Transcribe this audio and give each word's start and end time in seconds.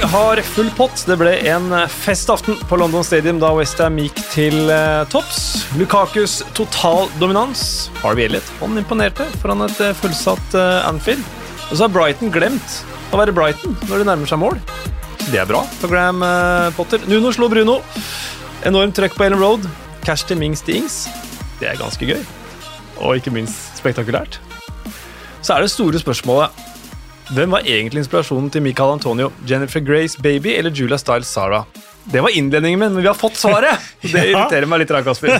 Lag 0.00 0.08
har 0.08 0.40
full 0.42 0.70
pott. 0.76 1.02
Det 1.06 1.16
ble 1.20 1.32
en 1.50 1.72
festaften 1.92 2.56
på 2.68 2.76
London 2.80 3.04
Stadium 3.04 3.40
da 3.40 3.50
Westham 3.52 3.98
gikk 4.00 4.16
til 4.32 4.70
eh, 4.72 5.02
topps. 5.12 5.66
Lukakus 5.76 6.38
total 6.56 7.10
dominans. 7.20 7.90
Harvey 8.00 8.24
Elliot 8.24 8.46
han 8.62 8.78
imponerte 8.80 9.26
foran 9.42 9.66
et 9.66 9.82
eh, 9.84 9.92
fullsatt 10.00 10.56
eh, 10.56 10.88
Anfield. 10.88 11.20
Og 11.68 11.74
så 11.74 11.84
har 11.84 11.92
Brighton 11.92 12.32
glemt 12.32 12.78
å 13.12 13.20
være 13.20 13.34
Brighton 13.36 13.76
når 13.90 14.00
de 14.00 14.08
nærmer 14.08 14.30
seg 14.30 14.40
mål. 14.40 14.56
Det 15.26 15.42
er 15.42 15.50
bra 15.50 15.60
for 15.82 15.92
Graham 15.92 16.24
Potter. 16.78 17.04
Nuno 17.10 17.34
slo 17.36 17.50
Bruno. 17.52 17.76
Enormt 18.64 18.96
trøkk 18.96 19.18
på 19.18 19.28
Ellen 19.28 19.42
Road. 19.42 19.68
Cash 20.06 20.30
til 20.30 20.40
Mings 20.40 20.64
til. 20.64 20.88
Det 21.60 21.74
er 21.74 21.80
ganske 21.80 22.08
gøy. 22.08 22.24
Og 23.04 23.20
ikke 23.20 23.34
minst 23.36 23.82
spektakulært. 23.82 24.40
Så 25.44 25.58
er 25.58 25.66
det 25.66 25.74
store 25.74 26.00
spørsmålet 26.00 26.69
hvem 27.30 27.52
var 27.54 27.66
egentlig 27.66 28.02
inspirasjonen 28.02 28.50
til 28.50 28.62
Michael 28.64 28.96
Antonio? 28.96 29.28
Jennifer 29.46 29.82
Grace 29.84 30.18
Baby 30.18 30.56
eller 30.58 30.74
Julia 30.74 30.98
Styles 30.98 31.28
Sarah? 31.30 31.64
Det 32.10 32.22
var 32.24 32.32
innledningen 32.34 32.80
min, 32.80 32.92
men 32.92 33.02
vi 33.02 33.06
har 33.06 33.14
fått 33.14 33.36
svaret! 33.38 33.78
Det 34.02 34.24
irriterer 34.32 34.66
meg 34.66 34.82
litt, 34.82 34.94
Kasper. 35.06 35.36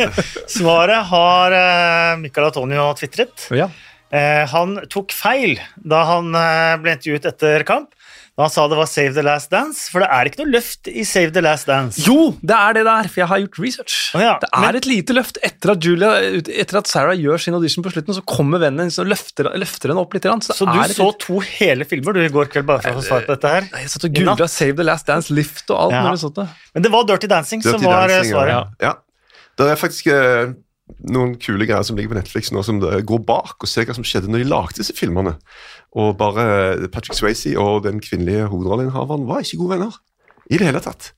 Svaret 0.58 1.04
har 1.12 1.54
uh, 1.54 2.18
Michael 2.18 2.48
Antonio 2.48 2.88
tvitret. 2.98 3.46
Ja. 3.54 3.68
Eh, 4.08 4.44
han 4.48 4.78
tok 4.88 5.12
feil 5.12 5.58
da 5.76 6.00
han 6.08 6.32
eh, 6.32 6.74
ble 6.80 6.94
intervjuet 6.96 7.26
etter 7.28 7.64
kamp. 7.68 7.92
Han 8.38 8.50
sa 8.54 8.68
det 8.70 8.76
var 8.78 8.86
Save 8.86 9.14
the 9.16 9.22
Last 9.26 9.50
Dance, 9.50 9.88
for 9.90 9.98
det 10.04 10.08
er 10.14 10.28
ikke 10.30 10.38
noe 10.44 10.52
løft 10.52 10.86
i 10.86 11.02
Save 11.02 11.32
the 11.34 11.40
Last 11.42 11.66
Dance. 11.66 11.98
Jo, 12.06 12.36
det 12.38 12.54
er 12.54 12.76
det 12.78 12.84
der, 12.86 13.08
for 13.10 13.18
jeg 13.24 13.26
har 13.32 13.40
gjort 13.42 13.58
research. 13.58 13.96
Oh, 14.14 14.20
ja, 14.22 14.36
det 14.38 14.48
er 14.54 14.60
men- 14.62 14.76
et 14.78 14.86
lite 14.86 15.16
løft 15.16 15.40
etter 15.42 15.72
at, 15.74 15.80
Julia, 15.82 16.12
etter 16.46 16.78
at 16.78 16.86
Sarah 16.86 17.16
gjør 17.18 17.42
sin 17.42 17.54
audition 17.58 17.82
på 17.82 17.90
slutten, 17.90 18.14
så 18.14 18.22
kommer 18.24 18.62
vennen 18.62 18.84
hennes 18.86 18.98
og 19.02 19.10
løfter, 19.10 19.50
løfter 19.58 19.90
henne 19.90 20.04
opp 20.04 20.14
litt. 20.14 20.22
Så, 20.22 20.38
det 20.38 20.56
Så 20.60 20.68
du 20.70 20.78
er 20.78 20.94
så 20.94 21.08
to 21.18 21.40
hele 21.40 21.84
filmer 21.84 22.14
du 22.14 22.20
i 22.22 22.28
går 22.28 22.46
kveld 22.54 22.66
bare 22.70 22.80
for 22.86 22.90
å 22.94 23.00
få 23.02 23.06
svar 23.08 23.26
på 23.26 23.34
dette 23.34 23.48
her? 23.56 23.66
Nei, 23.72 23.80
Jeg 23.82 23.90
satt 23.96 24.04
og 24.06 24.14
googla 24.14 24.48
Save 24.48 24.76
the 24.76 24.84
Last 24.86 25.06
Dance, 25.10 25.34
Lift 25.34 25.70
og 25.70 25.76
alt 25.88 25.92
Ja. 25.98 26.04
mulig 26.06 26.20
sånt. 26.22 26.34
det. 26.38 26.48
Men 26.74 26.82
det 26.86 26.92
var 26.94 27.04
Dirty 27.10 27.26
Dancing 27.26 27.62
som 27.62 27.80
var 27.82 28.04
eh, 28.08 28.14
Dancing, 28.22 28.32
svaret. 28.32 28.54
Ja. 28.54 28.64
ja. 28.80 28.94
Det 29.58 29.66
er 29.66 29.74
faktisk 29.82 30.06
eh, 30.14 30.54
noen 31.08 31.36
kule 31.40 31.66
greier 31.68 31.84
som 31.86 31.98
ligger 31.98 32.14
på 32.14 32.18
Netflix 32.18 32.52
nå, 32.54 32.62
som 32.66 32.80
går 32.80 33.22
bak 33.28 33.60
og 33.60 33.70
ser 33.70 33.88
hva 33.88 33.96
som 33.96 34.06
skjedde 34.06 34.30
når 34.32 34.44
de 34.44 34.50
lagde 34.50 34.80
disse 34.80 34.96
filmene. 34.96 35.36
Og 35.98 36.16
bare 36.20 36.88
Patrick 36.92 37.16
Swayze 37.18 37.54
og 37.60 37.84
den 37.86 38.02
kvinnelige 38.04 38.48
hovedrolleinnehaveren 38.52 39.28
var 39.28 39.44
ikke 39.44 39.60
gode 39.62 39.76
venner. 39.76 40.02
I 40.48 40.60
det 40.60 40.70
hele 40.70 40.80
tatt. 40.84 41.12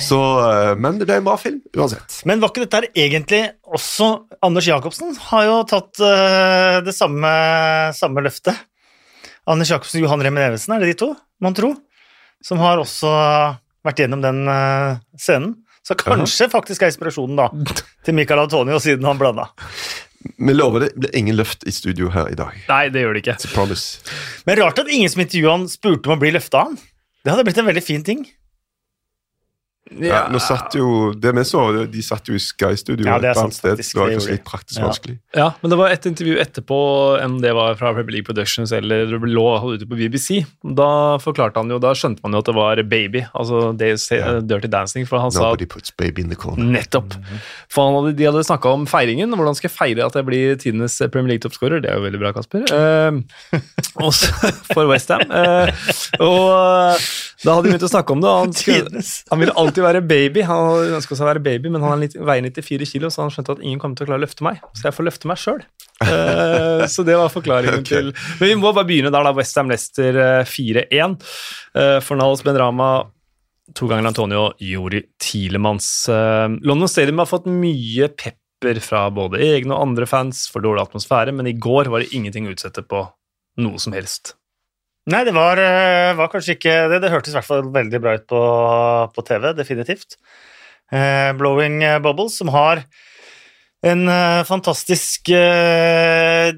Så, 0.00 0.18
eh, 0.44 0.74
men 0.76 0.98
det 1.00 1.06
ble 1.08 1.18
en 1.20 1.26
bra 1.26 1.38
film 1.40 1.62
uansett. 1.72 2.20
Men 2.28 2.42
var 2.42 2.52
ikke 2.52 2.66
dette 2.66 2.90
egentlig 2.92 3.40
også 3.64 4.10
Anders 4.44 4.68
Jacobsen 4.68 5.14
har 5.30 5.46
jo 5.48 5.56
tatt 5.70 6.02
eh, 6.04 6.80
det 6.84 6.92
samme, 6.96 7.32
samme 7.96 8.24
løftet. 8.24 8.58
Anders 9.48 9.72
Jacobsen 9.72 10.02
og 10.02 10.08
Johan 10.08 10.24
Remen 10.24 10.44
Evensen, 10.44 10.74
er 10.74 10.84
det 10.84 10.92
de 10.92 11.00
to, 11.00 11.10
mon 11.40 11.56
tro? 11.56 11.72
Som 12.44 12.60
har 12.60 12.80
også 12.80 13.10
vært 13.84 14.04
gjennom 14.04 14.20
den 14.24 14.44
eh, 14.52 15.00
scenen. 15.20 15.56
Så 15.84 15.96
kanskje 16.00 16.48
faktisk 16.52 16.82
er 16.82 16.92
inspirasjonen 16.92 17.36
da 17.38 17.50
til 18.06 18.16
Michael 18.16 18.46
Antonio, 18.46 18.80
siden 18.80 19.04
han 19.08 19.20
blanda. 19.20 19.50
Vi 20.40 20.54
lover 20.56 20.86
det 20.86 20.94
blir 20.96 21.12
ingen 21.16 21.36
løft 21.36 21.66
i 21.68 21.72
studio 21.74 22.08
her 22.14 22.30
i 22.32 22.38
dag. 22.38 22.54
Nei, 22.70 22.86
det 22.92 23.02
gjør 23.04 23.18
det 23.18 23.24
ikke. 23.26 23.36
Men 24.48 24.60
rart 24.62 24.80
at 24.80 24.88
ingen 24.88 25.12
som 25.12 25.20
intervjua 25.24 25.58
han, 25.58 25.66
spurte 25.68 26.08
om 26.08 26.16
å 26.16 26.22
bli 26.22 26.32
løfta 26.32 26.64
han. 26.64 26.78
Det 27.24 27.32
hadde 27.32 27.44
blitt 27.44 27.60
en 27.60 27.68
veldig 27.68 27.84
fin 27.84 28.04
ting. 28.06 28.24
Ja, 29.92 30.22
nå 30.32 30.40
satt 30.40 30.72
jo, 30.78 31.12
det 31.12 31.34
vi 31.36 31.42
så, 31.44 31.60
de 31.92 32.02
satt 32.02 32.28
jo 32.30 32.38
i 32.38 32.40
Sky-studio 32.40 33.04
Ja, 33.04 33.18
et 33.18 33.26
annet 33.26 33.36
sant, 33.36 33.56
sted. 33.58 33.74
faktisk. 33.74 33.92
Det 33.92 34.00
var 34.00 34.12
kanskje 34.14 34.30
litt 34.32 34.44
praktisk 34.44 34.78
Ja. 34.80 34.86
vanskelig. 34.88 35.18
Ja, 35.36 35.48
men 35.60 35.70
det 35.70 35.76
var 35.78 35.88
et 35.92 36.06
intervju 36.08 36.38
etterpå, 36.40 36.78
om 37.24 37.40
det 37.42 37.52
var 37.52 37.74
fra 37.76 37.92
Premier 37.92 38.16
League 38.16 38.24
Productions 38.24 38.72
eller 38.72 39.04
det 39.06 39.20
lå 39.20 39.44
ute 39.74 39.84
på 39.84 39.96
BBC. 39.96 40.46
Da 40.64 41.18
forklarte 41.20 41.60
han 41.60 41.68
jo, 41.68 41.78
da 41.78 41.92
skjønte 41.92 42.24
man 42.24 42.32
jo 42.32 42.38
at 42.38 42.48
det 42.48 42.54
var 42.56 42.82
Baby, 42.84 43.26
altså 43.34 43.76
det, 43.76 43.92
yeah. 44.10 44.40
Dirty 44.40 44.68
Dancing, 44.68 45.06
for 45.06 45.18
han 45.18 45.30
sa 45.30 45.54
puts 45.54 45.90
baby 45.90 46.22
in 46.22 46.28
the 46.30 46.36
corner. 46.36 46.64
Nettopp. 46.64 47.14
For 47.68 47.84
han 47.84 47.94
hadde, 47.98 48.16
de 48.16 48.24
hadde 48.24 48.44
snakka 48.44 48.72
om 48.72 48.86
feiringen, 48.86 49.28
hvordan 49.34 49.54
skal 49.54 49.68
jeg 49.68 49.76
feire 49.76 50.06
at 50.06 50.14
jeg 50.14 50.24
blir 50.24 50.56
tidenes 50.56 50.96
Premier 51.12 51.34
League-toppskårer. 51.34 51.82
Det 51.84 51.90
er 51.90 51.98
jo 51.98 52.06
veldig 52.06 52.20
bra, 52.22 52.32
Kasper. 52.32 52.64
Uh, 52.72 53.20
også 54.06 54.32
for 54.72 54.88
Westham. 54.88 55.24
Uh, 55.28 55.68
og 56.20 56.48
eh, 56.54 57.08
da 57.44 57.56
hadde 57.56 57.66
de 57.66 57.72
begynt 57.74 57.86
å 57.88 57.90
snakke 57.92 58.14
om 58.14 58.22
det. 58.22 58.30
og 58.30 58.44
Han, 58.44 58.54
skulle, 58.56 59.04
han 59.30 59.42
ville 59.42 59.56
alltid 59.60 59.73
være 59.82 60.04
baby. 60.06 60.44
Han 60.46 60.94
ønska 60.94 61.16
seg 61.16 61.24
å 61.24 61.30
være 61.32 61.42
baby, 61.42 61.72
men 61.74 61.82
han 61.82 62.04
er 62.04 62.14
veier 62.14 62.46
94 62.46 62.86
kilo, 62.92 63.10
så 63.10 63.24
han 63.24 63.32
skjønte 63.34 63.56
at 63.56 63.64
ingen 63.64 63.80
kommer 63.82 63.98
til 63.98 64.06
å 64.06 64.12
klare 64.12 64.22
å 64.22 64.24
løfte 64.26 64.46
meg. 64.46 64.60
Så 64.78 64.86
jeg 64.86 64.94
får 64.94 65.08
løfte 65.08 65.30
meg 65.30 65.40
sjøl. 65.42 65.64
så 66.94 67.06
det 67.06 67.16
var 67.18 67.32
forklaringen 67.32 67.80
okay. 67.82 67.90
til 67.90 68.12
Men 68.40 68.50
vi 68.50 68.54
må 68.60 68.70
bare 68.70 68.86
begynne 68.86 69.10
der, 69.14 69.26
da. 69.26 69.34
Westham 69.34 69.72
Leicester 69.72 70.20
eh, 70.20 70.46
4-1. 70.46 71.18
Uh, 71.74 71.98
Fornals 72.04 72.44
Benrama 72.46 72.92
To 73.72 73.88
ganger 73.88 74.06
Antonio 74.10 74.52
Jori 74.60 75.02
Tilemanns. 75.18 76.08
Eh, 76.08 76.48
London 76.60 76.88
Stadium 76.88 77.22
har 77.22 77.30
fått 77.30 77.46
mye 77.48 78.10
pepper 78.12 78.80
fra 78.84 79.06
både 79.14 79.40
egne 79.40 79.72
og 79.72 79.88
andre 79.88 80.08
fans 80.08 80.44
for 80.52 80.64
dårlig 80.64 80.84
atmosfære, 80.84 81.32
men 81.32 81.48
i 81.48 81.56
går 81.56 81.88
var 81.92 82.04
det 82.04 82.12
ingenting 82.16 82.48
å 82.48 82.52
utsette 82.52 82.84
på 82.84 83.06
noe 83.64 83.80
som 83.80 83.96
helst. 83.96 84.34
Nei, 85.12 85.24
det 85.26 85.34
var, 85.36 85.60
eh, 85.60 86.14
var 86.16 86.30
kanskje 86.32 86.56
ikke 86.56 86.76
det. 86.92 87.02
Det 87.04 87.12
hørtes 87.12 87.34
i 87.34 87.38
hvert 87.38 87.48
fall 87.48 87.66
veldig 87.74 88.00
bra 88.00 88.14
ut 88.16 88.26
på, 88.30 88.42
på 89.12 89.24
TV, 89.28 89.50
definitivt. 89.56 90.16
Eh, 90.92 91.32
Blowing 91.36 91.82
Bubbles, 92.04 92.38
som 92.40 92.48
har 92.54 92.84
en 93.84 94.08
eh, 94.08 94.44
fantastisk 94.48 95.28
eh, 95.28 96.54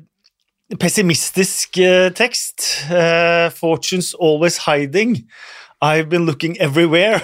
pessimistisk 0.79 1.79
eh, 1.79 2.11
tekst. 2.15 2.87
Eh, 2.91 3.51
Fortunes 3.51 4.15
always 4.15 4.59
hiding. 4.59 5.25
I've 5.83 6.09
been 6.09 6.27
looking 6.27 6.56
everywhere. 6.59 7.21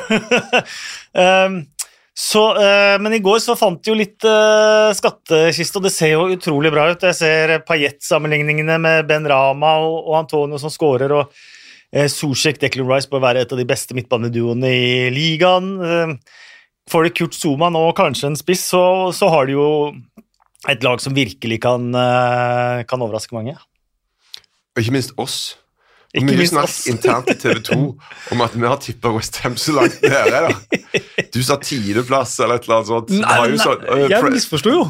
um, 1.15 1.67
så, 2.13 2.43
eh, 2.61 2.99
men 3.01 3.15
i 3.17 3.23
går 3.25 3.39
så 3.41 3.57
fant 3.57 3.81
de 3.81 3.89
jo 3.89 3.97
litt 3.97 4.25
uh, 4.29 4.93
skattkiste, 4.93 5.81
og 5.81 5.87
det 5.87 5.93
ser 5.95 6.13
jo 6.13 6.27
utrolig 6.35 6.73
bra 6.75 6.91
ut. 6.93 7.07
Jeg 7.09 7.17
ser 7.17 7.55
Payet-sammenligningene 7.65 8.77
med 8.85 9.09
Ben 9.09 9.25
Rama 9.29 9.79
og, 9.81 10.13
Antonio 10.19 10.61
som 10.61 10.73
scorer, 10.73 11.15
og 11.17 11.33
uh, 11.33 12.09
Zuzek 12.13 12.61
Declan 12.61 12.91
Rice 12.91 13.09
bør 13.09 13.25
være 13.25 13.47
et 13.47 13.55
av 13.57 13.61
de 13.61 13.69
beste 13.69 13.97
midtbaneduoene 13.97 14.75
i 14.77 14.93
ligaen. 15.15 15.73
Eh, 15.81 16.15
får 16.93 17.09
de 17.09 17.15
Kurt 17.17 17.39
Zuma 17.39 17.73
nå 17.73 17.87
kanskje 17.97 18.29
en 18.29 18.37
spiss, 18.37 18.67
så, 18.75 18.85
så 19.17 19.33
har 19.33 19.49
de 19.49 19.57
jo 19.57 19.71
et 20.69 20.85
lag 20.85 21.01
som 21.01 21.17
virkelig 21.17 21.63
kan, 21.65 21.89
eh, 21.97 22.85
kan 22.89 23.03
overraske 23.03 23.35
mange. 23.35 23.57
Og 24.77 24.85
ikke 24.85 24.99
minst 24.99 25.17
oss. 25.17 25.41
Ikke 26.13 26.29
mye 26.29 26.45
snakk 26.45 26.75
internt 26.93 27.31
i 27.33 27.39
TV 27.41 27.63
2 27.73 27.77
om 28.35 28.45
at 28.45 28.53
vi 28.53 28.69
har 28.69 28.77
tippa 28.85 29.15
Westham 29.17 29.57
så 29.57 29.79
langt 29.79 30.03
nede. 30.05 30.53
Du 31.33 31.41
sa 31.43 31.57
tiendeplass 31.61 32.35
eller 32.45 32.61
et 32.61 32.67
eller 32.69 32.81
annet 32.81 32.91
sånt. 32.93 33.15
Nei, 33.17 33.39
nei 33.49 33.57
så, 33.57 33.71
sånn, 33.73 33.87
øh, 33.89 34.11
jeg 34.13 34.35
misforsto 34.35 34.75
jo! 34.75 34.83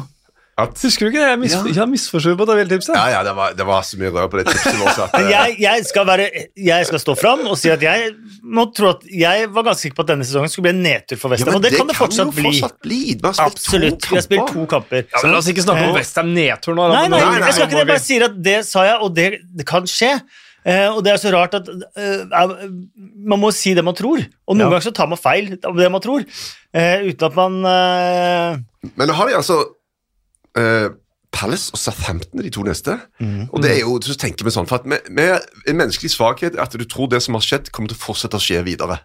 at, 0.53 0.75
Husker 0.85 1.07
du 1.07 1.09
ikke 1.09 1.21
det? 1.23 1.29
Jeg, 1.31 1.37
mis 1.41 1.53
Ja. 1.55 1.61
jeg 1.81 1.89
misforsto 1.89 2.35
på 2.37 2.45
tabelltipset. 2.45 2.93
ja, 2.93 3.05
ja, 3.09 3.21
det 3.25 3.31
var, 3.33 3.55
det 3.57 3.65
var 3.65 3.81
så 3.81 3.97
mye 3.97 4.11
rør 4.13 4.27
på 4.29 4.37
det 4.37 4.51
tipset 4.51 4.75
vårt. 4.77 4.99
Men 5.15 5.23
øh, 5.25 5.31
jeg, 5.37 5.55
jeg, 5.63 5.85
skal 5.89 6.05
være, 6.05 6.27
jeg 6.67 6.85
skal 6.85 7.01
stå 7.01 7.15
fram 7.17 7.41
og 7.49 7.57
si 7.57 7.71
at 7.73 7.81
jeg 7.81 8.11
må 8.43 8.67
tro 8.77 8.91
at 8.91 9.07
jeg 9.09 9.47
var 9.49 9.65
ganske 9.65 9.87
sikker 9.87 9.97
på 9.97 10.05
at 10.05 10.11
denne 10.11 10.27
sesongen 10.29 10.53
skulle 10.53 10.67
bli 10.67 10.75
en 10.75 10.83
nedtur 10.85 11.17
for 11.17 11.33
ja, 11.33 11.39
Westham, 11.39 11.55
men 11.55 11.57
og 11.57 11.65
det, 11.65 11.73
kan 11.79 11.89
det 11.89 11.97
fortsatt 11.97 12.29
jo 12.29 12.35
bli. 12.37 12.51
fortsatt 12.51 12.77
bli. 12.85 13.01
Har 13.23 13.41
Absolutt. 13.47 14.09
Vi 14.11 14.19
har 14.19 14.27
spilt 14.27 14.53
to 14.53 14.67
kamper. 14.75 15.07
Ja, 15.09 15.23
men 15.23 15.33
La 15.33 15.41
oss 15.41 15.49
ikke 15.49 15.65
snakke 15.65 15.87
om 15.87 15.95
Eh, 15.95 15.97
Westham 15.97 16.33
nedtur 16.37 16.77
nå. 16.77 16.85
Nei, 16.93 17.07
nei, 17.07 17.17
nei, 17.17 17.33
nei, 17.39 17.47
jeg 17.47 17.57
skal 17.57 17.65
ikke 17.65 17.79
det. 17.79 17.81
Jeg 17.81 17.93
bare 17.95 18.05
sier 18.05 18.29
at 18.29 18.39
det 18.51 18.57
sa 18.69 18.85
jeg, 18.91 19.01
og 19.01 19.15
det, 19.17 19.29
det 19.57 19.65
kan 19.73 19.89
skje. 19.89 20.13
Eh, 20.65 20.87
og 20.93 21.01
det 21.03 21.11
er 21.13 21.19
så 21.19 21.31
rart 21.35 21.55
at 21.57 21.67
eh, 21.69 22.23
eh, 22.23 22.53
man 23.27 23.41
må 23.41 23.51
si 23.51 23.73
det 23.75 23.83
man 23.83 23.95
tror, 23.97 24.23
og 24.47 24.55
noen 24.55 24.65
Ja. 24.65 24.71
ganger 24.71 24.85
så 24.87 24.93
tar 24.95 25.09
man 25.11 25.19
feil 25.19 25.53
av 25.59 25.75
det 25.75 25.89
man 25.91 26.01
tror, 26.03 26.23
eh, 26.73 27.03
uten 27.09 27.27
at 27.27 27.35
man 27.35 27.57
eh, 27.67 28.59
Men 28.95 29.07
da 29.09 29.13
har 29.17 29.27
de 29.27 29.35
altså 29.35 29.57
uh, 30.57 30.89
Palace 31.33 31.71
og 31.73 31.79
Southampton 31.81 32.43
de 32.45 32.49
to 32.53 32.61
neste. 32.63 32.93
Og 33.51 33.63
det 33.63 33.71
er 33.71 33.79
jo, 33.81 33.95
så 34.05 34.13
tenker 34.19 34.45
vi 34.45 34.51
sånn, 34.53 34.67
for 34.69 34.77
at 34.81 34.85
med, 34.85 35.07
med 35.09 35.41
en 35.67 35.79
menneskelig 35.79 36.11
svakhet 36.13 36.59
at 36.61 36.75
du 36.77 36.83
tror 36.85 37.09
det 37.09 37.23
som 37.25 37.33
har 37.33 37.41
skjedd, 37.41 37.71
kommer 37.73 37.89
til 37.89 37.97
å 37.97 38.03
fortsette 38.03 38.37
å 38.37 38.43
skje 38.43 38.61
videre. 38.67 38.99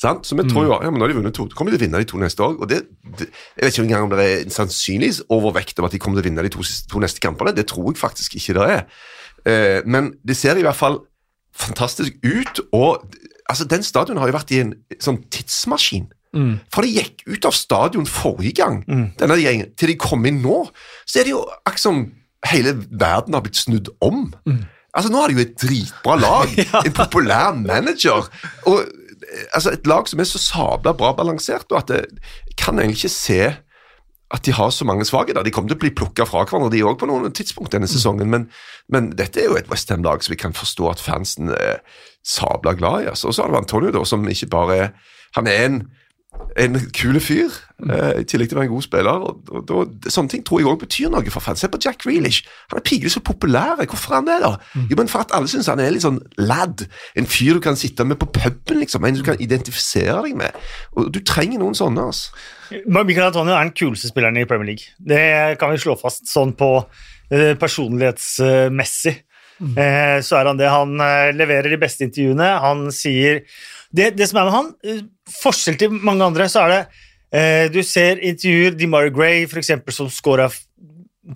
Sant? 0.00 0.26
Så 0.28 0.36
vi 0.36 0.44
tror 0.48 0.66
jo 0.66 0.72
ja, 0.76 0.90
men 0.90 1.00
nå 1.00 1.06
har 1.06 1.12
de 1.12 1.18
vunnet 1.18 1.36
to, 1.36 1.46
kommer 1.56 1.72
de 1.72 1.76
til 1.78 1.84
å 1.84 1.86
vinne 1.86 2.00
de 2.00 2.08
to 2.08 2.18
neste 2.20 2.44
òg. 2.44 2.58
Og 2.64 2.68
det, 2.68 2.82
det, 3.16 3.28
jeg 3.56 3.64
vet 3.64 3.76
ikke 3.76 3.84
engang 3.86 4.08
om 4.08 4.12
det 4.12 4.24
er 4.24 4.42
en 4.44 4.52
sannsynlig 4.56 5.12
overvekt 5.32 5.78
om 5.80 5.88
at 5.88 5.94
de 5.96 6.00
kommer 6.00 6.20
til 6.20 6.26
å 6.26 6.28
vinne 6.30 6.44
de 6.44 6.52
to, 6.52 6.64
to 6.92 7.00
neste 7.00 7.22
kampene. 7.24 7.54
Det 7.56 7.64
tror 7.70 7.88
jeg 7.92 8.00
faktisk 8.00 8.36
ikke 8.40 8.56
det 8.58 8.66
er. 8.74 8.82
Eh, 9.46 9.80
men 9.86 10.14
det 10.26 10.36
ser 10.38 10.58
i 10.58 10.66
hvert 10.66 10.78
fall 10.78 11.00
fantastisk 11.56 12.18
ut, 12.24 12.60
og 12.76 13.06
altså, 13.48 13.64
den 13.70 13.86
stadion 13.86 14.20
har 14.20 14.28
jo 14.30 14.36
vært 14.36 14.52
i 14.52 14.60
en 14.64 14.76
sånn 15.00 15.22
tidsmaskin. 15.32 16.10
For 16.68 16.84
de 16.84 16.90
gikk 16.98 17.22
ut 17.30 17.46
av 17.48 17.54
stadion 17.56 18.04
forrige 18.04 18.58
gang, 18.58 18.82
denne 19.16 19.38
gjengen, 19.40 19.70
til 19.78 19.88
de 19.88 19.94
kom 19.96 20.26
inn 20.28 20.42
nå. 20.44 20.66
Så 21.08 21.22
er 21.22 21.24
det 21.24 21.32
jo 21.32 21.46
akkurat 21.62 21.80
som 21.80 22.02
hele 22.44 22.74
verden 22.90 23.32
har 23.32 23.44
blitt 23.46 23.56
snudd 23.56 23.88
om. 24.04 24.26
Altså 24.96 25.12
Nå 25.12 25.20
har 25.20 25.32
de 25.32 25.36
jo 25.36 25.44
et 25.44 25.56
dritbra 25.60 26.16
lag, 26.20 26.52
en 26.86 26.96
populær 26.96 27.56
manager. 27.56 28.28
og 28.68 28.78
eh, 28.80 29.46
altså 29.52 29.74
Et 29.76 29.86
lag 29.86 30.08
som 30.08 30.20
er 30.20 30.28
så 30.28 30.40
sabla 30.40 30.94
bra 30.96 31.12
balansert, 31.16 31.68
og 31.70 31.82
at 31.82 31.92
det, 31.92 32.04
kan 32.56 32.78
egentlig 32.80 33.04
ikke 33.04 33.12
se 33.12 33.40
at 34.34 34.42
de 34.42 34.52
har 34.52 34.70
så 34.74 34.84
mange 34.84 35.04
svakheter. 35.06 35.44
De 35.46 35.52
kommer 35.54 35.70
til 35.70 35.78
å 35.78 35.82
bli 35.84 35.92
plukka 35.94 36.26
fra 36.26 36.42
hverandre, 36.44 36.72
de 36.72 36.82
òg, 36.82 36.96
på 36.98 37.06
noen 37.06 37.30
tidspunkt 37.34 37.74
denne 37.76 37.86
sesongen. 37.90 38.30
Men, 38.32 38.48
men 38.90 39.12
dette 39.18 39.42
er 39.42 39.50
jo 39.50 39.58
et 39.58 39.70
Westham-lag 39.70 40.24
som 40.24 40.34
vi 40.34 40.40
kan 40.40 40.56
forstå 40.56 40.88
at 40.90 41.02
fansen 41.02 41.52
er 41.54 41.78
sabla 42.26 42.74
glad 42.74 43.04
i. 43.04 43.10
Altså. 43.12 43.30
Og 43.30 43.36
så 43.36 43.44
har 43.44 43.54
du 43.54 43.60
Antonio, 43.60 43.92
da, 43.94 44.02
som 44.08 44.26
ikke 44.26 44.50
bare 44.50 44.80
er 44.80 44.88
Han 45.36 45.46
er 45.50 45.64
en, 45.66 45.74
en 46.56 46.78
kul 46.96 47.18
fyr, 47.20 47.52
eh, 47.84 48.22
i 48.22 48.24
tillegg 48.24 48.48
til 48.48 48.56
å 48.56 48.60
være 48.62 48.68
en 48.70 48.72
god 48.72 48.84
spiller. 48.86 49.24
og, 49.28 49.50
og, 49.52 49.70
og 49.76 50.06
Sånne 50.08 50.32
ting 50.32 50.44
tror 50.46 50.62
jeg 50.62 50.68
òg 50.70 50.78
betyr 50.80 51.10
noe 51.12 51.32
for 51.32 51.44
fans. 51.44 51.60
Se 51.60 51.68
på 51.68 51.80
Jack 51.84 51.98
Grealish. 52.04 52.46
Han 52.72 52.80
er 52.80 52.84
pigelig 52.86 53.12
så 53.12 53.20
populær. 53.24 53.74
Hvorfor 53.82 54.14
er 54.14 54.20
han 54.22 54.30
det, 54.30 54.38
da? 54.44 54.52
Jo, 54.88 54.96
men 54.96 55.10
For 55.12 55.24
at 55.26 55.34
alle 55.36 55.50
syns 55.52 55.68
han 55.68 55.82
er 55.84 55.92
litt 55.92 56.06
sånn 56.06 56.22
lad. 56.40 56.86
En 57.18 57.28
fyr 57.28 57.58
du 57.58 57.62
kan 57.64 57.76
sitte 57.76 58.06
med 58.08 58.20
på 58.22 58.30
puben, 58.38 58.80
liksom. 58.80 59.04
En 59.04 59.18
du 59.18 59.22
kan 59.26 59.36
identifisere 59.42 60.16
deg 60.24 60.38
med. 60.40 60.56
Og 60.96 61.12
Du 61.12 61.20
trenger 61.20 61.60
noen 61.60 61.76
sånne. 61.76 62.08
altså. 62.08 62.32
Michael 62.88 63.28
Antonio 63.28 63.54
er 63.54 63.68
den 63.68 63.76
kuleste 63.76 64.08
spilleren 64.10 64.40
i 64.40 64.48
Premier 64.48 64.72
League. 64.72 64.96
Det 64.98 65.58
kan 65.60 65.70
vi 65.70 65.78
slå 65.84 65.94
fast 66.00 66.26
sånn 66.32 66.56
på 66.58 66.70
eh, 67.30 67.52
personlighetsmessig. 67.60 69.14
Eh, 69.56 70.18
så 70.24 70.36
er 70.40 70.50
han 70.50 70.58
det. 70.58 70.68
Han 70.68 70.96
leverer 71.36 71.70
de 71.72 71.78
beste 71.80 72.04
intervjuene. 72.08 72.48
Han 72.64 72.88
sier 72.92 73.44
Det, 73.94 74.12
det 74.16 74.28
som 74.28 74.40
er 74.40 74.48
med 74.48 74.56
han, 74.56 74.70
eh, 74.84 75.02
forskjell 75.42 75.78
til 75.80 75.98
mange 75.98 76.24
andre, 76.26 76.48
så 76.50 76.64
er 76.64 76.72
det 76.72 76.80
eh, 77.32 77.66
Du 77.72 77.82
ser 77.86 78.22
intervjuer 78.22 78.78
DeMarie 78.78 79.14
Gray, 79.14 79.44
for 79.50 79.60
eksempel, 79.62 79.94
som 79.94 80.10
scora 80.12 80.48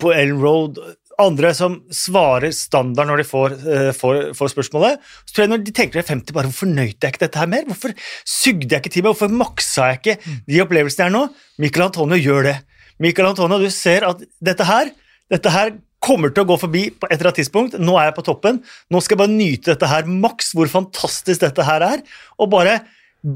på 0.01 0.13
Ellen 0.15 0.41
Road. 0.41 0.79
Andre 1.21 1.51
som 1.53 1.75
svarer 1.93 2.53
standard 2.55 3.09
når 3.09 3.21
de 3.21 3.27
får, 3.27 3.55
eh, 3.59 3.91
får, 3.93 4.21
får 4.37 4.53
spørsmålet. 4.55 5.03
Så 5.25 5.35
tror 5.35 5.45
jeg 5.45 5.53
Når 5.53 5.63
de 5.65 5.75
tenker 5.75 6.01
seg 6.01 6.09
50, 6.15 6.33
bare 6.33 6.49
hvorfor 6.49 6.71
nøyte 6.71 7.05
jeg 7.05 7.13
ikke 7.13 7.25
dette 7.25 7.41
her 7.41 7.51
mer? 7.51 7.67
Hvorfor 7.69 7.93
sugde 8.25 8.71
jeg 8.71 8.81
ikke 8.81 8.93
til 8.95 9.05
meg? 9.05 9.13
Hvorfor 9.13 9.37
maksa 9.43 9.91
jeg 9.91 10.01
ikke 10.01 10.39
de 10.47 10.61
opplevelsene 10.63 11.07
her 11.07 11.15
nå? 11.15 11.27
Michael 11.61 11.89
Antonio 11.89 12.19
gjør 12.19 12.49
det. 12.49 12.57
Michael 13.01 13.31
Antonio, 13.31 13.59
du 13.61 13.69
ser 13.73 14.05
at 14.07 14.21
dette 14.43 14.65
her, 14.65 14.91
dette 15.31 15.53
her 15.53 15.75
kommer 16.01 16.33
til 16.33 16.43
å 16.45 16.49
gå 16.49 16.57
forbi 16.61 16.83
på 16.97 17.07
et 17.07 17.17
eller 17.17 17.29
annet 17.29 17.43
tidspunkt. 17.43 17.77
Nå 17.79 17.97
er 17.99 18.09
jeg 18.09 18.17
på 18.17 18.25
toppen. 18.25 18.59
Nå 18.91 19.01
skal 19.03 19.15
jeg 19.15 19.21
bare 19.21 19.35
nyte 19.35 19.73
dette 19.73 19.91
her 19.91 20.09
maks, 20.09 20.51
hvor 20.57 20.71
fantastisk 20.71 21.43
dette 21.45 21.65
her 21.67 21.85
er. 21.85 22.03
Og 22.41 22.51
bare 22.53 22.79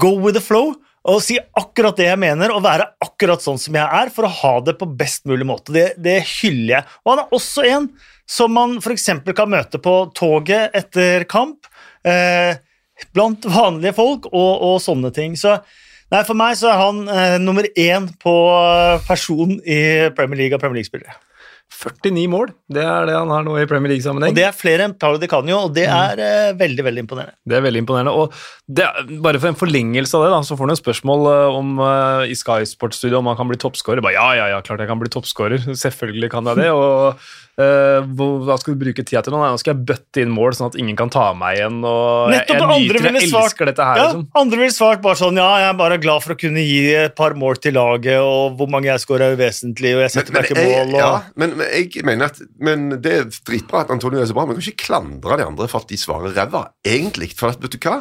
go 0.02 0.16
with 0.18 0.34
the 0.38 0.42
flow 0.42 0.74
og 1.06 1.20
si 1.22 1.36
akkurat 1.38 1.94
det 1.98 2.08
jeg 2.08 2.18
mener, 2.18 2.50
og 2.50 2.64
være 2.64 2.88
akkurat 3.04 3.42
sånn 3.42 3.60
som 3.62 3.76
jeg 3.78 3.86
er, 3.86 4.10
for 4.10 4.26
å 4.26 4.32
ha 4.40 4.52
det 4.66 4.74
på 4.80 4.88
best 4.98 5.22
mulig 5.30 5.46
måte. 5.46 5.70
Det, 5.74 5.84
det 6.02 6.18
hyller 6.40 6.80
jeg. 6.80 6.94
Og 7.04 7.12
han 7.12 7.22
er 7.22 7.36
også 7.38 7.66
en 7.70 7.86
som 8.26 8.50
man 8.50 8.78
f.eks. 8.80 9.06
kan 9.30 9.52
møte 9.52 9.78
på 9.82 9.94
toget 10.18 10.74
etter 10.74 11.26
kamp. 11.30 11.68
Eh, 12.02 12.58
blant 13.14 13.46
vanlige 13.46 13.94
folk 13.96 14.26
og, 14.32 14.52
og 14.66 14.80
sånne 14.82 15.12
ting. 15.14 15.36
Så 15.38 15.54
nei, 16.10 16.24
for 16.26 16.34
meg 16.38 16.58
så 16.58 16.72
er 16.72 16.82
han 16.82 17.04
eh, 17.06 17.36
nummer 17.42 17.68
én 17.78 18.10
på 18.22 18.34
eh, 18.56 19.06
person 19.06 19.54
i 19.62 19.80
Premier 20.16 20.42
League 20.42 20.58
av 20.58 20.64
Premier 20.64 20.80
League-spillere. 20.80 21.20
49 21.76 22.26
mål, 22.30 22.52
det 22.72 22.82
er 22.86 23.06
det 23.08 23.14
han 23.18 23.28
har 23.34 23.42
nå 23.44 23.56
i 23.60 23.66
Premier 23.68 23.90
League-sammenheng. 23.92 24.30
Og 24.32 24.36
det 24.38 24.44
er 24.46 24.54
flere 24.56 24.86
enn 24.86 24.94
Paolo 24.96 25.18
Di 25.20 25.28
Canio, 25.28 25.58
og 25.66 25.74
det 25.76 25.84
er 25.90 26.20
eh, 26.22 26.52
veldig, 26.56 26.84
veldig 26.86 27.02
imponerende. 27.04 27.34
Det 27.44 27.58
er 27.58 27.64
veldig 27.66 27.82
imponerende. 27.84 28.14
Og 28.16 28.32
det, 28.70 28.86
er- 28.86 29.10
bare 29.22 29.40
for 29.42 29.50
en 29.52 29.58
forlengelse 29.60 30.14
av 30.16 30.24
det, 30.24 30.30
da, 30.32 30.40
så 30.46 30.56
får 30.56 30.66
han 30.70 30.76
et 30.76 30.80
spørsmål 30.82 31.26
eh, 31.32 31.56
om 31.58 31.74
uh, 31.82 32.22
i 32.30 32.36
Sky 32.38 32.62
Sports 32.70 33.02
Studio 33.02 33.18
om 33.20 33.28
han 33.32 33.36
kan 33.36 33.50
bli 33.50 33.58
toppskårer. 33.60 34.00
Ja, 34.14 34.28
ja, 34.38 34.46
ja, 34.54 34.62
klart 34.64 34.80
jeg 34.80 34.88
kan 34.88 35.02
bli 35.02 35.10
toppskårer. 35.12 35.66
Selvfølgelig 35.76 36.30
kan 36.32 36.48
jeg 36.52 36.62
det. 36.62 36.70
Og 36.72 37.18
uh, 37.60 38.40
hva 38.46 38.56
skal 38.62 38.76
du 38.76 38.80
bruke 38.86 39.04
tida 39.04 39.22
til 39.26 39.34
nå? 39.36 39.42
Nei, 39.42 39.50
nå 39.52 39.60
skal 39.60 39.74
jeg 39.74 39.84
bøtte 39.90 40.24
inn 40.24 40.32
mål, 40.32 40.56
sånn 40.56 40.70
at 40.72 40.78
ingen 40.80 40.96
kan 40.98 41.12
ta 41.12 41.26
meg 41.36 41.58
igjen. 41.60 41.82
Og 41.84 42.32
Nettopp, 42.32 42.56
jeg 42.56 42.62
jeg 42.62 42.88
nyter, 42.88 43.10
jeg 43.20 43.30
svart- 43.34 43.50
elsker 43.50 43.70
dette 43.72 43.90
her. 43.90 44.00
Ja, 44.00 44.08
liksom. 44.14 44.24
andre 44.42 44.62
ville 44.64 44.76
svart 44.78 45.04
bare 45.04 45.18
sånn 45.20 45.42
Ja, 45.42 45.50
jeg 45.66 45.70
er 45.74 45.78
bare 45.82 46.00
glad 46.00 46.24
for 46.24 46.32
å 46.36 46.40
kunne 46.40 46.64
gi 46.64 46.80
et 47.04 47.14
par 47.18 47.36
mål 47.36 47.60
til 47.60 47.76
laget, 47.76 48.16
og 48.24 48.56
hvor 48.56 48.70
mange 48.72 48.88
jeg 48.88 49.02
skårer 49.04 49.28
er 49.32 49.36
uvesentlig, 49.38 49.92
og 49.98 50.06
jeg 50.06 50.14
setter 50.16 50.36
meg 50.40 50.48
ikke 50.48 50.62
mål, 50.64 50.94
og 50.96 51.00
ja, 51.02 51.12
men, 51.36 51.55
men 51.58 51.70
jeg 51.72 52.04
mener 52.06 52.30
at 52.30 52.40
men 52.62 52.88
det 53.02 53.12
er 53.12 53.28
dritbra 53.48 53.84
at 53.84 53.92
Antonio 53.94 54.20
er 54.22 54.28
så 54.30 54.36
bra, 54.36 54.46
men 54.48 54.58
vi 54.58 54.64
kan 54.64 54.74
ikke 54.74 54.86
klandre 54.90 55.38
de 55.40 55.46
andre 55.48 55.68
for 55.72 55.84
at 55.84 55.90
de 55.92 55.98
svarer 56.00 56.36
ræva, 56.36 56.66
egentlig. 56.86 57.32
For 57.38 57.52
at, 57.52 57.62
vet 57.62 57.76
du 57.76 57.80
hva? 57.82 57.98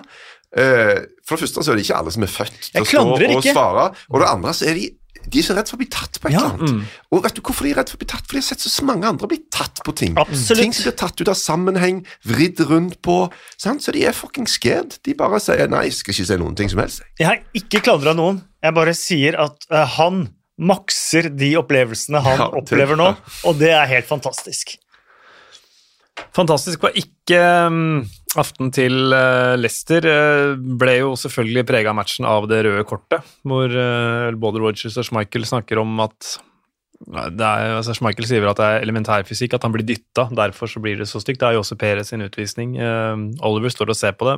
Eh, 0.56 1.02
for 1.26 1.36
det 1.36 1.46
første 1.46 1.66
så 1.66 1.74
er 1.74 1.80
det 1.80 1.88
ikke 1.88 1.98
alle 2.00 2.14
som 2.16 2.28
er 2.28 2.32
født 2.32 2.62
til 2.70 2.86
å 2.86 2.88
stå 2.88 3.04
og 3.16 3.26
ikke. 3.26 3.56
svare, 3.56 3.90
og 4.12 4.22
det 4.24 4.30
andre 4.30 4.54
så 4.56 4.70
er 4.72 4.80
de 4.80 4.92
de 5.26 5.42
er 5.42 5.46
så 5.46 5.56
redd 5.58 5.70
for 5.70 5.78
å 5.78 5.82
bli 5.82 5.88
tatt 5.90 6.20
på 6.22 6.30
et 6.30 6.36
Ja, 6.36 6.44
eller 6.44 6.68
annet. 6.70 6.94
Og 7.10 7.24
vet 7.26 7.38
du 7.38 7.42
hvorfor 7.42 7.66
de 7.66 7.72
er 7.74 7.80
redd 7.80 7.92
for 7.92 7.98
å 7.98 8.02
bli 8.04 8.10
tatt? 8.12 8.26
For 8.28 8.38
de 8.38 8.42
har 8.44 8.46
sett 8.46 8.66
så 8.66 8.86
mange 8.86 9.10
andre 9.10 9.30
bli 9.32 9.40
tatt 9.54 9.82
på 9.86 9.96
ting. 9.98 10.14
Absolutt. 10.22 10.62
Ting 10.62 10.76
som 10.76 10.86
blir 10.86 10.98
tatt 11.02 11.22
ut 11.22 11.32
av 11.32 11.38
sammenheng, 11.40 12.04
vridd 12.30 12.62
rundt 12.70 13.00
på. 13.06 13.18
Sant? 13.58 13.82
Så 13.86 13.96
de 13.96 14.06
er 14.06 14.14
fucking 14.14 14.46
scared. 14.50 15.00
De 15.06 15.16
bare 15.18 15.42
sier 15.44 15.72
nei, 15.72 15.88
jeg 15.90 15.98
skal 16.00 16.16
ikke 16.16 16.30
si 16.30 16.40
noen 16.42 16.58
ting 16.60 16.70
som 16.72 16.84
helst. 16.84 17.06
Jeg 17.18 17.30
har 17.32 17.42
ikke 17.58 17.82
klandra 17.88 18.16
noen. 18.18 18.44
Jeg 18.66 18.78
bare 18.78 18.96
sier 18.98 19.40
at 19.42 19.66
uh, 19.74 19.86
han 19.98 20.28
makser 20.58 21.30
de 21.36 21.52
opplevelsene 21.60 22.22
han 22.24 22.40
Ja, 22.40 22.48
opplever 22.56 22.96
nå, 23.00 23.10
og 23.46 23.58
det 23.60 23.72
er 23.76 23.86
helt 23.92 24.08
fantastisk. 24.08 24.78
Fantastisk 26.36 26.84
var 26.86 26.96
ikke 26.96 27.40
um, 27.68 28.06
aften 28.40 28.70
til 28.76 29.12
uh, 29.12 29.56
Leicester. 29.60 30.06
uh, 30.08 30.56
ble 30.80 30.98
jo 31.02 31.14
selvfølgelig 31.20 31.66
prega 31.68 31.92
av 31.92 31.98
matchen 32.00 32.28
av 32.30 32.48
det 32.52 32.62
røde 32.68 32.86
kortet, 32.88 33.24
hvor 33.44 33.68
uh, 33.68 34.32
både 34.40 34.62
Rogers 34.64 34.96
og 34.96 35.08
Schmeichel 35.10 35.48
snakker 35.48 35.82
om 35.84 36.00
at 36.06 36.38
det 37.06 37.44
er, 37.44 37.74
altså 37.76 37.92
Schmeichel 37.98 38.24
sier 38.30 38.46
at 38.48 38.56
det 38.62 38.66
er 38.72 38.86
elementærfysikk, 38.86 39.58
at 39.58 39.66
han 39.68 39.74
blir 39.76 39.84
dytta. 39.84 40.30
Derfor 40.32 40.72
så 40.72 40.80
blir 40.80 40.96
det 41.02 41.10
så 41.12 41.20
stygt. 41.20 41.42
Det 41.42 41.50
er 41.50 41.58
jo 41.58 41.64
også 41.66 41.76
Perez 41.78 42.08
sin 42.14 42.24
utvisning. 42.24 42.78
Oliver 43.44 43.74
står 43.74 43.92
og 43.92 43.98
ser 44.00 44.16
på 44.16 44.30
det. 44.30 44.38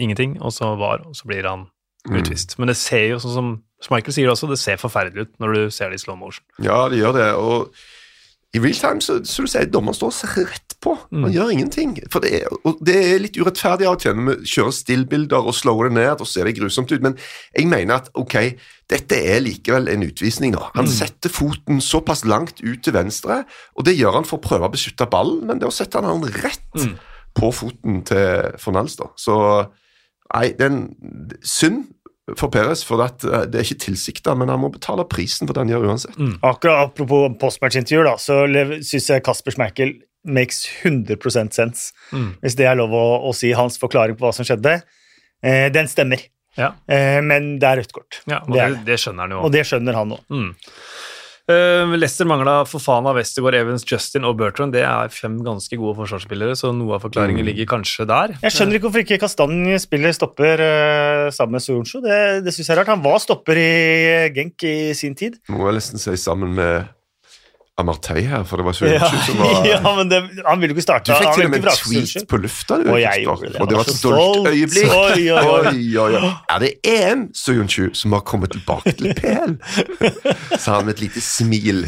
Ingenting, 0.00 0.38
og 0.40 0.54
så 0.56 0.70
var, 0.80 1.04
og 1.04 1.12
så 1.14 1.28
blir 1.28 1.44
han 1.46 1.66
Mm. 2.06 2.20
utvist. 2.22 2.52
Men 2.58 2.68
det 2.70 2.76
ser 2.78 3.02
jo 3.10 3.16
sånn 3.18 3.32
som 3.34 3.46
Schmeichel 3.84 4.14
sier 4.16 4.32
også, 4.32 4.48
det 4.50 4.58
ser 4.60 4.80
forferdelig 4.80 5.26
ut 5.26 5.38
når 5.42 5.54
du 5.54 5.62
ser 5.74 5.92
det 5.92 6.00
i 6.00 6.04
slow 6.06 6.16
motion. 6.18 6.44
Ja, 6.64 6.86
det 6.92 7.02
gjør 7.02 7.16
det. 7.16 7.28
Og 7.36 7.76
i 8.56 8.60
real 8.62 8.78
time 8.78 9.04
så, 9.04 9.18
så 9.28 9.44
du 9.44 9.50
sier 9.52 9.68
dommeren 9.68 9.96
står 9.96 10.12
og 10.12 10.16
ser 10.16 10.46
rett 10.48 10.76
på. 10.80 10.94
Han 11.12 11.32
gjør 11.34 11.50
ingenting. 11.52 11.96
For 12.12 12.24
det 12.24 12.38
er, 12.38 12.52
og 12.64 12.78
det 12.84 12.96
er 12.96 13.20
litt 13.20 13.36
urettferdig 13.36 13.88
av 13.88 13.98
og 13.98 14.02
til 14.04 14.16
når 14.16 14.28
vi 14.30 14.52
kjører 14.54 14.76
stillbilder 14.76 15.48
og 15.50 15.56
slår 15.56 15.88
det 15.88 15.96
ned, 15.98 16.22
og 16.24 16.30
ser 16.30 16.48
det 16.48 16.54
grusomt 16.56 16.92
ut. 16.94 17.04
Men 17.04 17.18
jeg 17.52 17.68
mener 17.68 17.98
at 17.98 18.08
ok, 18.16 18.36
dette 18.92 19.18
er 19.34 19.42
likevel 19.44 19.90
en 19.92 20.06
utvisning 20.06 20.54
da. 20.56 20.70
Han 20.76 20.88
setter 20.88 21.32
foten 21.32 21.82
såpass 21.84 22.24
langt 22.28 22.62
ut 22.62 22.80
til 22.86 22.96
venstre, 22.96 23.42
og 23.76 23.88
det 23.88 23.96
gjør 23.98 24.20
han 24.20 24.28
for 24.28 24.38
å 24.40 24.46
prøve 24.46 24.70
å 24.70 24.72
beskytte 24.72 25.10
ballen, 25.10 25.42
men 25.50 25.60
det 25.60 25.68
å 25.68 25.74
sette 25.74 26.00
han 26.00 26.24
rett 26.38 26.86
på 27.36 27.52
foten 27.52 28.00
til 28.08 28.56
Fornals, 28.62 28.96
da. 28.96 29.10
Så 29.20 29.36
nei, 30.32 30.46
det 30.56 30.64
er 30.64 30.72
en 30.72 31.36
synd 31.44 31.90
for 32.34 32.50
Perez, 32.50 32.82
for 32.82 32.98
at, 33.04 33.22
eh, 33.24 33.44
det 33.46 33.60
er 33.60 33.64
ikke 33.68 33.84
tilsikta, 33.86 34.34
men 34.36 34.48
han 34.50 34.58
må 34.58 34.72
betale 34.74 35.04
prisen 35.06 35.46
for 35.46 35.54
det 35.54 35.62
han 35.62 35.70
gjør 35.70 35.86
uansett. 35.92 36.16
Akkurat 36.42 36.88
Apropos 36.88 37.28
postmatch-intervjuer, 37.38 38.18
så 38.18 38.40
syns 38.82 39.10
jeg 39.12 39.22
Kasper 39.22 39.54
Schmerkel 39.54 39.94
makes 40.26 40.64
100 40.82 41.52
sense. 41.54 41.92
Hvis 42.42 42.56
det 42.58 42.66
er 42.66 42.74
lov 42.80 42.90
å, 42.90 43.04
å 43.30 43.34
si 43.36 43.52
hans 43.54 43.78
forklaring 43.78 44.18
på 44.18 44.26
hva 44.26 44.32
som 44.34 44.44
skjedde. 44.48 44.80
Eh, 45.44 45.68
den 45.70 45.86
stemmer, 45.86 46.18
Ja, 46.56 46.72
eh, 46.88 47.20
men 47.20 47.58
det 47.60 47.68
er 47.68 47.76
rødt 47.82 47.92
kort. 47.92 48.22
ja 48.26 48.40
og 48.42 48.54
det 48.56 48.62
det, 48.62 48.76
det. 48.78 48.84
det 48.86 48.98
skjønner 49.02 49.22
han 49.22 49.30
jo. 49.36 49.40
Og 49.44 49.52
det 49.52 49.62
skjønner 49.68 49.94
han 49.94 50.14
òg. 50.16 50.22
Mm. 50.32 50.50
Uh, 51.46 51.94
Leicester 51.94 52.26
mangla 52.26 52.64
Fofana, 52.66 53.12
Westergård, 53.14 53.54
Evans, 53.54 53.84
Justin 53.86 54.26
og 54.26 54.34
Bertrand. 54.40 54.74
Det 54.74 54.82
er 54.82 55.12
fem 55.14 55.36
ganske 55.46 55.78
gode 55.78 55.94
forsvarsspillere, 56.00 56.56
så 56.58 56.72
noe 56.74 56.96
av 56.96 57.04
forklaringen 57.06 57.46
ligger 57.46 57.68
kanskje 57.70 58.08
der. 58.10 58.34
Jeg 58.42 58.54
skjønner 58.56 58.78
ikke 58.78 58.88
hvorfor 58.88 59.04
ikke 59.04 59.20
Kastanj 59.22 59.76
spiller 59.84 60.16
stopper 60.16 60.64
eh, 60.64 61.28
sammen 61.36 61.60
med 61.60 61.62
Soyuncu. 61.62 62.00
Det, 62.02 62.18
det 62.42 62.54
syns 62.56 62.66
jeg 62.66 62.74
er 62.74 62.82
rart. 62.82 62.90
Han 62.90 63.04
var 63.06 63.22
stopper 63.22 63.62
i 63.62 63.70
Genk 64.34 64.66
i 64.66 64.76
sin 64.98 65.14
tid. 65.14 65.38
Må 65.52 65.70
jeg 65.70 65.78
nesten 65.78 66.02
si 66.02 66.16
sammen 66.18 66.58
med 66.58 66.90
Amartey 67.76 68.22
her, 68.24 68.44
for 68.48 68.56
det 68.56 68.64
var 68.64 68.72
Sørensen 68.72 69.18
Ja, 69.18 69.24
som 69.26 69.40
var 69.42 69.66
ja, 69.68 69.80
men 69.98 70.08
det, 70.08 70.20
han 70.46 70.60
ville 70.62 70.72
jo 70.72 70.78
ikke 70.78 70.84
starte. 70.86 71.12
Du 71.12 71.20
fikk 71.20 71.34
til 71.36 71.44
og 71.44 71.50
med 71.52 71.66
en 71.66 71.74
tweet 71.76 72.22
på 72.30 72.38
lufta, 72.40 72.78
du. 72.80 72.86
Og 72.88 73.00
jeg 73.02 73.26
det. 73.26 73.50
Og 73.60 73.68
det 73.68 73.76
var 73.76 73.90
et 73.90 73.98
stolt 73.98 74.48
øyeblikk. 74.48 74.94
Oi, 74.96 75.26
oi, 75.28 75.42
oi. 75.42 75.72
Oi, 75.74 75.82
oi, 76.00 76.14
oi. 76.16 76.30
Er 76.54 76.62
det 76.62 76.70
EM, 76.88 77.26
Soyuncu, 77.36 77.90
som 77.92 78.16
har 78.16 78.22
kommet 78.24 78.54
tilbake 78.56 78.94
til 78.96 79.12
PL? 79.18 79.58
Sa 80.56 80.72
han 80.78 80.88
med 80.88 80.94
et 80.94 81.02
lite 81.04 81.20
smil. 81.20 81.84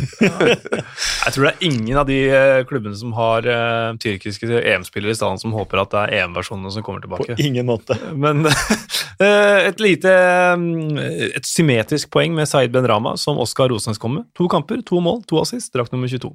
Jeg 1.24 1.32
tror 1.32 1.48
det 1.48 1.54
er 1.54 1.64
ingen 1.70 2.02
av 2.02 2.04
de 2.10 2.20
eh, 2.36 2.58
klubbene 2.68 3.00
som 3.00 3.16
har 3.16 3.48
uh, 3.48 3.96
tyrkiske 4.02 4.60
EM-spillere 4.60 5.16
i 5.16 5.18
stedet 5.18 5.40
som 5.40 5.56
håper 5.56 5.80
at 5.86 5.94
det 5.94 6.04
er 6.04 6.14
EM-versjonene 6.20 6.74
som 6.74 6.84
kommer 6.84 7.00
tilbake. 7.00 7.32
På 7.32 7.48
ingen 7.48 7.64
måte. 7.70 7.96
Men 8.12 8.44
eh, 8.44 9.70
et 9.70 9.80
lite 9.80 10.12
mm, 10.60 11.00
Et 11.38 11.48
symmetrisk 11.48 12.12
poeng 12.12 12.36
med 12.36 12.48
Saeed 12.50 12.76
Ben 12.76 12.86
Rama, 12.88 13.16
som 13.16 13.40
Oskar 13.40 13.72
Rosnes 13.72 13.96
kom 13.96 14.18
med. 14.20 14.28
To 14.36 14.52
kamper, 14.52 14.84
to 14.84 15.00
mål, 15.00 15.22
to 15.30 15.40
assist, 15.40 15.72
drakt 15.78 15.94
nummer 15.94 16.10
22. 16.10 16.30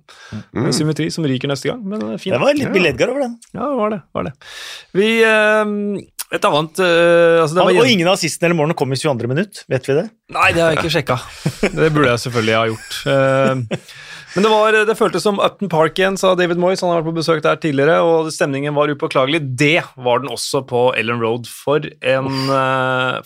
En 0.63 0.73
symmetri 0.75 1.09
som 1.13 1.27
ryker 1.27 1.51
neste 1.51 1.69
gang, 1.69 1.83
men 1.85 2.01
eh, 2.13 2.17
fin. 2.21 2.33
Det 2.35 2.41
var 2.41 2.57
litt 2.57 2.73
Bill 2.73 2.89
Edgar 2.89 3.13
over 3.13 3.25
den. 3.27 3.37
Ja, 3.53 3.67
det 3.67 3.77
var 3.79 3.93
det. 3.93 4.01
var 4.15 4.29
det. 4.29 4.33
Vi 4.97 5.09
eh, 5.27 5.73
Et 6.33 6.47
annet 6.49 6.79
eh, 6.81 7.41
altså 7.43 7.59
det 7.59 7.65
var 7.67 7.81
Og 7.83 7.91
ingen 7.91 8.09
av 8.09 8.17
assistene 8.17 8.49
eller 8.49 8.57
målene 8.63 8.77
kom 8.79 8.95
i 8.95 8.97
22. 8.99 9.29
minutt. 9.29 9.65
Vet 9.69 9.89
vi 9.89 9.99
det? 9.99 10.07
Nei, 10.33 10.49
det 10.55 10.63
har 10.63 10.73
jeg 10.73 10.81
ikke 10.81 10.95
sjekka. 10.95 11.19
Det 11.77 11.91
burde 11.93 12.09
jeg 12.15 12.23
selvfølgelig 12.25 12.57
ha 12.57 12.65
gjort. 12.71 12.97
Men 14.33 14.45
det, 14.47 14.49
var, 14.49 14.75
det 14.89 14.95
føltes 14.97 15.21
som 15.21 15.37
Upton 15.37 15.69
Park 15.69 15.99
igjen, 15.99 16.15
sa 16.17 16.31
David 16.33 16.57
Moyes. 16.57 16.81
Han 16.81 16.89
har 16.89 17.03
vært 17.03 17.11
på 17.11 17.19
besøk 17.19 17.43
der 17.45 17.59
tidligere, 17.61 17.99
og 18.01 18.31
stemningen 18.33 18.73
var 18.73 18.89
upåklagelig. 18.89 19.43
Det 19.61 19.83
var 19.93 20.23
den 20.23 20.31
også 20.33 20.63
på 20.65 20.87
Ellen 20.97 21.21
Road. 21.21 21.45
For, 21.45 21.85
en, 22.01 22.31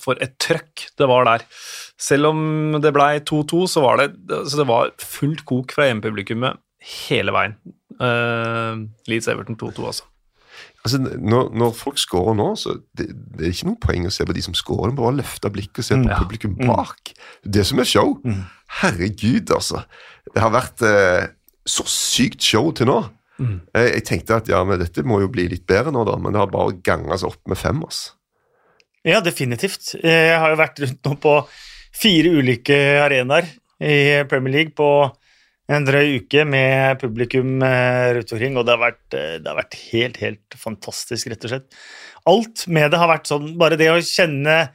for 0.03 0.19
et 0.19 0.35
trøkk 0.43 0.89
det 0.99 1.07
var 1.07 1.29
der. 1.29 1.45
Selv 1.97 2.29
om 2.29 2.75
det 2.83 2.91
blei 2.93 3.15
2-2, 3.25 3.63
så 3.71 3.81
var 3.81 3.97
det, 4.03 4.11
så 4.49 4.59
det 4.59 4.67
var 4.69 4.91
fullt 5.01 5.41
kok 5.49 5.73
fra 5.73 5.87
hjemmepublikummet 5.89 6.59
hele 7.07 7.33
veien. 7.33 7.55
Uh, 7.97 8.85
Leeds 9.09 9.27
Everton 9.31 9.57
2-2, 9.57 9.87
altså. 9.89 10.05
Altså, 10.85 10.99
når, 11.01 11.49
når 11.57 11.73
folk 11.75 11.97
scorer 11.99 12.35
nå, 12.37 12.51
så 12.55 12.75
det, 12.95 13.07
det 13.35 13.47
er 13.47 13.55
ikke 13.55 13.67
noe 13.71 13.81
poeng 13.81 14.05
å 14.07 14.11
se 14.13 14.23
på 14.29 14.35
de 14.37 14.43
som 14.45 14.53
scorer. 14.55 14.93
De 14.93 14.99
bare 15.01 15.17
løfte 15.17 15.49
blikket 15.51 15.81
og 15.81 15.87
se 15.89 15.97
på 15.97 16.07
Ja. 16.13 16.19
publikum 16.21 16.53
bak. 16.61 17.11
Det 17.43 17.65
som 17.67 17.81
er 17.81 17.89
show. 17.89 18.13
Herregud, 18.81 19.51
altså. 19.57 19.81
Det 20.33 20.41
har 20.43 20.53
vært 20.53 20.83
eh, 20.85 21.27
så 21.67 21.83
sykt 21.89 22.45
show 22.45 22.69
til 22.77 22.87
nå. 22.91 22.99
Jeg, 23.41 23.89
jeg 23.97 24.03
tenkte 24.07 24.37
at 24.39 24.47
ja, 24.49 24.61
men 24.65 24.79
dette 24.81 25.03
må 25.05 25.19
jo 25.21 25.27
bli 25.33 25.45
litt 25.51 25.65
bedre 25.69 25.91
nå, 25.93 26.05
da, 26.07 26.15
men 26.21 26.33
det 26.33 26.39
har 26.41 26.49
bare 26.53 26.77
ganga 26.85 27.17
seg 27.21 27.33
opp 27.33 27.41
med 27.51 27.59
fem. 27.59 27.81
altså. 27.85 28.13
Ja, 29.07 29.19
definitivt. 29.23 29.93
Jeg 30.01 30.37
har 30.39 30.51
jo 30.53 30.61
vært 30.61 30.79
rundt 30.83 31.05
nå 31.09 31.17
på 31.23 31.35
fire 31.97 32.33
ulike 32.39 32.77
arenaer 33.03 33.47
i 33.81 34.23
Premier 34.29 34.53
League 34.53 34.75
på 34.77 34.89
en 35.67 35.83
drøy 35.83 36.21
uke 36.21 36.45
med 36.47 36.99
publikum 37.01 37.57
eh, 37.65 38.13
rundt 38.15 38.31
omkring, 38.31 38.55
og 38.55 38.65
det 38.67 38.75
har, 38.75 38.81
vært, 38.85 39.15
eh, 39.17 39.33
det 39.43 39.49
har 39.51 39.57
vært 39.57 39.79
helt, 39.91 40.19
helt 40.23 40.57
fantastisk, 40.61 41.27
rett 41.31 41.43
og 41.43 41.51
slett. 41.51 41.79
Alt 42.27 42.63
med 42.71 42.93
det 42.93 43.01
har 43.01 43.11
vært 43.11 43.27
sånn, 43.27 43.49
bare 43.59 43.79
det 43.79 43.89
å 43.91 43.97
kjenne 43.99 44.69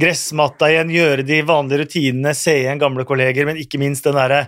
gressmatta 0.00 0.70
igjen, 0.72 0.90
gjøre 0.94 1.26
de 1.28 1.38
vanlige 1.46 1.84
rutinene, 1.84 2.32
se 2.34 2.56
igjen 2.64 2.80
gamle 2.80 3.06
kolleger, 3.06 3.46
men 3.46 3.60
ikke 3.60 3.78
minst 3.82 4.08
den 4.08 4.18
derre 4.18 4.46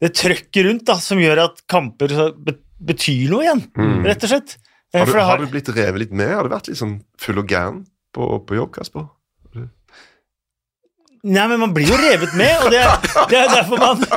det 0.00 0.14
trøkket 0.16 0.64
rundt 0.64 0.86
da, 0.88 0.96
som 0.98 1.20
gjør 1.20 1.42
at 1.44 1.62
kamper 1.68 2.14
betyr 2.80 3.30
noe 3.30 3.44
igjen, 3.44 3.62
rett 4.08 4.24
og 4.24 4.32
slett. 4.32 4.56
Eh, 4.90 4.98
Har 4.98 5.06
du, 5.06 5.14
har... 5.14 5.26
har 5.28 5.42
du 5.44 5.50
blitt 5.52 5.68
revet 5.76 6.06
litt 6.06 6.14
med? 6.16 6.32
Har 6.32 6.48
du 6.48 6.54
vært 6.56 6.72
litt 6.72 6.80
sånn 6.80 6.98
full 7.20 7.38
og 7.44 7.52
gæren 7.52 7.84
på, 8.16 8.32
på 8.48 8.56
jobb, 8.58 8.72
Kasper? 8.80 9.06
Nei, 11.20 11.42
men 11.50 11.58
man 11.60 11.72
blir 11.76 11.84
jo 11.90 11.96
revet 12.00 12.32
med, 12.38 12.62
og 12.64 12.70
det 12.72 12.78
er, 12.80 12.94
det 13.28 13.36
er 13.42 13.50
derfor 13.52 13.76
man 13.82 14.00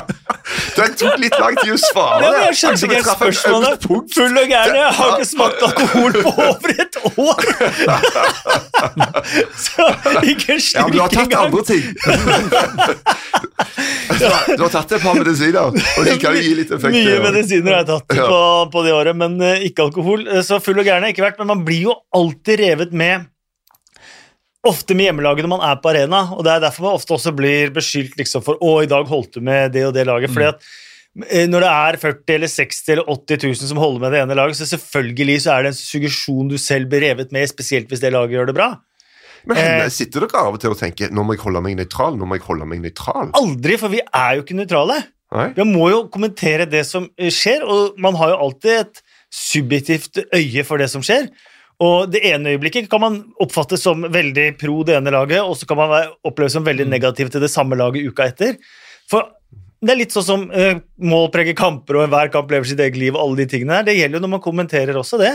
Det 0.74 0.86
tok 1.00 1.17
litt 1.22 1.36
lang 1.39 1.55
tid 1.60 1.72
å 1.74 1.77
svare. 1.79 2.19
Ja, 2.24 2.29
men 2.33 2.43
jeg 2.48 2.55
skjønte 2.60 2.88
ikke 2.88 2.95
helt 2.98 3.10
spørsmålet. 3.13 3.86
Full 4.15 4.39
og 4.41 4.48
gæren. 4.51 4.75
Jeg 4.79 4.95
har 4.98 5.12
ikke 5.13 5.27
smakt 5.29 5.62
alkohol 5.67 6.15
på 6.17 6.31
over 6.48 6.74
et 6.83 6.98
år! 7.12 7.39
Så 9.65 9.88
ikke 10.33 10.55
en 10.57 10.63
Ja, 10.74 10.83
men 10.83 10.91
du 10.95 11.00
har 11.03 11.13
tatt 11.13 11.24
engang. 11.24 11.45
andre 11.48 11.63
ting. 11.67 11.83
du, 14.19 14.25
har, 14.25 14.55
du 14.57 14.63
har 14.65 14.74
tatt 14.74 14.95
et 14.98 15.03
par 15.05 15.17
medisiner, 15.19 15.60
og 15.69 16.07
de 16.07 16.15
kan 16.22 16.36
jo 16.38 16.43
gi 16.43 16.53
litt 16.60 16.74
effekt. 16.75 16.95
Mye 16.98 17.19
medisiner 17.24 17.72
har 17.77 17.83
jeg 17.83 17.89
tatt 17.93 18.17
på, 18.19 18.41
på 18.74 18.86
det 18.88 18.95
året, 18.95 19.19
men 19.19 19.38
eh, 19.43 19.67
ikke 19.69 19.88
alkohol. 19.88 20.25
Eh, 20.27 20.43
Så 20.45 20.60
full 20.63 20.79
og 20.81 20.88
gæren 20.88 21.03
har 21.05 21.12
jeg 21.12 21.17
ikke 21.17 21.27
vært, 21.29 21.39
men 21.43 21.51
man 21.55 21.63
blir 21.67 21.88
jo 21.89 21.95
alltid 22.15 22.63
revet 22.63 22.91
med. 22.95 23.29
Ofte 24.63 24.96
med 24.96 25.10
hjemmelaget 25.10 25.43
når 25.43 25.51
man 25.58 25.65
er 25.67 25.75
på 25.84 25.89
arena, 25.91 26.22
og 26.38 26.46
det 26.48 26.53
er 26.53 26.62
derfor 26.63 26.86
man 26.88 26.96
ofte 26.96 27.12
også 27.17 27.34
blir 27.36 27.74
beskyldt 27.75 28.15
liksom 28.22 28.43
for 28.46 28.62
å, 28.63 28.77
i 28.84 28.88
dag 28.88 29.10
holdt 29.10 29.36
du 29.36 29.41
med 29.43 29.74
det 29.75 29.84
og 29.89 29.93
det 29.98 30.05
laget. 30.08 30.32
fordi 30.32 30.48
at 30.53 30.63
eh, 31.29 31.48
når 31.51 31.65
det 31.65 31.72
er 31.74 31.98
40 32.00 32.36
eller 32.38 32.51
60 32.53 32.93
eller 32.96 33.10
80 33.12 33.43
000 33.43 33.70
som 33.74 33.82
holder 33.84 34.00
med 34.05 34.15
det 34.15 34.22
ene 34.24 34.38
laget, 34.39 34.55
så 34.62 34.70
selvfølgelig 34.72 35.36
så 35.43 35.58
er 35.58 35.63
det 35.67 35.74
en 35.74 35.79
suggesjon 35.82 36.48
du 36.53 36.55
selv 36.58 36.88
blir 36.93 37.03
revet 37.10 37.36
med, 37.36 37.50
spesielt 37.51 37.91
hvis 37.91 38.00
det 38.05 38.13
laget 38.15 38.38
gjør 38.38 38.48
det 38.53 38.55
bra. 38.62 38.70
Men 39.43 39.60
henne, 39.60 39.84
Eh. 39.84 39.91
sitter 39.91 40.24
dere 40.24 40.39
av 40.39 40.55
og 40.55 40.62
til 40.63 40.72
og 40.72 40.79
tenker 40.79 41.12
nå 41.12 41.25
må 41.27 41.36
jeg 41.36 41.43
holde 41.43 41.60
meg 41.65 41.75
nøytral? 41.75 42.15
Nå 42.15 42.24
må 42.25 42.38
jeg 42.39 42.46
holde 42.48 42.65
meg 42.72 42.79
nøytral? 42.86 43.34
Aldri, 43.36 43.75
for 43.82 43.91
vi 43.91 44.00
er 44.00 44.38
jo 44.38 44.46
ikke 44.46 44.55
nøytrale. 44.55 45.01
Vi 45.58 45.63
må 45.67 45.89
jo 45.91 46.03
kommentere 46.13 46.63
det 46.70 46.86
som 46.88 47.10
eh, 47.20 47.27
skjer, 47.34 47.65
og 47.67 48.00
man 48.00 48.15
har 48.15 48.32
jo 48.32 48.39
alltid 48.48 48.79
et 48.86 49.03
subjektivt 49.34 50.22
øye 50.32 50.63
for 50.63 50.79
det 50.79 50.88
som 50.93 51.03
skjer. 51.03 51.27
Og 51.83 52.09
det 52.13 52.21
ene 52.29 52.53
øyeblikket 52.53 52.89
kan 52.91 53.01
man 53.03 53.19
oppfattes 53.43 53.83
som 53.83 54.05
veldig 54.13 54.53
pro 54.61 54.81
det 54.87 54.95
ene 54.99 55.11
laget, 55.13 55.41
og 55.41 55.57
så 55.59 55.67
kan 55.67 55.79
man 55.79 55.89
være- 55.91 56.13
oppleves 56.29 56.55
som 56.55 56.65
veldig 56.65 56.87
negativ 56.87 57.31
til 57.33 57.41
det 57.43 57.51
samme 57.51 57.75
laget 57.79 58.07
uka 58.07 58.29
etter. 58.29 58.57
For 59.09 59.31
det 59.83 59.91
er 59.91 59.99
litt 59.99 60.15
sånn 60.15 60.23
som 60.23 60.45
eh, 60.51 60.79
mål 61.03 61.27
preger 61.33 61.57
kamper, 61.59 61.97
og 61.97 62.05
enhver 62.05 62.31
kamp 62.31 62.51
lever 62.53 62.69
sitt 62.69 62.79
eget 62.79 62.99
liv, 62.99 63.15
og 63.15 63.25
alle 63.25 63.43
de 63.43 63.49
tingene 63.51 63.81
der. 63.81 63.89
Det 63.89 63.97
gjelder 63.97 64.19
jo 64.19 64.23
når 64.23 64.33
man 64.37 64.45
kommenterer 64.45 64.99
også 64.99 65.19
det. 65.19 65.33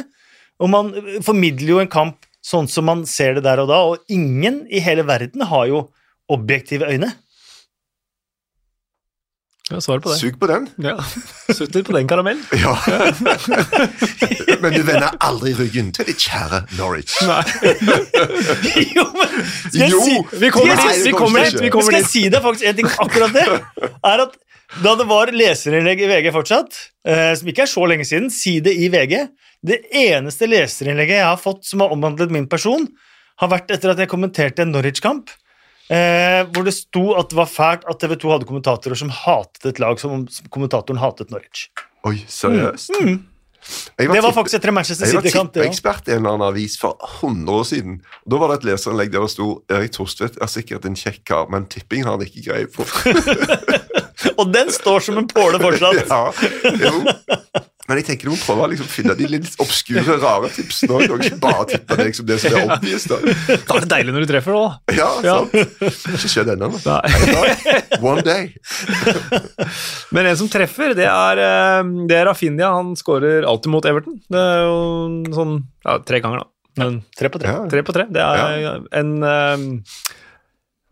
Og 0.58 0.70
man 0.72 0.94
eh, 0.96 1.18
formidler 1.26 1.74
jo 1.74 1.82
en 1.82 1.92
kamp 1.92 2.24
sånn 2.44 2.68
som 2.70 2.86
man 2.88 3.04
ser 3.04 3.36
det 3.36 3.44
der 3.44 3.60
og 3.60 3.68
da, 3.68 3.82
og 3.84 4.08
ingen 4.08 4.62
i 4.72 4.80
hele 4.80 5.04
verden 5.04 5.44
har 5.50 5.66
jo 5.68 5.88
objektive 6.32 6.88
øyne. 6.88 7.10
Ja, 9.68 9.80
svar 9.84 10.00
på 10.00 10.08
det. 10.08 10.16
Sug 10.16 10.38
på 10.40 10.48
den. 10.48 10.66
Ja. 10.80 10.94
Sutter 11.52 11.82
på 11.84 11.92
den 11.92 12.08
karamellen. 12.08 12.44
Ja. 12.56 12.72
Men 14.62 14.72
du 14.72 14.82
vender 14.82 15.12
aldri 15.20 15.52
ryggen 15.58 15.90
til 15.94 16.08
ditt 16.08 16.22
kjære 16.25 16.62
Norwich. 16.78 17.14
Nei. 17.28 17.42
jo, 18.96 19.04
men 19.12 19.34
skal 19.44 19.82
jeg 19.82 19.90
Jo, 19.92 20.00
si, 20.04 20.14
Vi 20.40 20.50
kommer 20.54 20.80
dit, 20.80 21.02
vi 21.04 21.12
kommer 21.12 21.44
dit. 21.44 21.58
vi 21.60 21.72
kommer 21.75 21.90
skal 21.92 22.00
jeg 22.00 22.08
si 22.10 22.22
deg 22.32 22.44
faktisk 22.44 22.70
en 22.70 22.78
ting 22.80 22.88
akkurat 23.04 23.37
det? 23.37 23.46
Er 24.08 24.25
at 24.25 24.38
da 24.84 24.94
det 25.00 25.06
var 25.08 25.30
leserinnlegg 25.32 26.00
i 26.04 26.08
VG 26.10 26.30
fortsatt, 26.34 26.80
eh, 27.08 27.32
som 27.40 27.48
ikke 27.48 27.64
er 27.64 27.70
så 27.70 27.84
lenge 27.88 28.04
siden, 28.08 28.28
si 28.32 28.58
det 28.64 28.75
i 28.76 28.90
VG. 28.92 29.14
Det 29.64 29.78
eneste 29.96 30.48
leserinnlegget 30.48 31.20
jeg 31.20 31.28
har 31.28 31.40
fått 31.40 31.64
som 31.68 31.84
har 31.84 31.92
omhandlet 31.94 32.32
min 32.34 32.48
person, 32.50 32.84
har 33.40 33.52
vært 33.52 33.72
etter 33.72 33.94
at 33.94 34.02
jeg 34.02 34.10
kommenterte 34.10 34.64
en 34.64 34.75
Norwich-kamp. 34.75 35.32
Eh, 35.88 36.42
hvor 36.52 36.66
det 36.66 36.75
sto 36.76 37.04
at 37.16 37.30
det 37.30 37.38
var 37.38 37.49
fælt 37.49 37.87
at 37.88 38.00
TV 38.02 38.18
2 38.21 38.35
hadde 38.35 38.49
kommentatorer 38.49 38.99
som 38.99 39.12
hatet 39.25 39.71
et 39.71 39.80
lag 39.80 40.00
som 40.00 40.12
om 40.18 40.26
kommentatoren 40.52 41.00
hatet 41.00 41.33
Norwich. 41.33 41.71
Oi, 42.09 42.21
seriøst? 42.28 42.92
Mm. 43.00 43.09
Mm. 43.09 43.18
Det 43.99 44.23
var 44.23 44.33
faktisk 44.33 44.61
etter 44.61 44.73
Manchester 44.73 45.09
var 45.09 45.25
City-kamp. 45.25 45.57
Jeg 45.57 45.64
var 45.64 45.66
tippeekspert 45.66 46.09
i 46.09 46.14
en 46.14 46.21
eller 46.23 46.37
annen 46.37 46.47
avis 46.47 46.76
for 46.80 46.97
100 47.21 47.57
år 47.57 47.66
siden. 47.68 47.99
Da 48.25 48.40
var 48.40 48.52
det 48.52 48.61
et 48.61 48.68
leserinnlegg 48.71 49.12
der 49.12 49.26
det 49.26 49.33
sto 49.35 49.49
Erik 49.68 49.97
Torstvedt 49.97 50.38
er 50.40 50.52
sikkert 50.52 50.87
en 50.88 50.97
kjekk 50.97 51.25
kar, 51.28 51.49
men 51.52 51.66
tipping 51.73 52.07
har 52.07 52.16
han 52.16 52.25
ikke 52.25 52.47
greie 52.49 52.71
på. 52.71 52.87
Og 54.40 54.52
den 54.54 54.70
står 54.75 55.00
som 55.08 55.18
en 55.20 55.28
påle 55.30 55.58
fortsatt. 55.62 56.04
ja, 56.10 56.22
jo. 56.82 56.92
Men 57.88 57.96
jeg 58.02 58.04
tenker 58.04 58.28
du 58.28 58.34
må 58.34 58.37
prøve 58.42 58.66
å 58.66 58.68
liksom 58.68 58.88
finne 58.92 59.14
de 59.16 59.25
litt 59.32 59.46
obskure, 59.64 60.02
rare 60.20 60.50
tipsene 60.52 60.92
òg. 60.98 61.06
Og 61.14 61.22
ikke 61.25 61.38
bare 61.40 61.62
tippe 61.70 61.96
det, 61.96 62.04
liksom, 62.10 62.26
det 62.28 62.37
som 62.42 62.56
er 62.58 62.72
obvious. 62.75 63.06
Da. 63.08 63.16
Da 63.22 63.78
er 63.78 63.87
det 63.87 63.88
deilig 63.94 64.12
når 64.12 64.26
du 64.26 64.28
treffer, 64.28 64.58
da. 64.58 64.96
Ja, 64.98 65.06
Ja. 65.25 65.37
sant. 65.38 65.54
Det 65.54 65.88
har 65.88 66.18
ikke 66.18 66.32
skjedd 66.34 66.50
ennå. 66.52 66.68
One 68.04 68.25
day. 68.26 68.50
Men 70.14 70.28
en 70.28 70.37
som 70.42 70.50
treffer, 70.52 70.92
det 70.98 71.08
er, 71.08 71.40
eh, 71.46 71.94
det 72.10 72.18
er 72.18 72.28
Rafinha. 72.28 72.75
Han 72.76 72.92
skårer 73.00 73.46
alltid 73.48 73.72
mot 73.72 73.88
Everton. 73.88 74.18
Det 74.28 74.42
er 74.42 74.66
jo 74.66 74.76
sånn 75.38 75.56
ja, 75.88 75.96
tre 76.04 76.20
ganger, 76.25 76.44
da. 76.44 76.50
Men 76.78 77.00
Tre 77.18 77.30
på 77.32 77.40
tre. 77.42 77.54
Ja. 77.56 77.64
tre 77.72 77.80
på 77.88 77.94
tre. 77.96 78.04
Det 78.12 78.20
er 78.22 78.84
en 79.00 79.14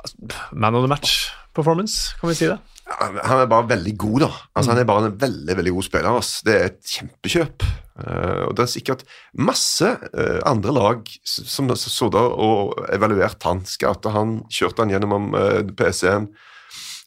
altså, 0.00 0.16
man 0.56 0.74
of 0.80 0.82
the 0.86 0.90
match-performance, 0.90 2.16
kan 2.20 2.32
vi 2.32 2.38
si 2.40 2.48
det. 2.50 2.56
Han 2.86 3.40
er 3.42 3.48
bare 3.50 3.66
veldig 3.72 3.96
god, 3.98 4.20
da. 4.22 4.28
Altså, 4.54 4.70
han 4.72 4.80
er 4.80 4.86
bare 4.88 5.08
en 5.08 5.18
veldig 5.20 5.56
veldig 5.58 5.72
god 5.74 5.86
spiller. 5.88 6.18
Altså. 6.20 6.42
Det 6.46 6.54
er 6.54 6.68
et 6.68 6.92
kjempekjøp. 6.92 7.66
Eh, 7.96 8.42
og 8.46 8.52
det 8.56 8.66
er 8.66 8.70
sikkert 8.70 9.04
masse 9.40 9.88
eh, 9.88 10.40
andre 10.46 10.74
lag 10.76 11.14
som 11.24 11.70
har 11.72 11.80
sittet 11.80 12.18
og 12.20 12.76
evaluert 12.92 13.42
han, 13.48 13.64
scouta 13.66 14.12
han, 14.14 14.38
kjørte 14.52 14.84
han 14.84 14.92
gjennom 14.92 15.32
uh, 15.34 15.62
PC-en. 15.76 16.28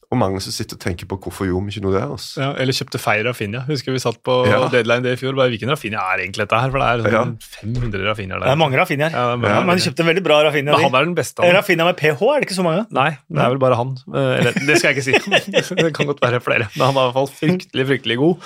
Og 0.10 0.18
mange 0.18 0.40
som 0.42 0.50
sitter 0.50 0.74
og 0.74 0.80
tenker 0.82 1.06
på 1.06 1.20
hvorfor 1.22 1.46
gjorde 1.46 1.68
vi 1.68 1.74
ikke 1.76 1.84
noe 1.86 1.94
der. 1.94 2.08
Altså. 2.10 2.40
Ja, 2.42 2.48
eller 2.58 2.74
kjøpte 2.74 2.98
feil 2.98 3.28
Rafinha. 3.28 3.60
Husker 3.68 3.94
vi 3.94 4.00
satt 4.02 4.18
på 4.26 4.40
Ja. 4.50 4.64
deadline 4.74 5.04
det 5.06 5.12
i 5.14 5.20
fjor. 5.22 5.36
Bare, 5.38 5.52
Hvilken 5.54 5.70
Rafinha 5.70 6.02
er 6.02 6.24
egentlig 6.24 6.48
dette 6.50 6.58
her? 6.60 6.72
For 6.74 6.80
det 6.82 6.88
er 6.90 7.04
sånn 7.14 7.36
Ja. 7.38 7.50
500 7.62 8.02
Rafinhaer 8.08 8.40
Det 8.42 8.48
er 8.48 8.50
der. 8.50 8.56
mange 8.58 8.80
Rafinhaer. 8.80 9.12
Ja, 9.14 9.26
er 9.38 9.46
Ja, 9.54 9.62
men 9.62 9.78
de 9.78 9.84
kjøpte 9.86 10.00
en 10.02 10.10
veldig 10.10 10.24
bra 10.26 10.40
Rafinha. 10.48 10.72
Men 10.74 10.82
han 10.82 10.96
er 10.96 11.06
den 11.06 11.14
beste. 11.14 11.38
av 11.40 11.46
dem. 11.46 11.56
Rafinha 11.60 11.86
med 11.86 11.98
PH, 11.98 12.22
er 12.26 12.40
det 12.42 12.50
ikke 12.50 12.58
så 12.58 12.64
mange? 12.66 12.88
Nei, 12.92 13.10
det 13.30 13.38
er 13.46 13.50
vel 13.54 13.60
bare 13.62 13.76
han. 13.78 13.92
Eh, 14.10 14.40
Eller, 14.40 14.52
det 14.66 14.78
skal 14.82 14.96
jeg 14.96 14.98
ikke 14.98 15.06
si. 15.06 15.76
det 15.84 15.94
kan 15.94 16.08
godt 16.10 16.22
være 16.26 16.42
flere. 16.42 16.66
Men 16.76 16.86
han 16.90 16.96
var 16.96 17.06
i 17.06 17.12
hvert 17.12 17.20
fall 17.20 17.30
fryktelig, 17.30 17.86
fryktelig 17.94 18.18
god. 18.18 18.38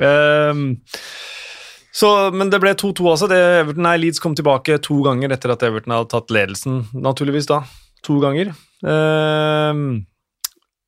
Um, 0.00 0.76
så, 1.92 2.32
men 2.32 2.48
det 2.48 2.58
ble 2.62 2.72
2-2 2.72 3.04
også. 3.04 3.28
Det, 3.28 3.36
Everton, 3.60 3.82
nei, 3.84 3.98
Leeds 4.00 4.18
kom 4.18 4.34
tilbake 4.34 4.80
to 4.80 5.02
ganger 5.04 5.28
etter 5.36 5.52
at 5.52 5.62
Everton 5.62 5.92
hadde 5.92 6.08
tatt 6.08 6.32
ledelsen, 6.32 6.86
naturligvis 6.96 7.46
da. 7.52 7.60
To 8.08 8.16
ganger. 8.18 8.54
Um, 8.82 10.06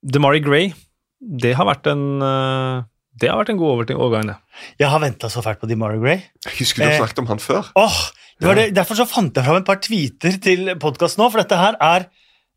DeMari 0.05 0.41
Gray, 0.45 0.73
det 1.21 1.55
har 1.57 1.67
vært 1.69 1.87
en 1.93 2.05
uh, 2.23 2.83
det 3.15 3.29
har 3.31 3.39
vært 3.39 3.53
en 3.55 3.59
god 3.61 3.85
overgang, 3.95 4.27
det. 4.27 4.35
Jeg 4.83 4.89
har 4.91 5.01
venta 5.01 5.29
så 5.31 5.41
fælt 5.45 5.61
på 5.63 5.69
DeMarie 5.71 6.01
Gray. 6.03 6.23
Jeg 6.49 6.57
Husker 6.59 6.83
du 6.83 6.89
Eh. 6.91 6.97
snakket 6.99 7.21
om 7.23 7.29
han 7.31 7.39
før? 7.39 7.69
Åh, 7.79 7.99
det 8.41 8.49
var 8.49 8.55
det, 8.59 8.65
Derfor 8.75 8.99
så 8.99 9.07
fant 9.07 9.35
jeg 9.39 9.45
fram 9.47 9.61
et 9.61 9.67
par 9.69 9.79
tweeter 9.79 10.41
til 10.43 10.73
podkasten 10.83 11.23
nå, 11.23 11.29
for 11.31 11.39
dette 11.45 11.57
her 11.61 11.77
er 11.81 12.09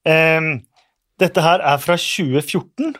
eh, 0.09 0.49
Dette 1.21 1.41
her 1.45 1.61
er 1.61 1.77
fra 1.81 1.95
2014. 1.97 2.95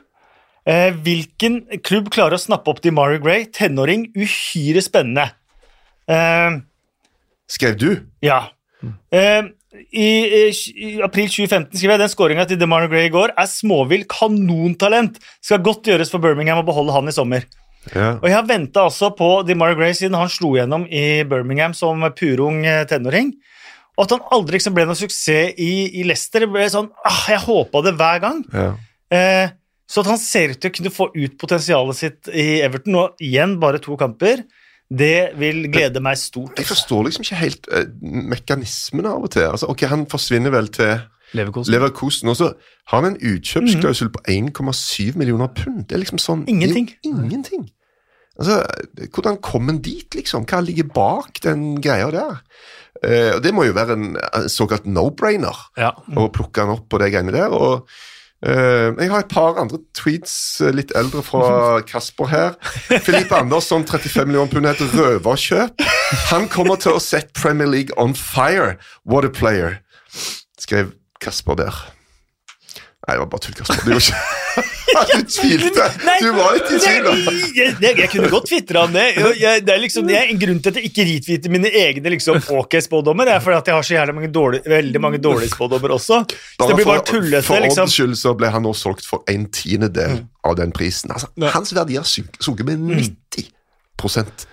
Eh, 0.67 0.91
hvilken 1.05 1.59
klubb 1.85 2.09
klarer 2.13 2.37
å 2.37 2.41
snappe 2.41 2.69
opp 2.69 2.79
DeMarie 2.81 3.19
Gray? 3.21 3.45
Tenåring, 3.53 4.07
uhyre 4.17 4.81
spennende. 4.81 5.27
Ehm, 6.09 6.63
Skrev 7.49 7.77
du? 7.79 7.89
Ja. 8.25 8.49
Eh, 9.11 9.43
i, 9.91 10.09
i, 10.49 10.89
april 11.05 11.29
2015 11.29 11.77
skrev 11.77 11.93
jeg 11.93 12.01
den 12.01 12.11
skåringa 12.11 12.45
til 12.49 12.59
DeMar 12.59 12.87
Gray 12.91 13.07
i 13.07 13.13
går 13.13 13.33
er 13.37 13.49
småvill 13.49 14.05
kanontalent. 14.09 15.19
Skal 15.43 15.63
godt 15.65 15.87
gjøres 15.89 16.11
for 16.13 16.23
Birmingham 16.23 16.61
å 16.61 16.67
beholde 16.67 16.95
han 16.95 17.09
i 17.09 17.15
sommer. 17.15 17.47
Ja. 17.93 18.17
Og 18.17 18.27
jeg 18.27 18.35
har 18.35 18.47
venta 18.47 18.87
altså 18.87 19.11
på 19.15 19.29
DeMar 19.47 19.77
Gray 19.77 19.95
siden 19.97 20.17
han 20.19 20.31
slo 20.31 20.55
gjennom 20.57 20.87
i 20.89 21.23
Birmingham 21.27 21.75
som 21.77 22.03
purung 22.17 22.65
eh, 22.67 22.83
tenåring. 22.89 23.35
Og 23.97 24.05
at 24.05 24.13
han 24.13 24.27
aldri 24.35 24.59
liksom 24.59 24.75
ble 24.75 24.85
noen 24.85 24.99
suksess 24.99 25.55
i, 25.57 25.71
i 26.01 26.03
Leicester. 26.05 26.45
Det 26.45 26.51
ble 26.53 26.67
sånn, 26.69 26.91
ah, 27.07 27.23
Jeg 27.31 27.41
håpa 27.47 27.81
det 27.85 27.95
hver 27.97 28.21
gang. 28.21 28.43
Ja. 28.53 28.69
Eh, 29.13 29.55
så 29.87 30.03
at 30.03 30.11
han 30.11 30.19
ser 30.19 30.53
ut 30.53 30.61
til 30.61 30.69
å 30.69 30.75
kunne 30.75 30.93
få 30.93 31.07
ut 31.15 31.37
potensialet 31.39 31.97
sitt 31.97 32.29
i 32.29 32.59
Everton, 32.65 32.97
og 32.99 33.23
igjen 33.23 33.55
bare 33.61 33.79
to 33.81 33.95
kamper, 33.99 34.43
det 34.89 35.29
vil 35.35 35.65
glede 35.71 35.99
meg 35.99 36.17
stort. 36.17 36.57
Jeg 36.57 36.65
forstår 36.69 37.03
liksom 37.09 37.25
ikke 37.25 37.35
helt 37.41 37.67
uh, 37.73 37.83
mekanismene 38.31 39.09
av 39.09 39.23
og 39.27 39.31
til. 39.35 39.41
Altså, 39.49 39.67
ok, 39.69 39.81
Han 39.91 40.05
forsvinner 40.07 40.53
vel 40.53 40.67
til 40.71 40.99
Leverkosen. 41.35 41.73
Leverkosten. 41.73 42.29
og 42.31 42.37
så 42.39 42.53
har 42.87 43.01
han 43.03 43.09
en 43.13 43.19
utkjøpsklausul 43.19 44.09
på 44.15 44.21
1,7 44.31 45.17
millioner 45.19 45.47
pund. 45.51 45.83
Det 45.89 45.97
er 45.97 45.99
liksom 46.05 46.21
sånn 46.23 46.45
Ingenting. 46.47 46.87
Ingenting. 47.03 47.65
Altså, 48.39 48.61
Hvordan 49.13 49.41
kom 49.43 49.67
han 49.67 49.81
dit, 49.83 50.07
liksom? 50.15 50.45
Hva 50.47 50.61
ligger 50.63 50.87
bak 50.93 51.41
den 51.43 51.81
greia 51.81 52.07
der? 52.13 52.39
Uh, 53.03 53.35
og 53.35 53.43
Det 53.43 53.53
må 53.53 53.65
jo 53.67 53.75
være 53.75 53.93
en, 53.97 54.15
en 54.15 54.47
såkalt 54.49 54.85
no-brainer 54.87 55.65
Ja. 55.77 55.91
å 56.15 56.29
plukke 56.31 56.63
han 56.63 56.77
opp 56.77 56.87
på 56.89 56.97
de 57.03 57.11
greiene 57.11 57.35
der. 57.35 57.51
og 57.51 57.83
eh, 57.89 58.05
Jeg 58.45 59.09
har 59.09 59.23
et 59.23 59.31
par 59.31 59.57
andre 59.57 59.79
tweets, 59.97 60.61
eh, 60.61 60.69
litt 60.75 60.91
eldre 60.95 61.23
fra 61.25 61.81
Kasper 61.89 62.29
her. 62.29 62.53
Filippe 63.07 63.35
Andersson, 63.35 63.85
35 63.87 64.29
millioner 64.29 64.51
pund, 64.51 64.69
heter 64.69 64.93
røverkjøp. 64.93 65.81
Han 66.29 66.45
kommer 66.53 66.77
til 66.77 66.99
å 66.99 67.01
sette 67.01 67.33
Premier 67.33 67.69
League 67.69 67.97
on 67.97 68.13
fire. 68.13 68.77
What 69.09 69.25
a 69.25 69.33
player, 69.33 69.79
skrev 70.61 70.93
Kasper 71.23 71.57
der. 71.57 71.96
Nei, 73.07 73.15
det 73.15 73.21
var 73.21 73.27
bare 73.31 73.43
tull, 73.45 73.53
Kasper. 73.55 73.85
Du 73.87 73.93
ikke 73.95 74.15
Du 74.97 75.21
tvilte. 75.29 75.83
Du 76.19 76.27
var 76.33 76.55
litt 76.55 76.71
i 76.73 76.77
tvil. 76.81 77.03
da. 77.05 77.11
Jeg, 77.13 77.49
jeg, 77.55 77.73
jeg, 77.83 77.97
jeg 78.01 78.09
kunne 78.11 78.29
godt 78.31 78.47
tvitra 78.49 78.81
om 78.87 78.95
det. 78.95 79.03
Jeg, 79.15 79.33
jeg, 79.39 79.61
det 79.67 79.73
er 79.75 79.81
liksom, 79.83 80.09
er 80.09 80.31
en 80.31 80.39
grunn 80.41 80.61
til 80.63 80.73
at 80.73 80.79
jeg 80.81 80.89
ikke 80.89 81.05
retweeter 81.07 81.53
mine 81.53 81.71
egne 81.83 82.13
liksom, 82.15 82.39
ok-spådommer. 82.57 83.29
Det 83.29 83.35
er 83.35 83.43
fordi 83.45 83.57
at 83.59 83.69
jeg 83.71 83.77
har 83.77 83.85
så 83.87 83.95
jævlig 83.95 84.15
mange 84.17 84.31
dårlige, 84.33 84.63
veldig 84.73 85.01
mange 85.05 85.21
dårlige 85.23 85.51
spådommer 85.53 85.93
også. 85.95 86.19
Så 86.33 86.67
det 86.71 86.79
blir 86.79 86.89
bare 86.89 87.03
for, 87.03 87.11
tullete. 87.13 87.43
for 87.47 87.63
liksom. 87.63 87.91
skyld 87.93 88.17
så 88.19 88.33
ble 88.39 88.49
han 88.55 88.65
nå 88.65 88.73
solgt 88.75 89.05
for 89.07 89.23
en 89.31 89.45
tiendedel 89.55 90.23
av 90.47 90.57
den 90.59 90.73
prisen. 90.75 91.13
Altså, 91.13 91.29
Hans 91.53 91.75
verdi 91.77 91.99
har 92.01 92.07
sunket 92.07 92.65
med 92.67 92.81
Mm. 92.87 92.97
90 92.97 93.53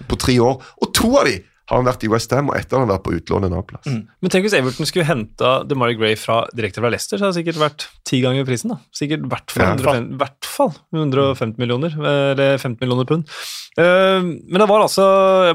på 0.09 0.17
tre 0.17 0.39
år, 0.41 0.63
og 0.81 0.95
to 0.97 1.11
av 1.21 1.27
de 1.29 1.39
har 1.75 1.83
han 1.83 1.89
vært 1.89 2.05
i 2.07 2.09
Westham, 2.13 2.51
og 2.51 2.57
etter 2.57 2.79
har 2.79 2.85
han 2.85 2.93
vært 2.93 3.05
på 3.05 3.15
utlån 3.17 3.47
en 3.49 3.53
annen 3.57 3.67
plass. 3.67 3.89
Mm. 3.91 4.03
Men 4.23 4.33
tenk 4.33 4.47
hvis 4.47 4.55
Everton 4.55 4.89
skulle 4.89 5.07
henta 5.09 5.51
DeMarie 5.67 5.99
Gray 5.99 6.15
fra, 6.19 6.45
direkte 6.55 6.83
fra 6.83 6.91
Leicester, 6.95 7.19
så 7.19 7.27
hadde 7.27 7.35
det 7.35 7.41
sikkert 7.43 7.61
vært 7.63 7.87
ti 8.07 8.21
ganger 8.23 8.47
prisen. 8.47 8.71
da. 8.71 8.79
Sikkert 8.95 9.27
i 9.27 9.31
hvert 9.33 9.55
fall, 9.55 9.65
Ja. 9.65 9.75
150, 9.75 10.17
hvert 10.23 10.51
fall 10.55 10.73
150 10.95 11.59
millioner, 11.59 11.99
eller 11.99 12.57
15 12.63 12.79
millioner 12.85 13.09
pund. 13.11 13.27
Uh, 13.75 14.23
men 14.23 14.63
det 14.63 14.71
var 14.71 14.85
altså 14.87 15.05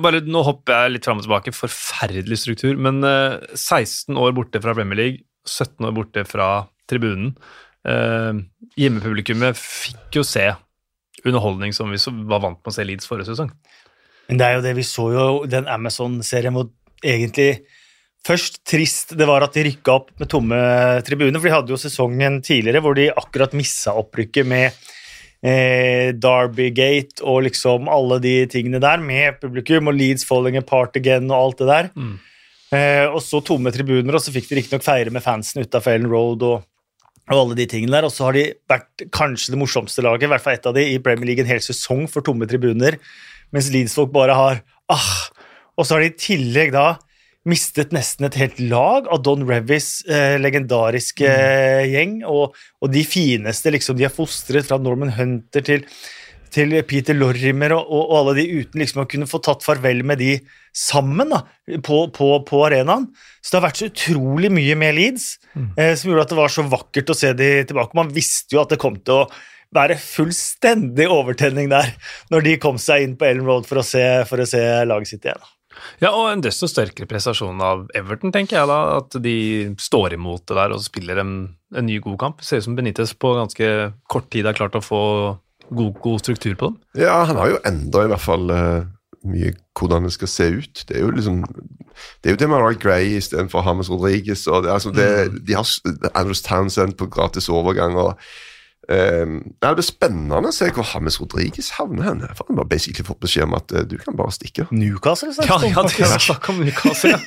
bare, 0.04 0.20
Nå 0.28 0.44
hopper 0.44 0.76
jeg 0.76 0.96
litt 0.98 1.08
fram 1.08 1.22
og 1.22 1.26
tilbake. 1.26 1.56
Forferdelig 1.56 2.42
struktur. 2.44 2.76
Men 2.76 3.00
uh, 3.06 3.40
16 3.56 4.20
år 4.20 4.36
borte 4.36 4.62
fra 4.62 4.76
Premier 4.76 5.00
League, 5.00 5.24
17 5.48 5.88
år 5.88 5.96
borte 5.96 6.28
fra 6.28 6.50
tribunen. 6.92 7.32
Uh, 7.88 8.44
hjemmepublikummet 8.76 9.56
fikk 9.56 10.20
jo 10.20 10.28
se 10.28 10.50
underholdning 11.24 11.74
som 11.76 11.92
vi 11.92 12.00
så, 12.00 12.12
var 12.12 12.44
vant 12.44 12.60
med 12.60 12.72
å 12.72 12.76
se 12.76 12.86
Leeds 12.88 13.08
forrige 13.10 13.32
sesong. 13.32 13.52
Men 14.30 14.40
det 14.40 14.46
er 14.46 14.58
jo 14.58 14.66
det 14.66 14.76
vi 14.78 14.86
så 14.86 15.10
jo 15.16 15.28
den 15.50 15.68
Amazon-serien 15.70 16.56
hvor 16.56 16.70
egentlig 17.04 17.66
Først 18.28 18.58
trist 18.68 19.14
det 19.16 19.24
var 19.30 19.46
at 19.46 19.54
de 19.56 19.62
rykka 19.64 19.94
opp 19.94 20.10
med 20.20 20.28
tomme 20.28 20.58
tribuner, 21.08 21.40
for 21.40 21.48
de 21.48 21.54
hadde 21.54 21.72
jo 21.72 21.78
sesongen 21.80 22.42
tidligere 22.44 22.82
hvor 22.84 22.98
de 22.98 23.06
akkurat 23.16 23.56
missa 23.56 23.94
opprykket 23.96 24.44
med 24.44 24.76
eh, 25.40 26.12
Derbygate 26.12 27.24
og 27.24 27.46
liksom 27.48 27.88
alle 27.92 28.20
de 28.24 28.34
tingene 28.52 28.82
der, 28.84 29.00
med 29.00 29.40
publikum 29.40 29.88
og 29.88 29.96
Leeds 29.96 30.28
falling 30.28 30.60
apart 30.60 31.00
again 31.00 31.32
og 31.32 31.38
alt 31.38 31.64
det 31.64 31.70
der. 31.72 31.90
Mm. 31.96 32.18
Eh, 32.76 33.06
og 33.08 33.22
så 33.26 33.42
tomme 33.42 33.72
tribuner, 33.74 34.14
og 34.14 34.22
så 34.22 34.34
fikk 34.36 34.52
de 34.52 34.60
riktignok 34.60 34.86
feire 34.86 35.14
med 35.14 35.26
fansen 35.26 35.64
utafor 35.64 35.96
Ellen 35.96 36.12
Road 36.12 36.44
og, 36.46 36.68
og 37.32 37.38
alle 37.38 37.58
de 37.58 37.70
tingene 37.72 37.96
der. 37.96 38.06
Og 38.06 38.14
så 38.14 38.28
har 38.28 38.38
de 38.38 38.46
vært 38.70 39.08
kanskje 39.16 39.56
det 39.56 39.62
morsomste 39.64 40.06
laget, 40.06 40.28
i 40.28 40.34
hvert 40.34 40.46
fall 40.46 40.60
ett 40.60 40.70
av 40.70 40.78
de, 40.78 40.86
i 40.92 41.02
Premier 41.02 41.32
League 41.32 41.46
en 41.46 41.54
hel 41.56 41.64
sesong 41.66 42.06
for 42.12 42.26
tomme 42.26 42.50
tribuner, 42.50 43.00
mens 43.56 43.70
Leeds-folk 43.74 44.14
bare 44.16 44.38
har 44.38 44.64
ah! 44.92 45.12
Og 45.80 45.88
så 45.88 45.96
har 45.96 46.04
de 46.04 46.12
i 46.12 46.20
tillegg 46.20 46.74
da 46.76 46.98
mistet 47.48 47.94
nesten 47.96 48.28
et 48.28 48.38
helt 48.40 48.58
lag 48.70 49.08
av 49.10 49.22
Don 49.24 49.46
Revis 49.48 50.02
eh, 50.12 50.36
legendariske 50.42 51.28
mm. 51.28 51.92
gjeng, 51.94 52.16
og, 52.28 52.58
og 52.84 52.92
de 52.94 53.04
fineste 53.08 53.72
liksom 53.74 53.98
de 53.98 54.08
har 54.08 54.14
fostret, 54.14 54.68
fra 54.68 54.80
Norman 54.82 55.14
Hunter 55.16 55.64
til, 55.66 55.86
til 56.54 56.76
Peter 56.90 57.16
Lorrimer 57.16 57.78
og, 57.78 57.86
og, 57.88 58.16
alle 58.20 58.36
de 58.42 58.48
uten 58.60 58.84
liksom 58.84 59.06
å 59.06 59.08
kunne 59.10 59.30
få 59.30 59.40
tatt 59.46 59.64
farvel 59.66 60.04
med 60.08 60.20
de 60.22 60.34
sammen 60.76 61.32
da, 61.32 61.46
på, 61.86 62.02
på, 62.16 62.32
på 62.48 62.64
arenaen. 62.68 63.08
Så 63.40 63.54
det 63.54 63.62
har 63.62 63.68
vært 63.70 63.82
så 63.82 63.90
utrolig 63.90 64.52
mye 64.54 64.76
med 64.80 65.00
Leeds, 65.00 65.30
eh, 65.56 65.96
som 65.96 66.12
gjorde 66.12 66.28
at 66.28 66.36
det 66.36 66.42
var 66.42 66.54
så 66.54 66.68
vakkert 66.70 67.16
å 67.16 67.18
se 67.18 67.32
de 67.40 67.54
tilbake. 67.72 67.98
Man 67.98 68.12
visste 68.14 68.58
jo 68.58 68.66
at 68.66 68.76
det 68.76 68.82
kom 68.84 69.00
til 69.00 69.24
å 69.24 69.30
være 69.76 70.00
fullstendig 70.02 71.06
overtenning 71.14 71.70
der 71.72 71.94
når 72.34 72.46
de 72.48 72.58
kom 72.62 72.80
seg 72.82 73.06
inn 73.06 73.16
på 73.20 73.28
Ellen 73.30 73.48
Road 73.48 73.70
for 73.70 73.82
å 73.82 73.86
se, 73.86 74.04
for 74.30 74.42
å 74.42 74.48
se 74.50 74.62
laget 74.90 75.12
sitt 75.12 75.28
igjen. 75.28 75.42
Ja, 76.02 76.12
og 76.12 76.30
en 76.32 76.44
desto 76.44 76.68
sterkere 76.70 77.08
prestasjon 77.10 77.62
av 77.64 77.86
Everton, 77.96 78.34
tenker 78.36 78.60
jeg 78.60 78.70
da. 78.70 78.80
At 79.00 79.16
de 79.24 79.36
står 79.80 80.16
imot 80.18 80.46
det 80.50 80.58
der 80.58 80.76
og 80.76 80.84
spiller 80.84 81.22
en, 81.22 81.34
en 81.76 81.88
ny, 81.88 82.00
god 82.04 82.18
kamp. 82.22 82.44
Ser 82.46 82.62
ut 82.62 82.68
som 82.68 82.78
Benitez 82.78 83.14
på 83.16 83.36
ganske 83.38 83.70
kort 84.12 84.30
tid 84.34 84.50
har 84.50 84.58
klart 84.58 84.78
å 84.80 84.84
få 84.84 85.04
god, 85.70 86.00
god 86.04 86.24
struktur 86.24 86.56
på 86.60 86.72
dem. 86.72 86.80
Ja, 87.00 87.22
han 87.30 87.40
har 87.40 87.54
jo 87.54 87.62
enda 87.70 88.06
i 88.06 88.12
hvert 88.12 88.26
fall 88.26 88.56
eh, 88.56 88.90
mye 89.30 89.54
hvordan 89.80 90.08
det 90.08 90.14
skal 90.16 90.32
se 90.32 90.50
ut. 90.58 90.84
Det 90.88 90.98
er 90.98 91.06
jo 91.06 91.16
liksom 91.16 91.44
Det 91.46 92.30
er 92.30 92.36
jo 92.36 92.40
Demarai 92.40 92.76
Gray 92.80 93.16
istedenfor 93.20 93.64
Hammers 93.64 93.92
Rodriguez. 93.92 94.48
Og 94.48 94.64
det, 94.64 94.72
altså 94.72 94.92
det, 94.96 95.10
De 95.48 95.56
har 95.56 95.68
Andrews 96.14 96.44
Townsend 96.44 96.98
på 97.00 97.08
gratis 97.12 97.50
overgang. 97.50 97.96
og 97.96 98.16
ehm, 98.88 99.34
ja, 99.62 99.70
Det 99.70 99.76
blir 99.80 99.88
spennende 99.88 100.40
å 100.40 100.54
se 100.56 100.70
hvor 100.76 100.88
Hames 100.94 101.20
Rodriguez 101.22 101.72
havner 101.78 102.08
hen. 102.08 102.22
For 102.38 102.48
Han 102.48 102.56
har 102.56 102.64
bare 102.64 102.72
basically 102.76 103.06
fått 103.08 103.20
beskjed 103.26 103.48
om 103.50 103.58
at 103.58 103.74
uh, 103.76 103.84
du 103.84 103.98
kan 104.02 104.16
bare 104.18 104.32
stikke. 104.36 104.68
Newcastle 104.72 105.34
Ja, 105.36 105.58
det 105.60 105.72
om, 105.72 105.76
ja 105.76 105.84
det 105.90 106.08
er 106.08 106.24
snakk 106.24 106.50
om 106.54 106.64
Newcastle, 106.64 107.18
ja. 107.18 107.20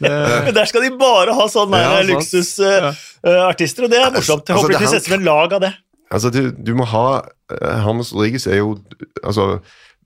Det, 0.00 0.14
Men 0.46 0.54
der 0.56 0.70
skal 0.70 0.86
de 0.86 0.94
bare 1.00 1.36
ha 1.36 1.46
sånne 1.52 1.82
Ja, 1.82 1.92
ja, 1.98 2.00
uh, 2.00 2.08
luksusartister, 2.14 3.86
og 3.86 3.92
det 3.92 4.00
er 4.00 4.10
morsomt. 4.16 4.48
Jeg 4.48 4.56
Altså, 4.56 4.66
håper 4.66 4.78
det 4.78 4.80
de 4.80 4.88
er 4.88 4.96
setter 4.96 5.18
en 5.18 5.28
lag 5.28 5.58
av 5.58 5.62
det. 5.66 5.74
Altså, 6.10 6.32
du, 6.34 6.40
du 6.50 6.72
må 6.78 6.88
ha 6.90 7.06
uh, 7.20 7.76
Hames 7.84 8.14
Rodriguez 8.16 8.48
er 8.50 8.62
jo 8.62 8.74
Altså, 9.22 9.60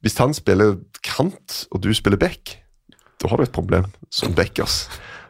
hvis 0.04 0.18
han 0.20 0.34
spiller 0.37 0.76
kant, 1.04 1.64
og 1.72 1.80
du 1.84 1.88
spiller 1.96 2.20
back, 2.20 2.58
da 3.22 3.30
har 3.30 3.40
du 3.40 3.46
et 3.46 3.54
problem 3.54 3.87
som 4.12 4.34
backers. 4.37 4.84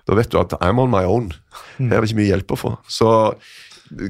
Da 0.09 0.17
vet 0.19 0.33
du 0.33 0.39
at 0.41 0.53
I'm 0.61 0.81
on 0.83 0.91
my 0.91 1.05
own. 1.07 1.31
Her 1.79 1.97
er 1.97 2.03
det 2.03 2.11
ikke 2.11 2.19
mye 2.19 2.33
hjelp 2.33 2.55
å 2.57 2.59
få. 2.59 2.73
Så 2.91 3.09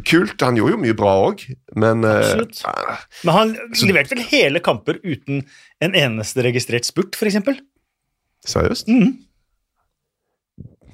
kult. 0.07 0.41
Han 0.45 0.57
gjorde 0.59 0.77
jo 0.77 0.83
mye 0.85 0.97
bra 0.99 1.13
òg, 1.29 1.43
men 1.77 2.05
Absolutt. 2.09 2.63
eh, 2.69 3.05
Men 3.25 3.35
han 3.39 3.55
leverte 3.83 4.15
vel 4.17 4.25
hele 4.31 4.61
kamper 4.65 5.01
uten 5.05 5.45
en 5.85 5.95
eneste 5.95 6.43
registrert 6.47 6.87
spurt, 6.89 7.15
f.eks.? 7.19 7.41
Seriøst? 8.47 8.89
Mm. 8.93 9.15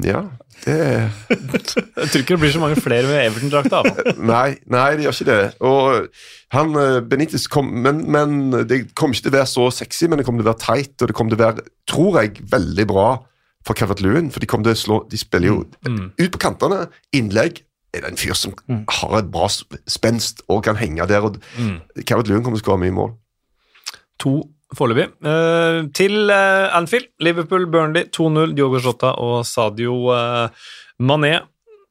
Ja, 0.00 0.22
det 0.64 0.74
jeg 1.28 2.08
tror 2.08 2.22
ikke 2.22 2.32
det 2.32 2.38
blir 2.40 2.52
så 2.54 2.60
mange 2.62 2.78
flere 2.80 3.04
med 3.10 3.18
Everton-drakta. 3.26 3.80
Nei, 4.32 4.54
nei, 4.72 4.86
det 4.96 5.04
gjør 5.04 5.16
ikke 5.18 5.26
det. 5.28 5.42
Og 5.60 6.06
han, 6.56 6.70
eh, 6.80 7.00
Benitez 7.04 7.44
kom, 7.52 7.68
men, 7.84 8.00
men 8.08 8.38
Det 8.70 8.78
kommer 8.96 9.12
ikke 9.18 9.26
til 9.28 9.34
å 9.34 9.36
være 9.36 9.50
så 9.52 9.66
sexy, 9.82 10.08
men 10.08 10.20
det 10.22 10.24
kommer 10.28 10.40
til 10.40 10.48
å 10.48 10.52
være 10.54 10.64
teit, 10.64 10.94
og 11.04 11.10
det 11.10 11.16
kommer 11.18 11.34
til 11.34 11.40
å 11.40 11.44
være, 11.44 11.66
tror 11.90 12.16
jeg, 12.22 12.40
veldig 12.54 12.86
bra 12.88 13.08
for 13.66 13.76
Cavert 13.76 14.00
Lewin. 14.00 14.30
For 14.32 14.40
de 14.40 14.48
kommer 14.48 14.70
til 14.70 14.78
å 14.78 14.80
slå 14.86 14.98
De 15.12 15.20
spiller 15.20 15.50
jo 15.52 15.58
Mm. 15.84 16.06
ut 16.16 16.30
på 16.32 16.40
kantene. 16.46 16.86
Innlegg 17.12 17.60
er 17.94 18.04
det 18.04 18.10
en 18.12 18.16
fyr 18.20 18.34
som 18.38 18.52
har 18.68 19.18
et 19.18 19.30
bra 19.32 19.48
sp- 19.50 19.80
spenst 19.90 20.42
og 20.48 20.62
kan 20.64 20.76
henge 20.78 21.06
der. 21.10 21.24
og 21.26 21.36
Mm. 21.58 21.80
Carrot 22.06 22.28
Lewin 22.28 22.42
kommer 22.44 22.58
til 22.58 22.62
å 22.62 22.66
skåre 22.68 22.82
mye 22.84 22.94
mål. 22.94 23.14
To 24.20 24.34
foreløpig. 24.76 25.08
Eh, 25.26 25.88
til 25.96 26.30
eh, 26.30 26.68
Anfield. 26.76 27.08
Liverpool, 27.20 27.66
Burnley 27.66 28.04
2-0. 28.14 28.54
Diogo 28.54 28.78
Jota 28.78 29.14
og 29.18 29.44
Sadio 29.48 29.96
eh, 30.14 30.48
Mané. 31.02 31.40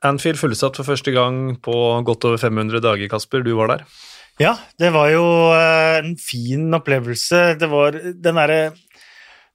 Anfield 0.08 0.40
fullsatt 0.40 0.78
for 0.80 0.88
første 0.88 1.12
gang 1.12 1.58
på 1.60 1.74
godt 2.08 2.24
over 2.30 2.38
500 2.40 2.80
dager, 2.86 3.10
Kasper. 3.12 3.44
Du 3.44 3.52
var 3.58 3.68
der. 3.74 3.84
Ja, 4.40 4.54
det 4.80 4.94
var 4.96 5.10
jo 5.12 5.26
eh, 5.52 5.98
en 6.00 6.14
fin 6.16 6.70
opplevelse. 6.78 7.58
Det 7.60 7.68
var 7.70 7.92
den 8.00 8.40
derre 8.40 8.62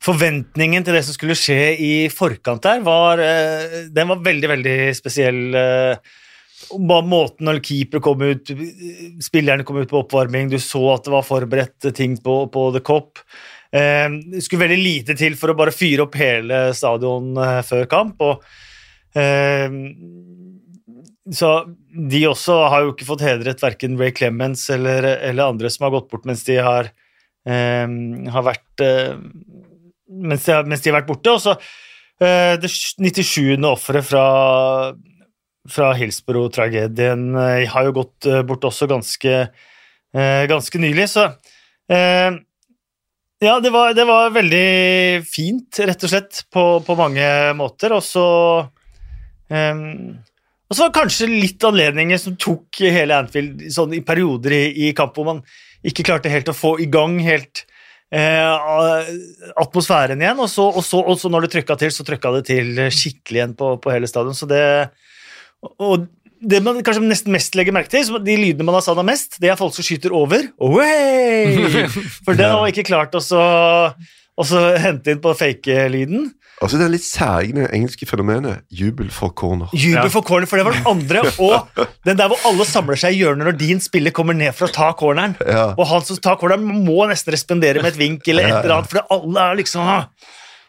Forventningen 0.04 0.85
til 0.85 0.92
det 0.98 1.04
som 1.07 1.14
skulle 1.16 1.37
skje 1.38 1.57
i 1.80 1.92
forkant 2.12 2.61
der, 2.66 2.83
var, 2.85 3.16
eh, 3.24 3.87
den 3.88 4.11
var 4.11 4.18
veldig, 4.20 4.50
veldig 4.50 4.74
spesiell. 4.98 5.38
Bare 6.72 7.07
måten 7.07 7.48
når 7.48 7.61
keeper 7.64 8.03
kom 8.05 8.22
ut, 8.24 8.50
spillerne 9.22 9.66
kom 9.66 9.81
ut 9.81 9.90
på 9.90 10.00
oppvarming, 10.03 10.50
du 10.53 10.59
så 10.62 10.83
at 10.94 11.07
det 11.07 11.14
var 11.14 11.27
forberedt 11.27 11.88
ting 11.96 12.16
på, 12.22 12.44
på 12.53 12.64
The 12.74 12.83
Cop. 12.85 13.22
Eh, 13.74 14.09
Det 14.33 14.42
skulle 14.44 14.64
veldig 14.66 14.81
lite 14.83 15.16
til 15.18 15.37
for 15.40 15.53
å 15.53 15.59
bare 15.59 15.74
fyre 15.74 16.07
opp 16.07 16.18
hele 16.20 16.66
stadion 16.77 17.33
eh, 17.37 17.61
før 17.66 17.88
kamp. 17.90 18.24
og 18.24 18.44
eh, 19.18 19.70
så 21.35 21.50
de 22.11 22.20
også 22.29 22.59
har 22.68 22.85
jo 22.85 22.92
ikke 22.92 23.07
fått 23.09 23.22
hedret 23.24 23.62
verken 23.64 23.94
Ray 23.96 24.12
Clemens 24.12 24.66
eller, 24.74 25.07
eller 25.24 25.55
andre 25.55 25.70
som 25.72 25.87
har 25.87 25.94
gått 25.94 26.11
bort 26.12 26.27
mens 26.29 26.44
de 26.44 26.59
har, 26.61 26.90
eh, 27.48 27.87
har 28.35 28.46
vært 28.50 28.85
eh, 28.85 29.16
mens, 30.12 30.44
de 30.44 30.61
mens 30.68 30.85
de 30.85 30.92
har 30.92 31.00
vært 31.00 31.11
borte. 31.14 31.33
Og 31.33 31.40
så 31.46 31.59
Eh, 32.22 32.55
det 32.62 32.70
97. 32.70 33.59
offeret 33.66 34.07
fra, 34.07 34.24
fra 35.70 35.92
Hillsborough-tragedien 35.96 37.31
eh, 37.40 37.68
har 37.70 37.87
jo 37.88 37.94
gått 38.00 38.29
eh, 38.29 38.42
bort 38.46 38.66
også 38.68 38.88
ganske, 38.90 39.37
eh, 40.14 40.42
ganske 40.50 40.83
nylig, 40.83 41.09
så 41.16 41.31
Ja, 43.44 43.59
det 43.61 43.70
var, 43.74 43.90
det 43.92 44.07
var 44.09 44.31
veldig 44.33 45.24
fint, 45.29 45.77
rett 45.85 46.05
og 46.07 46.09
slett, 46.09 46.38
på, 46.48 46.62
på 46.87 46.94
mange 46.96 47.27
måter, 47.59 47.92
og 47.92 48.00
så 48.07 48.24
eh, 49.53 49.83
og 50.64 50.77
så 50.77 50.87
var 50.87 50.90
det 50.90 50.96
kanskje 50.96 51.29
litt 51.29 51.64
anledninger 51.68 52.18
som 52.18 52.38
tok 52.40 52.81
hele 52.81 53.18
Anfield 53.20 53.66
sånn 53.70 53.92
i 53.94 54.00
perioder 54.07 54.55
i, 54.57 54.62
i 54.88 54.92
kamp 54.96 55.14
hvor 55.14 55.29
man 55.29 55.42
ikke 55.85 56.07
klarte 56.09 56.33
helt 56.33 56.48
å 56.48 56.57
få 56.57 56.72
i 56.81 56.88
gang 56.90 57.18
helt 57.22 57.66
eh, 58.14 59.11
atmosfæren 59.61 60.24
igjen, 60.24 60.40
og 60.40 60.48
så, 60.50 60.70
og, 60.72 60.81
så, 60.87 61.03
og 61.05 61.20
så 61.20 61.31
når 61.31 61.44
det 61.44 61.53
trykka 61.59 61.77
til, 61.79 61.92
så 61.92 62.07
trykka 62.09 62.33
det 62.38 62.46
til 62.48 62.81
skikkelig 62.88 63.42
igjen 63.42 63.57
på, 63.61 63.74
på 63.85 63.92
hele 63.92 64.09
stadion. 64.11 64.35
Så 64.35 64.48
det 64.50 64.64
Og 65.83 66.07
det 66.44 66.61
man 66.64 66.81
kanskje 66.85 67.05
nesten 67.07 67.33
mest 67.35 67.57
legger 67.57 67.74
merke 67.74 67.92
til, 67.92 68.18
de 68.24 68.37
lydene 68.37 68.66
man 68.66 68.77
har 68.79 68.85
savna 68.85 69.05
mest, 69.07 69.38
det 69.42 69.50
er 69.50 69.59
folk 69.61 69.74
som 69.77 69.87
skyter 69.87 70.14
over. 70.14 70.46
Away! 70.61 71.87
For 72.27 72.37
det 72.37 72.48
har 72.48 72.61
man 72.61 72.72
ikke 72.72 72.87
klart 72.90 73.16
å 73.16 73.22
så, 73.24 73.42
å 73.94 74.46
så 74.48 74.64
hente 74.81 75.14
inn 75.14 75.22
på 75.24 75.33
fake-lyden. 75.38 76.33
Altså 76.62 76.79
Det 76.79 76.85
er 76.87 76.92
litt 76.92 77.05
særegne 77.05 77.64
engelske 77.74 78.07
fenomenet 78.07 78.62
jubel 78.72 79.09
for 79.12 79.35
corner. 79.37 79.72
Jubel 79.74 80.11
for 80.12 80.24
corner, 80.27 80.46
for 80.48 80.61
det 80.61 80.66
var 80.68 80.77
den 80.77 80.87
andre. 80.87 81.24
Og 81.42 81.83
den 82.07 82.20
der 82.20 82.31
hvor 82.31 82.46
alle 82.46 82.66
samler 82.68 83.00
seg 83.00 83.16
i 83.16 83.24
hjørnet 83.24 83.48
når 83.48 83.59
din 83.59 83.83
spiller 83.83 84.14
kommer 84.14 84.37
ned 84.38 84.55
for 84.55 84.68
å 84.68 84.74
ta 84.74 84.92
corneren. 84.98 85.35
Ja. 85.42 85.72
Og 85.74 85.88
han 85.90 86.07
som 86.07 86.20
tar 86.22 86.38
corneren, 86.40 86.85
må 86.87 87.09
nesten 87.11 87.35
respondere 87.35 87.83
med 87.83 87.94
et 87.94 88.00
vink 88.00 88.31
eller 88.31 88.48
et 88.48 88.59
eller 88.61 88.79
annet, 88.79 88.92
for 88.92 89.16
alle 89.16 89.48
er 89.50 89.61
liksom 89.64 89.90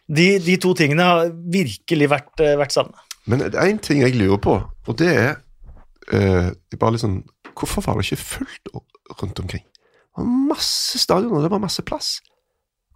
de, 0.06 0.28
de 0.46 0.58
to 0.62 0.74
tingene 0.78 1.06
har 1.06 1.32
virkelig 1.54 2.10
vært, 2.12 2.34
eh, 2.42 2.58
vært 2.60 2.74
savna. 2.76 3.05
Men 3.26 3.42
en 3.50 3.82
ting 3.82 4.04
jeg 4.04 4.16
lurer 4.16 4.42
på, 4.42 4.60
og 4.62 4.98
det 5.02 5.10
er 5.12 5.32
eh, 6.14 6.52
bare 6.78 6.96
litt 6.96 7.06
sånn, 7.06 7.24
Hvorfor 7.56 7.86
var 7.86 7.96
det 7.96 8.04
ikke 8.10 8.20
fullt 8.20 8.72
rundt 9.22 9.40
omkring? 9.40 9.64
Det 9.64 10.18
var 10.20 10.32
masse 10.50 11.00
stadioner, 11.00 11.46
det 11.46 11.52
var 11.54 11.62
masse 11.64 11.84
plass. 11.88 12.18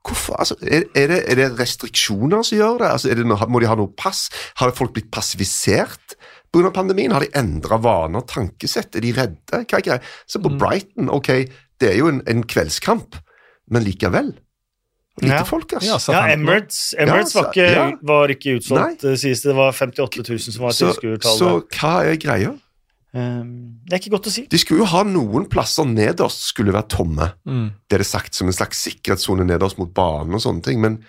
Hvorfor? 0.04 0.36
Altså, 0.36 0.58
er, 0.64 0.84
er, 0.96 1.08
det, 1.12 1.20
er 1.32 1.40
det 1.40 1.48
restriksjoner 1.60 2.44
som 2.44 2.58
gjør 2.58 2.82
det? 2.82 2.90
Altså, 2.90 3.14
det 3.16 3.26
må 3.28 3.62
de 3.62 3.70
ha 3.70 3.78
noe 3.80 3.92
pass? 4.00 4.26
Har 4.60 4.76
folk 4.76 4.94
blitt 4.96 5.08
passivisert 5.16 6.16
pga. 6.52 6.72
pandemien? 6.76 7.16
Har 7.16 7.24
de 7.24 7.32
endra 7.40 7.80
vaner, 7.84 8.24
tankesett? 8.28 8.96
Er 8.96 9.06
de 9.06 9.16
redde? 9.16 9.64
Hva 9.64 9.80
er 9.80 9.88
greia? 9.88 10.00
Se 10.28 10.42
på 10.44 10.52
Brighton, 10.60 11.12
ok, 11.14 11.32
det 11.80 11.94
er 11.94 12.00
jo 12.00 12.12
en, 12.12 12.24
en 12.28 12.44
kveldskamp, 12.48 13.20
men 13.72 13.86
likevel. 13.88 14.34
Lite 15.22 15.36
Ja. 15.36 15.44
folk, 15.48 15.74
ass. 15.78 15.86
Ja, 15.86 15.98
Ja, 16.14 16.22
Emirates, 16.34 16.94
Emirates 16.98 17.36
Ja, 17.36 17.42
var, 17.42 17.52
ikke, 17.52 17.68
ja. 17.76 17.86
var 18.02 18.34
ikke 18.34 18.56
utsolgt, 18.60 19.04
eh, 19.04 19.16
sies 19.20 19.42
det. 19.44 19.52
Det 19.52 19.56
var 19.60 19.72
58 19.74 20.24
000 20.30 20.40
som 20.40 20.64
var 20.64 20.72
så, 20.76 20.94
så 21.38 21.54
hva 21.76 21.94
er 22.08 22.18
greia? 22.22 22.56
Um, 23.10 23.80
det 23.90 23.96
er 23.96 24.02
ikke 24.04 24.12
godt 24.14 24.28
å 24.30 24.32
si. 24.34 24.44
De 24.52 24.58
skulle 24.62 24.84
jo 24.84 24.90
ha 24.92 25.00
noen 25.08 25.48
plasser 25.50 25.88
nederst 25.90 26.44
skulle 26.52 26.72
være 26.76 26.92
tomme. 26.94 27.32
Mm. 27.50 27.72
Det 27.90 27.98
er 27.98 28.04
det 28.04 28.10
sagt 28.10 28.38
som 28.38 28.48
en 28.52 28.54
slags 28.54 28.84
sikkerhetssone 28.86 29.48
nederst 29.50 29.80
mot 29.82 29.90
banen 29.98 30.36
og 30.38 30.44
sånne 30.44 30.62
ting, 30.62 30.78
men, 30.84 31.00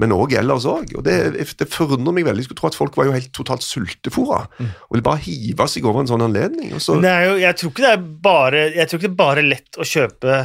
men 0.00 0.14
også 0.16 0.38
ellers 0.40 0.64
òg. 0.64 0.94
Og 0.96 1.04
det, 1.04 1.18
det 1.60 1.68
forundrer 1.68 2.16
meg 2.16 2.24
veldig. 2.24 2.40
Jeg 2.46 2.48
skulle 2.48 2.62
tro 2.62 2.70
at 2.72 2.78
folk 2.80 2.96
var 2.96 3.10
jo 3.10 3.12
helt 3.18 3.28
totalt 3.36 3.66
sultefòra 3.66 4.46
og 4.56 4.94
ville 4.96 5.04
bare 5.04 5.20
hive 5.26 5.66
seg 5.68 5.84
over 5.84 6.00
en 6.00 6.08
sånn 6.08 6.24
anledning. 6.24 6.72
Og 6.78 6.80
så, 6.80 6.96
Men 6.96 7.04
det 7.04 7.12
er 7.18 7.28
jo, 7.28 7.36
jeg 7.44 7.60
tror 7.60 7.74
ikke 7.74 7.84
det 7.84 7.92
er 7.92 8.08
bare 8.30 8.64
Jeg 8.78 8.88
tror 8.88 8.98
ikke 9.02 9.08
det 9.10 9.12
er 9.12 9.20
bare 9.26 9.44
lett 9.50 9.76
å 9.76 9.88
kjøpe 9.92 10.40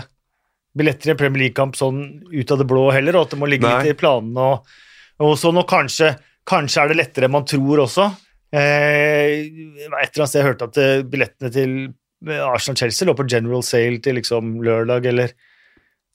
billetter 0.78 1.10
i 1.10 1.14
en 1.14 1.20
Premier 1.20 1.46
League-kamp 1.46 1.78
sånn 1.80 2.02
ut 2.32 2.52
av 2.52 2.62
det 2.62 2.68
blå 2.70 2.86
heller, 2.94 3.18
og 3.18 3.28
at 3.28 3.36
det 3.36 3.42
må 3.42 3.50
ligge 3.50 3.68
Nei. 3.68 3.78
litt 3.82 3.96
i 3.96 4.00
planene 4.00 4.48
og, 4.52 4.78
og 5.24 5.36
sånn, 5.40 5.60
og 5.62 5.68
kanskje, 5.70 6.12
kanskje 6.48 6.84
er 6.84 6.92
det 6.92 7.00
lettere 7.00 7.30
enn 7.30 7.36
man 7.36 7.48
tror 7.48 7.86
også. 7.86 8.10
Eh, 8.56 9.46
et 9.46 9.86
eller 9.88 10.02
annet 10.02 10.32
sted 10.32 10.42
jeg 10.42 10.50
hørte 10.50 10.70
at 10.70 10.82
eh, 10.82 11.06
billettene 11.08 11.52
til 11.56 11.78
Arsenal-Chelsea 12.26 13.08
lå 13.08 13.16
på 13.18 13.28
general 13.30 13.64
sale 13.66 14.02
til 14.04 14.20
liksom 14.20 14.58
lørdag 14.66 15.08
eller, 15.12 15.34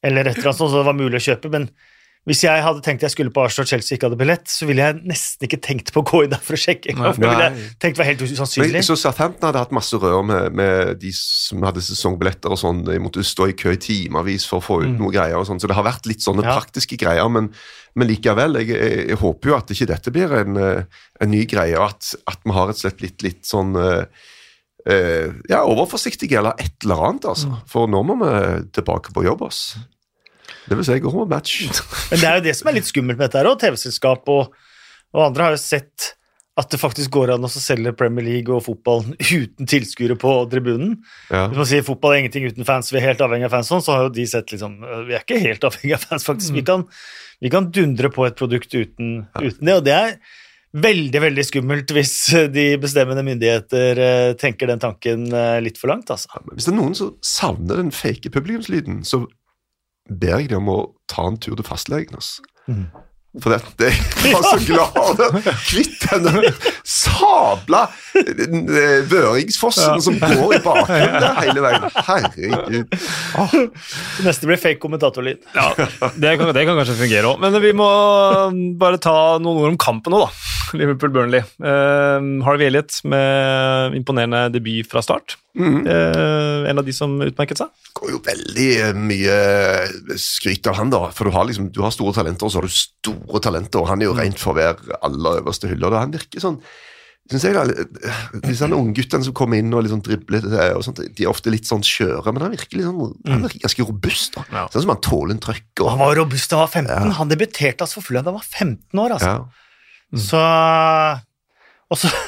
eller 0.05 0.29
et 0.29 0.39
eller 0.39 0.51
annet 0.51 0.61
sånt, 0.61 0.73
så 0.73 0.81
det 0.81 0.89
var 0.89 0.99
mulig 0.99 1.21
å 1.21 1.27
kjøpe, 1.31 1.53
men 1.53 1.69
hvis 2.29 2.43
jeg 2.45 2.61
hadde 2.61 2.83
tenkt 2.85 3.05
jeg 3.07 3.15
skulle 3.15 3.33
på 3.33 3.43
Arsenal 3.47 3.65
og 3.65 3.71
Chelsea 3.71 3.95
og 3.95 3.97
ikke 3.97 4.09
hadde 4.11 4.19
billett, 4.21 4.51
så 4.53 4.67
ville 4.69 4.85
jeg 4.85 4.99
nesten 5.09 5.47
ikke 5.47 5.59
tenkt 5.65 5.89
på 5.95 6.03
å 6.03 6.07
gå 6.07 6.19
inn 6.27 6.33
der 6.35 6.43
for 6.45 6.59
å 6.59 6.61
sjekke. 6.61 6.93
Nei. 6.93 7.13
For 7.17 7.25
det 7.25 7.31
ville 7.33 7.47
jeg 7.47 7.69
tenkt 7.81 8.01
var 8.01 8.09
helt 8.11 8.25
usannsynlig. 8.27 8.75
men, 8.77 8.85
så 8.85 8.97
Southampton 9.01 9.49
hadde 9.49 9.63
hatt 9.63 9.73
masse 9.73 10.01
rør 10.03 10.21
med, 10.29 10.59
med 10.59 11.01
de 11.01 11.13
som 11.17 11.65
hadde 11.65 11.81
sesongbilletter 11.87 12.53
og 12.53 12.61
sånn. 12.61 12.83
De 12.85 12.99
måtte 13.01 13.25
stå 13.25 13.49
i 13.49 13.55
kø 13.57 13.73
i 13.73 13.81
timevis 13.81 14.45
for 14.51 14.61
å 14.61 14.67
få 14.67 14.77
ut 14.85 14.99
noe 15.01 15.15
greier 15.15 15.41
og 15.41 15.47
sånn. 15.49 15.63
Så 15.63 15.71
det 15.71 15.79
har 15.79 15.87
vært 15.87 16.09
litt 16.11 16.25
sånne 16.25 16.45
Ja. 16.45 16.59
praktiske 16.59 16.99
greier, 17.01 17.31
men, 17.33 17.49
men 17.97 18.11
likevel. 18.11 18.59
Jeg, 18.61 18.75
jeg, 18.77 19.07
jeg 19.15 19.21
håper 19.23 19.53
jo 19.53 19.57
at 19.57 19.73
ikke 19.73 19.89
dette 19.89 20.13
blir 20.13 20.35
en, 20.43 20.61
eh, 20.61 21.01
en 21.25 21.33
ny 21.33 21.47
greie, 21.49 21.79
og 21.81 21.89
at, 21.89 22.13
at 22.29 22.45
vi 22.45 22.53
har 22.57 22.69
rett 22.69 22.83
og 22.83 22.85
slett 22.85 23.07
litt, 23.07 23.25
litt 23.25 23.49
sånn 23.49 23.73
Uh, 23.81 24.05
eh, 24.89 25.33
ja, 25.51 25.63
overforsiktige 25.69 26.39
eller 26.41 26.57
et 26.61 26.85
eller 26.85 27.03
annet, 27.09 27.27
altså. 27.33 27.53
For 27.69 27.89
nå 27.91 28.01
må 28.07 28.17
vi 28.23 28.31
tilbake 28.77 29.13
på 29.17 29.25
jobb, 29.27 29.45
ass. 29.49 29.63
Det 30.69 30.79
vil 30.79 30.87
si, 30.87 31.01
gå 31.03 31.13
med 31.17 31.35
match. 31.35 31.59
Men 32.13 32.23
det 32.23 32.31
er 32.31 32.41
jo 32.41 32.47
det 32.49 32.57
som 32.59 32.71
er 32.71 32.79
litt 32.79 32.89
skummelt 32.89 33.19
med 33.19 33.29
dette 33.29 33.43
her, 33.43 33.51
og 33.51 33.61
TV-selskap 33.61 34.33
og, 34.33 34.57
og 35.15 35.29
andre 35.31 35.49
har 35.49 35.57
jo 35.57 35.63
sett 35.63 36.15
at 36.61 36.73
det 36.73 36.81
faktisk 36.81 37.13
går 37.15 37.35
an 37.35 37.47
å 37.47 37.51
selge 37.53 37.93
Premier 37.97 38.27
League 38.27 38.53
og 38.53 38.65
fotball 38.67 39.05
uten 39.41 39.71
tilskuere 39.71 40.17
på 40.21 40.35
tribunen. 40.53 40.99
Ja. 41.31 41.47
Hvis 41.49 41.63
man 41.63 41.71
sier 41.73 41.87
fotball 41.87 42.17
er 42.17 42.25
ingenting 42.25 42.51
uten 42.51 42.69
fans, 42.69 42.91
vi 42.93 43.01
er 43.01 43.09
helt 43.11 43.25
avhengig 43.25 43.49
av 43.49 43.57
fans, 43.57 43.71
sånn, 43.71 43.85
så 43.85 43.97
har 43.97 44.07
jo 44.09 44.13
de 44.19 44.27
sett 44.29 44.53
liksom 44.53 44.77
øh, 44.83 45.01
Vi 45.09 45.17
er 45.17 45.25
ikke 45.25 45.41
helt 45.41 45.65
avhengig 45.71 45.97
av 45.97 46.05
fans, 46.11 46.27
faktisk. 46.27 46.55
Vi, 46.59 46.67
kan, 46.67 46.87
vi 47.41 47.53
kan 47.53 47.71
dundre 47.75 48.13
på 48.13 48.27
et 48.29 48.39
produkt 48.39 48.75
uten, 48.77 49.25
uten 49.41 49.71
det, 49.71 49.79
og 49.79 49.85
det 49.87 49.97
er 49.97 50.15
veldig, 50.71 51.21
veldig 51.25 51.43
skummelt 51.43 51.91
hvis 51.97 52.15
de 52.55 52.67
bestemmende 52.79 53.25
myndigheter 53.27 53.99
eh, 54.05 54.29
tenker 54.39 54.71
den 54.71 54.83
tanken 54.83 55.25
litt 55.65 55.81
for 55.81 55.91
langt, 55.91 56.13
altså. 56.15 56.43
Hvis 56.53 56.69
det 56.69 56.75
er 56.75 56.79
noen 56.79 56.95
som 56.99 57.17
savner 57.27 57.81
den 57.81 57.91
fake 57.95 58.31
publikumslyden, 58.31 59.01
så 59.07 59.25
ber 60.11 60.41
jeg 60.41 60.51
dem 60.51 60.67
om 60.67 60.75
å 60.75 60.81
ta 61.11 61.29
en 61.31 61.39
tur 61.41 61.57
til 61.59 61.67
fastlegen. 61.67 62.19
Altså. 62.19 62.43
For 63.39 63.55
det, 63.55 63.61
det, 63.79 63.91
jeg 64.25 64.35
var 64.35 64.43
så 64.43 64.59
glad 64.67 64.97
av 64.99 65.21
å 65.23 65.43
Kvitt 65.71 66.03
denne 66.03 66.51
sabla 66.83 67.85
vøringsfossen 69.07 70.01
ja. 70.01 70.01
som 70.03 70.17
går 70.19 70.57
i 70.57 70.61
bakgrunnen 70.65 71.15
der 71.23 71.39
hele 71.39 71.63
veien. 71.63 71.87
Herregud. 72.09 72.97
Åh, 73.39 73.55
Det 74.19 74.27
neste 74.27 74.51
blir 74.51 74.59
fake 74.59 74.83
kommentatorlyd. 74.83 75.47
Ja, 75.55 75.69
det 75.79 76.35
kan, 76.41 76.51
det 76.57 76.67
kan 76.67 76.81
kanskje 76.81 76.99
fungere 77.05 77.31
òg. 77.31 77.39
Men 77.45 77.61
vi 77.63 77.71
må 77.77 77.91
bare 78.83 78.99
ta 79.03 79.15
noen 79.39 79.63
ord 79.63 79.73
om 79.77 79.79
kampen 79.81 80.17
nå, 80.17 80.25
da. 80.27 80.50
Liverpool-Burnley. 80.81 81.43
Uh, 81.63 82.43
Harvey 82.47 82.69
Elliot 82.69 83.01
med 83.05 83.97
imponerende 83.99 84.49
debut 84.55 84.89
fra 84.91 85.03
start. 85.05 85.37
Mm. 85.59 85.87
Uh, 85.87 86.69
en 86.71 86.79
av 86.79 86.87
de 86.87 86.95
som 86.95 87.17
utmerket 87.25 87.63
seg. 87.63 87.89
går 87.99 88.13
jo 88.13 88.21
veldig 88.25 88.69
eh, 88.85 89.01
mye 89.11 90.19
skryt 90.21 90.69
av 90.71 90.79
han, 90.79 90.93
da. 90.93 91.09
For 91.17 91.27
du 91.27 91.35
har, 91.35 91.49
liksom, 91.49 91.71
du 91.75 91.83
har 91.85 91.95
store 91.95 92.15
talenter, 92.21 92.47
og 92.47 92.55
så 92.55 92.61
har 92.61 92.69
du 92.69 92.77
store 92.77 93.43
talenter. 93.43 93.83
Og 93.83 93.91
han 93.91 94.03
er 94.03 94.11
jo 94.11 94.17
rent 94.19 94.41
for 94.41 94.57
hver 94.59 94.79
aller 95.01 95.43
øverste 95.43 95.71
hylle. 95.71 95.91
og 95.91 95.99
Han 95.99 96.15
virker 96.15 96.43
sånn 96.43 96.61
synes 97.31 97.45
jeg 97.47 97.55
da, 97.55 98.41
Disse 98.43 98.67
ungguttene 98.75 99.27
som 99.27 99.35
kommer 99.37 99.61
inn 99.61 99.71
og 99.77 99.85
liksom 99.87 100.03
dribler, 100.03 100.47
eh, 100.51 100.73
og 100.75 100.83
sånt, 100.87 100.99
de 100.99 101.27
er 101.27 101.31
ofte 101.31 101.53
litt 101.53 101.69
sånn 101.69 101.85
skjøre, 101.87 102.33
men 102.35 102.43
han 102.43 102.55
virker, 102.57 102.83
sånn, 102.83 103.15
han 103.29 103.45
virker 103.47 103.63
ganske 103.67 103.87
robust. 103.87 104.35
da. 104.35 104.45
Ja. 104.51 104.65
Sånn 104.73 104.87
som 104.87 104.95
han 104.97 105.03
tåler 105.05 105.37
en 105.37 105.43
trøkk. 105.45 105.69
Og, 105.79 105.91
Han 105.93 106.03
var 106.03 106.19
robust 106.19 106.51
da 106.51 106.59
han 106.59 106.67
var 106.67 106.75
15. 106.75 107.17
Han 107.21 107.31
debuterte 107.31 107.87
altså 107.87 108.01
for 108.01 108.09
Fulham 108.09 108.27
da 108.27 108.33
han 108.33 108.41
var 108.41 108.49
15 108.49 109.05
år, 109.05 109.17
altså. 109.19 109.35
ja. 109.37 109.60
Så 110.17 110.41
Og 111.91 111.99
så 111.99 112.11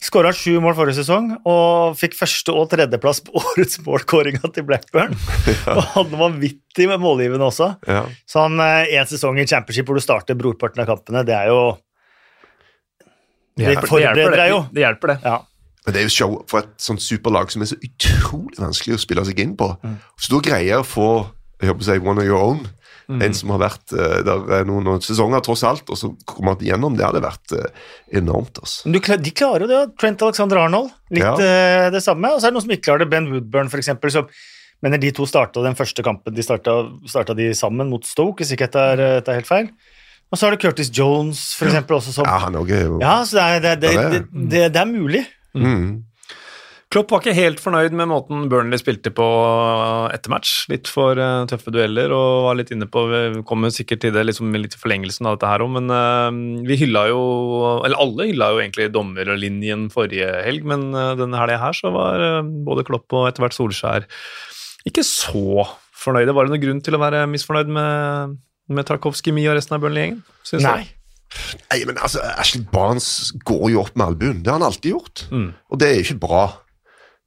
skåra 0.00 0.30
sju 0.32 0.54
mål 0.64 0.72
forrige 0.78 0.96
sesong 1.02 1.26
og 1.44 1.98
fikk 2.00 2.14
første- 2.16 2.54
og 2.56 2.70
tredjeplass 2.72 3.20
på 3.26 3.34
årets 3.42 3.82
målkåringa 3.84 4.48
til 4.54 4.64
Blackburn. 4.64 5.12
Og 5.76 5.82
hadde 5.92 6.20
vanvittig 6.22 6.86
med 6.88 7.02
målgivende 7.02 7.44
også. 7.50 7.74
Ja. 7.84 8.06
Sånn 8.30 8.56
én 8.62 9.10
sesong 9.10 9.36
i 9.42 9.44
championship 9.44 9.90
hvor 9.90 10.00
du 10.00 10.04
starter 10.04 10.38
brorparten 10.40 10.80
av 10.80 10.88
kampene, 10.88 11.22
det 11.28 11.36
er 11.36 11.52
jo 11.52 11.60
Det 13.60 13.76
forbereder 13.84 14.38
deg 14.40 14.54
jo. 14.54 14.62
Det 14.72 14.86
hjelper, 14.86 15.12
det. 15.12 15.18
Ja. 15.26 15.36
Men 15.84 15.94
det 15.96 16.00
er 16.00 16.08
jo 16.08 16.14
show 16.16 16.38
for 16.48 16.64
et 16.64 16.72
sånt 16.80 17.04
superlag 17.04 17.52
som 17.52 17.62
er 17.64 17.68
så 17.70 17.76
utrolig 17.76 18.56
vanskelig 18.60 18.96
å 18.96 19.04
spille 19.04 19.24
seg 19.28 19.44
inn 19.44 19.52
på. 19.60 19.68
Hvis 20.16 20.32
du 20.32 20.40
greier 20.44 20.80
å 20.80 20.86
få 20.86 21.10
jeg 21.60 21.68
håper 21.68 21.84
å 21.84 21.86
si, 21.90 21.98
one 22.00 22.22
of 22.22 22.24
your 22.24 22.40
own, 22.40 22.62
en 23.10 23.34
som 23.34 23.50
har 23.50 23.58
vært 23.64 23.92
eh, 23.96 24.20
der 24.26 24.52
er 24.60 24.64
noen, 24.68 24.84
noen 24.86 25.02
sesonger 25.02 25.42
tross 25.42 25.64
alt, 25.66 25.88
og 25.90 25.98
så 25.98 26.12
kommer 26.28 26.54
han 26.54 26.62
igjennom, 26.64 26.96
det 26.96 27.04
hadde 27.08 27.22
vært 27.24 27.52
eh, 27.58 27.66
enormt. 28.20 28.60
altså. 28.62 28.86
Men 28.86 28.94
du, 28.96 29.00
de 29.26 29.30
klarer 29.34 29.66
jo 29.66 29.70
det. 29.72 29.80
Trent 29.98 30.22
Alexander 30.22 30.62
Arnold, 30.62 30.90
litt 31.10 31.24
Ja. 31.24 31.34
eh, 31.34 31.90
det 31.90 32.02
samme. 32.04 32.30
Og 32.34 32.40
så 32.40 32.46
er 32.46 32.50
det 32.52 32.58
noen 32.60 32.66
som 32.68 32.74
ikke 32.76 32.86
klarer 32.90 33.04
det. 33.04 33.10
Ben 33.10 33.30
Woodburn, 33.32 33.68
eksempel, 33.82 34.10
som 34.14 34.28
mener 34.82 34.98
de 35.02 35.10
to 35.12 35.26
starta 35.28 35.60
den 35.62 35.74
første 35.76 36.02
kampen 36.06 36.32
de 36.34 36.42
starta, 36.42 37.34
de 37.36 37.50
sammen 37.58 37.90
mot 37.90 38.04
Stoke, 38.06 38.40
hvis 38.44 38.54
ikke 38.54 38.68
dette 38.70 38.84
er, 38.94 38.96
dette 39.20 39.28
er 39.34 39.40
helt 39.42 39.50
feil. 39.50 39.70
Og 40.30 40.38
så 40.38 40.46
har 40.46 40.54
du 40.54 40.62
Curtis 40.62 40.88
Jones, 40.94 41.40
for 41.58 41.66
eksempel, 41.66 41.96
også 41.98 42.12
som 42.14 42.24
Ja, 42.24 42.38
han 42.46 42.54
også 42.54 42.76
er 42.78 42.84
jo 42.86 43.00
Ja, 43.02 43.16
så 43.26 43.34
det 43.34 43.42
er, 43.42 43.60
det, 43.60 43.72
det, 43.82 43.90
det, 43.96 44.10
det- 44.12 44.48
det, 44.54 44.72
det 44.72 44.80
er 44.80 44.86
mulig. 44.86 45.26
mm. 45.58 46.04
Klopp 46.90 47.12
var 47.14 47.20
ikke 47.22 47.36
helt 47.36 47.60
fornøyd 47.62 47.94
med 47.94 48.08
måten 48.10 48.48
Burnley 48.50 48.80
spilte 48.80 49.12
på 49.14 49.26
etter 50.10 50.32
match. 50.32 50.64
Litt 50.72 50.90
for 50.90 51.14
uh, 51.14 51.46
tøffe 51.50 51.70
dueller 51.70 52.10
og 52.10 52.48
var 52.48 52.58
litt 52.58 52.72
inne 52.74 52.88
på 52.90 53.04
Vi 53.06 53.44
kommer 53.46 53.70
sikkert 53.70 54.02
til 54.02 54.14
det 54.16 54.24
liksom, 54.26 54.50
litt 54.58 54.74
i 54.74 54.80
forlengelsen 54.80 55.28
av 55.30 55.36
dette 55.38 55.52
her 55.52 55.62
òg, 55.62 55.70
men 55.78 56.64
vi 56.66 56.80
hylla 56.80 57.04
jo 57.12 57.20
Eller 57.86 57.94
alle 58.02 58.26
hylla 58.32 58.50
jo 58.50 58.62
egentlig 58.64 58.90
dommerlinjen 58.90 59.86
forrige 59.94 60.32
helg, 60.46 60.66
men 60.66 60.90
denne 61.20 61.38
helga 61.38 61.60
her 61.62 61.78
så 61.78 61.94
var 61.94 62.42
både 62.66 62.86
Klopp 62.88 63.14
og 63.14 63.28
etter 63.30 63.46
hvert 63.46 63.54
Solskjær 63.54 64.10
ikke 64.88 65.04
så 65.04 65.66
fornøyde. 66.00 66.34
Var 66.34 66.46
det 66.46 66.54
noen 66.54 66.62
grunn 66.62 66.80
til 66.84 66.96
å 66.96 67.02
være 67.02 67.26
misfornøyd 67.30 67.70
med, 67.74 68.38
med 68.72 68.88
Tarkovskij, 68.88 69.34
Mie 69.36 69.50
og 69.52 69.58
resten 69.58 69.76
av 69.76 69.84
Burnley-gjengen? 69.84 70.22
Nei. 70.64 70.82
Nei, 71.70 71.78
men 71.86 72.00
altså, 72.00 72.22
Ashley 72.40 72.64
Barnes 72.72 73.30
går 73.46 73.68
jo 73.74 73.84
opp 73.84 73.94
med 73.94 74.08
albuen. 74.08 74.40
Det 74.42 74.50
har 74.50 74.58
han 74.58 74.66
alltid 74.66 74.94
gjort. 74.94 75.24
Mm. 75.30 75.50
Og 75.70 75.80
det 75.80 75.88
er 75.88 75.98
jo 75.98 76.06
ikke 76.08 76.22
bra 76.24 76.42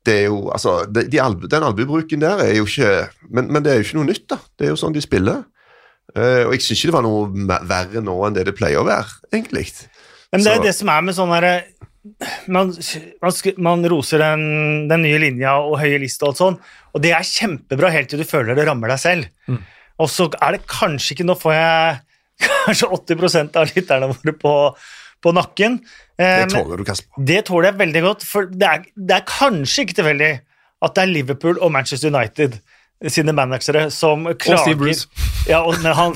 det 0.06 0.14
er 0.20 0.26
jo, 0.28 0.50
altså, 0.52 0.84
de, 0.92 1.06
de 1.08 1.22
albu, 1.24 1.48
Den 1.48 1.64
albuebruken 1.64 2.22
der 2.22 2.44
er 2.44 2.54
jo 2.58 2.68
ikke 2.68 3.08
men, 3.30 3.48
men, 3.48 3.64
det 3.64 3.72
er 3.72 3.80
jo 3.80 3.88
ikke 3.88 4.00
noe 4.02 4.10
nytt, 4.10 4.26
da. 4.34 4.40
Det 4.60 4.68
er 4.68 4.74
jo 4.74 4.80
sånn 4.80 4.96
de 4.96 5.04
spiller. 5.04 5.44
Uh, 6.14 6.44
og 6.46 6.54
jeg 6.54 6.66
syns 6.66 6.82
ikke 6.82 6.92
det 6.92 6.98
var 6.98 7.06
noe 7.08 7.60
verre 7.70 8.04
nå 8.04 8.18
enn 8.28 8.36
det 8.36 8.44
det 8.50 8.56
pleier 8.58 8.82
å 8.82 8.88
være, 8.88 9.22
egentlig. 9.32 9.70
Men 10.34 10.44
det 10.44 10.52
er 10.52 10.66
det 10.66 10.76
som 10.76 10.92
er 10.92 11.06
med 11.06 11.16
sånn 11.16 11.32
herre 11.34 11.56
man, 12.52 12.74
man, 13.24 13.36
man, 13.64 13.86
roser 13.88 14.20
den, 14.20 14.42
den, 14.90 15.06
nye 15.06 15.20
linja 15.24 15.56
og 15.64 15.78
høye 15.80 16.02
liste 16.04 16.26
og 16.26 16.34
alt 16.34 16.42
sånn, 16.42 16.58
og 16.92 17.04
det 17.04 17.14
er 17.16 17.28
kjempebra 17.28 17.92
helt 17.94 18.12
til 18.12 18.20
du 18.20 18.28
føler 18.28 18.58
det 18.58 18.66
rammer 18.68 18.92
deg 18.92 19.00
selv. 19.00 19.30
Mm. 19.48 19.62
Og 20.04 20.10
så 20.12 20.28
er 20.42 20.58
det 20.58 20.66
kanskje 20.68 21.14
ikke 21.16 21.28
Nå 21.30 21.38
får 21.40 21.54
jeg 21.56 22.02
kanskje 22.66 22.90
80% 22.98 23.60
av 23.62 23.72
lytterne 23.72 24.10
våre 24.12 24.36
på 24.36 24.54
på 25.24 25.34
nakken. 25.36 25.80
Eh, 26.20 26.44
det 26.44 26.52
tåler 26.54 26.82
du, 26.82 26.86
Kasper. 26.88 27.24
Det 27.32 27.40
tåler 27.50 27.72
jeg 27.72 27.80
veldig 27.82 28.04
godt, 28.08 28.28
for 28.28 28.52
det 28.52 28.70
er, 28.70 28.86
det 28.94 29.18
er, 29.18 29.26
kanskje 29.30 29.88
ikke 29.88 29.98
tilfeldig 30.02 30.32
at 30.84 30.96
det 30.96 31.06
er 31.06 31.12
Liverpool 31.12 31.60
og 31.64 31.74
Manchester 31.74 32.12
United 32.12 32.60
sine 33.12 33.34
managere 33.36 33.90
som 33.92 34.30
klager 34.40 34.60
Og 34.60 34.62
Steve 34.68 34.80
Bruce. 34.80 35.26
Ja, 35.50 35.64
og, 35.68 35.80
han, 35.80 36.14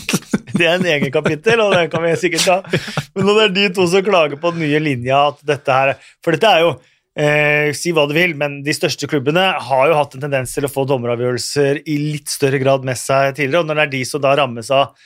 det 0.58 0.66
er 0.66 0.80
en 0.80 0.88
egen 0.96 1.12
kapittel, 1.14 1.62
og 1.62 1.76
det 1.76 1.86
kan 1.92 2.02
vi 2.02 2.16
sikkert 2.18 2.48
ta. 2.48 2.80
Men 3.14 3.28
når 3.28 3.38
det 3.38 3.44
er 3.44 3.54
de 3.58 3.68
to 3.76 3.86
som 3.90 4.06
klager 4.06 4.40
på 4.42 4.54
den 4.54 4.64
nye 4.66 4.82
linja 4.82 5.28
at 5.28 5.46
dette 5.46 5.78
her 5.78 5.94
For 6.24 6.34
dette 6.34 6.50
er 6.50 6.66
jo 6.66 6.74
Eh, 7.14 7.70
si 7.78 7.92
hva 7.94 8.08
du 8.10 8.14
vil, 8.16 8.32
men 8.34 8.56
de 8.66 8.72
største 8.74 9.06
klubbene 9.06 9.44
har 9.62 9.84
jo 9.86 9.94
hatt 9.94 10.16
en 10.16 10.24
tendens 10.24 10.50
til 10.56 10.66
å 10.66 10.70
få 10.70 10.82
dommeravgjørelser 10.90 11.84
i 11.86 11.94
litt 12.00 12.32
større 12.32 12.58
grad 12.58 12.86
med 12.86 12.98
seg 12.98 13.36
tidligere, 13.36 13.62
og 13.62 13.68
når 13.68 13.78
det 13.78 13.84
er 13.84 13.92
de 13.92 14.00
som 14.08 14.22
da 14.24 14.32
rammes 14.40 14.70
av 14.74 14.96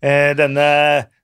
eh, 0.00 0.32
denne 0.38 0.68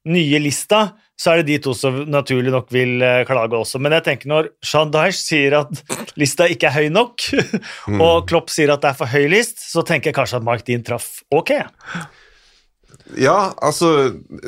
nye 0.04 0.40
lista, 0.44 0.82
så 1.20 1.30
er 1.30 1.40
det 1.40 1.46
de 1.52 1.58
to 1.62 1.74
som 1.78 2.00
naturlig 2.10 2.50
nok 2.54 2.72
vil 2.74 3.02
eh, 3.04 3.22
klage 3.28 3.54
også. 3.58 3.78
Men 3.82 3.94
jeg 3.96 4.06
tenker 4.08 4.30
når 4.30 4.50
Sean 4.66 4.90
Dyche 4.94 5.20
sier 5.20 5.58
at 5.60 5.84
lista 6.20 6.48
ikke 6.50 6.70
er 6.70 6.76
høy 6.78 6.90
nok, 6.94 7.28
mm. 7.92 8.02
og 8.02 8.26
Klopp 8.30 8.50
sier 8.52 8.74
at 8.74 8.82
det 8.82 8.90
er 8.90 8.98
for 8.98 9.10
høy 9.10 9.28
list, 9.30 9.62
så 9.62 9.86
tenker 9.86 10.10
jeg 10.10 10.18
kanskje 10.18 10.42
at 10.42 10.46
Mark 10.46 10.66
Dean 10.66 10.84
traff 10.86 11.22
ok. 11.34 11.54
Ja, 13.12 13.52
altså 13.60 13.88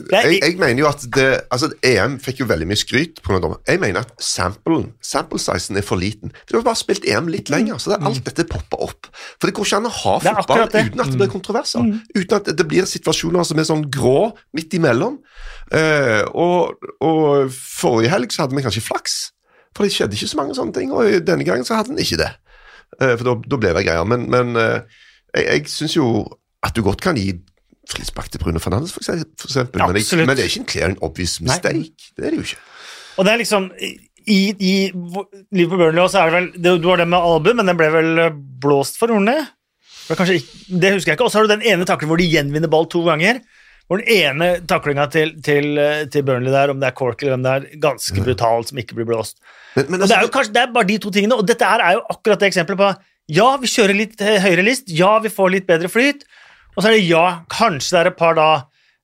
jeg, 0.08 0.38
jeg, 0.40 0.54
mener 0.56 0.80
jo 0.80 0.86
at 0.88 1.02
det 1.12 1.26
altså 1.52 1.68
EM 1.84 2.14
fikk 2.24 2.40
jo 2.40 2.46
veldig 2.48 2.66
mye 2.70 2.78
skryt. 2.80 3.20
pga. 3.20 3.36
dommer. 3.42 3.58
Jeg 3.68 3.80
mener 3.82 4.00
at 4.00 4.14
samplen, 4.22 4.86
sample 5.04 5.38
sizen 5.38 5.76
er 5.76 5.84
for 5.84 6.00
liten. 6.00 6.32
For 6.32 6.54
Du 6.54 6.58
har 6.58 6.64
bare 6.70 6.80
spilt 6.80 7.04
EM 7.04 7.28
litt 7.28 7.50
lenger, 7.52 7.76
så 7.78 7.92
det 7.92 7.98
er 7.98 8.06
alt 8.08 8.22
dette 8.24 8.46
popper 8.48 8.86
opp. 8.88 9.10
For 9.36 9.48
det 9.48 9.54
går 9.58 9.68
ikke 9.68 9.80
an 9.82 9.90
å 9.90 9.92
ha 9.92 10.14
fotball 10.24 10.64
uten 10.64 11.04
at 11.04 11.12
det 11.12 11.18
blir 11.18 11.28
mm. 11.28 11.34
kontroverser. 11.34 11.84
Mm. 11.84 11.98
Uten 12.16 12.36
at 12.38 12.48
det 12.56 12.66
blir 12.70 12.88
situasjoner 12.88 13.44
som 13.44 13.60
er 13.60 13.68
sånn 13.68 13.84
grå 13.92 14.30
midt 14.56 14.76
imellom. 14.78 15.18
Uh, 15.68 16.24
og, 16.32 16.86
og 17.04 17.52
forrige 17.52 18.14
helg 18.14 18.32
så 18.32 18.44
hadde 18.44 18.56
vi 18.56 18.64
kanskje 18.64 18.84
flaks, 18.86 19.18
for 19.76 19.84
det 19.84 19.92
skjedde 19.92 20.16
ikke 20.16 20.30
så 20.32 20.40
mange 20.40 20.56
sånne 20.56 20.76
ting. 20.78 20.94
Og 20.96 21.20
denne 21.28 21.44
gangen 21.44 21.68
så 21.68 21.76
hadde 21.76 21.92
en 21.92 22.00
ikke 22.00 22.22
det. 22.22 22.32
Uh, 23.02 23.12
for 23.18 23.36
da 23.36 23.60
ble 23.60 23.76
det 23.76 23.84
greier. 23.84 24.08
Men, 24.08 24.30
men 24.32 24.56
uh, 24.56 24.80
jeg, 25.36 25.44
jeg 25.44 25.68
syns 25.74 25.98
jo 25.98 26.08
at 26.64 26.72
du 26.72 26.80
godt 26.86 27.04
kan 27.04 27.20
gi 27.20 27.34
frispark 27.90 28.30
til 28.32 28.42
Bruno 28.42 28.62
Fernandes, 28.62 28.92
for 28.94 29.04
eksempel. 29.04 29.80
Ja, 29.80 29.86
men, 29.86 29.98
det, 29.98 30.06
men, 30.18 30.34
det 30.34 30.44
er 30.44 30.50
ikke 30.50 30.62
en 30.64 30.68
clear 30.72 30.90
and 30.90 31.02
obvious 31.06 31.38
mistake. 31.40 31.78
Nei. 31.78 32.12
Det 32.16 32.26
er 32.26 32.34
det 32.34 32.40
jo 32.40 32.46
ikke. 32.50 32.62
Og 33.16 33.26
det 33.26 33.32
er 33.32 33.40
liksom 33.40 33.70
i, 34.26 34.40
i 34.58 34.74
Liverpool 35.54 35.84
Burnley 35.84 36.08
så 36.10 36.24
er 36.24 36.30
det 36.30 36.36
vel 36.36 36.48
det, 36.56 36.72
Du 36.82 36.88
har 36.90 36.98
det 37.00 37.06
med 37.08 37.22
Albu, 37.22 37.52
men 37.54 37.68
den 37.70 37.78
ble 37.78 37.90
vel 37.94 38.24
eh, 38.24 38.40
blåst 38.62 38.98
for 39.00 39.14
ordentlig? 39.14 39.44
Det, 40.06 40.16
det 40.82 40.92
husker 40.94 41.12
jeg 41.12 41.18
ikke. 41.18 41.26
Og 41.26 41.32
så 41.32 41.40
har 41.40 41.46
du 41.46 41.54
den 41.54 41.66
ene 41.66 41.86
taklingen 41.86 42.12
hvor 42.12 42.22
de 42.22 42.28
gjenvinner 42.30 42.70
ball 42.70 42.88
to 42.90 43.02
ganger. 43.06 43.40
Hvor 43.86 44.02
den 44.02 44.10
ene 44.10 44.48
taklinga 44.66 45.06
til, 45.14 45.36
til, 45.46 45.76
eh, 45.78 46.06
til, 46.10 46.24
Burnley 46.26 46.50
der, 46.54 46.72
om 46.74 46.82
det 46.82 46.90
er 46.90 46.96
Cork 46.98 47.22
eller 47.22 47.36
hvem 47.36 47.44
det 47.46 47.52
er 47.54 47.82
ganske 47.82 48.24
brutalt, 48.26 48.72
som 48.72 48.80
ikke 48.82 48.98
blir 48.98 49.06
blåst. 49.12 49.38
Men, 49.76 49.92
men 49.92 50.00
altså, 50.00 50.10
det, 50.10 50.16
er 50.18 50.26
jo 50.26 50.32
kanskje, 50.34 50.54
det 50.56 50.62
er 50.64 50.72
bare 50.74 50.90
de 50.90 50.96
to 51.02 51.12
tingene, 51.14 51.38
og 51.38 51.46
dette 51.46 51.68
er 51.70 51.94
jo 51.94 52.02
akkurat 52.16 52.42
det 52.42 52.50
eksempelet 52.50 52.82
på 52.82 52.90
ja, 53.36 53.46
vi 53.58 53.70
kjører 53.70 53.98
litt 53.98 54.20
høyere 54.22 54.62
list, 54.62 54.90
ja, 54.94 55.16
vi 55.22 55.30
får 55.34 55.54
litt 55.54 55.64
bedre 55.66 55.90
flyt, 55.90 56.22
og 56.76 56.82
så 56.82 56.90
er 56.90 56.96
det 56.96 57.06
ja, 57.08 57.26
kanskje 57.52 57.96
det 57.96 58.00
er 58.02 58.10
et 58.12 58.18
par 58.20 58.36
da 58.36 58.48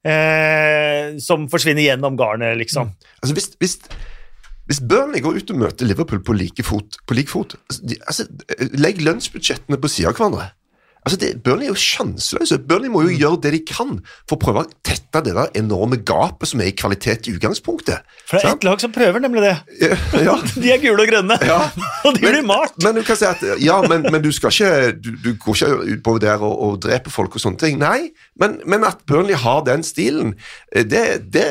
eh, 0.04 1.18
som 1.22 1.48
forsvinner 1.52 1.86
gjennom 1.86 2.18
garnet, 2.20 2.56
liksom. 2.60 2.92
Mm. 2.92 3.12
Altså 3.22 3.36
hvis, 3.38 3.48
hvis, 3.62 3.76
hvis, 4.68 4.82
Burnley 4.88 5.24
går 5.24 5.40
ut 5.40 5.54
og 5.54 5.62
møter 5.64 5.88
Liverpool 5.88 6.22
på 6.24 6.36
like 6.36 6.66
fot, 6.66 7.00
på 7.06 7.16
like 7.16 7.32
fot 7.32 7.56
altså, 7.56 7.86
de, 7.88 8.00
altså, 8.06 8.28
Legg 8.76 9.00
lønnsbudsjettene 9.02 9.80
på 9.80 9.90
siden 9.90 10.12
av 10.12 10.18
hverandre. 10.18 10.50
Altså 11.02 11.18
det, 11.18 11.32
Burnley 11.42 11.66
er 11.66 11.72
jo 11.72 11.80
sjanseløse. 11.82 12.60
Burnley 12.62 12.90
må 12.92 13.00
jo 13.02 13.10
mm. 13.10 13.18
gjøre 13.18 13.38
det 13.42 13.50
de 13.56 13.60
kan 13.66 13.96
for 14.30 14.36
å 14.36 14.40
prøve 14.44 14.62
å 14.62 14.68
tette 14.86 15.22
det 15.26 15.32
der 15.34 15.50
enorme 15.58 15.98
gapet 16.06 16.52
som 16.52 16.62
er 16.62 16.70
i 16.70 16.74
kvalitet 16.78 17.26
i 17.26 17.34
utgangspunktet. 17.34 18.06
For 18.28 18.38
det 18.38 18.46
er 18.46 18.54
ett 18.54 18.66
lag 18.68 18.78
som 18.84 18.94
prøver 18.94 19.24
nemlig 19.24 19.42
det. 19.42 19.56
Ja. 20.22 20.36
de 20.62 20.70
er 20.70 20.78
gule 20.84 21.02
og 21.02 21.10
grønne, 21.10 21.40
ja. 21.42 21.58
og 22.06 22.14
de 22.14 22.22
blir 22.22 22.46
malt. 22.46 22.78
Men, 22.86 23.00
du 23.00 23.02
kan 23.08 23.18
si 23.18 23.26
at, 23.26 23.42
ja, 23.58 23.80
men, 23.90 24.06
men 24.14 24.22
du 24.22 24.30
skal 24.34 24.54
ikke 24.54 24.94
du, 24.94 25.10
du, 25.24 25.28
går 25.42 25.58
ikke 25.58 25.72
ut 25.90 26.06
på 26.06 26.16
der 26.22 26.46
og, 26.46 26.54
og 26.68 26.78
dreper 26.86 27.14
folk 27.14 27.34
og 27.34 27.42
sånne 27.48 27.58
ting. 27.64 27.82
Nei, 27.82 28.12
men, 28.38 28.60
men 28.62 28.86
at 28.86 29.02
Burnley 29.10 29.34
har 29.42 29.66
den 29.66 29.82
stilen, 29.86 30.36
eh, 30.70 30.86
det, 30.86 31.04
det 31.34 31.48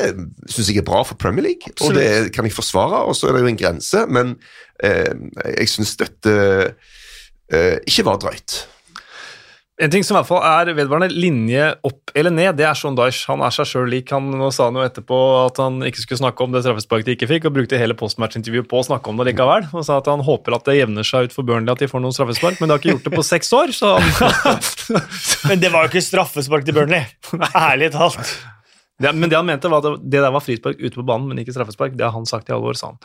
syns 0.48 0.72
jeg 0.72 0.80
er 0.80 0.88
bra 0.88 1.04
for 1.04 1.20
Premier 1.20 1.50
League, 1.50 1.68
Absolutt. 1.68 1.92
og 1.92 2.00
det 2.00 2.32
kan 2.32 2.48
jeg 2.48 2.56
forsvare. 2.56 3.04
Og 3.04 3.20
så 3.20 3.28
er 3.28 3.36
det 3.36 3.44
jo 3.44 3.52
en 3.52 3.62
grense, 3.66 4.08
men 4.08 4.38
eh, 4.80 5.12
jeg 5.58 5.76
syns 5.76 5.98
dette 6.00 6.38
eh, 7.52 7.82
ikke 7.84 8.08
var 8.08 8.24
drøyt. 8.24 8.62
En 9.80 9.88
ting 9.90 10.04
som 10.04 10.14
i 10.14 10.18
hvert 10.18 10.28
fall 10.28 10.42
er 10.44 10.74
vedvarende 10.76 11.16
linje 11.16 11.70
opp 11.88 12.12
eller 12.18 12.34
ned, 12.34 12.58
det 12.58 12.66
er 12.68 12.76
Sean 12.76 12.96
Dyche. 12.98 13.24
Han 13.30 13.40
er 13.40 13.54
seg 13.56 13.70
sjøl 13.70 13.88
lik. 13.88 14.10
Han 14.12 14.28
sa 14.52 14.66
han 14.68 14.76
jo 14.76 14.84
etterpå 14.84 15.20
at 15.46 15.56
han 15.62 15.78
ikke 15.88 16.02
skulle 16.02 16.20
snakke 16.20 16.44
om 16.44 16.52
det 16.52 16.60
straffesparket 16.66 17.08
de 17.08 17.14
ikke 17.16 17.30
fikk, 17.30 17.48
og 17.48 17.56
brukte 17.56 17.80
hele 17.80 17.96
postmatch-intervjuet 17.96 18.68
på 18.68 18.82
å 18.82 18.84
snakke 18.90 19.08
om 19.08 19.22
det 19.22 19.30
likevel. 19.30 19.64
Og 19.72 19.86
sa 19.88 19.96
at 20.02 20.10
han 20.12 20.22
håper 20.26 20.58
at 20.58 20.68
det 20.68 20.76
jevner 20.76 21.08
seg 21.08 21.30
ut 21.30 21.36
for 21.36 21.48
Burnley 21.48 21.72
at 21.72 21.80
de 21.80 21.88
får 21.88 22.04
noen 22.04 22.12
straffespark, 22.14 22.60
men 22.60 22.68
de 22.68 22.76
har 22.76 22.84
ikke 22.84 22.92
gjort 22.92 23.08
det 23.08 23.14
på 23.16 23.26
seks 23.26 23.52
år, 23.56 23.72
så 23.72 23.96
Men 25.48 25.64
det 25.64 25.72
var 25.72 25.86
jo 25.86 25.94
ikke 25.94 26.04
straffespark 26.04 26.68
til 26.68 26.76
Burnley. 26.76 27.08
Ærlig 27.56 27.94
talt. 27.96 28.36
Det, 29.00 29.16
men 29.16 29.32
det 29.32 29.40
han 29.40 29.48
mente, 29.48 29.72
var 29.72 29.80
at 29.80 30.04
det 30.04 30.20
der 30.20 30.36
var 30.36 30.44
frispark 30.44 30.76
ute 30.78 30.94
på 30.94 31.08
banen, 31.08 31.32
men 31.32 31.40
ikke 31.40 31.56
straffespark. 31.56 31.96
Det 31.96 32.04
har 32.06 32.14
han 32.14 32.28
sagt 32.28 32.52
i 32.52 32.54
alvor, 32.54 32.76
sa 32.78 32.92
han. 32.92 33.00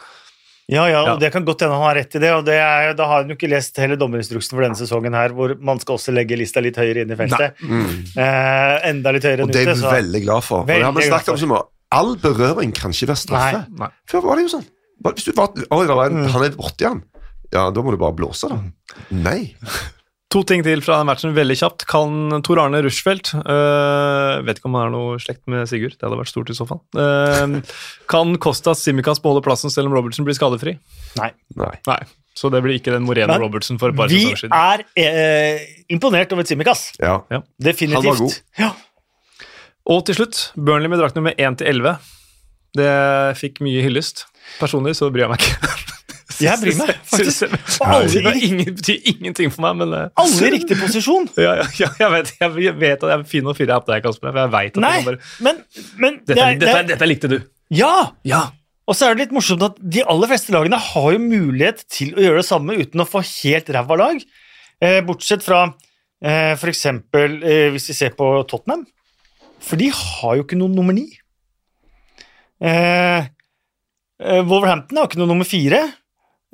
Ja, 0.67 0.83
ja, 0.91 0.99
og 1.05 1.13
ja. 1.13 1.15
det 1.21 1.29
kan 1.31 1.45
godt 1.47 1.63
hende 1.63 1.77
han 1.79 1.85
har 1.85 1.95
rett 1.95 2.15
i 2.17 2.19
det. 2.19 2.31
og 2.35 2.43
det 2.43 2.57
er, 2.59 2.89
Da 2.97 3.05
har 3.07 3.21
han 3.23 3.31
jo 3.31 3.37
ikke 3.37 3.47
lest 3.47 3.77
hele 3.79 3.95
dommerinstruksen 3.99 4.51
for 4.51 4.65
denne 4.65 4.75
sesongen, 4.75 5.15
her, 5.15 5.31
hvor 5.35 5.53
man 5.63 5.79
skal 5.79 5.95
også 5.95 6.11
legge 6.15 6.35
lista 6.39 6.63
litt 6.63 6.75
høyere 6.79 7.05
inn 7.05 7.13
i 7.13 7.17
feltet. 7.19 7.55
Mm. 7.63 7.93
Eh, 8.11 8.73
enda 8.91 9.15
litt 9.15 9.27
høyere 9.27 9.45
enn 9.45 9.53
ute. 9.53 9.63
Og 9.63 9.69
det 9.69 9.77
er 9.77 9.79
vi 9.79 9.95
veldig 9.95 10.23
glad 10.25 10.43
for. 10.43 10.65
for 10.65 10.73
det 10.73 10.83
har 10.83 10.95
vi 10.97 11.07
snakket 11.07 11.35
om 11.35 11.41
som 11.45 11.57
All 11.95 12.17
berøring 12.19 12.73
kan 12.75 12.91
ikke 12.91 13.13
være 13.13 13.21
straffe. 13.21 13.61
Nei. 13.71 13.85
Nei. 13.85 13.93
Før 14.11 14.25
var 14.25 14.35
det 14.35 14.49
jo 14.49 14.57
sånn. 14.57 14.65
Hvis 15.07 15.29
du 15.29 15.31
var, 15.37 15.53
Oi, 15.55 15.85
en, 15.87 16.17
mm. 16.17 16.31
han 16.33 16.43
er 16.43 16.57
borti 16.57 16.87
han. 16.89 17.05
Ja, 17.53 17.69
da 17.71 17.83
må 17.85 17.93
du 17.95 18.01
bare 18.01 18.17
blåse, 18.17 18.49
da. 18.51 18.57
Mm. 18.59 19.21
Nei. 19.23 19.39
To 20.35 20.41
ting 20.43 20.59
til 20.65 20.81
fra 20.83 20.99
den 20.99 21.07
matchen, 21.07 21.31
veldig 21.35 21.55
kjapt. 21.55 21.85
Kan 21.87 22.41
Tor 22.43 22.59
Arne 22.59 22.81
Rushfeldt 22.83 23.31
uh, 23.37 24.43
Vet 24.43 24.59
ikke 24.59 24.67
om 24.67 24.75
han 24.75 24.89
er 24.89 24.91
noe 24.91 25.21
slekt 25.23 25.45
med 25.47 25.69
Sigurd, 25.71 25.95
det 25.95 26.03
hadde 26.03 26.19
vært 26.19 26.33
stort 26.33 26.51
i 26.51 26.57
så 26.57 26.67
fall. 26.67 26.81
Uh, 26.97 27.61
kan 28.11 28.35
Kostas 28.43 28.83
Simikas 28.83 29.23
beholde 29.23 29.45
plassen 29.45 29.71
selv 29.71 29.87
om 29.87 29.95
Robertsen 29.95 30.27
blir 30.27 30.35
skadefri? 30.35 30.75
Nei. 31.21 31.31
Nei. 31.55 31.75
Nei. 31.87 32.01
Så 32.37 32.51
det 32.53 32.61
blir 32.61 32.75
ikke 32.77 32.93
den 32.93 33.07
Moreno 33.07 33.31
Men, 33.31 33.41
Robertson 33.47 33.79
for 33.81 33.89
et 33.89 33.97
par 33.97 34.11
sesonger 34.11 34.43
siden. 34.43 34.53
Vi 34.93 35.05
er 35.07 35.15
eh, 35.57 35.63
imponert 35.95 36.35
over 36.35 36.45
Simikas. 36.45 36.91
Ja. 37.01 37.15
ja. 37.33 37.41
Definitivt. 37.57 38.03
Han 38.03 38.11
var 38.11 38.21
god. 38.21 38.35
Ja. 38.61 38.69
Og 39.89 40.03
til 40.05 40.19
slutt, 40.19 40.43
Burnley 40.53 40.91
med 40.91 41.01
drakt 41.01 41.17
nummer 41.17 41.33
1 41.33 41.57
til 41.63 41.71
11. 41.71 41.95
Det 42.77 42.91
fikk 43.39 43.63
mye 43.65 43.81
hyllest. 43.81 44.27
Personlig 44.59 44.93
så 44.99 45.09
bryr 45.09 45.25
jeg 45.25 45.33
meg 45.33 45.47
ikke. 45.47 45.73
Jeg 46.41 46.59
bryr 46.59 46.75
meg, 46.75 46.91
faktisk. 47.07 47.53
Det 48.11 48.33
ingen, 48.43 48.73
betyr 48.75 49.09
ingenting 49.13 49.51
for 49.53 49.63
meg, 49.63 49.77
men 49.79 49.93
uh, 49.95 50.19
Alle 50.19 50.49
i 50.49 50.53
riktig 50.57 50.77
posisjon. 50.79 51.29
Ja, 51.45 51.53
ja, 51.61 51.67
ja 51.79 51.89
jeg, 52.01 52.11
vet, 52.13 52.31
jeg, 52.41 52.75
vet, 52.81 53.03
at 53.03 53.11
jeg 53.13 53.15
er 53.15 53.25
fin 53.31 53.47
å 53.47 53.55
fyre 53.57 53.77
opp 53.79 53.87
deg, 53.87 54.03
Kasper. 54.03 54.33
For 54.33 54.41
jeg 54.43 54.53
vet 54.57 54.79
at 54.79 54.83
Nei, 54.83 54.95
bare, 55.05 55.21
men, 55.45 55.61
men 55.95 56.19
dette, 56.25 56.35
det 56.35 56.43
er, 56.43 56.59
dette, 56.61 56.81
dette, 56.91 57.09
likte 57.09 57.31
du. 57.31 57.37
Ja! 57.73 57.93
ja. 58.27 58.43
Og 58.87 58.95
så 58.95 59.07
er 59.07 59.15
det 59.15 59.25
litt 59.25 59.35
morsomt 59.35 59.63
at 59.65 59.79
de 59.79 60.03
aller 60.07 60.31
fleste 60.31 60.53
lagene 60.55 60.79
har 60.79 61.07
jo 61.15 61.23
mulighet 61.23 61.81
til 61.91 62.13
å 62.15 62.23
gjøre 62.23 62.43
det 62.43 62.47
samme 62.47 62.75
uten 62.79 63.03
å 63.03 63.07
få 63.07 63.23
helt 63.25 63.71
ræva 63.75 63.97
lag. 63.99 64.21
Eh, 64.83 64.99
bortsett 65.07 65.43
fra 65.43 65.63
eh, 66.23 66.53
f.eks. 66.55 66.85
Eh, 66.87 67.67
hvis 67.73 67.89
vi 67.91 67.97
ser 67.97 68.15
på 68.19 68.29
Tottenham. 68.47 68.85
For 69.63 69.79
de 69.79 69.89
har 69.91 70.37
jo 70.37 70.45
ikke 70.45 70.59
noen 70.59 70.75
nummer 70.77 70.95
ni. 70.95 71.07
Eh, 72.63 73.27
eh 74.17 74.43
Wolverhampton 74.47 75.01
har 75.01 75.09
ikke 75.09 75.19
noe 75.19 75.31
nummer 75.33 75.47
fire. 75.47 75.83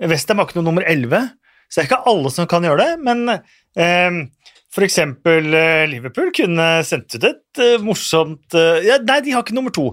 Westham 0.10 0.40
har 0.42 0.48
ikke 0.50 0.60
noe 0.60 0.68
nummer 0.72 0.86
11. 0.90 1.30
Så 1.70 1.80
det 1.80 1.84
er 1.84 1.90
ikke 1.92 2.12
alle 2.12 2.32
som 2.34 2.48
kan 2.50 2.66
gjøre 2.68 2.84
det, 2.86 3.00
men 3.06 3.24
eh, 3.34 4.18
eksempel 4.86 5.54
eh, 5.54 5.86
Liverpool 5.90 6.32
kunne 6.36 6.68
sendt 6.88 7.16
ut 7.18 7.26
et 7.30 7.62
eh, 7.62 7.82
morsomt 7.82 8.56
eh, 8.58 8.84
ja, 8.88 9.00
Nei, 9.06 9.20
de 9.26 9.34
har 9.36 9.44
ikke 9.46 9.56
nummer 9.58 9.74
to. 9.74 9.92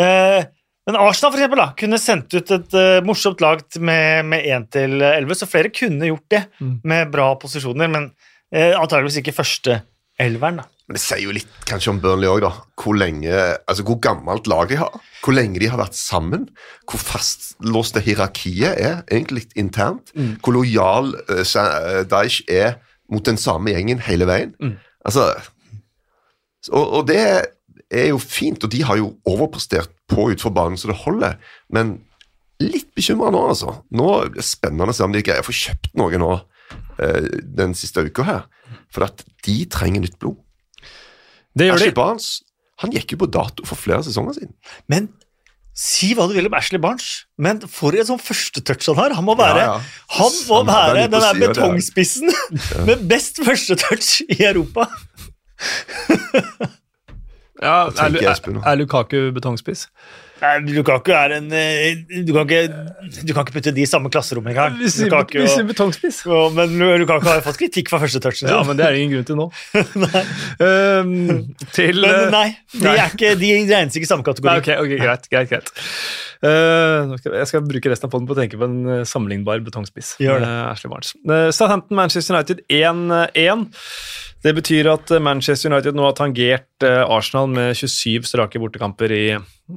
Eh, 0.00 0.40
men 0.88 0.96
Arsenal 0.96 1.32
for 1.34 1.38
eksempel, 1.38 1.60
da, 1.60 1.68
kunne 1.78 1.98
sendt 2.00 2.34
ut 2.34 2.50
et 2.56 2.74
morsomt 3.06 3.40
lag 3.44 3.60
med, 3.78 4.24
med 4.32 4.46
1 4.48 4.68
til 4.72 4.96
11, 5.04 5.36
så 5.38 5.48
flere 5.48 5.70
kunne 5.76 6.08
gjort 6.08 6.26
det 6.32 6.40
Mm. 6.60 6.80
med 6.84 7.10
bra 7.12 7.34
posisjoner, 7.38 7.88
men 7.92 8.08
antageligvis 8.50 9.20
ikke 9.20 9.36
første 9.36 9.76
elveren. 10.18 10.56
da. 10.62 10.64
Men 10.90 10.96
det 10.98 11.04
sier 11.04 11.22
jo 11.22 11.30
litt 11.30 11.50
kanskje 11.70 11.92
om 11.92 12.00
Burnley 12.02 12.26
òg, 12.26 12.40
da. 12.42 12.48
Hvor 12.82 12.96
lenge, 12.98 13.30
altså 13.70 13.84
hvor 13.86 14.00
gammelt 14.02 14.48
lag 14.50 14.66
de 14.72 14.80
har. 14.80 14.96
Hvor 15.22 15.36
lenge 15.36 15.60
de 15.62 15.68
har 15.70 15.78
vært 15.78 15.94
sammen. 15.94 16.48
Hvor 16.82 16.98
fastlåste 16.98 18.02
hierarkiet 18.02 18.74
er, 18.74 18.96
egentlig 19.06 19.44
litt 19.44 19.54
internt. 19.62 20.10
Hvor 20.42 20.58
lojal 20.58 21.12
uh, 21.30 22.02
Daesh 22.10 22.42
er 22.50 22.80
mot 23.06 23.22
den 23.22 23.38
samme 23.38 23.70
gjengen 23.70 24.02
hele 24.02 24.26
veien. 24.26 24.56
Altså 25.06 25.30
og, 26.74 26.82
og 26.98 27.06
det 27.08 27.22
er 27.22 28.10
jo 28.10 28.18
fint, 28.18 28.66
og 28.66 28.74
de 28.74 28.82
har 28.82 28.98
jo 28.98 29.14
overprestert 29.30 29.94
på 30.10 30.26
utenfor 30.32 30.50
banen 30.58 30.76
så 30.76 30.90
det 30.90 30.98
holder. 31.06 31.38
Men 31.70 32.00
litt 32.58 32.90
bekymra 32.98 33.30
nå, 33.30 33.46
altså. 33.54 33.78
Nå 33.94 34.10
er 34.18 34.34
det 34.34 34.44
spennende 34.44 34.90
å 34.90 34.98
se 34.98 35.06
om 35.06 35.14
de 35.14 35.22
greier 35.22 35.46
å 35.46 35.46
få 35.46 35.54
kjøpt 35.54 35.94
noe 36.02 36.18
nå 36.18 36.34
uh, 36.34 37.32
den 37.46 37.78
siste 37.78 38.02
uka 38.10 38.26
her. 38.26 38.46
For 38.90 39.06
at 39.06 39.22
de 39.46 39.60
trenger 39.70 40.02
nytt 40.02 40.18
blod. 40.18 40.42
Det 41.58 41.66
gjør 41.68 41.80
Ashley 41.80 41.92
de. 41.92 41.98
Barnes 41.98 42.30
han 42.80 42.94
gikk 42.94 43.12
jo 43.14 43.18
på 43.20 43.28
dato 43.28 43.66
for 43.68 43.76
flere 43.76 44.00
sesonger 44.06 44.38
siden. 44.38 44.54
Men 44.88 45.10
si 45.76 46.10
hva 46.16 46.26
du 46.28 46.34
vil 46.36 46.48
om 46.48 46.56
Ashley 46.56 46.80
Barnes, 46.80 47.26
men 47.40 47.60
for 47.68 47.96
en 47.96 48.08
sånn 48.08 48.22
førstetouch 48.22 48.88
han 48.90 48.98
har. 48.98 49.14
Han 49.18 49.26
må 49.26 49.36
være, 49.38 49.66
Ja, 49.66 49.74
ja. 49.76 50.06
Han 50.16 50.38
må 50.48 50.62
Han 50.62 50.70
være 50.70 51.04
den 51.04 51.16
der 51.16 51.40
betongspissen 51.44 52.32
ja. 52.32 52.86
med 52.88 53.04
best 53.10 53.42
førstetouch 53.44 54.22
i 54.28 54.40
Europa. 54.48 54.88
Ja, 57.60 57.90
er, 57.92 58.14
er, 58.24 58.38
er 58.64 58.76
Lukaku 58.80 59.18
betongspiss? 59.36 59.90
Nei, 60.40 60.52
Lukaku 60.72 61.12
er 61.12 61.34
en 61.36 61.50
eh, 61.52 62.00
du 62.24 62.32
kan, 62.32 62.46
ikke, 62.48 62.62
du 63.26 63.32
kan 63.36 63.44
ikke 63.44 63.56
putte 63.58 63.72
de 63.76 63.82
i 63.84 63.88
samme 63.88 64.08
klasserom 64.12 64.46
engang. 64.50 64.78
Vi 64.80 64.88
sier 64.92 65.12
og- 65.12 65.34
betongspiss. 65.68 66.22
Men 66.56 66.76
Lukaku 67.02 67.28
har 67.28 67.40
jo 67.40 67.46
fått 67.50 67.60
kritikk 67.60 67.90
for 67.92 68.00
første 68.02 68.22
touchen. 68.24 68.48
Ja, 68.48 68.62
men 68.64 68.78
det 68.80 68.86
er 68.86 68.96
det 68.96 69.02
ingen 69.04 69.18
grunn 69.18 69.28
til 69.28 69.40
nå. 69.40 69.50
Um, 70.60 71.54
til 71.72 72.00
Men 72.02 72.10
eh, 72.10 72.32
nei, 72.32 72.46
de, 72.74 72.88
er 72.90 73.12
ikke, 73.14 73.30
de 73.40 73.50
regnes 73.70 73.96
ikke 73.96 74.04
i 74.06 74.10
samme 74.10 74.24
Nei, 74.24 74.28
kategori. 74.32 74.60
ok, 74.60 74.68
ok, 74.84 74.94
greit. 75.00 75.28
greit, 75.32 75.48
greit. 75.52 75.70
Uh, 76.40 77.14
jeg 77.36 77.46
skal 77.50 77.64
bruke 77.68 77.92
resten 77.92 78.08
av 78.08 78.12
podden 78.12 78.28
på 78.28 78.36
å 78.36 78.38
tenke 78.40 78.60
på 78.60 78.66
en 78.68 79.04
sammenlignbar 79.08 79.62
betongspiss. 79.64 80.14
Gjør 80.22 80.42
det. 80.44 80.48
Uh, 80.50 80.70
Ashley 80.72 80.92
Barnes. 80.92 81.14
Uh, 81.24 81.48
Southampton, 81.54 81.96
Manchester 82.00 82.36
United 82.36 82.62
1-1. 82.68 83.66
Det 84.44 84.54
betyr 84.56 84.88
at 84.94 85.10
eh, 85.12 85.20
Manchester 85.22 85.70
United 85.72 85.96
nå 85.98 86.06
har 86.08 86.14
tangert 86.18 86.86
eh, 86.86 87.02
Arsenal 87.12 87.50
med 87.52 87.74
27 87.76 88.24
strake 88.30 88.60
bortekamper 88.62 89.12
i 89.12 89.24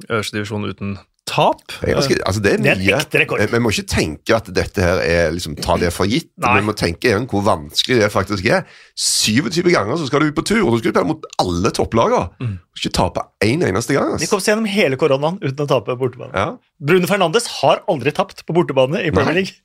øverste 0.08 0.38
divisjon 0.38 0.64
uten 0.70 0.94
tap. 1.28 1.62
Det 1.80 1.88
er, 1.88 1.94
ganske, 1.96 2.16
altså 2.28 2.40
det 2.44 2.50
er 2.52 2.58
Det 2.60 2.70
er 2.70 2.74
en 2.76 2.82
mye. 2.84 2.96
ekte 3.00 3.20
rekord. 3.22 3.40
Eh, 3.40 3.48
Vi 3.52 3.60
må 3.64 3.70
ikke 3.72 3.86
tenke 3.88 4.34
at 4.36 4.48
dette 4.56 4.82
her 4.84 5.00
er 5.04 5.30
liksom, 5.36 5.54
ta 5.56 5.76
det 5.80 5.88
for 5.96 6.08
gitt. 6.08 6.28
Nei. 6.40 6.54
Vi 6.60 6.66
må 6.68 6.74
tenke 6.76 7.08
igjen 7.10 7.24
hvor 7.30 7.44
vanskelig 7.46 8.00
det 8.02 8.10
faktisk 8.12 8.44
er. 8.52 8.66
27 9.00 9.68
ganger 9.72 9.96
så 10.00 10.08
skal 10.08 10.20
du 10.24 10.28
ut 10.32 10.36
på 10.36 10.44
tur, 10.48 10.60
og 10.66 10.74
du 10.76 10.82
skal 10.82 10.92
spille 10.92 11.06
mot 11.12 11.24
alle 11.44 11.72
topplagene. 11.74 12.28
Mm. 12.44 12.54
Du 12.60 12.82
ikke 12.84 12.92
tape 13.00 13.24
én 13.44 13.64
eneste 13.68 13.96
gang. 13.96 14.12
De 14.20 14.28
kom 14.28 14.40
seg 14.44 14.52
gjennom 14.54 14.68
hele 14.68 15.00
koronaen 15.00 15.40
uten 15.44 15.64
å 15.64 15.70
tape 15.70 15.96
bortebane. 16.00 16.32
Ja. 16.36 16.54
Brune 16.80 17.08
Fernandes 17.08 17.48
har 17.60 17.80
aldri 17.88 18.12
tapt 18.16 18.44
på 18.48 18.56
bortebane 18.56 19.00
i 19.04 19.12
Premier 19.12 19.32
Nei. 19.32 19.42
League. 19.44 19.56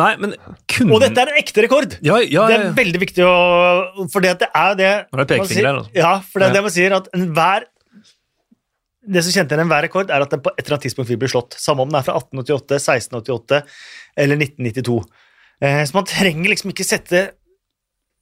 Nei, 0.00 0.12
men 0.16 0.32
kun... 0.72 0.88
Og 0.94 1.02
dette 1.02 1.20
er 1.20 1.32
en 1.34 1.38
ekte 1.40 1.64
rekord! 1.66 1.98
ja, 2.00 2.16
ja, 2.24 2.46
Det 2.48 2.54
ja, 2.54 2.60
er 2.62 2.76
veldig 2.76 3.00
viktig 3.02 3.24
å 3.28 4.06
For 4.12 4.24
det 4.24 4.30
er 4.32 4.38
det 4.40 4.48
er 4.48 4.78
det 4.78 4.88
er 4.88 5.20
det 5.20 5.26
pekefinger 5.34 5.68
her, 5.68 5.80
altså. 5.82 5.92
Ja, 5.98 6.12
for 6.24 6.40
det 6.40 6.48
er 6.48 6.56
det 6.56 6.62
man 6.64 6.72
sier 6.72 6.96
at 6.96 7.10
enhver 7.18 7.66
Det 9.16 9.24
som 9.26 9.34
kjente 9.34 9.52
igjen 9.52 9.64
enhver 9.66 9.84
rekord, 9.84 10.14
er 10.14 10.24
at 10.24 10.32
den 10.32 10.40
på 10.44 10.54
et 10.54 10.62
eller 10.62 10.78
annet 10.78 10.86
tidspunkt 10.86 11.10
vil 11.10 11.20
bli 11.20 11.28
slått. 11.28 11.58
Samme 11.60 11.84
om 11.84 11.90
den 11.90 11.98
er 11.98 12.06
fra 12.06 12.14
1888, 12.20 12.78
1688 12.78 13.60
eller 14.24 14.40
1992. 14.46 14.98
Eh, 15.62 15.82
så 15.88 15.96
man 15.98 16.06
trenger 16.08 16.52
liksom 16.52 16.72
ikke 16.72 16.86
sette 16.86 17.22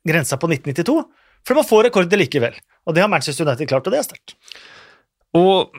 grensa 0.08 0.38
på 0.40 0.48
1992, 0.48 0.96
for 1.46 1.60
man 1.60 1.68
får 1.68 1.86
rekorder 1.90 2.20
likevel. 2.20 2.56
Og 2.88 2.96
det 2.96 3.04
har 3.04 3.12
Manchester 3.12 3.46
United 3.46 3.68
klart, 3.68 3.86
og 3.86 3.94
det 3.94 4.00
er 4.00 4.08
sterkt. 4.08 4.34
Og, 5.36 5.76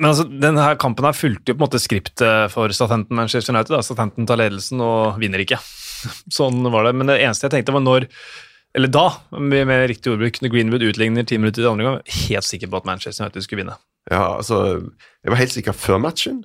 men 0.00 0.10
altså, 0.10 0.24
denne 0.26 0.66
kampen 0.80 1.06
her 1.06 1.16
fulgte 1.16 1.52
jo 1.52 1.56
på 1.56 1.62
en 1.62 1.66
måte 1.66 1.82
skriptet 1.82 2.50
for 2.54 2.72
Statenten 2.74 3.14
Manchester 3.18 3.54
United. 3.54 3.76
Da. 3.76 3.82
Statenten 3.84 4.26
tar 4.26 4.40
ledelsen 4.40 4.82
og 4.82 5.20
vinner 5.22 5.42
ikke. 5.44 5.60
Sånn 6.38 6.64
var 6.74 6.88
det. 6.88 6.96
Men 6.98 7.12
det 7.12 7.20
eneste 7.22 7.48
jeg 7.48 7.58
tenkte 7.58 7.76
var 7.76 7.84
når 7.84 8.08
eller 8.74 8.90
da, 8.90 9.04
med, 9.38 9.68
med 9.70 9.84
riktig 9.86 10.10
ordbruk, 10.10 10.40
når 10.42 10.50
Greenwood 10.50 10.82
utligner 10.82 11.22
ti 11.22 11.36
minutter 11.38 11.62
i 11.62 11.68
andre 11.70 11.84
gang, 11.86 11.98
helt 12.26 12.46
sikker 12.48 12.66
på 12.72 12.80
at 12.80 12.88
Manchester 12.88 13.22
United 13.22 13.44
skulle 13.44 13.60
vinne. 13.62 13.76
Ja, 14.10 14.34
altså 14.34 14.56
Jeg 15.22 15.30
var 15.30 15.38
helt 15.38 15.54
sikker 15.54 15.76
før 15.78 16.00
matchen, 16.02 16.40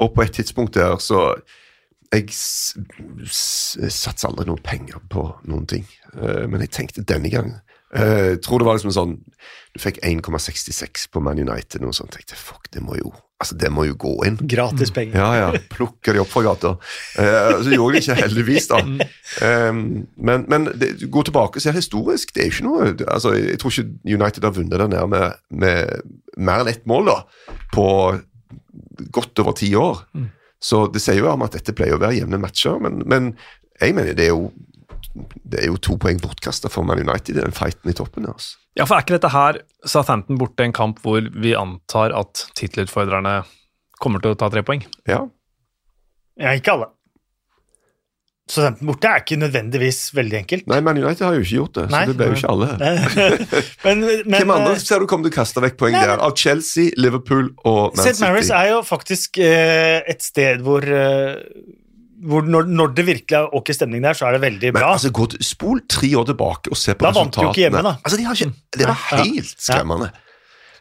og 0.00 0.14
på 0.16 0.24
et 0.24 0.32
tidspunkt 0.38 0.74
der 0.74 0.96
så 1.04 1.34
Jeg 2.14 2.32
satser 2.32 4.30
aldri 4.30 4.46
noen 4.48 4.64
penger 4.64 5.04
på 5.12 5.26
noen 5.44 5.68
ting, 5.68 5.84
Eh, 6.16 6.44
men 6.48 6.62
jeg 6.64 6.72
tenkte 6.72 7.04
denne 7.06 7.30
gangen 7.32 7.56
Jeg 7.96 8.42
tror 8.44 8.60
det 8.60 8.68
var 8.68 8.78
liksom 8.78 8.92
sånn 8.94 9.14
Du 9.76 9.80
fikk 9.80 10.00
1,66 10.04 11.06
på 11.12 11.22
Man 11.24 11.40
United, 11.40 11.80
noe 11.82 11.96
sånt. 11.96 12.16
Jeg 12.16 12.26
tenkte 12.26 12.40
fuck, 12.40 12.68
det 12.74 12.84
må 12.84 12.98
jo 13.00 13.14
Altså, 13.36 13.52
det 13.60 13.68
må 13.68 13.82
jo 13.84 13.92
gå 14.00 14.12
inn. 14.24 14.38
Gratis 14.48 14.88
penger. 14.96 15.18
Ja, 15.20 15.32
ja. 15.36 15.64
Plukker 15.74 16.16
de 16.16 16.22
opp 16.22 16.30
fra 16.32 16.40
gata. 16.46 16.70
Uh, 17.18 17.58
så 17.66 17.74
gjorde 17.74 17.98
de 17.98 18.00
ikke, 18.00 18.16
heldigvis, 18.22 18.68
da. 18.70 18.78
Um, 19.44 19.82
men 20.16 20.46
men 20.48 20.70
det, 20.80 20.94
gå 21.12 21.24
tilbake 21.28 21.60
og 21.60 21.64
se 21.64 21.74
historisk. 21.76 22.32
Det 22.32 22.46
er 22.46 22.48
ikke 22.48 22.64
noe 22.64 22.86
altså, 23.04 23.34
Jeg 23.36 23.58
tror 23.60 23.74
ikke 23.74 24.14
United 24.16 24.46
har 24.48 24.54
vunnet 24.56 24.80
den 24.80 24.94
der 24.96 25.10
med, 25.12 25.36
med 25.52 26.08
mer 26.40 26.64
enn 26.64 26.72
ett 26.72 26.88
mål 26.88 27.10
da, 27.10 27.18
på 27.74 27.86
godt 29.12 29.44
over 29.44 29.56
ti 29.60 29.68
år. 29.76 30.00
Så 30.62 30.86
det 30.88 31.04
sier 31.04 31.20
jo 31.20 31.28
om 31.28 31.44
at 31.44 31.58
dette 31.58 31.76
pleier 31.76 31.98
å 31.98 32.00
være 32.00 32.16
jevne 32.22 32.40
matcher, 32.40 32.80
men, 32.80 33.02
men 33.04 33.34
jeg 33.76 33.92
mener 33.96 34.16
det 34.16 34.30
er 34.30 34.32
jo 34.32 34.48
det 35.44 35.62
er 35.62 35.70
jo 35.70 35.78
to 35.82 35.96
poeng 36.00 36.20
bortkasta 36.22 36.70
for 36.72 36.86
Man 36.88 37.02
United 37.02 37.36
i 37.36 37.42
den 37.42 37.54
fighten 37.56 37.92
i 37.92 37.96
toppen. 37.96 38.28
Altså. 38.30 38.58
Ja, 38.76 38.84
for 38.84 38.96
er 38.96 39.06
ikke 39.06 39.16
dette 39.16 39.32
her 39.32 39.60
Southampton 39.88 40.40
borte 40.40 40.66
en 40.66 40.74
kamp 40.76 41.00
hvor 41.04 41.24
vi 41.32 41.54
antar 41.56 42.14
at 42.16 42.46
tittelutfordrerne 42.58 43.40
kommer 44.02 44.20
til 44.22 44.34
å 44.34 44.38
ta 44.38 44.50
tre 44.52 44.64
poeng? 44.66 44.84
Ja. 45.08 45.24
Ja, 46.36 46.52
ikke 46.52 46.74
alle. 46.74 46.90
Så 48.46 48.62
den 48.62 48.76
borte 48.86 49.08
er 49.10 49.24
ikke 49.24 49.38
nødvendigvis 49.40 50.12
veldig 50.14 50.36
enkelt. 50.38 50.66
Nei, 50.70 50.78
Man 50.86 51.00
United 51.00 51.24
har 51.26 51.34
jo 51.34 51.42
ikke 51.42 51.56
gjort 51.56 51.78
det, 51.80 51.86
Nei. 51.90 52.02
så 52.04 52.12
det 52.12 52.18
ble 52.20 52.28
jo 52.28 52.36
ikke 52.36 52.52
alle. 52.52 52.68
men, 53.86 54.04
men 54.22 54.36
Hvem 54.36 54.52
andre 54.54 54.76
eh, 54.76 54.84
ser 54.84 55.02
du 55.02 55.08
kommer 55.10 55.26
til 55.26 55.34
å 55.34 55.38
kaste 55.40 55.64
vekk 55.64 55.80
poeng 55.80 55.96
der? 55.96 56.12
Av 56.22 56.36
Chelsea, 56.38 56.92
Liverpool 57.00 57.48
og 57.66 57.96
Man 57.96 58.04
St. 58.04 58.20
City? 58.20 58.22
Mary's 58.22 58.52
er 58.54 58.70
jo 58.70 58.84
faktisk 58.86 59.40
eh, 59.42 59.98
et 60.06 60.22
sted 60.22 60.62
hvor, 60.62 60.86
eh, 60.86 61.42
hvor 62.24 62.46
når, 62.46 62.68
når 62.72 62.92
det 62.96 63.06
virkelig 63.06 63.36
er 63.38 63.56
ok 63.56 63.72
stemning 63.76 64.04
der, 64.04 64.16
så 64.16 64.28
er 64.28 64.36
det 64.36 64.42
veldig 64.44 64.72
bra. 64.72 64.80
Men 64.80 64.92
altså, 64.96 65.10
gå 65.14 65.26
til, 65.32 65.42
Spol 65.44 65.82
tre 65.90 66.12
år 66.18 66.28
tilbake 66.30 66.72
og 66.72 66.78
se 66.80 66.94
på 66.94 67.04
Da 67.04 67.12
vant 67.16 67.34
de 67.34 67.44
jo 67.44 67.50
ikke 67.52 67.66
hjemme, 67.66 67.82
da. 67.84 67.96
Altså, 68.02 68.20
de 68.20 68.24
har 68.24 68.38
ikke, 68.38 68.62
det 68.78 68.88
var 68.88 69.02
helt 69.20 69.52
skremmende. 69.56 70.10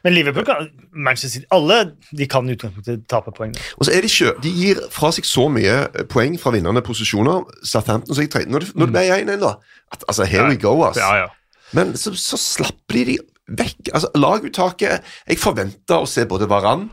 Men 0.06 0.14
Liverpool 0.14 0.46
kan 0.46 0.68
Manchester 0.94 1.30
City 1.34 1.48
Alle 1.52 1.80
de 2.18 2.28
kan 2.30 2.46
i 2.50 2.54
utgangspunktet 2.54 3.08
tape 3.10 3.32
poeng. 3.34 3.56
Og 3.78 3.88
så 3.88 3.96
er 3.96 4.06
De 4.06 4.12
ikke, 4.12 4.34
de 4.44 4.52
gir 4.54 4.82
fra 4.94 5.10
seg 5.16 5.26
så 5.26 5.48
mye 5.50 5.78
eh, 5.88 6.06
poeng 6.10 6.38
fra 6.42 6.54
vinnende 6.54 6.84
posisjoner. 6.86 7.48
Southampton, 7.66 8.14
så 8.14 8.22
jeg 8.22 8.30
tre, 8.34 8.44
Når 8.46 8.68
det, 8.68 8.90
ble 8.92 9.06
1-1, 9.10 9.40
da 9.42 9.56
at, 9.92 10.06
altså, 10.08 10.28
Here 10.30 10.46
we 10.50 10.60
go, 10.62 10.78
ass. 10.86 11.00
Ja, 11.02 11.26
ja. 11.26 11.32
Men 11.74 11.96
så, 11.98 12.14
så 12.14 12.38
slapper 12.38 13.00
de 13.00 13.06
de 13.10 13.18
vekk. 13.58 13.90
Altså, 13.94 14.12
Laguttaket 14.16 15.02
Jeg 15.28 15.42
forventa 15.42 16.00
å 16.02 16.10
se 16.10 16.26
både 16.30 16.50
Varan 16.50 16.88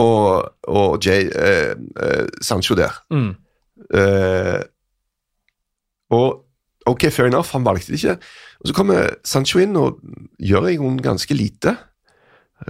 og, 0.00 0.48
og 0.68 1.04
Jay, 1.04 1.28
eh, 1.28 1.74
eh, 1.76 2.24
Sancho 2.44 2.76
der. 2.76 2.96
Mm. 3.12 3.34
Eh, 3.94 4.60
og 6.16 6.44
ok, 6.86 7.08
fair 7.10 7.30
enough, 7.30 7.50
han 7.54 7.66
valgte 7.66 7.92
det 7.92 8.00
ikke. 8.00 8.18
Og 8.60 8.70
så 8.70 8.76
kommer 8.76 9.16
Sancho 9.26 9.60
inn 9.62 9.76
og 9.80 9.98
gjør 10.38 10.70
i 10.70 10.78
grunnen 10.78 11.02
ganske 11.02 11.34
lite. 11.36 11.74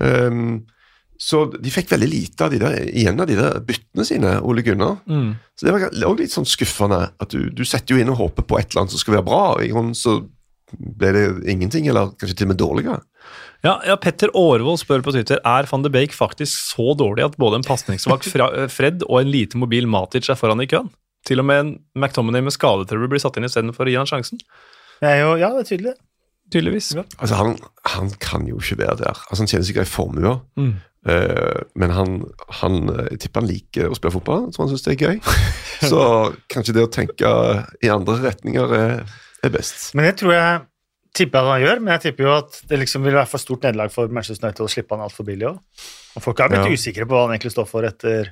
Um, 0.01 0.65
så 1.21 1.47
de 1.53 1.73
fikk 1.73 1.93
veldig 1.93 2.09
lite 2.11 2.45
av 2.45 2.53
de 2.53 2.61
der, 2.61 2.79
igjen 2.91 3.21
av 3.21 3.29
de 3.29 3.37
der 3.39 3.61
byttene 3.65 4.05
sine, 4.09 4.33
Ole 4.45 4.65
Gunnar. 4.65 4.99
Mm. 5.09 5.37
Så 5.57 5.67
det 5.67 5.75
var 5.75 5.87
også 5.89 6.17
litt 6.21 6.35
sånn 6.35 6.49
skuffende 6.49 7.03
at 7.13 7.33
du, 7.33 7.49
du 7.53 7.65
setter 7.65 7.95
jo 7.95 8.03
inn 8.03 8.13
og 8.13 8.21
håper 8.21 8.45
på 8.49 8.59
et 8.61 8.71
eller 8.71 8.85
annet 8.85 8.97
som 8.97 9.03
skal 9.05 9.19
være 9.19 9.29
bra, 9.29 9.43
og 9.55 9.65
i 9.65 9.71
grunnen 9.73 9.97
så 9.97 10.19
ble 10.77 11.13
det 11.15 11.27
ingenting, 11.53 11.89
eller 11.89 12.13
kanskje 12.19 12.41
til 12.41 12.49
og 12.49 12.53
med 12.53 12.61
dårligere. 12.61 13.01
Ja, 13.65 13.79
ja, 13.89 13.97
Petter 13.99 14.31
Aarvold 14.37 14.79
spør 14.83 15.03
på 15.03 15.15
Twitter 15.15 15.41
er 15.41 15.67
van 15.71 15.83
de 15.83 15.91
Beek 15.93 16.15
faktisk 16.15 16.55
så 16.75 16.93
dårlig 16.99 17.25
at 17.25 17.39
både 17.41 17.61
en 17.61 17.67
pasningssvak 17.67 18.29
eh, 18.29 18.67
Fred 18.71 19.03
og 19.09 19.21
en 19.23 19.33
lite 19.33 19.59
mobil 19.59 19.89
Matic 19.91 20.29
er 20.31 20.39
foran 20.39 20.63
i 20.63 20.69
køen. 20.71 20.93
Til 21.27 21.43
og 21.43 21.49
med 21.49 21.63
en 21.63 21.73
McTominay 21.99 22.45
med 22.47 22.55
skadetrøbbel 22.55 23.17
blir 23.17 23.23
satt 23.23 23.39
inn 23.39 23.49
istedenfor 23.49 23.89
å 23.89 23.91
gi 23.91 23.99
han 23.99 24.11
sjansen. 24.11 24.43
Det 25.01 25.09
er 25.11 25.25
jo, 25.25 25.33
ja, 25.41 25.51
det 25.57 25.65
er 25.65 25.71
tydelig. 25.73 25.97
Tydeligvis. 26.55 26.93
Altså, 26.95 27.35
han, 27.35 27.57
han 27.91 28.13
kan 28.23 28.47
jo 28.47 28.61
ikke 28.63 28.79
være 28.85 29.01
der. 29.01 29.25
Altså, 29.27 29.41
han 29.43 29.51
tjener 29.51 29.67
sikkert 29.67 29.89
i 29.89 29.91
formue. 29.91 30.37
Mm. 30.61 30.77
Eh, 31.11 31.59
men 31.79 31.95
han, 31.95 32.17
han 32.61 32.79
jeg 33.11 33.21
tipper 33.25 33.43
han 33.43 33.51
liker 33.51 33.91
å 33.91 33.99
spille 33.99 34.15
fotball. 34.15 34.47
Tror 34.55 34.67
han 34.67 34.73
syns 34.73 34.87
det 34.87 34.95
er 34.95 35.09
gøy. 35.09 35.19
Så 35.91 36.01
kanskje 36.53 36.77
det 36.79 36.87
å 36.87 36.93
tenke 36.93 37.35
i 37.83 37.91
andre 37.91 38.21
retninger 38.29 38.79
er, 38.79 39.05
er 39.43 39.55
best. 39.55 39.91
Men 39.99 40.07
det 40.07 40.17
tror 40.23 40.37
jeg 40.37 40.65
tipper 41.17 41.41
jeg 41.43 41.53
han 41.55 41.63
gjør, 41.67 41.81
men 41.83 41.93
jeg 41.97 42.03
tipper 42.07 42.27
jo 42.29 42.33
at 42.37 42.59
det 42.71 42.79
liksom 42.83 43.05
vil 43.07 43.17
være 43.17 43.29
for 43.31 43.43
stort 43.43 43.65
nederlag 43.67 43.93
for 43.95 44.09
Manchester 44.13 44.47
United 44.47 44.65
å 44.67 44.71
slippe 44.73 44.95
han 44.97 45.05
altfor 45.07 45.27
billig 45.29 45.49
òg. 45.51 45.59
Og 46.17 46.23
folk 46.25 46.41
er 46.45 46.49
blitt 46.53 46.67
Ja. 46.69 46.77
usikre 46.77 47.07
på 47.09 47.17
hva 47.17 47.27
han 47.27 47.35
egentlig 47.37 47.53
står 47.57 47.67
for 47.69 47.83
etter 47.89 48.31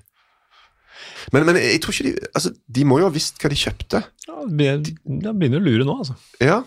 Men, 1.33 1.45
men 1.49 1.57
jeg 1.57 1.81
tror 1.83 1.93
ikke 1.93 2.05
de 2.05 2.27
altså, 2.37 2.51
De 2.71 2.85
må 2.85 2.99
jo 3.01 3.05
ha 3.09 3.11
visst 3.13 3.39
hva 3.43 3.49
de 3.51 3.57
kjøpte. 3.57 4.01
Ja, 4.29 4.35
det 4.45 4.57
begynner- 4.57 5.35
begynner 5.35 5.61
å 5.61 5.65
lure 5.65 5.85
nå, 5.89 5.99
altså. 6.05 6.15
Ja, 6.41 6.63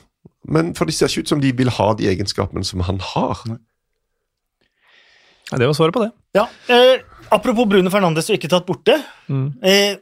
men 0.48 0.74
for 0.74 0.86
det 0.86 0.94
ser 0.98 1.08
ikke 1.08 1.20
ut 1.26 1.30
som 1.30 1.40
de 1.42 1.52
vil 1.52 1.70
ha 1.70 1.94
de 1.94 2.08
egenskapene 2.10 2.66
som 2.66 2.82
han 2.82 3.00
har. 3.00 3.38
Ja, 5.52 5.58
det 5.58 5.68
var 5.70 5.74
svaret 5.78 5.94
på 5.96 6.04
det. 6.04 6.12
Ja, 6.36 6.48
eh, 6.70 7.00
Apropos 7.32 7.66
Bruno 7.68 7.90
Fernandes 7.92 8.30
og 8.30 8.38
ikke 8.38 8.50
tatt 8.52 8.66
borte. 8.68 8.96
Mm. 9.30 9.48
Eh, 9.64 9.96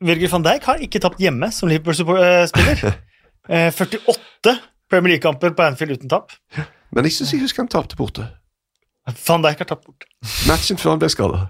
Virgil 0.00 0.28
van 0.32 0.42
Dijk 0.46 0.62
har 0.64 0.78
ikke 0.80 1.00
tapt 1.00 1.18
hjemme 1.20 1.50
som 1.52 1.68
Liverpool-spiller. 1.68 2.94
eh, 3.48 3.70
48 3.70 4.54
Premier 4.90 5.14
League-kamper 5.14 5.54
på 5.56 5.64
Anfield 5.66 5.98
uten 5.98 6.10
tap. 6.10 6.34
Men 6.90 7.06
jeg 7.06 7.14
syns 7.18 7.32
jeg 7.34 7.44
husker 7.44 7.62
han 7.64 7.70
tapte 7.70 7.98
borte. 7.98 8.26
Van 9.26 9.42
Dijk 9.44 9.62
har 9.62 9.68
tapt 9.72 9.86
borte. 9.86 10.08
Matchen 10.50 10.78
før 10.80 10.94
han 10.96 11.02
ble 11.02 11.10
skada. 11.12 11.44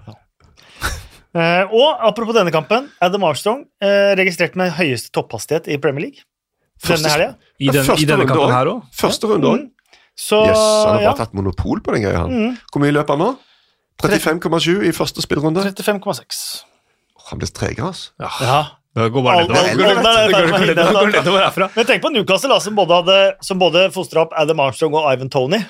Uh, 1.31 1.63
og 1.71 2.01
apropos 2.09 2.35
denne 2.35 2.51
kampen, 2.51 2.89
Adam 2.99 3.23
Armstrong 3.23 3.61
uh, 3.83 4.11
registrert 4.19 4.57
med 4.59 4.73
høyeste 4.75 5.13
topphastighet 5.15 5.69
i 5.71 5.77
Premier 5.81 6.09
League. 6.09 6.25
Første- 6.81 7.07
Denne 7.07 7.13
helga. 7.13 7.29
I, 7.61 7.69
den, 7.69 7.85
i 7.97 8.05
denne 8.09 8.25
runde 8.25 8.27
kampen 8.27 8.43
også. 8.45 8.57
her 8.57 8.71
òg. 8.73 8.81
Første 8.99 9.29
runde 9.31 9.47
òg. 9.47 9.61
Mm. 9.61 9.69
Så 10.21 10.41
Yes, 10.43 10.57
han 10.59 10.91
har 10.91 11.01
ja, 11.01 11.11
bare 11.13 11.21
tatt 11.23 11.33
monopol 11.37 11.79
på 11.81 11.93
den 11.95 12.03
greia. 12.03 12.25
Mm. 12.27 12.57
Hvor 12.73 12.83
mye 12.83 12.93
løper 12.93 13.15
han 13.15 13.23
nå? 13.23 13.29
35,7 14.01 14.83
i 14.89 14.91
første 14.97 15.23
spillrunde. 15.23 15.63
35,6. 15.71 16.41
Han 17.29 17.39
ble 17.41 17.47
tregere, 17.47 17.93
altså. 17.93 18.11
Ja. 18.19 18.61
Det 18.95 19.07
går 19.13 19.23
bare 19.23 19.45
nedover. 19.47 21.43
herfra. 21.45 21.69
Men 21.75 21.85
tenk 21.87 22.01
på 22.03 22.11
Newcastle, 22.11 22.49
da, 22.51 22.59
som 22.63 22.75
både, 22.75 22.97
hadde, 23.01 23.19
som 23.47 23.59
både 23.61 23.85
fostra 23.95 24.25
opp 24.25 24.33
Adam 24.35 24.59
Armstrong 24.59 24.97
og 24.99 25.07
Ivan 25.13 25.31
Tony. 25.31 25.61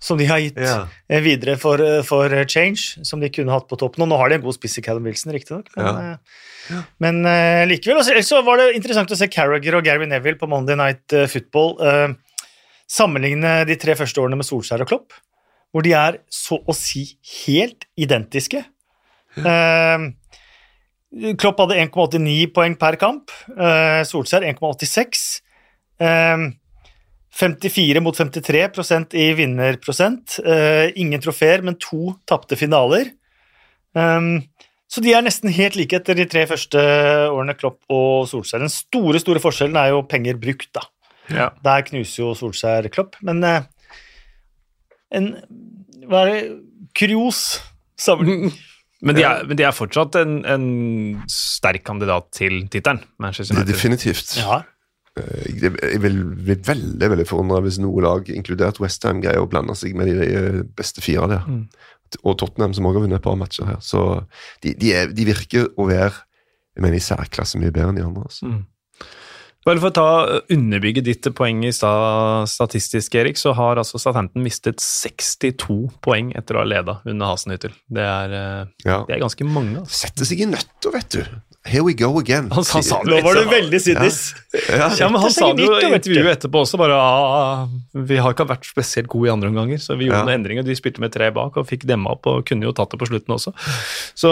Som 0.00 0.16
de 0.16 0.24
har 0.30 0.38
gitt 0.40 0.56
Ja. 0.56 0.86
eh, 1.10 1.20
videre 1.20 1.58
for, 1.60 1.76
eh, 1.82 2.00
for 2.02 2.30
change, 2.48 2.96
som 3.04 3.20
de 3.20 3.28
kunne 3.28 3.50
hatt 3.52 3.66
på 3.68 3.76
toppen. 3.76 4.00
Og 4.02 4.08
nå 4.08 4.16
har 4.16 4.30
de 4.30 4.36
en 4.36 4.40
god 4.46 4.54
spiss 4.56 4.78
i 4.78 4.82
Callum 4.86 5.04
Wilson, 5.04 5.32
riktignok. 5.34 5.66
Men, 5.76 5.84
Ja. 5.84 6.16
eh, 6.78 6.82
men 6.98 7.26
uh, 7.26 7.66
likevel. 7.68 7.98
Og 7.98 8.04
så, 8.06 8.12
ellers 8.14 8.30
så 8.30 8.42
var 8.42 8.56
det 8.56 8.76
interessant 8.76 9.10
å 9.10 9.16
se 9.18 9.26
Carragher 9.28 9.74
og 9.76 9.84
Gary 9.84 10.06
Neville 10.06 10.38
på 10.38 10.48
Monday 10.48 10.74
Night 10.76 11.04
Football 11.28 11.76
uh, 11.82 12.14
sammenligne 12.88 13.66
de 13.66 13.76
tre 13.76 13.94
første 13.98 14.22
årene 14.22 14.38
med 14.40 14.46
Solskjær 14.46 14.80
og 14.80 14.88
Klopp, 14.88 15.12
hvor 15.74 15.82
de 15.82 15.92
er 15.92 16.18
så 16.32 16.58
å 16.66 16.74
si 16.74 17.04
helt 17.46 17.84
identiske. 17.98 18.64
Eh, 19.38 20.10
Klopp 21.10 21.58
hadde 21.64 21.78
1,89 21.82 22.50
poeng 22.54 22.76
per 22.78 22.96
kamp. 23.00 23.32
Eh, 23.50 24.02
Solskjær 24.06 24.46
1,86. 24.46 25.40
Eh, 26.00 26.44
54 27.40 28.02
mot 28.02 28.16
53% 28.16 29.16
i 29.18 29.30
vinnerprosent. 29.38 30.38
Eh, 30.44 30.92
ingen 31.02 31.22
trofeer, 31.22 31.64
men 31.66 31.78
to 31.82 32.14
tapte 32.30 32.58
finaler. 32.58 33.14
Så 34.90 35.02
de 35.02 35.12
er 35.14 35.22
nesten 35.22 35.52
helt 35.54 35.76
like 35.78 35.94
etter 35.94 36.18
de 36.18 36.26
tre 36.30 36.42
første 36.50 36.78
årene 37.30 37.54
Klopp 37.58 37.78
og 37.90 38.26
Solskjær. 38.30 38.62
Den 38.62 38.72
store 38.72 39.22
store 39.22 39.42
forskjellen 39.42 39.78
er 39.78 39.92
jo 39.92 40.02
penger 40.06 40.38
brukt, 40.38 40.70
da. 40.74 40.82
Ja. 41.30 41.50
Der 41.62 41.84
knuser 41.86 42.24
jo 42.24 42.32
Solskjær 42.34 42.88
Klopp, 42.90 43.18
men 43.22 43.42
eh, 43.46 43.68
en 45.14 45.32
Hva 46.10 46.24
er 46.24 46.30
det 46.32 46.42
Kurios 46.98 47.60
sammenligning. 47.98 48.54
Men 49.00 49.16
de 49.16 49.24
er, 49.24 49.46
men 49.48 49.56
de 49.56 49.64
er 49.64 49.72
fortsatt 49.72 50.18
en, 50.20 50.40
en 50.44 50.66
sterk 51.30 51.86
kandidat 51.88 52.28
til 52.36 52.62
tittelen, 52.72 53.00
Det 53.56 53.64
definitivt. 53.72 54.34
Ja. 54.40 54.60
Jeg, 55.18 55.72
jeg 55.74 56.00
vil 56.04 56.18
bli 56.36 56.56
veldig 56.64 57.08
veldig 57.12 57.26
forundra 57.28 57.62
hvis 57.64 57.80
noe 57.82 58.04
lag, 58.04 58.28
inkludert 58.32 58.78
Westham, 58.80 59.22
greier 59.24 59.42
å 59.42 59.48
blande 59.50 59.74
seg 59.78 59.96
med 59.98 60.10
de 60.10 60.28
eh, 60.28 60.60
beste 60.76 61.02
fire 61.04 61.26
der. 61.32 61.48
Mm. 61.48 61.64
Og 62.20 62.36
Tottenham, 62.38 62.74
som 62.76 62.86
også 62.88 63.00
har 63.00 63.06
vunnet 63.06 63.20
et 63.20 63.24
par 63.24 63.38
matcher 63.38 63.68
her. 63.70 63.80
Så 63.84 64.02
de, 64.64 64.74
de, 64.78 64.92
er, 64.96 65.14
de 65.14 65.26
virker 65.28 65.70
å 65.78 65.88
være 65.90 66.14
jeg 66.76 66.84
mener, 66.84 67.00
i 67.00 67.04
særklasse 67.04 67.58
mye 67.60 67.72
bedre 67.74 67.90
enn 67.92 67.98
de 67.98 68.06
andre. 68.06 68.26
Altså. 68.28 68.48
Mm. 68.48 68.60
Bare 69.66 69.76
for 69.82 69.90
å 69.90 69.94
ta, 69.94 70.06
uh, 70.24 70.40
underbygge 70.54 71.02
ditt 71.04 71.26
poeng 71.36 71.60
i 71.68 71.72
stad 71.74 72.48
statistisk, 72.48 73.14
Erik, 73.20 73.36
så 73.36 73.52
har 73.58 73.76
altså 73.76 74.00
Southampton 74.00 74.42
mistet 74.44 74.80
62 74.80 75.90
poeng 76.00 76.32
etter 76.38 76.56
å 76.56 76.62
ha 76.62 76.68
leda 76.68 76.94
under 77.04 77.32
Hasenhyttel. 77.34 77.74
Det 77.92 78.06
er, 78.06 78.32
uh, 78.32 78.66
Ja. 78.86 79.04
det 79.04 79.18
er 79.18 79.24
ganske 79.26 79.44
mange. 79.44 79.82
Altså. 79.82 80.06
Setter 80.06 80.24
seg 80.24 80.40
i 80.40 80.48
nøtta, 80.48 80.92
vet 80.94 81.10
du. 81.10 81.24
Here 81.66 81.82
we 81.84 81.92
go 81.92 82.18
again. 82.18 82.46
Han 82.56 82.64
sa- 82.64 82.78
han 82.78 82.82
sa 82.82 83.02
det 83.04 83.18
Nå 83.20 83.22
var 83.22 83.34
du 83.36 83.44
veldig 83.50 83.80
sinnis. 83.84 84.32
Ja. 84.66 84.88
Ja, 84.96 85.08
men 85.12 85.20
Han 85.20 85.30
sa 85.30 85.52
det 85.52 85.60
jo 85.66 85.74
i 85.76 85.90
intervjuet 85.92 86.38
etterpå 86.38 86.62
også, 86.64 86.78
bare 86.80 86.96
ah, 86.96 87.66
vi 87.94 88.16
har 88.16 88.32
ikke 88.32 88.46
vært 88.48 88.64
spesielt 88.64 89.06
gode 89.12 89.28
i 89.28 89.30
andre 89.30 89.50
omganger, 89.52 89.76
så 89.78 89.92
vi 89.98 90.06
gjorde 90.08 90.22
Ja. 90.22 90.24
noen 90.24 90.40
endringer. 90.40 90.64
De 90.64 90.72
spilte 90.74 91.00
med 91.04 91.12
tre 91.12 91.28
bak 91.30 91.58
og 91.60 91.68
fikk 91.68 91.84
demma 91.84 92.12
opp 92.16 92.26
og 92.26 92.46
kunne 92.48 92.64
jo 92.64 92.72
tatt 92.72 92.88
det 92.90 92.98
på 92.98 93.06
slutten 93.10 93.36
også. 93.36 93.52
Så 94.16 94.30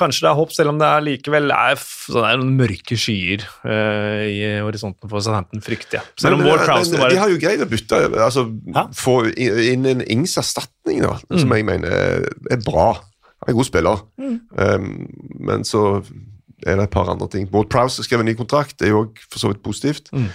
kanskje 0.00 0.24
det 0.24 0.30
er 0.32 0.40
håp, 0.40 0.52
selv 0.56 0.68
om 0.72 0.78
det 0.80 0.88
er 0.88 1.04
likevel 1.04 1.52
er, 1.52 1.76
sånn 1.76 2.24
er 2.32 2.36
noen 2.40 2.56
mørke 2.56 2.96
skyer 2.96 3.44
uh, 3.68 4.24
i 4.24 4.40
horisonten 4.64 5.04
for 5.12 5.20
Southampton, 5.20 5.60
frykter 5.60 6.00
jeg. 6.00 6.02
Selv 6.16 6.34
om 6.34 6.40
Men- 6.40 6.48
Ward 6.48 6.60
men- 6.60 6.66
Prowse 6.66 6.90
men 6.92 7.00
var 7.00 7.10
De 7.10 7.16
har 7.20 7.28
jo 7.28 7.38
greid 7.44 7.60
å 7.60 7.68
bytte, 7.68 8.02
altså 8.16 8.48
Hæ? 8.72 8.88
få 8.96 9.36
inn 9.36 9.84
en 9.84 10.00
Ings 10.08 10.38
erstatning, 10.40 11.02
da, 11.04 11.18
som 11.36 11.46
Mm. 11.50 11.56
jeg 11.56 11.64
mener 11.66 11.92
er, 12.50 12.56
bra. 12.64 12.94
Han 13.44 13.48
er 13.48 13.50
en 13.52 13.56
god 13.56 13.66
spiller. 13.66 14.00
Um, 14.56 15.08
men 15.40 15.60
så 15.62 16.02
er 16.66 16.76
det 16.80 16.84
et 16.88 16.90
par 16.94 17.08
andre 17.12 17.28
ting. 17.32 17.46
Maud 17.52 17.68
Prowse 17.72 18.04
skrev 18.06 18.20
en 18.20 18.26
ny 18.26 18.34
kontrakt, 18.38 18.78
det 18.80 18.88
er 18.88 18.94
jo 18.94 19.04
også 19.06 19.30
for 19.32 19.38
så 19.44 19.52
vidt 19.52 19.62
positivt. 19.64 20.10
Mm. 20.12 20.28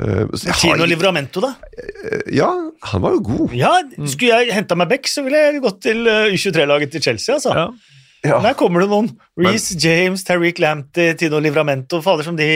Uh, 0.00 0.24
jeg 0.44 0.54
Tino 0.60 0.84
Livramento, 0.84 1.40
da? 1.40 1.52
ja, 2.34 2.48
han 2.90 3.02
var 3.04 3.14
jo 3.14 3.20
god. 3.24 3.52
Ja, 3.54 3.70
Skulle 4.10 4.40
jeg 4.42 4.54
henta 4.56 4.74
meg 4.76 4.88
Beck, 4.90 5.06
så 5.08 5.22
ville 5.24 5.38
jeg 5.38 5.60
gått 5.62 5.78
til 5.86 6.06
eh, 6.10 6.32
U23-laget 6.34 6.90
til 6.96 7.02
Chelsea. 7.06 7.34
altså. 7.38 7.54
ja. 7.54 7.68
Ja. 8.26 8.40
Der 8.42 8.56
kommer 8.58 8.82
det 8.82 8.88
noen. 8.90 9.12
Reece 9.38 9.76
James, 9.78 10.24
Tariq 10.26 10.58
Lamptey, 10.58 11.12
Tino 11.14 11.38
Livramento. 11.38 12.00
Fader 12.02 12.24
som 12.26 12.34
de 12.36 12.48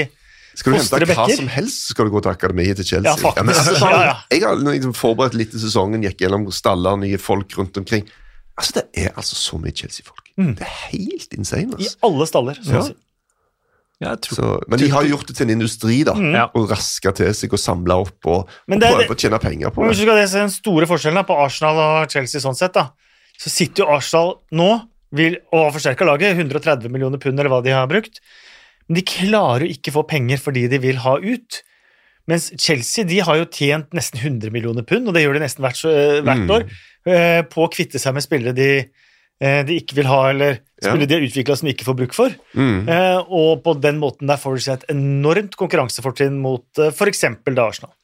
Skal 0.59 0.73
du 0.73 0.79
hente 0.81 0.91
hva 0.99 1.07
bekker? 1.07 1.37
som 1.39 1.51
helst, 1.53 1.85
skal 1.93 2.09
du 2.09 2.11
gå 2.17 2.23
til 2.25 2.33
akademiet 2.33 2.81
til 2.81 2.89
Chelsea. 2.89 3.13
Ja, 3.13 3.15
faktisk. 3.23 3.45
men 3.45 3.55
altså, 3.55 3.91
Ja, 3.93 4.01
ja. 4.09 4.17
Jeg 4.35 4.43
har 4.49 4.59
liksom 4.67 4.95
forberedt 4.99 5.37
litt 5.39 5.55
i 5.55 5.61
sesongen, 5.63 6.03
gikk 6.03 6.25
gjennom 6.25 6.49
staller, 6.51 6.99
nye 6.99 7.21
folk 7.23 7.55
rundt 7.61 7.79
omkring. 7.79 8.09
Altså, 8.59 8.81
Det 8.81 9.05
er 9.07 9.15
altså 9.15 9.39
så 9.39 9.61
mye 9.63 9.71
Chelsea-folk. 9.77 10.25
Mm. 10.41 10.57
Det 10.59 10.67
er 10.67 10.75
helt 10.91 11.39
insane. 11.39 11.77
altså. 11.79 11.95
i 11.95 12.09
alle 12.11 12.27
staller. 12.33 12.59
Så 12.65 12.73
Ja. 12.75 12.81
å 12.83 12.89
si. 12.91 12.99
Så, 14.01 14.51
men 14.67 14.81
de 14.81 14.89
har 14.89 15.05
gjort 15.05 15.27
det 15.29 15.35
til 15.37 15.45
en 15.49 15.55
industri, 15.59 15.99
da. 16.09 16.15
Mm. 16.17 16.31
Ja. 16.35 16.45
Og 16.57 16.71
raska 16.71 17.13
til 17.19 17.35
seg 17.37 17.53
og 17.53 17.61
samla 17.61 17.99
opp 18.01 18.27
og, 18.33 18.47
og 18.49 18.81
prøve 18.81 19.13
å 19.13 19.19
tjene 19.21 19.41
penger 19.43 19.75
på 19.75 19.83
det. 19.85 19.91
hvis 19.93 20.01
du 20.01 20.07
skal 20.07 20.21
se 20.25 20.39
den 20.41 20.55
store 20.55 20.89
forskjellen 20.89 21.21
da, 21.21 21.27
på 21.29 21.37
Arsenal 21.37 21.81
og 21.85 22.15
Chelsea 22.15 22.41
sånn 22.41 22.57
sett, 22.57 22.73
da, 22.79 22.87
så 23.41 23.53
sitter 23.53 23.85
jo 23.85 23.91
Arsenal 23.97 24.33
nå 24.57 24.71
vil, 25.13 25.37
og 25.53 25.67
har 25.67 25.75
forsterka 25.75 26.07
laget, 26.09 26.37
130 26.39 26.89
millioner 26.93 27.21
pund 27.21 27.37
eller 27.41 27.51
hva 27.53 27.61
de 27.67 27.75
har 27.77 27.89
brukt, 27.91 28.23
men 28.89 28.97
de 29.01 29.05
klarer 29.07 29.67
jo 29.67 29.75
ikke 29.77 29.93
få 29.95 30.07
penger 30.09 30.41
fordi 30.41 30.65
de 30.71 30.79
vil 30.83 30.97
ha 31.05 31.17
ut. 31.21 31.61
Mens 32.31 32.51
Chelsea 32.63 33.05
de 33.05 33.19
har 33.27 33.37
jo 33.41 33.47
tjent 33.53 33.93
nesten 33.97 34.21
100 34.23 34.53
millioner 34.55 34.87
pund, 34.87 35.09
og 35.11 35.15
det 35.17 35.25
gjør 35.27 35.37
de 35.39 35.45
nesten 35.45 35.65
hvert, 35.67 35.81
hvert 36.25 36.45
Mm. 36.47 36.51
år, 36.57 36.65
eh, 37.11 37.43
på 37.43 37.65
å 37.67 37.71
kvitte 37.73 37.99
seg 37.99 38.15
med 38.15 38.23
spillere 38.25 38.55
de, 38.55 38.69
eh, 39.41 39.63
de 39.67 39.77
ikke 39.81 39.97
vil 39.99 40.07
ha, 40.11 40.31
eller. 40.31 40.61
Spillere 40.81 41.09
de 41.11 41.19
har 41.19 41.29
utvikla 41.29 41.57
som 41.59 41.69
de 41.69 41.77
ikke 41.77 41.89
får 41.89 41.99
bruk 42.03 42.17
for. 42.17 42.35
Mm. 42.57 42.89
Eh, 42.91 43.21
og 43.29 43.63
på 43.65 43.77
den 43.81 44.01
måten 44.03 44.31
der 44.31 44.41
får 44.41 44.57
du 44.57 44.67
seg 44.67 44.81
et 44.81 44.93
enormt 44.97 45.57
konkurransefortrinn 45.61 46.41
mot 46.43 46.83
eh, 46.83 46.93
f.eks. 46.93 47.25
Arsenal. 47.31 47.95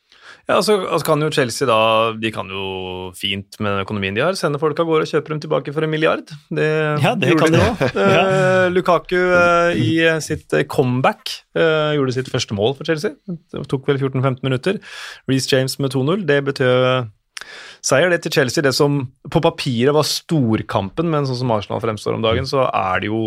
Ja, 0.47 0.61
altså, 0.61 0.77
altså 0.79 1.09
kan 1.09 1.23
jo 1.25 1.29
Chelsea 1.35 1.67
da 1.67 2.15
De 2.23 2.31
kan 2.31 2.47
jo 2.53 3.09
fint 3.19 3.57
med 3.59 3.73
den 3.73 3.83
økonomien 3.83 4.15
de 4.15 4.23
har, 4.23 4.37
sende 4.39 4.61
folk 4.63 4.79
av 4.79 4.87
gårde 4.87 5.09
og 5.09 5.11
kjøpe 5.11 5.33
dem 5.33 5.41
tilbake 5.43 5.75
for 5.75 5.83
en 5.83 5.91
milliard. 5.91 6.23
Det, 6.55 6.69
Ja, 7.03 7.17
det 7.19 7.33
gjorde 7.33 7.49
kan 7.49 7.57
de 7.57 7.63
de. 7.65 7.89
ja. 8.15 8.23
Eh, 8.23 8.67
Lukaku 8.71 9.19
eh, 9.19 9.81
i 9.83 9.91
eh, 10.07 10.21
sitt 10.23 10.55
comeback 10.71 11.35
gjorde 11.57 12.15
sitt 12.15 12.31
første 12.31 12.55
mål 12.55 12.77
for 12.79 12.87
Chelsea. 12.87 13.17
Det 13.27 13.65
tok 13.71 13.89
vel 13.91 13.99
14-15 13.99 14.45
minutter. 14.47 14.79
Reece 15.27 15.51
James 15.51 15.79
med 15.83 15.97
2-0. 15.97 16.27
Det 16.29 16.39
betød 16.47 17.11
seier 17.87 18.11
det 18.11 18.21
til 18.25 18.35
Chelsea. 18.35 18.65
Det 18.67 18.75
som 18.75 18.99
på 19.31 19.43
papiret 19.45 19.95
var 19.95 20.07
storkampen, 20.07 21.11
men 21.13 21.29
sånn 21.29 21.39
som 21.43 21.53
Arsenal 21.55 21.83
fremstår 21.85 22.17
om 22.17 22.25
dagen, 22.25 22.49
så 22.49 22.67
er 22.71 23.05
det 23.05 23.11
jo 23.13 23.21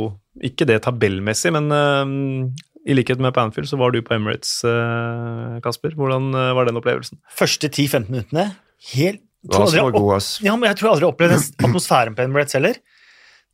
ikke 0.45 0.67
det 0.69 0.81
tabellmessig, 0.85 1.53
men 1.55 1.71
uh, 1.71 2.51
i 2.89 2.95
likhet 2.95 3.21
med 3.23 3.35
på 3.35 3.43
Anfield 3.43 3.69
så 3.71 3.79
var 3.79 3.93
du 3.95 4.01
på 4.05 4.15
Emirates, 4.15 4.59
uh, 4.67 5.59
Kasper. 5.63 5.95
Hvordan 5.99 6.31
uh, 6.35 6.51
var 6.57 6.69
den 6.69 6.79
opplevelsen? 6.79 7.19
Første 7.39 7.71
10-15 7.71 8.07
minuttene 8.11 8.47
helt 8.93 9.23
tror 9.47 9.69
aldri 9.69 9.83
var 9.85 9.95
god, 9.95 10.13
ass. 10.17 10.31
Ja, 10.43 10.55
men 10.59 10.67
jeg 10.67 10.79
tror 10.79 10.89
jeg 10.89 10.97
aldri 10.97 11.09
opplevde 11.13 11.37
atmosfæren 11.67 12.17
på 12.17 12.25
Emirates 12.27 12.57
heller. 12.59 12.79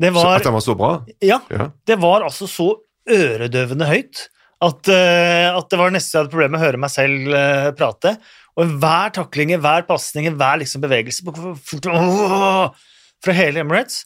Det 0.01 0.09
var, 0.11 0.39
At 0.39 0.47
den 0.47 0.57
var 0.57 0.63
så 0.65 0.73
bra? 0.75 0.95
ja, 1.23 1.37
Ja. 1.53 1.69
det 1.87 1.95
var 2.01 2.25
altså 2.25 2.49
så 2.51 2.65
øredøvende 3.07 3.85
høyt 3.87 4.25
at, 4.65 4.89
at 4.89 5.67
det 5.71 5.77
var 5.79 5.93
nesten 5.93 6.17
jeg 6.17 6.23
hadde 6.23 6.31
problemer 6.33 6.55
med 6.55 6.59
å 6.59 6.65
høre 6.65 6.79
meg 6.81 6.91
selv 6.91 7.35
prate. 7.77 8.15
Og 8.55 8.75
hver 8.79 9.09
takling, 9.17 9.51
hver 9.59 9.83
pasning, 9.87 10.29
hver 10.39 10.61
liksom 10.61 10.81
bevegelse 10.85 11.23
fra 13.23 13.33
hele 13.35 13.59
Emirates. 13.63 14.05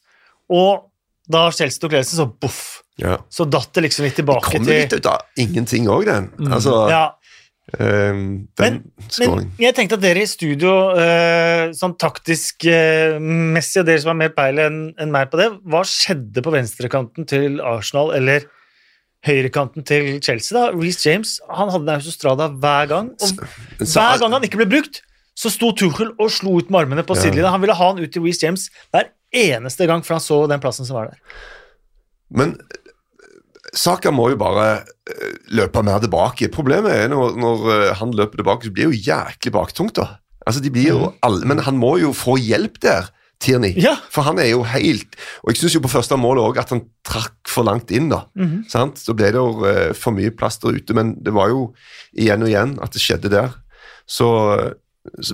Og 0.50 0.88
da 1.30 1.50
Chelsea 1.54 1.82
tok 1.82 1.93
ledelsen, 1.93 2.18
så 2.24 2.26
boff. 2.41 2.62
Ja. 3.00 3.20
Så 3.32 3.45
datt 3.47 3.72
det 3.78 3.86
liksom 3.86 4.08
litt 4.08 4.18
Det 4.18 4.24
tilbake 4.26 4.50
kommer 4.50 4.66
til 4.72 4.82
litt 4.82 4.93
ut 4.97 5.06
av 5.08 5.22
ingenting 5.39 5.88
òg, 5.91 6.06
den. 6.10 6.32
Altså, 6.50 6.74
ja, 6.91 7.04
den 7.78 8.47
Men- 8.58 8.91
Men 9.20 9.52
jeg 9.60 9.76
tenkte 9.76 9.93
at 9.93 10.02
dere 10.02 10.24
i 10.24 10.26
studio, 10.26 10.72
uh, 10.97 11.70
sånn 11.72 11.93
taktisk 12.02 12.66
uh, 12.66 13.20
messig, 13.22 13.82
og 13.82 13.86
dere 13.86 14.02
som 14.02 14.10
har 14.10 14.16
mer 14.16 14.34
peil 14.34 14.58
enn 14.58 14.80
enn 14.97 15.12
meg 15.12 15.30
på 15.30 15.38
det, 15.38 15.52
hva 15.70 15.84
skjedde 15.86 16.41
på 16.41 16.52
venstrekanten 16.52 17.28
til 17.28 17.62
Arsenal, 17.62 18.12
eller 18.18 18.41
høyrekanten 19.28 19.84
til 19.86 20.20
Chelsea? 20.24 20.55
da? 20.55 20.70
Reece 20.76 21.03
James 21.09 21.38
han 21.49 21.70
hadde 21.74 21.84
en 21.89 21.95
autostrada 21.99 22.47
hver 22.55 22.88
gang, 22.91 23.09
og 23.20 23.43
hver 23.84 24.20
gang 24.22 24.34
han 24.38 24.43
ikke 24.47 24.61
ble 24.61 24.70
brukt, 24.78 25.01
så 25.39 25.51
sto 25.51 25.72
Tuchel 25.76 26.13
og 26.20 26.32
slo 26.32 26.57
ut 26.59 26.70
med 26.72 26.82
armene 26.86 27.03
på 27.07 27.15
Ja. 27.15 27.22
sidelinja. 27.24 27.51
Han 27.51 27.61
ville 27.63 27.76
ha 27.76 27.88
han 27.93 27.99
ut 28.03 28.11
til 28.11 28.24
Reece 28.24 28.43
James 28.45 28.70
hver 28.91 29.09
eneste 29.34 29.88
gang, 29.88 30.03
for 30.03 30.15
han 30.17 30.24
så 30.24 30.47
den 30.49 30.59
plassen 30.63 30.86
som 30.88 30.95
var 30.99 31.11
der. 31.11 31.20
Men 32.30 32.57
Saka 33.74 34.09
må 34.11 34.30
jo 34.32 34.38
bare 34.41 34.82
eh, 34.82 35.36
løpe 35.53 35.84
mer 35.86 35.99
tilbake. 36.01 36.49
Problemet 36.51 36.91
er 36.91 37.11
når, 37.11 37.36
når 37.38 37.67
eh, 37.76 37.93
han 37.99 38.11
løper 38.17 38.41
tilbake, 38.41 38.65
så 38.65 38.74
blir 38.74 38.88
det 38.89 38.97
jo 38.97 39.11
jæklig 39.11 39.51
baktungt. 39.53 39.95
da. 39.99 40.07
Altså, 40.47 40.61
de 40.63 40.72
blir 40.74 40.88
jo 40.89 41.13
alle, 41.22 41.45
Men 41.45 41.59
han 41.67 41.78
må 41.78 41.97
jo 42.01 42.09
få 42.13 42.38
hjelp 42.41 42.80
der, 42.82 43.11
Tierney. 43.40 43.72
Ja. 43.80 43.96
For 44.12 44.28
han 44.28 44.40
er 44.42 44.50
jo 44.52 44.66
helt 44.68 45.16
Og 45.44 45.54
jeg 45.54 45.62
syns 45.62 45.78
jo 45.78 45.84
på 45.86 45.92
første 45.92 46.18
målet 46.20 46.44
òg 46.44 46.60
at 46.60 46.74
han 46.74 46.84
trakk 47.08 47.38
for 47.48 47.68
langt 47.68 47.94
inn, 47.96 48.10
da. 48.12 48.26
sant? 48.72 49.00
Så 49.00 49.16
ble 49.18 49.32
det 49.32 49.40
jo 49.40 49.64
uh, 49.64 49.96
for 49.98 50.16
mye 50.16 50.34
plass 50.36 50.60
der 50.60 50.76
ute, 50.76 50.96
men 50.98 51.16
det 51.24 51.34
var 51.36 51.54
jo 51.54 51.70
igjen 52.12 52.44
og 52.44 52.52
igjen 52.52 52.76
at 52.84 52.94
det 52.94 53.04
skjedde 53.04 53.32
der. 53.32 53.56
Så 54.10 54.28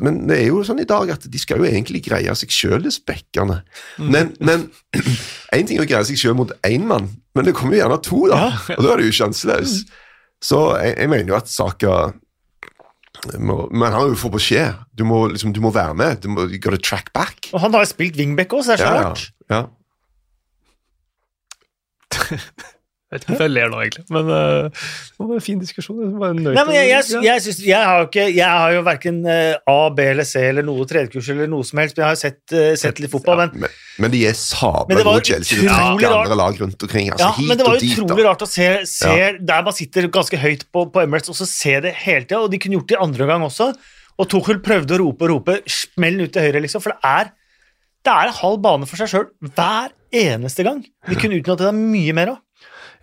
men 0.06 0.22
det 0.30 0.38
er 0.38 0.50
jo 0.52 0.62
sånn 0.64 0.80
i 0.80 0.88
dag 0.88 1.10
at 1.16 1.26
de 1.32 1.40
skal 1.42 1.60
jo 1.60 1.68
egentlig 1.68 2.04
greie 2.06 2.32
seg 2.38 2.54
sjøl, 2.54 2.84
disse 2.86 3.02
bekkene. 3.06 3.58
Men, 3.98 4.32
men 4.46 4.68
én 5.56 5.66
ting 5.66 5.80
er 5.80 5.84
å 5.84 5.90
greie 5.90 6.06
seg 6.08 6.20
sjøl 6.22 6.38
mot 6.38 6.54
én 6.68 6.86
mann, 6.88 7.10
men 7.36 7.48
det 7.48 7.56
kommer 7.58 7.76
jo 7.76 7.82
gjerne 7.82 7.98
to, 8.06 8.22
da. 8.32 8.44
Og 8.78 8.86
da 8.86 8.94
er 8.94 9.02
det 9.02 9.10
jo 9.10 9.18
sjanseløs. 9.20 9.80
Så 10.46 10.62
jeg, 10.78 10.94
jeg 11.02 11.12
mener 11.12 11.34
jo 11.34 11.40
at 11.40 11.52
Saka 11.52 11.96
Men 13.40 13.86
han 13.88 13.96
har 13.98 14.08
jo 14.12 14.18
fått 14.20 14.36
beskjed. 14.38 14.82
Du 14.96 15.04
må, 15.08 15.26
liksom, 15.32 15.54
du 15.56 15.62
må 15.64 15.72
være 15.76 15.96
med. 15.98 16.22
Du 16.24 16.30
må 16.32 16.46
gotta 16.62 16.80
track 16.82 17.14
back. 17.16 17.50
Og 17.54 17.60
han 17.64 17.74
har 17.74 17.86
jo 17.86 17.90
spilt 17.94 18.18
wingback 18.20 18.54
òg, 18.54 18.64
så 18.66 18.76
det 18.76 18.80
er 18.80 18.86
så 18.86 18.92
Ja, 18.94 19.02
ja, 19.50 19.56
ja. 19.56 19.64
Jeg 23.06 23.20
vet 23.20 23.24
ikke 23.24 23.32
hvorfor 23.36 23.46
jeg 23.46 23.54
ler 23.54 23.70
nå, 23.70 23.80
egentlig. 23.84 24.04
Men 24.16 24.30
uh, 24.34 24.86
det 25.16 25.26
var 25.30 25.34
en 25.38 25.44
fin 25.46 25.60
diskusjon. 25.62 26.00
Det 26.02 26.08
var 26.20 26.32
en 26.34 26.40
Nei, 26.42 26.64
men 26.66 26.74
jeg, 26.74 26.88
jeg, 26.90 27.20
jeg, 27.28 27.44
synes, 27.46 27.60
jeg 27.68 27.90
har 27.90 28.08
ikke 28.08 28.24
Jeg 28.34 28.50
har 28.50 28.74
jo 28.74 28.82
verken 28.88 29.20
A, 29.30 29.76
B 29.94 30.08
eller 30.10 30.26
C 30.28 30.42
eller 30.50 30.66
noe 30.66 30.88
tredjekurs 30.90 31.30
eller 31.36 31.52
noe 31.52 31.68
som 31.70 31.82
helst, 31.84 31.96
men 31.96 32.02
jeg 32.02 32.08
har 32.10 32.18
jo 32.18 32.22
sett, 32.24 32.42
uh, 32.56 32.72
sett 32.82 33.02
litt 33.04 33.14
fotball. 33.14 33.44
Men, 33.44 33.66
Men, 33.66 33.76
men 34.04 34.16
de 34.16 34.24
er 34.26 34.38
sabla 34.40 35.04
gode 35.06 35.22
Chelsea. 35.30 35.62
Trekker 35.62 36.10
rart. 36.10 36.26
andre 36.26 36.40
lag 36.42 36.62
rundt 36.64 36.88
omkring. 36.88 37.12
Altså, 37.14 37.28
ja, 37.28 37.32
hit 37.38 37.52
men 37.52 37.62
det 37.62 37.68
var 37.70 37.78
og 37.78 37.86
dit, 37.86 37.94
utrolig 37.94 38.26
da. 38.26 38.30
rart 38.32 38.46
å 38.48 38.50
se, 38.50 38.70
se 38.90 39.18
der 39.54 39.68
man 39.70 39.78
sitter 39.78 40.10
ganske 40.18 40.42
høyt 40.42 40.66
på, 40.74 40.88
på 40.90 41.06
Emirates, 41.06 41.32
og 41.32 41.38
så 41.38 41.48
se 41.50 41.78
det 41.86 41.94
hele 42.02 42.26
tida. 42.26 42.42
Og 42.42 42.50
de 42.54 42.62
kunne 42.64 42.80
gjort 42.80 42.90
det 42.90 42.98
i 42.98 43.04
andre 43.06 43.30
gang 43.30 43.46
også. 43.46 43.70
Og 44.16 44.30
Tuchel 44.32 44.62
prøvde 44.64 44.96
å 44.96 45.02
rope 45.02 45.28
og 45.28 45.32
rope 45.34 45.60
'smell 45.68 46.22
ut 46.24 46.34
til 46.34 46.46
høyre', 46.48 46.64
liksom. 46.64 46.82
For 46.84 46.96
det 46.96 47.12
er, 47.12 47.32
det 48.06 48.14
er 48.14 48.32
en 48.32 48.40
halv 48.42 48.62
bane 48.64 48.90
for 48.90 48.98
seg 49.02 49.12
sjøl 49.12 49.30
hver 49.54 49.94
eneste 50.16 50.64
gang. 50.64 50.82
De 51.10 51.18
kunne 51.20 51.38
utnyttet 51.38 51.68
det 51.68 51.76
mye 51.76 52.16
mer 52.16 52.34
òg. 52.34 52.42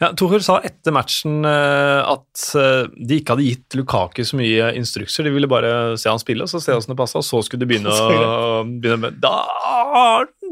Ja, 0.03 0.09
Tuchel 0.19 0.43
sa 0.43 0.57
etter 0.67 0.95
matchen 0.95 1.45
eh, 1.47 2.01
at 2.11 2.45
eh, 2.59 2.89
de 2.99 3.21
ikke 3.21 3.37
hadde 3.37 3.47
gitt 3.47 3.77
Lukaku 3.79 4.25
så 4.27 4.39
mye 4.41 4.73
instrukser. 4.79 5.29
De 5.29 5.31
ville 5.35 5.47
bare 5.51 5.95
se 6.01 6.11
han 6.11 6.19
spille, 6.19 6.43
og 6.43 6.51
så 6.51 6.59
se 6.59 6.75
hvordan 6.75 6.91
det 6.91 6.99
passa, 6.99 7.21
og 7.21 7.27
så 7.29 7.43
skulle 7.47 7.63
de 7.63 7.71
begynne 7.71 7.93
å 8.03 8.65
begynne 8.67 8.99
med 9.05 9.21
Da 9.23 9.37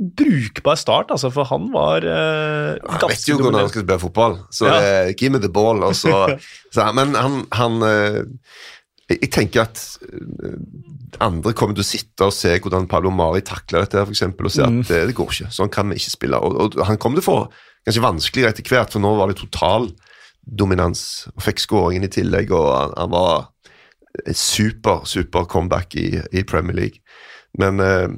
Brukbar 0.01 0.79
start, 0.81 1.11
altså, 1.13 1.29
for 1.35 1.45
han 1.51 1.67
var 1.75 2.07
uh, 2.07 2.79
Han 2.89 3.11
vet 3.11 3.27
jo 3.29 3.37
hvordan 3.37 3.59
han 3.61 3.73
skal 3.73 3.83
spille 3.85 4.01
fotball, 4.01 4.39
så 4.55 4.71
Ja. 4.71 4.79
uh, 4.79 5.11
give 5.13 5.35
me 5.35 5.43
the 5.43 5.51
ball. 5.53 5.83
Og 5.85 5.99
så, 5.99 6.39
så, 6.75 6.87
men 6.97 7.13
han, 7.19 7.43
han 7.53 7.83
eh, 7.85 8.23
jeg, 9.11 9.19
jeg 9.25 9.31
tenker 9.35 9.65
at 9.67 9.83
eh, 10.07 10.59
andre 11.21 11.55
kommer 11.59 11.77
til 11.77 11.85
å 11.85 11.91
sitte 11.91 12.29
og 12.29 12.35
se 12.35 12.53
hvordan 12.57 12.89
Pablo 12.91 13.13
Mari 13.15 13.43
takler 13.47 13.85
dette, 13.85 14.05
for 14.05 14.15
eksempel, 14.15 14.49
og 14.49 14.55
se 14.55 14.65
at 14.67 14.79
det, 14.89 15.03
det 15.11 15.17
går 15.19 15.35
ikke. 15.35 15.51
Sånn 15.55 15.73
kan 15.73 15.91
vi 15.91 15.99
ikke 16.01 16.15
spille. 16.15 16.41
Og, 16.41 16.61
og 16.61 16.81
han 16.87 17.01
kommer 17.03 17.21
til 17.21 17.27
å 17.27 17.31
få 17.31 17.41
ganske 17.89 18.05
vanskeligere 18.05 18.55
etter 18.55 18.71
hvert, 18.71 18.95
for 18.95 19.03
nå 19.03 19.15
var 19.19 19.31
det 19.31 19.41
total 19.41 19.91
dominans. 20.41 21.03
Og 21.35 21.45
fikk 21.45 21.65
skåringen 21.65 22.07
i 22.07 22.13
tillegg, 22.13 22.53
og 22.57 22.71
han, 22.75 22.95
han 22.99 23.15
var 23.15 23.49
super, 24.35 25.05
super 25.05 25.47
comeback 25.51 25.95
i, 25.99 26.21
i 26.33 26.45
Premier 26.47 26.77
League. 26.77 27.03
Men 27.59 27.81
eh, 27.81 28.09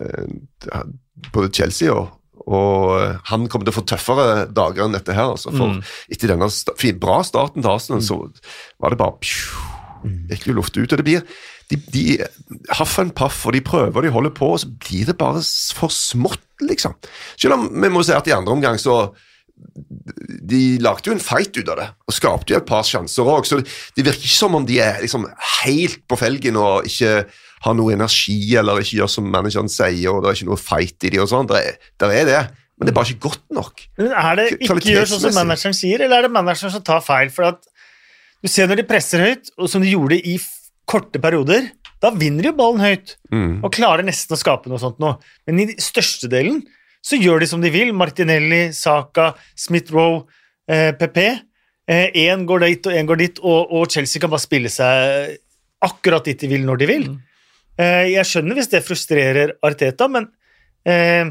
eh, 0.00 0.84
både 1.32 1.52
Chelsea 1.54 1.92
og, 1.92 2.10
og 2.44 2.90
eh, 2.98 3.14
han 3.30 3.46
kommer 3.48 3.68
til 3.68 3.74
å 3.74 3.78
få 3.78 3.86
tøffere 3.88 4.46
dager 4.52 4.86
enn 4.86 4.96
dette 4.96 5.16
her. 5.16 5.32
Altså, 5.36 5.52
for 5.54 5.80
etter 6.12 6.34
denne 6.34 6.50
sta 6.52 6.74
bra 7.00 7.22
starten 7.26 7.64
til 7.64 7.72
Arsenal, 7.72 8.04
så 8.04 8.20
var 8.82 8.92
det 8.92 9.00
bare 9.00 9.18
pju, 9.24 9.64
Virkelig 10.30 10.54
luft 10.54 10.76
ut. 10.76 10.92
Og 10.92 10.98
det 11.00 11.06
blir 11.06 11.22
de, 11.70 11.78
de 11.92 12.04
haff 12.76 12.98
en 13.00 13.12
paff, 13.14 13.44
og 13.46 13.54
de 13.56 13.62
prøver, 13.64 13.96
og 13.96 14.04
de 14.04 14.12
holder 14.12 14.34
på, 14.36 14.50
og 14.54 14.60
så 14.60 14.68
blir 14.68 15.06
det 15.08 15.16
bare 15.20 15.40
for 15.76 15.92
smått, 15.92 16.42
liksom. 16.60 16.96
Selv 17.40 17.56
om 17.56 17.70
vi 17.72 17.92
må 17.92 18.02
si 18.04 18.12
at 18.16 18.28
i 18.28 18.36
andre 18.36 18.52
omgang 18.52 18.76
så 18.80 19.06
de 20.44 20.60
lagde 20.82 21.08
jo 21.08 21.14
en 21.14 21.22
fight 21.22 21.54
ut 21.56 21.68
av 21.70 21.78
det, 21.78 21.86
og 22.04 22.16
skapte 22.16 22.52
jo 22.52 22.58
et 22.58 22.68
par 22.68 22.84
sjanser 22.86 23.28
òg. 23.30 23.46
Så 23.48 23.60
det, 23.60 23.70
det 23.96 24.04
virker 24.08 24.26
ikke 24.26 24.40
som 24.42 24.58
om 24.58 24.66
de 24.66 24.80
er 24.82 25.00
liksom 25.04 25.28
helt 25.64 26.02
på 26.10 26.18
felgen 26.20 26.58
og 26.60 26.88
ikke 26.90 27.24
har 27.64 27.76
noe 27.78 27.94
energi 27.94 28.36
eller 28.60 28.82
ikke 28.82 28.98
gjør 28.98 29.12
som 29.14 29.30
manageren 29.30 29.70
sier, 29.72 30.10
og 30.10 30.20
det 30.20 30.30
er 30.30 30.38
ikke 30.40 30.50
noe 30.50 30.60
fight 30.60 31.06
i 31.06 31.14
de 31.14 31.22
og 31.22 31.30
sånn. 31.30 31.48
Det 31.48 31.62
er, 31.62 31.78
der 32.02 32.16
er 32.18 32.28
det, 32.28 32.42
men 32.74 32.88
det 32.88 32.92
er 32.92 32.98
bare 32.98 33.14
ikke 33.14 33.28
godt 33.30 33.44
nok. 33.54 33.86
Men 34.00 34.12
er 34.24 34.40
det 34.40 34.48
ikke 34.58 34.80
gjør 34.90 35.08
sånn 35.14 35.24
som 35.28 35.38
manageren 35.38 35.78
sier, 35.78 36.04
eller 36.04 36.18
er 36.18 36.28
det 36.28 36.34
manageren 36.34 36.74
som 36.74 36.84
tar 36.84 37.04
feil? 37.06 37.30
For 37.32 37.54
at 37.54 37.62
du 38.44 38.50
ser 38.52 38.68
når 38.68 38.82
de 38.82 38.86
presser 38.88 39.22
høyt, 39.24 39.48
og 39.56 39.70
som 39.72 39.80
de 39.84 39.88
gjorde 39.94 40.18
i 40.20 40.36
korte 40.84 41.16
perioder, 41.22 41.70
da 42.04 42.10
vinner 42.12 42.44
de 42.44 42.50
jo 42.50 42.56
ballen 42.58 42.82
høyt 42.84 43.14
Mm. 43.32 43.62
og 43.64 43.72
klarer 43.72 44.04
nesten 44.04 44.36
å 44.36 44.38
skape 44.38 44.68
noe 44.68 44.78
sånt 44.78 44.98
nå. 45.00 45.14
Men 45.48 45.62
i 45.64 45.66
største 45.80 46.28
delen 46.28 46.60
så 47.04 47.16
gjør 47.16 47.40
de 47.40 47.46
som 47.48 47.60
de 47.64 47.70
vil. 47.72 47.92
Martinelli, 47.96 48.68
Saka, 48.76 49.30
Smith-Roe, 49.56 50.26
eh, 50.68 50.92
PP. 50.92 51.40
Én 51.88 52.44
går 52.48 52.60
dit 52.64 52.86
og 52.86 52.92
én 52.96 53.06
går 53.08 53.16
dit, 53.18 53.40
og, 53.42 53.72
og 53.72 53.88
Chelsea 53.92 54.20
kan 54.20 54.30
bare 54.32 54.40
spille 54.44 54.70
seg 54.72 55.34
akkurat 55.84 56.24
dit 56.24 56.38
de 56.40 56.48
vil 56.48 56.62
når 56.64 56.78
de 56.80 56.86
vil. 56.88 57.08
Eh, 57.76 58.12
jeg 58.14 58.24
skjønner 58.24 58.54
hvis 58.56 58.70
det 58.72 58.84
frustrerer 58.86 59.52
Arteta, 59.66 60.06
men 60.08 60.28
eh, 60.86 61.28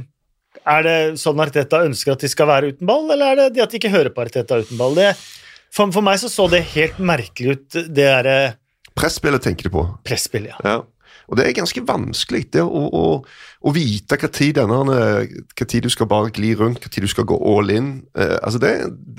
er 0.65 0.83
det 0.85 0.97
sånn 1.21 1.39
Arteta 1.41 1.81
ønsker 1.87 2.13
at 2.13 2.25
de 2.25 2.29
skal 2.29 2.49
være 2.51 2.73
uten 2.73 2.85
ball, 2.89 3.07
eller 3.15 3.31
er 3.31 3.35
det 3.43 3.47
det 3.55 3.63
at 3.65 3.71
de 3.73 3.79
ikke 3.81 3.93
hører 3.95 4.13
på 4.13 4.25
Arteta 4.25 4.59
uten 4.61 4.77
ball? 4.77 4.93
Det, 4.99 5.13
for, 5.73 5.93
for 5.93 6.05
meg 6.05 6.19
så 6.21 6.31
så 6.31 6.47
det 6.51 6.63
helt 6.75 6.99
merkelig 7.01 7.57
ut, 7.57 7.69
det 7.73 7.93
derre 7.97 8.37
Presspillet 8.93 9.41
tenker 9.41 9.69
du 9.69 9.73
på. 9.73 9.87
Presspill, 10.05 10.51
Ja. 10.51 10.59
Ja. 10.63 10.81
Og 11.31 11.37
det 11.39 11.45
er 11.47 11.55
ganske 11.55 11.81
vanskelig 11.87 12.43
det 12.51 12.61
å, 12.61 12.81
å, 12.93 13.03
å 13.63 13.71
vite 13.73 14.17
hva 14.19 14.29
tid, 14.33 14.57
du 15.85 15.89
skal 15.91 16.09
bare 16.11 16.33
gli 16.35 16.51
rundt, 16.59 16.83
hva 16.83 16.91
tid 16.91 17.05
du 17.05 17.09
skal 17.11 17.27
gå 17.29 17.37
all 17.37 17.71
in. 17.71 17.87
Eh, 18.17 18.35
altså 18.43 18.59
det, 18.61 18.73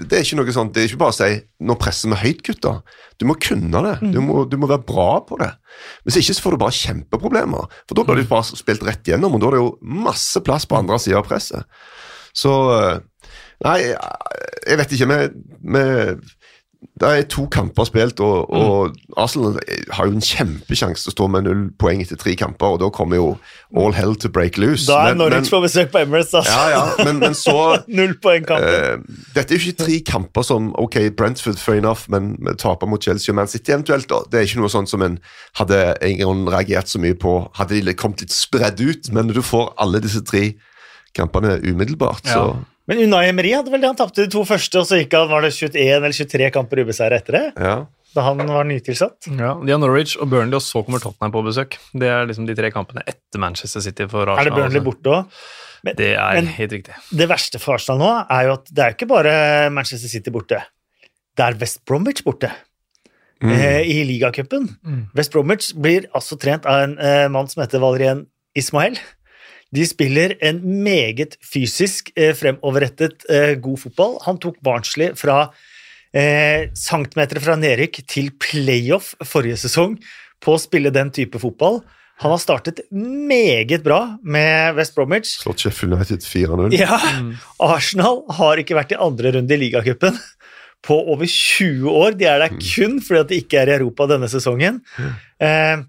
det 0.04 0.18
er 0.18 0.26
ikke 0.26 0.38
noe 0.38 0.54
sånt, 0.54 0.74
det 0.76 0.82
er 0.84 0.90
ikke 0.90 1.00
bare 1.00 1.14
å 1.14 1.16
si 1.16 1.30
'nå 1.64 1.78
presser 1.80 2.12
vi 2.12 2.20
høyt, 2.20 2.44
gutta'. 2.44 2.74
Du 3.18 3.26
må 3.26 3.38
kunne 3.40 3.82
det. 3.86 3.94
Du, 4.12 4.20
må, 4.20 4.44
du 4.44 4.58
må 4.60 4.68
være 4.70 4.84
bra 4.84 5.08
på 5.24 5.40
det. 5.40 5.50
Hvis 6.04 6.20
ikke 6.20 6.36
så 6.36 6.44
får 6.44 6.54
du 6.54 6.62
bare 6.64 6.76
kjempeproblemer. 6.76 7.80
For 7.88 7.96
da 7.96 8.04
blir 8.04 8.20
du 8.22 8.30
bare 8.30 8.60
spilt 8.60 8.84
rett 8.84 9.08
gjennom, 9.08 9.34
og 9.34 9.40
da 9.42 9.48
er 9.48 9.56
det 9.56 9.64
jo 9.64 9.74
masse 10.04 10.44
plass 10.44 10.68
på 10.68 10.76
andre 10.78 11.00
sida 11.00 11.22
av 11.22 11.28
presset. 11.30 11.64
Så 12.36 12.52
eh, 12.76 13.00
Nei, 13.64 13.78
jeg 13.86 14.76
vet 14.76 14.92
ikke. 14.92 15.06
Vi 15.08 15.84
det 17.00 17.08
er 17.10 17.22
to 17.30 17.46
kamper 17.50 17.86
spilt, 17.88 18.20
og, 18.22 18.50
og 18.54 18.94
Arsenal 19.18 19.56
har 19.96 20.06
jo 20.06 20.14
en 20.14 20.22
kjempesjanse 20.24 21.02
til 21.02 21.10
å 21.10 21.14
stå 21.14 21.26
med 21.32 21.46
null 21.46 21.62
poeng 21.80 22.02
etter 22.04 22.18
tre 22.20 22.36
kamper, 22.38 22.76
og 22.76 22.82
da 22.82 22.90
kommer 22.94 23.18
jo 23.18 23.28
all 23.74 23.94
hell 23.96 24.14
to 24.20 24.30
break 24.30 24.58
loose. 24.62 24.86
Da 24.86 25.00
er 25.08 25.14
Men- 25.14 25.24
Norwich 25.24 25.50
på 25.50 25.60
besøk 25.64 25.90
på 25.90 26.02
Emirates, 26.04 26.34
altså. 26.38 26.52
Ja, 26.54 26.68
ja, 26.70 27.04
men, 27.04 27.18
men 27.22 27.34
så 27.38 27.56
Null 27.98 28.14
poeng 28.22 28.46
kampen. 28.46 28.68
Uh, 28.68 29.24
Dette 29.34 29.54
er 29.54 29.58
jo 29.58 29.70
ikke 29.72 29.84
tre 29.84 29.98
kamper 30.06 30.46
som 30.46 30.70
Ok, 30.78 31.00
Brentford, 31.16 31.58
fair 31.58 31.80
enough, 31.82 32.06
men 32.08 32.36
taper 32.58 32.86
mot 32.90 33.02
Chelsea 33.02 33.32
og 33.32 33.40
Man 33.40 33.50
City 33.50 33.72
eventuelt. 33.74 34.08
da. 34.10 34.22
Det 34.30 34.40
er 34.40 34.46
ikke 34.48 34.62
noe 34.62 34.72
sånt 34.72 34.90
som 34.90 35.02
en 35.02 35.18
hadde 35.58 35.80
en 36.04 36.46
reagert 36.50 36.88
så 36.90 37.00
mye 37.02 37.14
på. 37.18 37.38
Hadde 37.58 37.80
de 37.82 37.94
kommet 37.98 38.22
litt 38.22 38.34
spredd 38.34 38.80
ut, 38.80 39.10
men 39.12 39.32
du 39.34 39.42
får 39.42 39.74
alle 39.82 40.00
disse 40.04 40.22
tre 40.26 40.52
kampene 41.14 41.58
umiddelbart, 41.62 42.26
så 42.26 42.56
Men 42.90 43.00
Unai 43.00 43.28
Emery 43.30 43.54
hadde 43.56 43.72
vel 43.72 43.80
det, 43.80 43.88
han 43.88 43.96
tapte 43.96 44.24
de 44.26 44.32
to 44.32 44.42
første, 44.44 44.76
og 44.82 44.88
så 44.88 44.98
gikk 45.00 45.14
han, 45.16 45.28
var 45.30 45.44
det 45.46 45.54
21 45.56 45.78
eller 45.96 46.12
23 46.12 46.50
kamper 46.52 46.82
ubeseiret 46.84 47.22
etter 47.22 47.38
det, 47.38 47.44
ja. 47.64 47.76
da 48.12 48.24
han 48.26 48.42
var 48.44 48.66
nytilsatt. 48.68 49.30
Ja, 49.32 49.54
De 49.56 49.72
har 49.72 49.80
Norwich 49.80 50.18
og 50.20 50.28
Burnley, 50.32 50.58
og 50.58 50.64
så 50.66 50.82
kommer 50.84 51.00
Tottenham 51.00 51.32
på 51.32 51.42
besøk. 51.46 51.78
Det 51.96 52.10
er 52.12 52.28
liksom 52.28 52.44
de 52.50 52.56
tre 52.58 52.68
kampene 52.74 53.04
etter 53.08 53.40
Manchester 53.40 53.80
City 53.86 54.04
for 54.10 54.28
Arsenal. 54.28 54.42
Er 54.42 54.50
det 54.50 54.58
Burnley 54.58 54.82
altså. 54.82 54.88
borte 54.90 55.14
òg? 55.16 55.40
Det 55.84 56.10
er 56.16 56.38
Men- 56.38 56.46
helt 56.58 56.72
riktig. 56.72 56.94
Det 57.12 57.28
verste 57.28 57.60
for 57.60 57.74
Arsenal 57.78 57.98
nå 58.00 58.12
er 58.32 58.46
jo 58.48 58.52
at 58.58 58.68
det 58.72 58.84
er 58.84 58.94
ikke 58.94 59.08
bare 59.08 59.34
Manchester 59.72 60.08
City 60.08 60.30
borte. 60.32 60.60
Det 61.36 61.44
er 61.44 61.56
West 61.60 61.82
Bromwich 61.88 62.22
borte 62.24 62.48
eh, 63.42 63.82
i 63.84 64.04
ligacupen. 64.08 64.68
West 65.16 65.32
Bromwich 65.34 65.72
blir 65.76 66.06
altså 66.14 66.38
trent 66.40 66.64
av 66.68 66.84
en 66.86 66.98
eh, 66.98 67.26
mann 67.28 67.48
som 67.48 67.60
heter 67.64 67.82
Valrien 67.82 68.26
Ismael. 68.56 68.96
De 69.74 69.86
spiller 69.88 70.36
en 70.44 70.60
meget 70.84 71.34
fysisk 71.42 72.12
eh, 72.14 72.34
fremoverrettet 72.36 73.26
eh, 73.30 73.54
god 73.62 73.80
fotball. 73.86 74.18
Han 74.26 74.38
tok 74.42 74.60
Barnsley 74.64 75.14
fra 75.18 75.48
eh, 76.14 76.70
centimeter 76.78 77.42
fra 77.42 77.58
nedrykk 77.58 78.04
til 78.10 78.30
playoff 78.38 79.14
forrige 79.26 79.58
sesong 79.64 79.98
på 80.44 80.54
å 80.54 80.62
spille 80.62 80.94
den 80.94 81.10
type 81.14 81.40
fotball. 81.42 81.82
Han 82.22 82.30
har 82.30 82.38
startet 82.38 82.84
meget 82.94 83.82
bra 83.82 84.14
med 84.22 84.76
West 84.78 84.94
Bromwich. 84.94 85.32
Slått 85.40 85.64
Sheffield 85.64 85.96
United 85.96 86.22
4-0. 86.22 86.76
Ja, 86.78 87.00
Arsenal 87.58 88.22
har 88.38 88.62
ikke 88.62 88.78
vært 88.78 88.94
i 88.94 89.00
andre 89.02 89.34
runde 89.34 89.56
i 89.56 89.62
ligacupen 89.64 90.14
på 90.84 90.98
over 91.10 91.26
20 91.26 91.90
år. 91.90 92.14
De 92.18 92.28
er 92.28 92.44
der 92.44 92.54
kun 92.54 93.00
fordi 93.02 93.20
at 93.20 93.32
de 93.32 93.40
ikke 93.42 93.62
er 93.62 93.72
i 93.72 93.76
Europa 93.78 94.06
denne 94.10 94.28
sesongen. 94.30 94.82
Eh, 95.42 95.82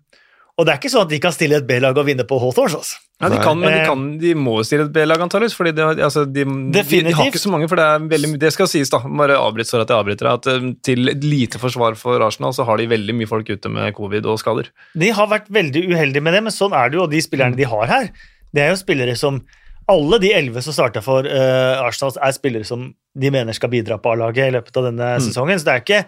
og 0.56 0.64
det 0.64 0.72
er 0.72 0.78
ikke 0.80 0.90
sånn 0.94 1.04
at 1.04 1.12
de 1.12 1.18
kan 1.20 1.34
stille 1.36 1.58
et 1.60 1.66
B-lag 1.68 1.98
og 2.00 2.06
vinne 2.08 2.24
på 2.28 2.38
Hawthorns. 2.40 2.78
Altså. 2.78 3.00
Ja, 3.20 3.28
de 3.32 3.40
kan, 3.44 3.58
men 3.60 3.74
de, 3.74 3.80
Eh, 3.82 3.88
kan, 3.90 4.04
de 4.22 4.30
må 4.40 4.54
stille 4.64 4.86
et 4.88 4.94
B-lag, 4.96 5.20
antakeligvis. 5.26 5.56
fordi 5.56 5.74
de, 5.76 5.84
altså, 6.04 6.24
de, 6.24 6.46
de, 6.72 6.84
har 7.12 7.28
ikke 7.28 7.42
så 7.42 7.52
mange, 7.52 7.68
for 7.68 7.80
det 7.80 7.84
er 7.84 8.06
veldig 8.12 8.30
mye 8.32 8.40
Det 8.40 8.52
skal 8.56 8.70
sies, 8.72 8.92
da. 8.92 9.02
Bare 9.04 9.36
avbryt 9.36 9.68
så 9.68 9.82
at 9.82 9.92
jeg 9.92 10.00
avbryter 10.00 10.30
deg. 10.30 10.40
At 10.40 10.48
eh, 10.54 10.70
til 10.88 11.12
et 11.12 11.28
lite 11.28 11.60
forsvar 11.60 12.00
for 12.00 12.24
Arsenal, 12.24 12.56
så 12.56 12.64
har 12.64 12.80
de 12.80 12.88
veldig 12.88 13.18
mye 13.20 13.28
folk 13.28 13.52
ute 13.52 13.72
med 13.72 13.92
covid 14.00 14.30
og 14.32 14.40
skader. 14.40 14.72
De 14.96 15.12
har 15.12 15.28
vært 15.32 15.52
veldig 15.52 15.84
uheldige 15.92 16.24
med 16.24 16.38
det, 16.38 16.44
men 16.48 16.56
sånn 16.56 16.76
er 16.76 16.88
det 16.88 17.02
jo. 17.02 17.04
Og 17.04 17.12
de 17.12 17.24
spillerne 17.24 17.60
de 17.60 17.68
har 17.68 17.92
her, 17.92 18.08
det 18.56 18.64
er 18.64 18.72
jo 18.72 18.80
spillere 18.80 19.16
som 19.20 19.44
Alle 19.92 20.18
de 20.18 20.32
elleve 20.34 20.64
som 20.66 20.74
starta 20.74 21.04
for 21.06 21.28
uh, 21.30 21.84
Arsenal, 21.86 22.16
er 22.18 22.32
spillere 22.34 22.66
som 22.66 22.88
de 23.14 23.30
mener 23.30 23.54
skal 23.54 23.70
bidra 23.70 24.00
på 24.02 24.16
A-laget 24.16 24.48
i 24.48 24.56
løpet 24.56 24.80
av 24.80 24.88
denne 24.88 25.10
sesongen. 25.22 25.60
Så 25.62 25.68
det 25.68 25.76
er 25.76 25.84
ikke, 25.84 26.00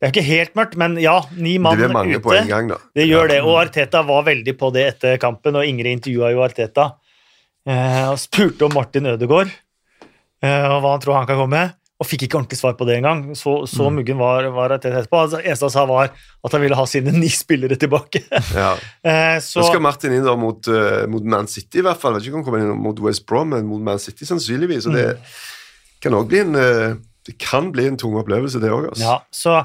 det 0.00 0.06
er 0.08 0.12
ikke 0.14 0.24
helt 0.24 0.54
mørkt, 0.56 0.76
men 0.80 0.94
ja, 0.96 1.18
ni 1.36 1.58
mann 1.60 1.76
Det 1.76 1.84
blir 1.90 1.92
mange 1.94 2.16
ute. 2.16 2.22
på 2.24 2.32
en 2.38 2.48
gang, 2.48 2.68
da. 2.72 2.78
Det 2.96 3.04
gjør 3.06 3.28
det, 3.28 3.40
og 3.44 3.58
Arteta 3.60 4.00
var 4.08 4.22
veldig 4.24 4.54
på 4.58 4.70
det 4.72 4.86
etter 4.94 5.18
kampen, 5.20 5.58
og 5.60 5.66
Ingrid 5.68 5.92
intervjua 5.98 6.30
jo 6.32 6.40
Arteta 6.46 6.86
eh, 7.68 8.06
og 8.08 8.16
spurte 8.22 8.64
om 8.64 8.72
Martin 8.74 9.06
Ødegaard 9.12 9.50
eh, 10.42 10.64
og 10.72 10.80
hva 10.80 10.94
han 10.94 11.04
tror 11.04 11.18
han 11.20 11.28
kan 11.28 11.36
komme 11.36 11.52
med, 11.58 11.76
og 12.00 12.08
fikk 12.08 12.22
ikke 12.24 12.38
ordentlig 12.38 12.56
svar 12.56 12.72
på 12.80 12.86
det 12.88 12.94
engang. 12.96 13.18
Så, 13.36 13.58
så 13.68 13.90
muggen 13.92 14.16
var, 14.16 14.46
var 14.56 14.72
Arteta 14.72 15.02
etterpå. 15.02 15.18
Altså, 15.20 15.42
eneste 15.44 15.66
han 15.68 15.74
sa, 15.74 15.82
var 15.90 16.08
at 16.16 16.54
han 16.56 16.62
ville 16.64 16.78
ha 16.78 16.86
sine 16.88 17.12
ni 17.20 17.28
spillere 17.28 17.76
tilbake. 17.76 18.22
Ja. 18.56 18.70
eh, 19.04 19.36
så 19.44 19.60
Så 19.60 19.66
skal 19.68 19.84
Martin 19.84 20.16
inn 20.16 20.24
da 20.24 20.32
mot, 20.40 20.64
uh, 20.72 21.04
mot 21.12 21.28
Man 21.28 21.44
City, 21.52 21.82
i 21.82 21.84
hvert 21.84 22.00
fall. 22.00 22.16
Jeg 22.16 22.22
vet 22.24 22.30
ikke 22.30 22.38
om 22.38 22.40
han 22.40 22.48
kommer 22.48 22.64
inn 22.64 22.80
mot 22.88 23.04
West 23.04 23.26
Brom, 23.28 23.52
men 23.52 23.68
mot 23.68 23.84
Man 23.84 24.00
City 24.00 24.24
sannsynligvis. 24.24 24.88
Og 24.88 24.96
det 24.96 25.06
Mm. 25.20 25.30
kan 26.00 26.16
også 26.16 26.28
bli 26.32 26.38
en 26.40 26.56
eh, 26.56 26.94
Det 27.26 27.36
kan 27.42 27.70
bli 27.74 27.88
en 27.90 27.98
tung 28.00 28.16
opplevelse, 28.20 28.60
det 28.62 28.72
òg. 28.72 28.90
Altså. 28.92 29.04
Ja, 29.04 29.16
så, 29.34 29.56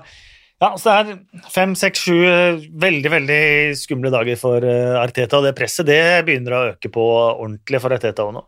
ja, 0.63 0.71
så 0.79 0.89
det 0.89 0.95
er 1.15 1.51
fem, 1.53 1.75
seks, 1.79 2.03
sju 2.07 2.17
eh, 2.27 2.65
veldig 2.85 3.11
veldig 3.13 3.43
skumle 3.79 4.11
dager 4.13 4.39
for 4.39 4.65
eh, 4.65 4.97
Arteta. 4.99 5.39
Og 5.39 5.47
det 5.47 5.55
presset 5.57 5.87
det 5.87 6.01
begynner 6.27 6.57
å 6.57 6.65
øke 6.73 6.91
på 6.93 7.05
ordentlig 7.05 7.81
for 7.83 7.95
Arteta 7.95 8.27
òg 8.27 8.35
nå. 8.37 8.43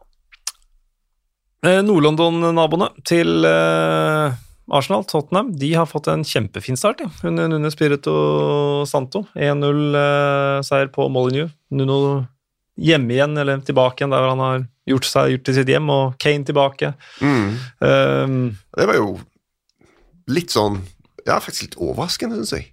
Eh, 1.65 1.81
Nord-London-naboene 1.85 2.91
til 3.07 3.47
eh, 3.47 4.37
Arsenal, 4.67 5.05
Tottenham, 5.07 5.53
de 5.57 5.71
har 5.73 5.87
fått 5.89 6.09
en 6.11 6.25
kjempefin 6.27 6.77
start 6.79 7.01
ja. 7.01 7.09
under 7.27 7.47
Nuno 7.49 7.71
Spirito 7.73 8.15
Santo. 8.89 9.23
1-0-seier 9.33 10.91
på 10.93 11.07
Molyneux. 11.11 11.53
Nuno 11.71 11.99
hjemme 12.77 13.15
igjen, 13.15 13.37
eller 13.39 13.63
tilbake 13.65 14.03
igjen 14.03 14.13
der 14.13 14.27
han 14.27 14.43
har 14.43 14.65
gjort, 14.87 15.07
seg, 15.09 15.33
gjort 15.35 15.45
til 15.49 15.57
sitt 15.59 15.71
hjem, 15.71 15.89
og 15.93 16.15
Kane 16.21 16.47
tilbake. 16.47 16.93
Mm. 17.21 17.49
Um, 17.83 18.37
Det 18.77 18.87
var 18.89 18.99
jo 18.99 19.17
litt 20.31 20.51
sånn 20.51 20.81
Ja, 21.27 21.37
faktisk 21.43 21.69
litt 21.69 21.81
overraskende, 21.83 22.39
syns 22.39 22.53
jeg. 22.55 22.69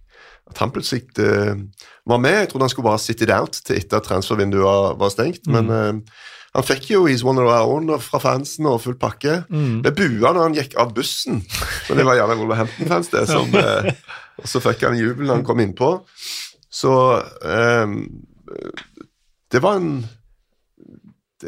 At 0.50 0.60
han 0.62 0.70
plutselig 0.70 1.08
uh, 1.18 1.56
var 2.06 2.20
med. 2.22 2.36
Jeg 2.36 2.52
trodde 2.52 2.66
han 2.68 2.70
skulle 2.70 2.90
bare 2.90 3.02
sitte 3.02 3.24
it 3.26 3.32
out 3.34 3.56
til 3.66 3.80
etter 3.80 3.98
at 3.98 4.06
transfervinduet 4.06 4.62
var, 5.00 5.10
stengt, 5.10 5.40
stengt. 5.42 5.50
Men 5.50 5.70
uh, 5.72 6.20
han 6.54 6.66
fikk 6.68 6.90
jo 6.92 7.00
He's 7.08 7.24
One 7.26 7.42
of 7.42 7.48
Our 7.50 7.72
Own 7.72 7.90
fra 7.98 8.20
fansen 8.22 8.68
og 8.70 8.82
full 8.84 8.94
pakke. 9.00 9.40
mm. 9.50 9.80
Ble 9.82 9.94
bua 9.98 10.30
når 10.36 10.42
han 10.44 10.54
gikk 10.54 10.76
av 10.78 10.92
bussen, 10.94 11.40
men 11.88 11.98
det 11.98 12.06
var 12.06 12.20
gjerne 12.20 12.36
Wolverhampton-fans, 12.38 13.10
det. 13.10 13.24
Som, 13.32 13.50
uh, 13.58 13.90
og 14.38 14.46
så 14.52 14.62
fikk 14.62 14.84
han 14.86 14.98
jubel 15.00 15.26
når 15.26 15.40
han 15.40 15.48
kom 15.48 15.64
innpå. 15.64 15.90
Så 16.70 16.92
um, 17.42 17.96
det 19.50 19.62
var 19.62 19.80
en, 19.80 20.04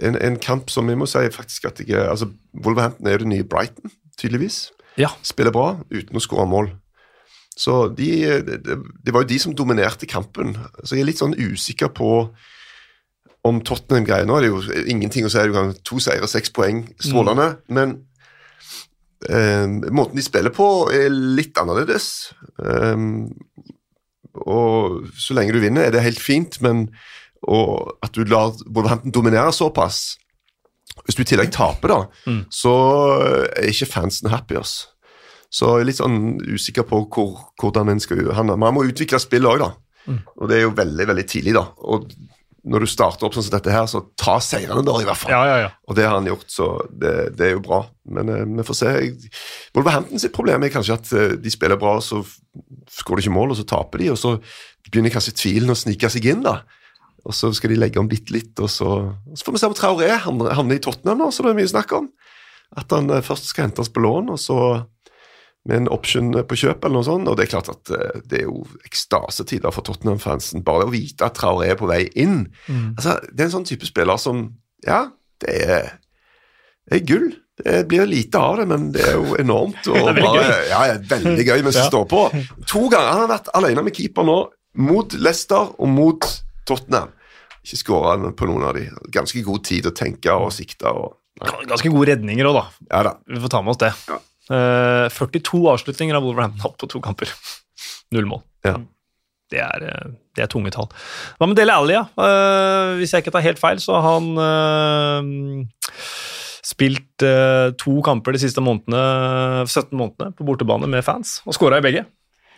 en 0.03 0.17
en 0.21 0.39
kamp 0.39 0.71
som 0.71 0.89
vi 0.89 0.97
må 0.99 1.07
si 1.07 1.23
faktisk 1.33 1.65
at 1.71 1.81
jeg 1.87 2.01
altså 2.01 2.31
Wolverhampton 2.65 3.07
er 3.07 3.17
jo 3.17 3.25
det 3.25 3.33
nye 3.33 3.45
Brighton, 3.45 3.91
tydeligvis. 4.19 4.71
Ja. 4.97 5.13
Spiller 5.23 5.53
bra 5.53 5.77
uten 5.91 6.17
å 6.17 6.25
skåre 6.25 6.49
mål. 6.49 6.71
Så 7.57 7.87
de, 7.97 8.11
det, 8.45 8.77
det 9.05 9.15
var 9.15 9.25
jo 9.25 9.31
de 9.31 9.39
som 9.41 9.55
dominerte 9.57 10.09
kampen. 10.09 10.57
Så 10.83 10.97
jeg 10.97 11.05
er 11.05 11.11
litt 11.11 11.23
sånn 11.23 11.37
usikker 11.37 11.89
på 11.97 12.11
om 13.47 13.63
Tottenham-greier. 13.65 14.27
Nå 14.29 14.37
er 14.37 14.45
det 14.45 14.51
jo 14.51 14.83
ingenting 14.91 15.27
å 15.27 15.31
si. 15.33 15.45
Du 15.47 15.55
kan 15.55 15.73
to 15.87 16.01
seire, 16.03 16.29
seks 16.29 16.53
poeng, 16.53 16.85
strålende. 17.01 17.55
Men 17.73 17.95
eh, 19.31 19.65
måten 19.89 20.19
de 20.19 20.25
spiller 20.27 20.53
på, 20.55 20.69
er 20.93 21.09
litt 21.13 21.57
annerledes. 21.61 22.11
Eh, 22.61 23.07
og 24.45 25.07
så 25.17 25.37
lenge 25.37 25.57
du 25.57 25.63
vinner, 25.63 25.87
er 25.87 25.95
det 25.95 26.05
helt 26.05 26.21
fint, 26.21 26.61
men 26.65 26.91
og 27.47 27.97
at 28.03 28.13
du 28.17 28.25
lar 28.25 28.53
Wolverhampton 28.67 29.13
dominere 29.15 29.53
såpass 29.55 30.17
Hvis 31.07 31.15
du 31.19 31.23
i 31.23 31.27
tillegg 31.29 31.51
taper, 31.53 31.89
da, 31.93 31.99
Mm. 32.27 32.45
så 32.51 32.71
er 33.55 33.69
ikke 33.69 33.87
fansen 33.91 34.31
happy. 34.33 34.57
ass. 34.57 34.87
Så 35.53 35.67
jeg 35.77 35.81
er 35.81 35.85
litt 35.91 35.99
sånn 36.01 36.41
usikker 36.43 36.83
på 36.89 37.03
hvor, 37.13 37.37
hvordan 37.61 37.91
en 37.93 38.01
skal 38.01 38.33
handle. 38.35 38.57
Man 38.57 38.75
må 38.75 38.83
utvikle 38.89 39.21
spillet 39.21 39.47
òg, 39.47 39.59
da. 39.61 39.69
Mm. 40.09 40.23
Og 40.41 40.49
det 40.49 40.57
er 40.57 40.63
jo 40.65 40.71
veldig 40.75 41.07
veldig 41.07 41.27
tidlig, 41.29 41.53
da. 41.55 41.67
Og 41.85 42.09
når 42.67 42.81
du 42.81 42.87
starter 42.91 43.27
opp 43.29 43.35
sånn 43.37 43.45
som 43.47 43.55
dette 43.55 43.71
her, 43.71 43.85
så 43.87 44.01
ta 44.19 44.39
seirene, 44.43 44.83
da, 44.85 44.97
i 44.99 45.05
hvert 45.07 45.17
fall. 45.21 45.31
Ja, 45.31 45.43
ja, 45.47 45.57
ja. 45.67 45.71
Og 45.87 45.95
det 45.95 46.05
har 46.09 46.17
han 46.17 46.27
gjort, 46.27 46.49
så 46.51 46.71
det, 46.91 47.37
det 47.37 47.47
er 47.47 47.53
jo 47.53 47.61
bra. 47.69 47.83
Men 48.11 48.29
eh, 48.33 48.45
vi 48.57 48.63
får 48.67 48.75
se. 48.81 48.95
Wolverhampton 49.77 50.19
sitt 50.23 50.35
problem 50.35 50.65
er 50.67 50.73
kanskje 50.75 50.97
at 50.97 51.13
eh, 51.13 51.37
de 51.39 51.51
spiller 51.53 51.79
bra, 51.79 51.99
så 52.03 52.23
f- 52.25 52.41
skårer 53.03 53.21
de 53.23 53.29
ikke 53.29 53.37
mål, 53.37 53.53
og 53.55 53.61
så 53.61 53.67
taper 53.69 54.03
de, 54.03 54.11
og 54.15 54.19
så 54.19 54.35
begynner 54.91 55.13
kanskje 55.15 55.37
tvilen 55.37 55.71
å 55.71 55.79
snike 55.79 56.11
seg 56.11 56.27
inn, 56.33 56.43
da. 56.47 56.63
Og 57.27 57.35
så 57.35 57.51
skal 57.57 57.73
de 57.73 57.79
legge 57.81 57.99
om 57.99 58.09
bitte 58.11 58.35
litt, 58.35 58.55
og 58.63 58.71
så, 58.71 58.91
så 59.35 59.47
får 59.47 59.57
vi 59.57 59.61
se 59.63 59.71
om 59.71 59.75
Traoré 59.75 60.11
havner 60.23 60.77
i 60.77 60.83
Tottenham 60.83 61.25
nå, 61.25 61.33
så 61.35 61.43
det 61.43 61.53
er 61.53 61.59
mye 61.59 61.73
snakk 61.73 61.95
om. 61.97 62.11
At 62.79 62.93
han 62.95 63.11
eh, 63.11 63.25
først 63.25 63.51
skal 63.51 63.69
hentes 63.69 63.91
på 63.91 64.03
lån, 64.05 64.31
og 64.35 64.39
så 64.43 64.59
med 65.67 65.81
en 65.81 65.89
option 65.91 66.31
på 66.47 66.59
kjøp 66.61 66.85
eller 66.87 67.01
noe 67.01 67.07
sånt. 67.07 67.27
Og 67.27 67.35
det 67.39 67.47
er 67.47 67.53
klart 67.57 67.71
at 67.73 67.91
eh, 67.95 68.21
det 68.31 68.43
er 68.43 68.47
jo 68.47 68.63
ekstasetider 68.87 69.75
for 69.75 69.87
Tottenham-fansen. 69.87 70.63
Bare 70.67 70.87
å 70.87 70.93
vite 70.93 71.27
at 71.27 71.39
Traoré 71.39 71.73
er 71.75 71.81
på 71.81 71.91
vei 71.91 72.05
inn. 72.15 72.45
Altså, 72.95 73.19
det 73.33 73.43
er 73.43 73.49
en 73.49 73.57
sånn 73.59 73.69
type 73.69 73.89
spiller 73.89 74.21
som 74.23 74.49
Ja, 74.87 75.09
det 75.43 75.57
er, 75.67 75.91
det 76.87 77.01
er 77.01 77.05
gull. 77.09 77.29
Det 77.57 77.87
blir 77.89 78.07
lite 78.07 78.39
av 78.39 78.59
det, 78.61 78.67
men 78.69 78.91
det 78.95 79.03
er 79.09 79.17
jo 79.17 79.35
enormt. 79.41 79.83
Og 79.91 79.97
veldig 79.97 80.23
bare, 80.23 80.47
gøy. 80.47 80.71
Ja, 80.71 80.81
ja, 80.93 80.97
veldig 81.11 81.47
gøy 81.49 81.67
mens 81.67 81.79
det 81.81 81.89
står 81.89 82.07
på. 82.13 82.27
To 82.71 82.87
ganger 82.93 83.11
han 83.11 83.25
har 83.25 83.33
vært 83.35 83.53
alene 83.57 83.87
med 83.87 83.97
keeper 83.97 84.29
nå, 84.29 84.39
mot 84.87 85.19
Leicester 85.19 85.73
og 85.75 85.89
mot 85.91 86.31
Tottenham. 86.69 87.16
Ikke 87.67 87.81
skåra 87.81 88.33
på 88.39 88.47
noen 88.47 88.65
av 88.69 88.77
de. 88.79 88.87
Ganske 89.11 89.43
god 89.43 89.65
tid 89.67 89.89
å 89.91 89.95
tenke 89.97 90.35
og 90.39 90.53
sikte. 90.55 90.87
Og, 90.87 91.19
Ganske 91.67 91.91
gode 91.91 92.13
redninger 92.15 92.47
òg, 92.49 92.61
da. 92.61 92.65
ja 92.93 93.01
da. 93.11 93.17
Vi 93.27 93.43
får 93.43 93.53
ta 93.53 93.63
med 93.65 93.75
oss 93.75 93.83
det. 93.83 93.93
Ja. 94.07 94.21
Uh, 94.47 95.07
42 95.11 95.65
avslutninger 95.73 96.15
av 96.15 96.23
Wolverhampton 96.23 96.63
hatt 96.63 96.79
på 96.79 96.89
to 96.93 97.03
kamper. 97.03 97.33
Null 98.15 98.31
mål. 98.31 98.45
Ja. 98.67 98.79
Det 99.53 99.61
er, 99.63 99.83
eh, 99.87 100.15
det 100.35 100.43
er 100.43 100.51
tunge 100.51 100.73
tall. 100.75 100.89
Hva 101.39 101.47
med 101.47 101.59
Dele 101.59 101.75
Alli? 101.79 101.95
Eh, 101.95 102.97
hvis 102.99 103.15
jeg 103.15 103.23
ikke 103.23 103.35
tar 103.37 103.45
helt 103.47 103.63
feil, 103.63 103.79
så 103.83 104.01
har 104.01 104.17
han 104.17 104.33
uh, 104.43 105.93
spilt 106.67 107.23
eh, 107.23 107.71
to 107.79 108.01
kamper 108.07 108.35
de 108.35 108.43
siste 108.43 108.63
månedene, 108.65 109.67
17 109.69 109.95
månedene 109.95 110.35
på 110.35 110.47
bortebane 110.49 110.91
med 110.91 111.07
fans, 111.07 111.39
og 111.47 111.55
skåra 111.55 111.79
i 111.79 111.87
begge. 111.87 112.03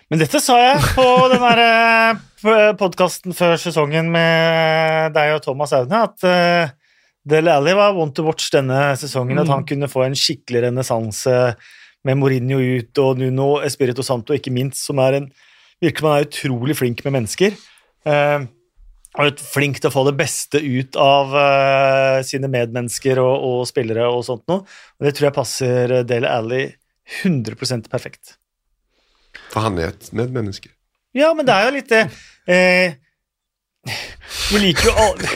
Men 0.09 0.22
dette 0.22 0.40
sa 0.40 0.56
jeg 0.62 0.84
på 0.96 1.06
den 1.32 2.74
podkasten 2.80 3.36
før 3.36 3.59
sesongen 3.61 4.09
med 4.14 5.12
deg 5.16 5.34
og 5.34 5.42
Thomas 5.44 5.74
Aune, 5.76 6.04
at 6.09 6.22
Del 7.28 7.42
Dele 7.44 7.59
Alli 7.59 7.74
var 7.76 7.98
one 7.98 8.14
to 8.16 8.24
watch 8.24 8.48
denne 8.54 8.94
sesongen. 8.96 9.42
At 9.42 9.50
han 9.52 9.66
kunne 9.68 9.90
få 9.90 10.06
en 10.06 10.16
skikkelig 10.16 10.68
renessanse 10.68 11.34
med 12.09 12.16
Mourinho 12.16 12.56
ut 12.56 13.00
og 13.02 13.20
Nuno 13.20 13.59
Espirito 13.66 14.04
Santo, 14.06 14.32
ikke 14.32 14.54
minst, 14.54 14.80
som 14.86 15.02
er 15.04 15.18
en 15.18 15.28
virker 15.82 16.06
man 16.06 16.18
er 16.18 16.28
utrolig 16.28 16.76
flink 16.78 17.04
med 17.06 17.18
mennesker. 17.18 17.59
Eh, 18.09 18.46
og 19.18 19.40
flink 19.42 19.80
til 19.80 19.90
å 19.90 19.94
få 19.94 20.04
det 20.06 20.16
beste 20.18 20.61
ut 20.62 20.96
av 21.00 21.32
uh, 21.32 22.18
sine 22.22 22.46
medmennesker 22.52 23.18
og, 23.18 23.46
og 23.48 23.62
spillere 23.66 24.04
og 24.12 24.20
sånt 24.26 24.44
noe. 24.50 24.62
Og 25.00 25.06
det 25.06 25.14
tror 25.16 25.26
jeg 25.26 25.34
passer 25.34 25.94
Dele 26.06 26.30
Alli 26.30 26.61
100% 27.24 27.88
perfekt. 27.90 28.36
For 29.53 29.64
han 29.64 29.78
er 29.80 29.92
et 29.94 30.11
medmenneske. 30.16 30.70
Ja, 31.16 31.32
men 31.34 31.49
det 31.49 31.55
er 31.57 31.68
jo 31.68 31.74
litt 31.78 31.88
det 31.90 32.03
eh, 32.53 32.99
Vi 34.53 34.61
liker 34.61 34.90
jo 34.90 34.94
alle 35.01 35.30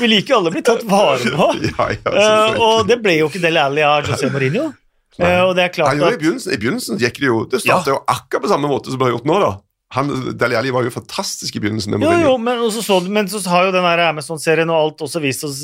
Vi 0.00 0.08
liker 0.08 0.32
jo 0.32 0.38
alle 0.40 0.50
å 0.50 0.56
bli 0.56 0.64
tatt 0.64 0.84
vare 0.88 1.32
på. 1.36 1.48
Ja, 1.68 1.88
ja, 1.92 2.18
Eh, 2.18 2.60
og 2.64 2.88
det 2.88 3.00
ble 3.04 3.18
jo 3.20 3.30
ikke 3.30 3.42
Del 3.42 3.60
Alli 3.60 3.84
av 3.84 4.08
José 4.08 4.30
Mourinho. 4.32 4.70
Eh, 5.18 5.40
og 5.42 5.56
det 5.58 5.66
er 5.66 5.72
klart 5.74 5.98
at 5.98 6.14
I 6.14 6.20
begynnelsen, 6.20 6.54
i 6.54 6.60
begynnelsen 6.62 7.00
gikk 7.02 7.16
det 7.18 7.26
jo 7.26 7.40
Det 7.50 7.58
starta 7.64 7.90
jo 7.90 8.02
akkurat 8.06 8.44
på 8.44 8.52
samme 8.52 8.70
måte 8.70 8.92
som 8.92 9.00
det 9.00 9.08
har 9.08 9.16
gjort 9.16 9.26
nå, 9.28 9.40
da. 9.42 9.56
Han, 9.96 10.12
Deli 10.36 10.56
Alli 10.58 10.70
var 10.70 10.84
jo 10.84 10.92
fantastisk 10.92 11.56
i 11.56 11.62
begynnelsen. 11.64 11.94
med 11.96 12.04
Jo, 12.04 12.12
jo, 12.20 12.32
men, 12.44 12.60
så, 12.70 12.98
men 13.08 13.28
så 13.32 13.40
har 13.48 13.68
jo 13.68 13.74
den 13.74 13.86
Amazon-serien 14.04 14.68
og 14.68 14.76
alt 14.78 15.04
også 15.06 15.22
vist 15.24 15.46
oss 15.48 15.62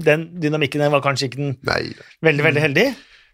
Den 0.00 0.30
dynamikken 0.40 0.80
den 0.80 0.94
var 0.94 1.04
kanskje 1.04 1.28
ikke 1.28 1.40
den 1.42 1.56
Nei. 1.68 1.82
veldig, 2.24 2.46
veldig 2.48 2.62
heldig. 2.64 2.86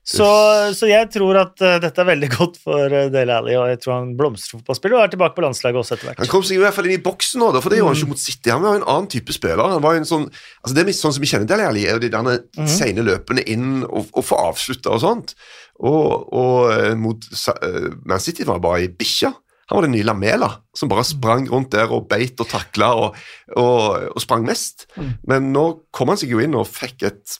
Så, 0.08 0.26
så 0.72 0.88
jeg 0.88 1.10
tror 1.12 1.36
at 1.36 1.60
uh, 1.60 1.74
dette 1.82 2.00
er 2.00 2.06
veldig 2.08 2.30
godt 2.38 2.56
for 2.62 2.94
uh, 2.94 3.10
Dale 3.12 3.34
Alli, 3.36 3.56
og 3.60 3.68
jeg 3.68 3.80
tror 3.82 3.94
han 3.98 4.14
blomstrer 4.16 4.56
fotballspiller 4.56 4.96
og 4.96 5.04
er 5.04 5.12
tilbake 5.12 5.36
på 5.36 5.44
landslaget 5.44 5.80
også 5.82 5.96
etter 5.98 6.08
hvert. 6.08 6.22
Han 6.22 6.30
kom 6.32 6.46
seg 6.48 6.56
i 6.56 6.62
hvert 6.62 6.76
fall 6.76 6.88
inn 6.88 6.96
i 6.96 7.02
boksen 7.04 7.42
nå, 7.44 7.50
for 7.58 7.68
det 7.68 7.82
gjorde 7.82 7.92
han 7.92 8.00
ikke 8.00 8.14
mot 8.14 8.22
City. 8.22 8.52
Han 8.54 8.64
var 8.64 8.76
jo 8.76 8.80
en 8.80 8.86
annen 8.94 9.10
type 9.12 9.36
spiller. 9.36 9.64
Han 9.74 9.84
var 9.84 9.96
jo 9.96 10.02
en 10.02 10.08
sånn, 10.08 10.24
altså 10.62 10.78
Det 10.78 10.84
er 10.84 10.96
sånn 10.96 11.16
som 11.18 11.24
vi 11.24 11.30
kjenner 11.32 11.50
Dale 11.50 11.66
Alli, 11.68 11.84
er 11.84 11.98
jo 11.98 12.04
de 12.06 12.12
derne 12.14 12.38
sene 12.72 13.04
løpene 13.04 13.44
inn 13.52 13.82
og, 13.84 14.08
og 14.14 14.24
få 14.24 14.40
avslutta 14.48 14.96
og 14.96 15.04
sånt. 15.04 15.36
Og, 15.78 16.32
og 16.34 16.72
eh, 16.72 16.94
mot 16.98 17.28
eh, 17.28 17.84
Man 18.08 18.22
City 18.22 18.46
var 18.48 18.62
bare 18.64 18.86
ei 18.86 18.88
bikkje. 18.90 19.30
Han 19.68 19.76
var 19.76 19.84
den 19.84 19.92
nye 19.92 20.06
Lamela, 20.08 20.48
som 20.72 20.88
bare 20.88 21.04
sprang 21.04 21.44
rundt 21.52 21.74
der 21.74 21.92
og 21.92 22.08
beit 22.08 22.40
og 22.40 22.48
takla 22.48 22.88
og, 22.96 23.18
og, 23.52 24.08
og 24.14 24.22
sprang 24.24 24.46
mest. 24.48 24.86
Men 25.28 25.52
nå 25.52 25.66
kom 25.92 26.08
han 26.08 26.16
seg 26.16 26.32
jo 26.32 26.40
inn 26.40 26.56
og 26.56 26.70
fikk 26.72 27.04
et 27.10 27.36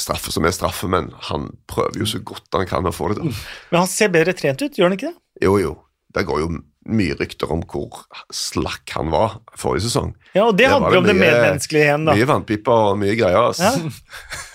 straffe 0.00 0.32
som 0.34 0.44
er 0.48 0.54
straffe, 0.54 0.88
men 0.90 1.10
han 1.28 1.50
prøver 1.70 1.98
jo 2.02 2.06
så 2.08 2.20
godt 2.24 2.48
han 2.56 2.68
kan 2.70 2.86
å 2.88 2.92
få 2.94 3.12
det 3.12 3.20
til. 3.22 3.32
Men 3.72 3.82
han 3.84 3.90
ser 3.90 4.12
bedre 4.14 4.34
trent 4.36 4.62
ut, 4.62 4.76
gjør 4.78 4.90
han 4.90 4.96
ikke 4.98 5.10
det? 5.12 5.18
Jo, 5.46 5.56
jo. 5.60 5.72
Det 6.12 6.26
går 6.28 6.42
jo 6.42 6.48
mye 6.92 7.14
rykter 7.16 7.52
om 7.54 7.62
hvor 7.70 8.02
slakk 8.34 8.90
han 8.96 9.12
var 9.12 9.38
forrige 9.56 9.86
sesong. 9.86 10.10
Ja, 10.34 10.48
og 10.48 10.56
det, 10.58 10.66
Det 10.66 10.72
handler 10.74 10.98
om 10.98 11.06
det 11.08 11.14
medmenneskelige 11.16 11.86
igjen, 11.86 12.08
da. 12.08 12.16
Mye 12.18 12.28
vannpiper 12.28 12.88
og 12.92 12.98
mye 13.00 13.14
greier. 13.16 13.50
ass. 13.52 13.62
Ja. 13.62 13.72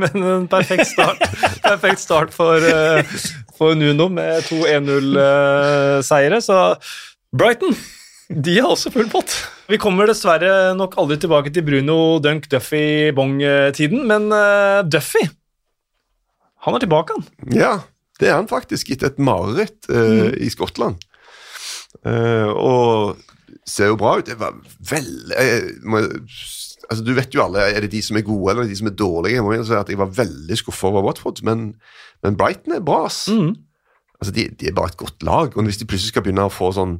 Men 0.00 0.22
en 0.22 0.48
perfekt 0.50 0.86
start, 0.86 1.18
perfekt 1.66 2.00
start 2.02 2.34
for, 2.34 2.62
eh, 2.62 3.02
for 3.58 3.74
Nuno 3.74 4.06
med 4.12 4.44
to 4.46 4.60
1-0-seiere. 4.70 6.38
Så 6.42 6.58
Brighton 7.36 7.74
de 8.30 8.56
har 8.60 8.70
også 8.70 8.92
full 8.94 9.10
pott. 9.10 9.34
Vi 9.70 9.78
kommer 9.82 10.06
dessverre 10.06 10.72
nok 10.78 10.94
aldri 11.02 11.18
tilbake 11.18 11.50
til 11.54 11.66
Bruno 11.66 12.20
Dunk 12.22 12.46
Duffy 12.52 13.10
Bong-tiden, 13.16 14.04
men 14.06 14.30
uh, 14.30 14.86
Duffy 14.86 15.26
han 16.66 16.76
er 16.76 16.82
tilbake, 16.82 17.16
han. 17.16 17.52
Ja, 17.56 17.72
det 18.20 18.28
er 18.28 18.36
han 18.36 18.50
faktisk, 18.50 18.90
etter 18.92 19.08
et 19.08 19.20
mareritt 19.22 19.88
eh, 19.88 20.34
i 20.44 20.50
Skottland. 20.52 21.00
Uh, 22.04 22.52
og 22.52 23.62
ser 23.68 23.90
jo 23.90 23.96
bra 24.00 24.18
ut. 24.18 24.28
Det 24.28 24.36
var 24.40 24.58
eh, 24.92 25.70
må, 25.82 26.02
altså, 26.04 27.00
Du 27.06 27.14
vet 27.16 27.34
jo 27.34 27.42
alle, 27.46 27.64
er 27.64 27.80
det 27.84 27.92
de 27.94 28.02
som 28.04 28.18
er 28.20 28.26
gode 28.26 28.52
eller 28.52 28.68
de 28.68 28.76
som 28.76 28.90
er 28.90 28.96
dårlige? 28.96 29.38
Jeg 29.38 29.46
må 29.46 29.54
jo 29.56 29.64
si 29.64 29.76
at 29.78 29.88
jeg 29.88 30.00
var 30.00 30.12
veldig 30.20 30.60
skuffa 30.60 30.92
over 30.92 31.06
Watford, 31.08 31.40
men, 31.48 31.72
men 32.22 32.36
Brighton 32.36 32.76
er 32.76 32.84
bra. 32.84 33.06
ass. 33.08 33.24
Mm. 33.32 33.56
Altså, 34.20 34.36
de, 34.36 34.48
de 34.60 34.68
er 34.68 34.76
bare 34.76 34.92
et 34.92 35.00
godt 35.00 35.24
lag, 35.24 35.56
og 35.56 35.64
hvis 35.64 35.80
de 35.80 35.88
plutselig 35.88 36.12
skal 36.12 36.26
begynne 36.26 36.44
å 36.44 36.52
få 36.52 36.74
sånn 36.76 36.98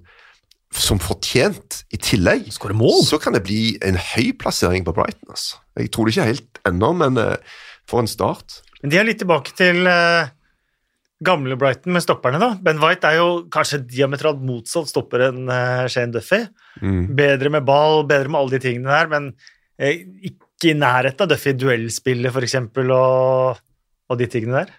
som 0.71 1.01
fortjent 1.03 1.83
i 1.91 1.99
tillegg, 1.99 2.47
så 2.55 3.19
kan 3.19 3.35
det 3.35 3.43
bli 3.47 3.75
en 3.87 3.99
høy 3.99 4.31
plassering 4.39 4.85
på 4.87 4.95
Brighton. 4.95 5.33
altså. 5.33 5.59
Jeg 5.79 5.91
tror 5.91 6.07
det 6.07 6.15
ikke 6.15 6.29
helt 6.29 6.61
ennå, 6.69 6.93
men 6.95 7.19
eh, 7.19 7.57
for 7.91 8.03
en 8.03 8.11
start. 8.11 8.61
Men 8.83 8.93
de 8.93 9.01
er 9.01 9.09
litt 9.09 9.19
tilbake 9.21 9.53
til 9.59 9.83
uh, 9.89 10.31
gamle 11.27 11.57
Brighton 11.59 11.95
med 11.97 12.05
stopperne, 12.05 12.39
da. 12.41 12.53
Ben 12.63 12.81
White 12.81 13.09
er 13.09 13.19
jo 13.19 13.31
kanskje 13.53 13.83
diametralt 13.83 14.41
motsatt 14.47 14.89
stopper 14.93 15.27
enn 15.27 15.51
uh, 15.51 15.89
Shane 15.91 16.15
Duffy. 16.15 16.45
Mm. 16.81 17.03
Bedre 17.19 17.53
med 17.57 17.67
ball, 17.67 18.05
bedre 18.09 18.31
med 18.31 18.41
alle 18.41 18.57
de 18.57 18.63
tingene 18.63 18.95
der, 18.95 19.11
men 19.11 19.33
uh, 19.35 19.91
ikke 19.91 20.71
i 20.71 20.79
nærheten 20.79 21.27
av 21.27 21.33
Duffy 21.33 21.53
i 21.53 21.59
duellspillet, 21.59 22.31
for 22.37 22.47
eksempel, 22.47 22.95
og, 22.95 23.61
og 24.07 24.23
de 24.23 24.31
tingene 24.31 24.63
der. 24.63 24.73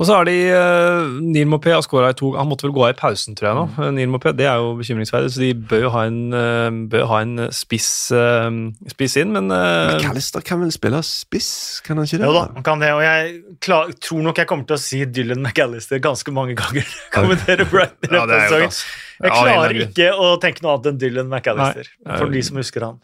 Og 0.00 0.08
så 0.08 0.16
har 0.16 0.24
de 0.24 0.34
uh, 0.48 1.18
Neil 1.20 1.48
Mopé 1.50 1.74
har 1.74 1.82
skåra 1.84 2.14
i 2.14 2.16
to 2.16 2.30
Han 2.32 2.48
måtte 2.48 2.64
vel 2.64 2.72
gå 2.72 2.86
av 2.86 2.94
i 2.94 2.96
pausen, 2.96 3.36
tror 3.36 3.50
jeg 3.50 3.56
nå. 3.58 3.64
Mm. 3.68 3.80
Eh, 3.84 3.90
Neil 3.98 4.12
Mopé, 4.14 4.32
Det 4.36 4.46
er 4.48 4.62
jo 4.62 4.70
bekymringsverdig, 4.78 5.32
så 5.34 5.42
de 5.42 5.50
bør 5.72 5.84
jo 5.84 5.90
ha 5.92 6.04
en, 6.08 6.20
uh, 6.32 6.78
bør 6.92 7.04
ha 7.10 7.18
en 7.26 7.34
spiss, 7.52 7.90
uh, 8.16 8.48
spiss 8.94 9.18
inn, 9.20 9.34
men 9.36 9.52
uh, 9.52 9.98
McAllister 9.98 10.44
kan 10.46 10.62
vel 10.64 10.72
spille 10.72 11.02
spiss, 11.04 11.50
kan 11.84 12.00
han 12.00 12.08
ikke 12.08 12.22
det? 12.22 12.30
Jo 12.30 12.38
da, 12.38 12.46
han 12.56 12.66
kan 12.66 12.80
det, 12.80 12.94
og 12.96 13.04
jeg 13.04 13.60
klar, 13.60 13.92
tror 14.08 14.24
nok 14.24 14.40
jeg 14.40 14.50
kommer 14.50 14.70
til 14.70 14.78
å 14.78 14.82
si 14.86 15.02
Dylan 15.04 15.44
McAllister 15.44 16.00
ganske 16.00 16.34
mange 16.34 16.56
ganger. 16.58 16.88
Kommentere 17.18 17.68
Brighton 17.68 18.16
Ja. 18.16 18.24
Jeg 19.20 19.36
klarer 19.36 19.76
ikke 19.84 20.10
å 20.16 20.32
tenke 20.40 20.64
noe 20.64 20.78
annet 20.78 20.94
enn 20.94 21.04
Dylan 21.04 21.28
McAllister, 21.28 21.92
Nei. 22.08 22.16
for 22.16 22.32
de 22.32 22.44
som 22.46 22.56
husker 22.62 22.88
han. 22.88 23.00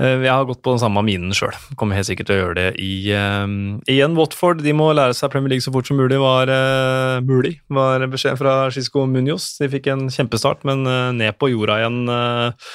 Eh, 0.00 0.22
Jeg 0.24 0.32
har 0.32 0.46
gått 0.48 0.62
på 0.64 0.72
den 0.72 0.80
samme 0.80 1.02
minen 1.04 1.34
sjøl. 1.36 1.56
Kommer 1.78 1.98
helt 1.98 2.08
sikkert 2.08 2.30
til 2.30 2.38
å 2.38 2.40
gjøre 2.40 2.56
det 2.56 2.68
i 2.80 2.92
um, 3.12 3.80
Igjen 3.90 4.16
Watford. 4.16 4.62
De 4.64 4.72
må 4.76 4.90
lære 4.96 5.16
seg 5.16 5.32
Premier 5.32 5.52
League 5.52 5.64
så 5.64 5.72
fort 5.74 5.90
som 5.90 6.00
mulig, 6.00 6.16
var 6.22 6.48
uh, 6.48 7.20
mulig, 7.24 7.58
var 7.68 8.06
beskjed 8.10 8.38
fra 8.40 8.54
Cisco 8.74 9.04
Munoz. 9.10 9.50
De 9.60 9.68
fikk 9.72 9.90
en 9.92 10.06
kjempestart, 10.12 10.64
men 10.68 10.86
uh, 10.88 11.10
ned 11.16 11.36
på 11.40 11.52
jorda 11.52 11.80
igjen 11.82 12.00
uh, 12.08 12.72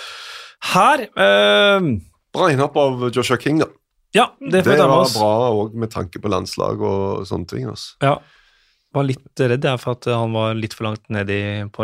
her. 0.73 1.07
Bra 2.36 2.51
innhopp 2.51 2.78
av 2.78 3.09
Joshua 3.15 3.39
King, 3.41 3.61
da. 3.63 3.69
ja, 4.17 4.30
det 4.39 4.65
får 4.65 4.76
Det 4.76 4.88
var 4.91 5.11
bra 5.15 5.34
òg 5.55 5.76
med 5.80 5.93
tanke 5.93 6.19
på 6.21 6.32
landslag 6.32 6.82
og 6.84 7.26
sånne 7.30 7.49
ting. 7.49 7.69
Altså. 7.71 7.95
Ja. 8.03 8.17
Var 8.96 9.08
litt 9.10 9.41
redd 9.52 9.66
jeg 9.68 9.82
for 9.82 9.98
at 9.98 10.08
han 10.08 10.32
var 10.36 10.56
litt 10.56 10.74
for 10.78 10.88
langt 10.88 11.04
ned 11.12 11.32
i, 11.34 11.41
på, 11.68 11.84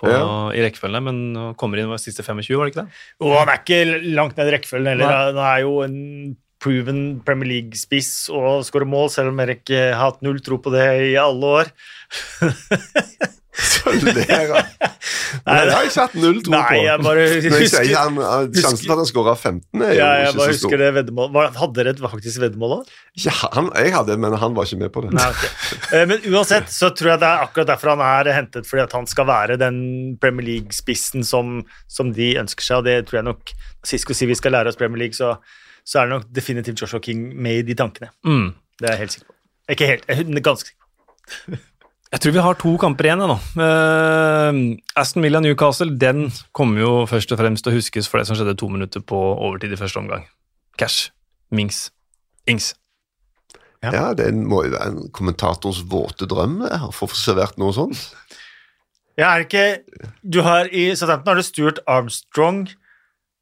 på, 0.00 0.10
Ja. 0.10 0.26
i 0.50 0.64
rekkefølgen, 0.64 1.06
men 1.06 1.54
kommer 1.60 1.78
inn 1.78 1.90
var 1.92 2.02
siste 2.02 2.24
25, 2.26 2.58
var 2.58 2.66
det 2.66 2.74
ikke 2.74 2.84
det? 2.84 3.00
Jo, 3.22 3.32
han 3.36 3.52
er 3.52 3.62
ikke 3.62 3.80
langt 4.18 4.36
ned 4.40 4.50
i 4.50 4.54
rekkefølgen 4.56 4.90
heller. 4.92 5.16
Han 5.30 5.40
er 5.44 5.62
jo 5.62 5.78
en 5.86 5.98
proven 6.58 7.02
Premier 7.22 7.52
League-spiss 7.52 8.26
og 8.34 8.64
skårer 8.66 8.90
mål, 8.90 9.06
selv 9.14 9.30
om 9.30 9.42
Erik 9.44 9.70
har 9.70 9.94
hatt 10.00 10.24
null 10.26 10.40
tro 10.42 10.58
på 10.58 10.74
det 10.74 10.86
i 11.12 11.16
alle 11.22 11.54
år. 11.62 11.70
Så 13.58 13.90
ler 13.90 14.52
han. 14.54 14.66
Men 15.48 15.66
det 15.66 15.72
har 15.74 15.82
jeg 15.84 15.92
satt 15.94 16.12
null 16.18 16.36
tro 16.46 16.52
på. 16.52 16.58
Nei, 16.58 16.78
jeg 16.84 17.02
bare 17.02 17.24
Når 17.24 17.32
jeg 17.34 17.52
husker 17.54 17.84
sier 17.84 17.98
han, 17.98 18.18
Sjansen 18.54 18.84
for 18.86 18.94
at 18.94 19.00
han 19.02 19.08
skåra 19.10 19.34
15, 19.34 19.82
er 19.82 19.90
jo 19.92 19.98
ja, 19.98 20.08
jeg 20.20 20.28
ikke 20.28 20.38
bare 20.38 20.52
så 20.52 20.58
stor. 20.58 20.68
husker 20.68 20.82
det 20.82 20.90
veddemålet. 20.98 21.58
Hadde 21.62 21.78
dere 21.80 21.92
et 21.96 22.02
faktisk 22.04 22.42
veddemål 22.44 22.74
òg? 22.78 22.92
Ikke 23.18 23.34
han, 23.56 23.70
jeg 23.74 23.94
hadde, 23.96 24.16
men 24.24 24.36
han 24.44 24.56
var 24.56 24.68
ikke 24.68 24.80
med 24.84 24.92
på 24.94 25.02
det. 25.06 25.12
Nei, 25.18 25.28
ok. 25.34 25.44
Eh, 25.90 26.04
Men 26.12 26.28
uansett 26.32 26.70
så 26.72 26.90
tror 26.94 27.12
jeg 27.14 27.22
det 27.24 27.30
er 27.32 27.44
akkurat 27.48 27.70
derfor 27.72 27.92
han 27.96 28.04
er 28.06 28.30
hentet, 28.36 28.68
fordi 28.70 28.84
at 28.86 28.94
han 28.98 29.08
skal 29.10 29.28
være 29.28 29.58
den 29.60 29.80
Premier 30.22 30.46
League-spissen 30.52 31.26
som, 31.26 31.58
som 31.90 32.12
de 32.16 32.30
ønsker 32.40 32.64
seg, 32.68 32.82
og 32.82 32.86
det 32.88 32.98
tror 33.10 33.20
jeg 33.22 33.28
nok 33.32 33.54
Sisko 33.88 34.14
sier 34.16 34.30
vi 34.30 34.36
skal 34.38 34.54
lære 34.54 34.70
oss 34.72 34.78
Premier 34.78 35.02
League, 35.06 35.16
så, 35.18 35.34
så 35.86 36.02
er 36.02 36.08
det 36.08 36.16
nok 36.18 36.28
definitivt 36.34 36.82
Joshua 36.82 37.00
King 37.04 37.28
med 37.34 37.62
i 37.62 37.66
de 37.72 37.76
tankene. 37.78 38.10
Mm. 38.26 38.52
Det 38.78 38.86
er 38.88 38.94
jeg 38.96 39.02
helt 39.06 39.16
sikker 39.18 39.30
på. 39.32 39.36
Ikke 39.74 39.86
helt, 39.90 40.06
jeg 40.08 40.24
er 40.24 40.46
ganske 40.46 40.70
sikker 40.70 40.84
på. 40.84 41.64
Jeg 42.08 42.22
tror 42.24 42.32
vi 42.32 42.40
har 42.40 42.56
to 42.56 42.70
kamper 42.80 43.04
igjen 43.10 43.20
nå. 43.20 43.34
Uh, 43.60 44.58
Aston 44.96 45.22
Villa 45.26 45.42
Newcastle 45.44 45.92
den 46.00 46.30
kommer 46.56 46.80
jo 46.80 46.92
først 47.10 47.34
og 47.34 47.40
fremst 47.40 47.66
til 47.66 47.74
å 47.74 47.76
huskes 47.76 48.08
for 48.08 48.20
det 48.20 48.28
som 48.30 48.38
skjedde 48.38 48.56
to 48.56 48.68
minutter 48.72 49.02
på 49.04 49.18
overtid 49.36 49.74
i 49.76 49.80
første 49.80 50.00
omgang. 50.00 50.24
Cash. 50.80 51.10
Mings. 51.52 51.90
Ings. 52.48 52.72
Ja. 53.84 53.92
Ja, 53.94 54.06
Det 54.16 54.32
må 54.34 54.64
jo 54.66 54.72
være 54.74 54.88
en 54.90 55.10
kommentators 55.14 55.82
våte 55.86 56.26
drøm 56.26 56.56
det, 56.64 56.72
å 56.82 56.90
få 56.96 57.06
servert 57.14 57.60
noe 57.60 57.76
sånt. 57.76 58.00
Ja, 59.18 59.34
er 59.34 59.42
det 59.44 59.48
ikke 59.48 60.02
Du 60.22 60.40
har 60.46 60.68
I 60.70 60.88
Southampton 60.94 61.32
har 61.32 61.38
du 61.40 61.42
Stuart 61.42 61.78
Armstrong 61.90 62.68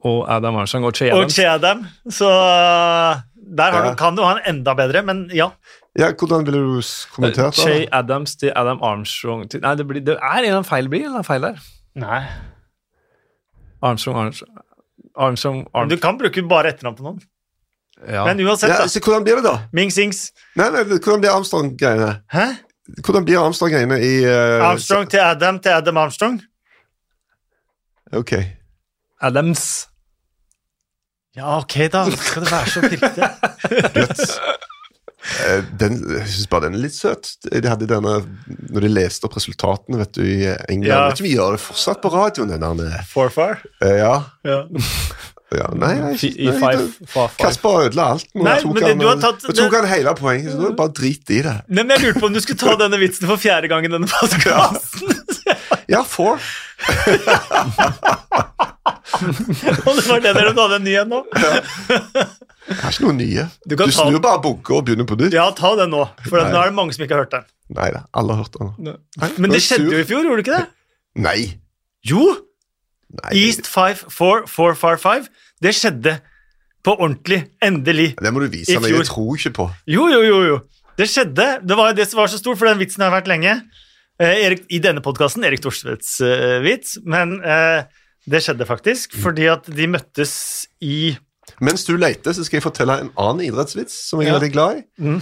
Og 0.08 0.22
Adam 0.32 0.56
Arnstrong 0.56 0.86
og 0.88 0.94
Che 0.96 1.10
og 1.12 1.28
Che 1.32 1.44
Adam, 1.50 1.82
så 2.08 2.28
uh, 2.28 3.20
der 3.36 3.72
har 3.74 3.84
Ja. 3.84 3.90
du, 3.90 3.96
kan 4.00 4.16
du 4.16 4.22
ha 4.24 4.34
en 4.38 4.44
enda 4.56 4.74
bedre, 4.76 5.02
men 5.04 5.26
ja. 5.34 5.50
Ja, 5.98 6.10
Hvordan 6.12 6.44
ville 6.46 6.58
du 6.60 6.82
kommentert 7.14 7.56
det? 7.56 7.64
Jay 7.64 7.86
Adams 7.92 8.36
til 8.36 8.52
Adam 8.56 8.82
Armstrong 8.84 9.46
til, 9.50 9.62
Nei, 9.64 9.74
det, 9.78 9.86
blir, 9.88 10.02
det 10.04 10.18
er 10.20 10.48
en 10.50 10.64
feil 10.64 10.90
blir 10.92 11.06
en 11.08 11.24
feil 11.24 11.46
der. 11.46 11.62
Nei. 11.96 12.20
Armstrong, 13.82 14.18
Armstrong 14.26 14.58
Armstrong, 15.16 15.62
Armstrong 15.72 15.90
du 15.90 15.96
kan 16.02 16.18
bruke 16.20 16.42
bare 16.48 16.74
etternavn 16.74 16.96
på 16.98 17.06
noen. 17.06 17.22
ja. 18.04 18.24
Men 18.28 18.40
uansett, 18.44 18.70
Ja, 18.74 18.84
så 18.88 19.00
Hvordan 19.00 19.24
blir 19.24 19.40
det, 19.40 19.44
da? 19.48 19.54
Mingsings 19.72 20.32
Nei, 20.56 20.68
nei, 20.70 20.84
Hvordan 20.84 21.20
blir 21.24 21.32
Armstrong-greiene? 21.32 22.10
Hæ? 22.32 22.46
Hvordan 23.00 23.24
blir 23.24 23.40
Armstrong-greiene 23.40 23.96
i 24.04 24.12
uh, 24.28 24.68
Armstrong 24.68 25.08
til 25.10 25.24
Adam 25.24 25.58
til 25.60 25.72
Adam 25.72 25.96
Armstrong? 25.96 26.42
Ok. 28.12 28.32
Adams. 29.20 29.88
Ja, 31.36 31.56
ok, 31.58 31.74
da. 31.92 32.04
Skal 32.10 32.44
det 32.44 32.52
være 32.52 32.70
så 32.70 32.80
pirkete? 32.80 33.30
Eh, 35.46 35.62
Den, 35.80 35.96
jeg 36.18 36.28
syns 36.30 36.48
bare 36.52 36.66
den 36.68 36.74
er 36.78 36.84
litt 36.86 36.94
søt. 36.94 37.32
De 37.50 37.62
hadde 37.68 37.86
denne, 37.90 38.12
når 38.70 38.80
de 38.86 38.90
leste 38.92 39.26
opp 39.26 39.34
resultatene 39.38 39.98
vet 40.02 40.12
du, 40.14 40.22
i 40.22 40.44
England 40.68 40.86
Ja. 40.92 41.00
Vet 41.10 41.20
om 41.22 41.26
vi 41.26 41.34
gjør 41.36 41.56
det 41.56 41.62
fortsatt 41.64 42.00
på 42.04 42.12
radioen. 42.14 42.48
Den 42.54 42.80
der, 42.84 43.02
For 43.10 43.28
far? 43.34 43.58
eh, 43.82 43.96
ja. 43.98 44.14
Ja. 44.46 44.60
ja. 45.56 45.66
Nei, 45.78 45.94
nei, 45.98 46.14
nei. 46.18 46.86
Kasper 47.38 47.86
ødela 47.86 48.08
alt. 48.16 48.26
Nå 48.34 48.42
Nei, 48.46 48.56
tok 48.62 48.72
men 48.74 48.82
det- 48.82 48.88
han, 48.90 48.98
du 48.98 49.06
har 49.06 49.16
tatt- 49.22 49.46
tok 49.56 49.74
han 49.80 49.86
hele 49.90 50.14
poenget, 50.18 50.52
så 50.52 50.58
nå 50.60 50.68
det 50.72 50.76
bare 50.78 50.94
drit 50.94 51.30
i 51.30 51.42
det. 51.46 51.56
Nei, 51.68 51.82
men 51.82 51.96
jeg 51.96 52.06
lurte 52.06 52.20
på 52.22 52.26
om 52.30 52.32
du 52.34 52.40
skulle 52.44 52.58
ta 52.62 52.76
denne 52.84 52.98
vitsen 53.02 53.26
for 53.30 53.36
fjerde 53.40 53.68
gang 53.72 53.84
i 53.86 53.92
denne 53.92 54.06
podkasten. 54.14 55.10
Ja, 55.88 56.02
four. 56.02 56.38
Og 58.86 59.92
det 59.96 60.04
var 60.06 60.22
det 60.22 60.32
dere 60.36 60.52
hadde 60.56 60.78
en 60.78 60.84
ny 60.86 60.94
en 61.00 61.10
nå? 61.10 61.20
har 61.32 62.90
ikke 62.90 63.04
noen 63.06 63.20
nye. 63.20 63.46
Du 63.66 63.76
Du, 63.78 63.84
snur 63.94 64.18
bare 64.22 64.40
bunke 64.44 64.74
og 64.76 64.86
begynner 64.86 65.08
på 65.08 65.18
nytt. 65.20 65.34
Ja, 65.36 65.46
ta 65.56 65.74
den 65.78 65.92
nå, 65.94 66.04
for 66.26 66.40
Nei. 66.40 66.50
nå 66.52 66.60
er 66.62 66.72
det 66.72 66.76
mange 66.78 66.96
som 66.96 67.06
ikke 67.06 67.16
har 67.18 67.24
hørt 67.26 67.34
den. 67.36 67.46
Nei 67.76 67.88
da, 67.94 68.04
alle 68.14 68.36
har 68.36 68.44
hørt 68.44 68.56
det 68.56 68.66
nå. 68.66 68.96
Nei, 69.22 69.30
Men 69.38 69.54
det 69.54 69.60
er 69.60 69.66
skjedde 69.66 69.92
jo 69.94 70.02
i 70.02 70.06
fjor, 70.08 70.26
gjorde 70.26 70.42
det 70.42 70.46
ikke 70.46 70.60
det? 70.60 70.66
Nei. 71.26 71.40
Jo! 72.06 72.24
Nei. 73.16 73.32
East 73.44 73.68
54455. 73.70 75.28
Det 75.62 75.72
skjedde 75.74 76.16
på 76.86 76.94
ordentlig. 76.96 77.40
Endelig. 77.64 78.12
i 78.12 78.14
fjor. 78.16 78.26
Det 78.26 78.34
må 78.34 78.44
du 78.44 78.48
vise 78.52 78.80
meg. 78.82 78.92
Jeg 78.94 79.08
tror 79.10 79.40
ikke 79.40 79.54
på. 79.60 79.68
Jo, 79.90 80.08
jo, 80.12 80.22
jo. 80.26 80.40
jo. 80.50 80.60
Det 80.96 81.08
skjedde. 81.12 81.48
Det 81.66 81.76
var 81.78 81.92
jo 81.92 81.98
det 81.98 82.06
som 82.10 82.20
var 82.22 82.30
så 82.32 82.38
stort, 82.40 82.58
for 82.60 82.68
den 82.70 82.80
vitsen 82.80 83.04
har 83.04 83.12
vært 83.14 83.28
lenge. 83.30 83.58
Eh, 84.16 84.46
Erik, 84.46 84.62
I 84.72 84.80
denne 84.80 85.02
podkasten 85.04 85.44
Erik 85.44 85.60
Thorstvedts 85.64 86.14
eh, 86.24 86.58
vits, 86.64 86.96
men 87.04 87.36
eh, 87.44 87.84
det 88.30 88.42
skjedde 88.42 88.66
faktisk 88.66 89.14
fordi 89.22 89.46
at 89.52 89.66
de 89.70 89.86
møttes 89.90 90.66
i 90.82 91.16
Mens 91.62 91.84
du 91.86 91.94
leter, 91.96 92.32
så 92.34 92.42
skal 92.44 92.58
jeg 92.58 92.64
fortelle 92.66 92.96
en 93.00 93.12
annen 93.16 93.44
idrettsvits 93.46 93.94
som 94.10 94.20
jeg 94.20 94.28
er 94.28 94.32
Ja. 94.34 94.38
veldig 94.40 94.52
glad 94.52 94.80
i. 94.80 94.82
Mm. 94.98 95.20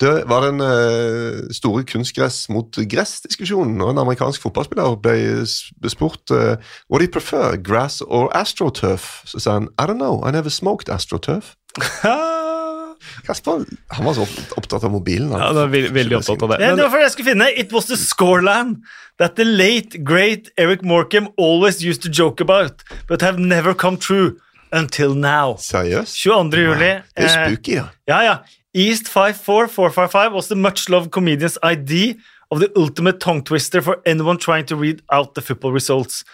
Det 0.00 0.12
var 0.28 0.40
den 0.46 0.60
uh, 0.64 1.46
store 1.54 1.84
kunstgress 1.84 2.48
mot 2.50 2.72
gress-diskusjonen, 2.90 3.80
og 3.84 3.90
en 3.92 3.98
amerikansk 4.02 4.42
fotballspiller 4.42 4.96
ble 5.04 5.46
spurt 5.92 6.32
uh, 6.34 6.56
What 6.90 7.00
do 7.00 7.04
you 7.06 7.12
prefer, 7.12 7.56
grass 7.62 8.00
or 8.00 8.30
astroturf? 8.36 9.22
Så 9.28 9.38
sa 9.44 9.52
han 9.58 9.68
I 9.78 9.84
don't 9.86 10.00
know, 10.00 10.18
I 10.26 10.32
never 10.32 10.48
smoked 10.50 10.88
astroturf. 10.88 11.54
Kasper 13.30 13.64
han 13.94 14.04
var 14.04 14.14
så 14.14 14.26
opptatt 14.58 14.84
av 14.84 14.90
mobilen. 14.90 15.30
han. 15.32 15.40
Ja, 15.40 15.48
det 15.48 15.60
var 15.60 15.72
veldig, 15.74 15.90
veldig 15.94 16.16
opptatt 16.18 16.42
av 16.42 16.48
det. 16.48 16.60
Ja, 16.64 16.74
det 16.74 16.82
var 16.82 16.90
fordi 16.90 17.06
jeg 17.06 17.14
skulle 17.14 17.30
finne 17.30 17.50
It 17.62 17.72
was 17.72 17.86
the 17.86 17.96
scoreland 17.96 18.82
that 19.18 19.36
the 19.36 19.44
late, 19.44 19.98
great 19.98 20.50
Eric 20.58 20.82
Morkham 20.82 21.28
always 21.38 21.82
used 21.84 22.02
to 22.02 22.10
joke 22.10 22.42
about, 22.42 22.82
but 23.08 23.22
have 23.22 23.38
never 23.38 23.74
come 23.74 23.96
true 23.96 24.36
until 24.72 25.14
now. 25.14 25.56
Seriøst? 25.58 26.16
22. 26.16 26.58
juli. 26.58 26.90
Det 27.14 27.24
er 27.24 27.28
eh, 27.28 27.46
spooky, 27.46 27.74
ja. 27.74 27.86
Ja, 28.08 28.20
ja. 28.20 28.36
East 28.74 29.08
54455 29.08 30.34
was 30.34 30.46
the 30.48 30.56
much 30.56 30.88
loved 30.88 31.10
comedian's 31.10 31.58
ID 31.62 32.18
of 32.50 32.58
the 32.58 32.68
ultimate 32.76 33.18
tongue 33.20 33.42
twister 33.44 33.80
for 33.82 33.96
anyone 34.06 34.38
trying 34.38 34.66
to 34.66 34.76
read 34.76 35.02
out 35.12 35.34
the 35.34 35.42
football 35.42 35.72
results. 35.72 36.24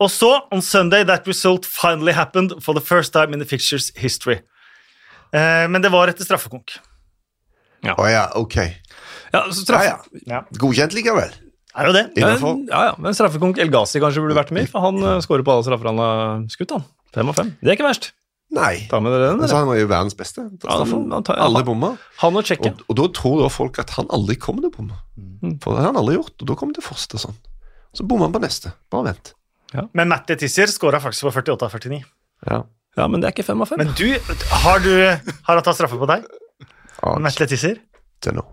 Og 0.00 0.10
så, 0.10 0.40
on 0.52 0.62
Sunday, 0.62 1.04
that 1.04 1.26
result 1.26 1.66
finally 1.66 2.12
happened 2.12 2.52
for 2.60 2.74
the 2.74 2.80
first 2.80 3.12
time 3.12 3.32
in 3.32 3.38
the 3.38 3.48
fixture's 3.48 3.92
history. 3.96 4.40
Eh, 5.34 5.64
men 5.68 5.82
det 5.82 5.90
var 5.92 6.08
etter 6.12 6.26
straffekonk. 6.26 6.76
Å 7.84 8.04
ja, 8.08 8.24
ok. 8.40 8.54
ja, 9.34 9.40
så 9.52 9.64
Ja, 9.74 9.82
ja. 9.84 9.96
Ja. 10.30 10.40
Godkjent 10.56 10.94
likevel. 10.96 11.32
Er 11.74 11.88
jo 11.90 11.92
det. 11.96 12.04
ja, 12.14 12.28
Innenfor. 12.28 12.60
ja, 12.70 12.80
ja, 12.88 12.92
men 13.02 13.16
straffekonk 13.18 13.58
El 13.58 13.68
Ghazi 13.74 13.98
kanskje 14.00 14.22
burde 14.22 14.36
vært 14.38 14.52
med, 14.54 14.68
for 14.70 14.84
han 14.86 15.00
uh, 15.02 15.18
skårer 15.24 15.42
på 15.44 15.52
alle 15.56 15.66
straffer 15.66 15.90
han 15.90 15.98
har 15.98 16.44
skutt. 16.54 16.70
han. 16.70 16.84
Fem 17.12 17.28
av 17.32 17.34
fem. 17.36 17.50
Det 17.60 17.72
er 17.72 17.76
ikke 17.76 17.88
verst. 17.88 18.12
Nei. 18.54 18.86
Ta 18.88 19.00
med 19.02 19.10
den. 19.18 19.40
Men 19.40 19.50
så 19.50 19.58
han 19.58 19.66
var 19.66 19.76
jo 19.80 19.88
verdens 19.90 20.14
beste. 20.14 20.44
Ja, 20.62 20.78
han- 20.84 21.10
han 21.10 21.24
tar- 21.26 21.40
Alle 21.42 21.64
bomma. 21.66 21.96
Han 22.22 22.36
og. 22.38 22.50
Og, 22.54 22.84
og 22.88 22.96
da 23.00 23.08
tror 23.18 23.40
da 23.42 23.48
folk 23.50 23.78
at 23.82 23.90
han 23.98 24.06
aldri 24.14 24.36
kommer 24.38 24.62
til 24.62 24.70
å 24.70 24.76
bomme. 24.78 25.00
Mm. 25.18 25.58
For 25.64 25.74
det 25.74 25.82
har 25.82 25.90
han 25.90 25.98
aldri 25.98 26.14
gjort, 26.20 26.36
og 26.40 26.46
da 26.46 26.54
kommer 26.60 26.76
det 26.78 26.84
første 26.86 27.18
sånn. 27.18 27.34
Så 27.92 28.06
bommer 28.06 28.28
han 28.30 28.36
på 28.36 28.42
neste. 28.44 28.72
Bare 28.94 29.10
vent. 29.10 29.34
Men 29.92 30.08
Matti 30.08 30.36
Tissier 30.38 30.70
skåra 30.70 31.00
faktisk 31.02 31.26
på 31.26 31.34
48 31.34 31.66
av 31.66 31.74
49. 31.74 32.04
Ja. 32.46 32.62
Ja, 32.94 33.08
men 33.08 33.20
det 33.20 33.30
er 33.30 33.34
ikke 33.34 33.46
fem 33.46 33.64
av 33.64 33.70
fem. 33.70 33.82
Men 33.82 33.94
du, 33.98 34.06
har, 34.64 34.84
du, 34.84 34.92
har 35.02 35.58
han 35.58 35.66
tatt 35.66 35.80
straffe 35.80 35.98
på 35.98 36.10
deg? 36.10 36.28
Ja, 37.00 37.16
tisser? 37.44 37.82
Til 38.22 38.38
nå. 38.38 38.46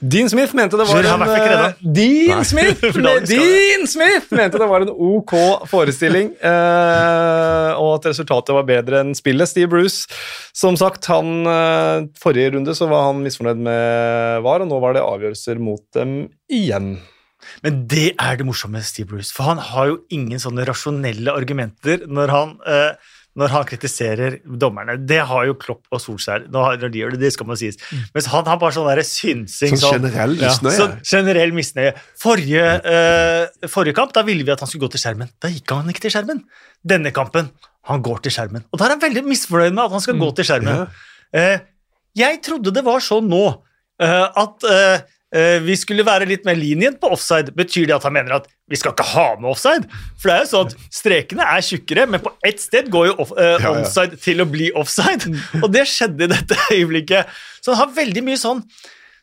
Dean 0.00 0.30
Smith 0.32 0.56
mente 0.56 0.78
det 0.80 0.84
var 0.88 1.04
en 1.04 1.22
eh, 1.28 1.72
Dean 1.80 2.44
Smith 2.44 2.80
Dean 3.28 3.84
Smith 3.86 4.32
mente 4.32 4.56
det 4.56 4.68
var 4.68 4.86
en 4.86 4.88
ok 4.88 5.34
forestilling, 5.68 6.30
uh, 6.40 7.76
og 7.76 7.98
at 7.98 8.08
resultatet 8.08 8.56
var 8.56 8.64
bedre 8.68 9.02
enn 9.04 9.12
spillet. 9.16 9.50
Steve 9.50 9.68
Bruce, 9.68 10.08
som 10.56 10.78
sagt, 10.80 11.04
han 11.12 11.44
uh, 11.44 12.08
Forrige 12.20 12.54
runde 12.56 12.72
så 12.76 12.88
var 12.88 13.10
han 13.10 13.20
misfornøyd 13.26 13.60
med 13.60 14.40
VAR, 14.46 14.64
og 14.64 14.72
nå 14.72 14.80
var 14.80 14.96
det 14.96 15.04
avgjørelser 15.04 15.60
mot 15.60 15.84
dem 15.96 16.22
igjen. 16.48 16.94
Men 17.64 17.86
det 17.90 18.14
er 18.18 18.36
det 18.40 18.46
morsomme 18.48 18.78
med 18.78 18.84
Steve 18.88 19.08
Bruce, 19.10 19.32
for 19.34 19.44
han 19.50 19.58
har 19.70 19.90
jo 19.90 19.98
ingen 20.16 20.40
sånne 20.42 20.64
rasjonelle 20.68 21.32
argumenter 21.34 22.06
når 22.08 22.32
han, 22.32 22.54
eh, 22.66 22.92
når 23.40 23.52
han 23.54 23.64
kritiserer 23.68 24.38
dommerne. 24.58 24.96
Det 25.06 25.20
har 25.28 25.44
jo 25.46 25.54
Klopp 25.60 25.84
og 25.94 26.00
Solskjær. 26.02 26.48
Når 26.50 26.80
de 26.90 26.98
gjør 26.98 27.12
det, 27.14 27.20
det 27.20 27.32
skal 27.34 27.46
man 27.46 27.56
sies. 27.60 27.76
Mens 28.14 28.26
han 28.32 28.48
har 28.48 28.58
bare 28.58 28.74
sånn 28.74 28.88
der 28.90 29.02
synsing. 29.06 29.76
Sånn 29.78 30.00
generell 30.00 30.34
Ja. 30.40 30.48
misnøye. 30.48 30.76
Sånn 30.76 30.96
generell 31.04 31.52
misnøye. 31.52 31.92
Forrige, 32.18 32.64
eh, 32.84 33.68
forrige 33.68 33.94
kamp 33.94 34.12
da 34.16 34.22
ville 34.26 34.42
vi 34.44 34.50
at 34.52 34.60
han 34.60 34.68
skulle 34.68 34.88
gå 34.88 34.92
til 34.96 35.00
skjermen. 35.04 35.30
Da 35.40 35.48
gikk 35.48 35.70
han 35.70 35.88
ikke 35.88 36.00
til 36.08 36.10
skjermen. 36.16 36.42
Denne 36.84 37.12
kampen 37.12 37.50
han 37.84 38.02
går 38.02 38.22
til 38.22 38.32
skjermen. 38.32 38.64
Og 38.72 38.78
da 38.78 38.86
er 38.86 38.96
han 38.96 39.00
veldig 39.00 39.24
misfornøyd 39.24 39.72
med 39.74 39.84
at 39.84 39.90
han 39.92 40.00
skal 40.00 40.14
gå 40.18 40.34
til 40.34 40.44
skjermen. 40.44 40.88
Eh, 41.32 41.58
jeg 42.16 42.42
trodde 42.42 42.72
det 42.74 42.84
var 42.84 42.98
sånn 42.98 43.28
nå 43.30 43.62
eh, 44.00 44.28
at 44.36 44.64
eh, 44.64 45.00
vi 45.30 45.74
skulle 45.78 46.02
være 46.02 46.26
litt 46.26 46.42
mer 46.44 46.56
linjen 46.58 46.96
på 46.98 47.06
offside. 47.14 47.52
Betyr 47.54 47.86
det 47.86 47.94
at 47.94 48.02
han 48.08 48.12
mener 48.16 48.32
at 48.40 48.48
vi 48.66 48.78
skal 48.80 48.90
ikke 48.96 49.06
ha 49.12 49.26
med 49.38 49.50
offside? 49.52 49.86
For 50.18 50.26
det 50.26 50.34
er 50.34 50.40
jo 50.42 50.48
sånn 50.50 50.70
at 50.72 50.88
strekene 50.90 51.46
er 51.46 51.62
tjukkere, 51.62 52.06
men 52.10 52.22
på 52.24 52.32
ett 52.46 52.58
sted 52.62 52.88
går 52.90 53.06
jo 53.12 53.14
off, 53.22 53.30
eh, 53.38 53.52
Ja, 53.52 53.58
ja. 53.62 53.74
onside 53.78 54.18
til 54.22 54.42
å 54.42 54.48
bli 54.50 54.72
offside. 54.74 55.30
Og 55.62 55.68
det 55.74 55.84
skjedde 55.86 56.26
i 56.26 56.32
dette 56.34 56.58
øyeblikket. 56.74 57.30
Så 57.62 57.74
han 57.76 57.84
har 57.86 57.94
veldig 57.94 58.24
mye 58.26 58.40
sånn 58.42 58.64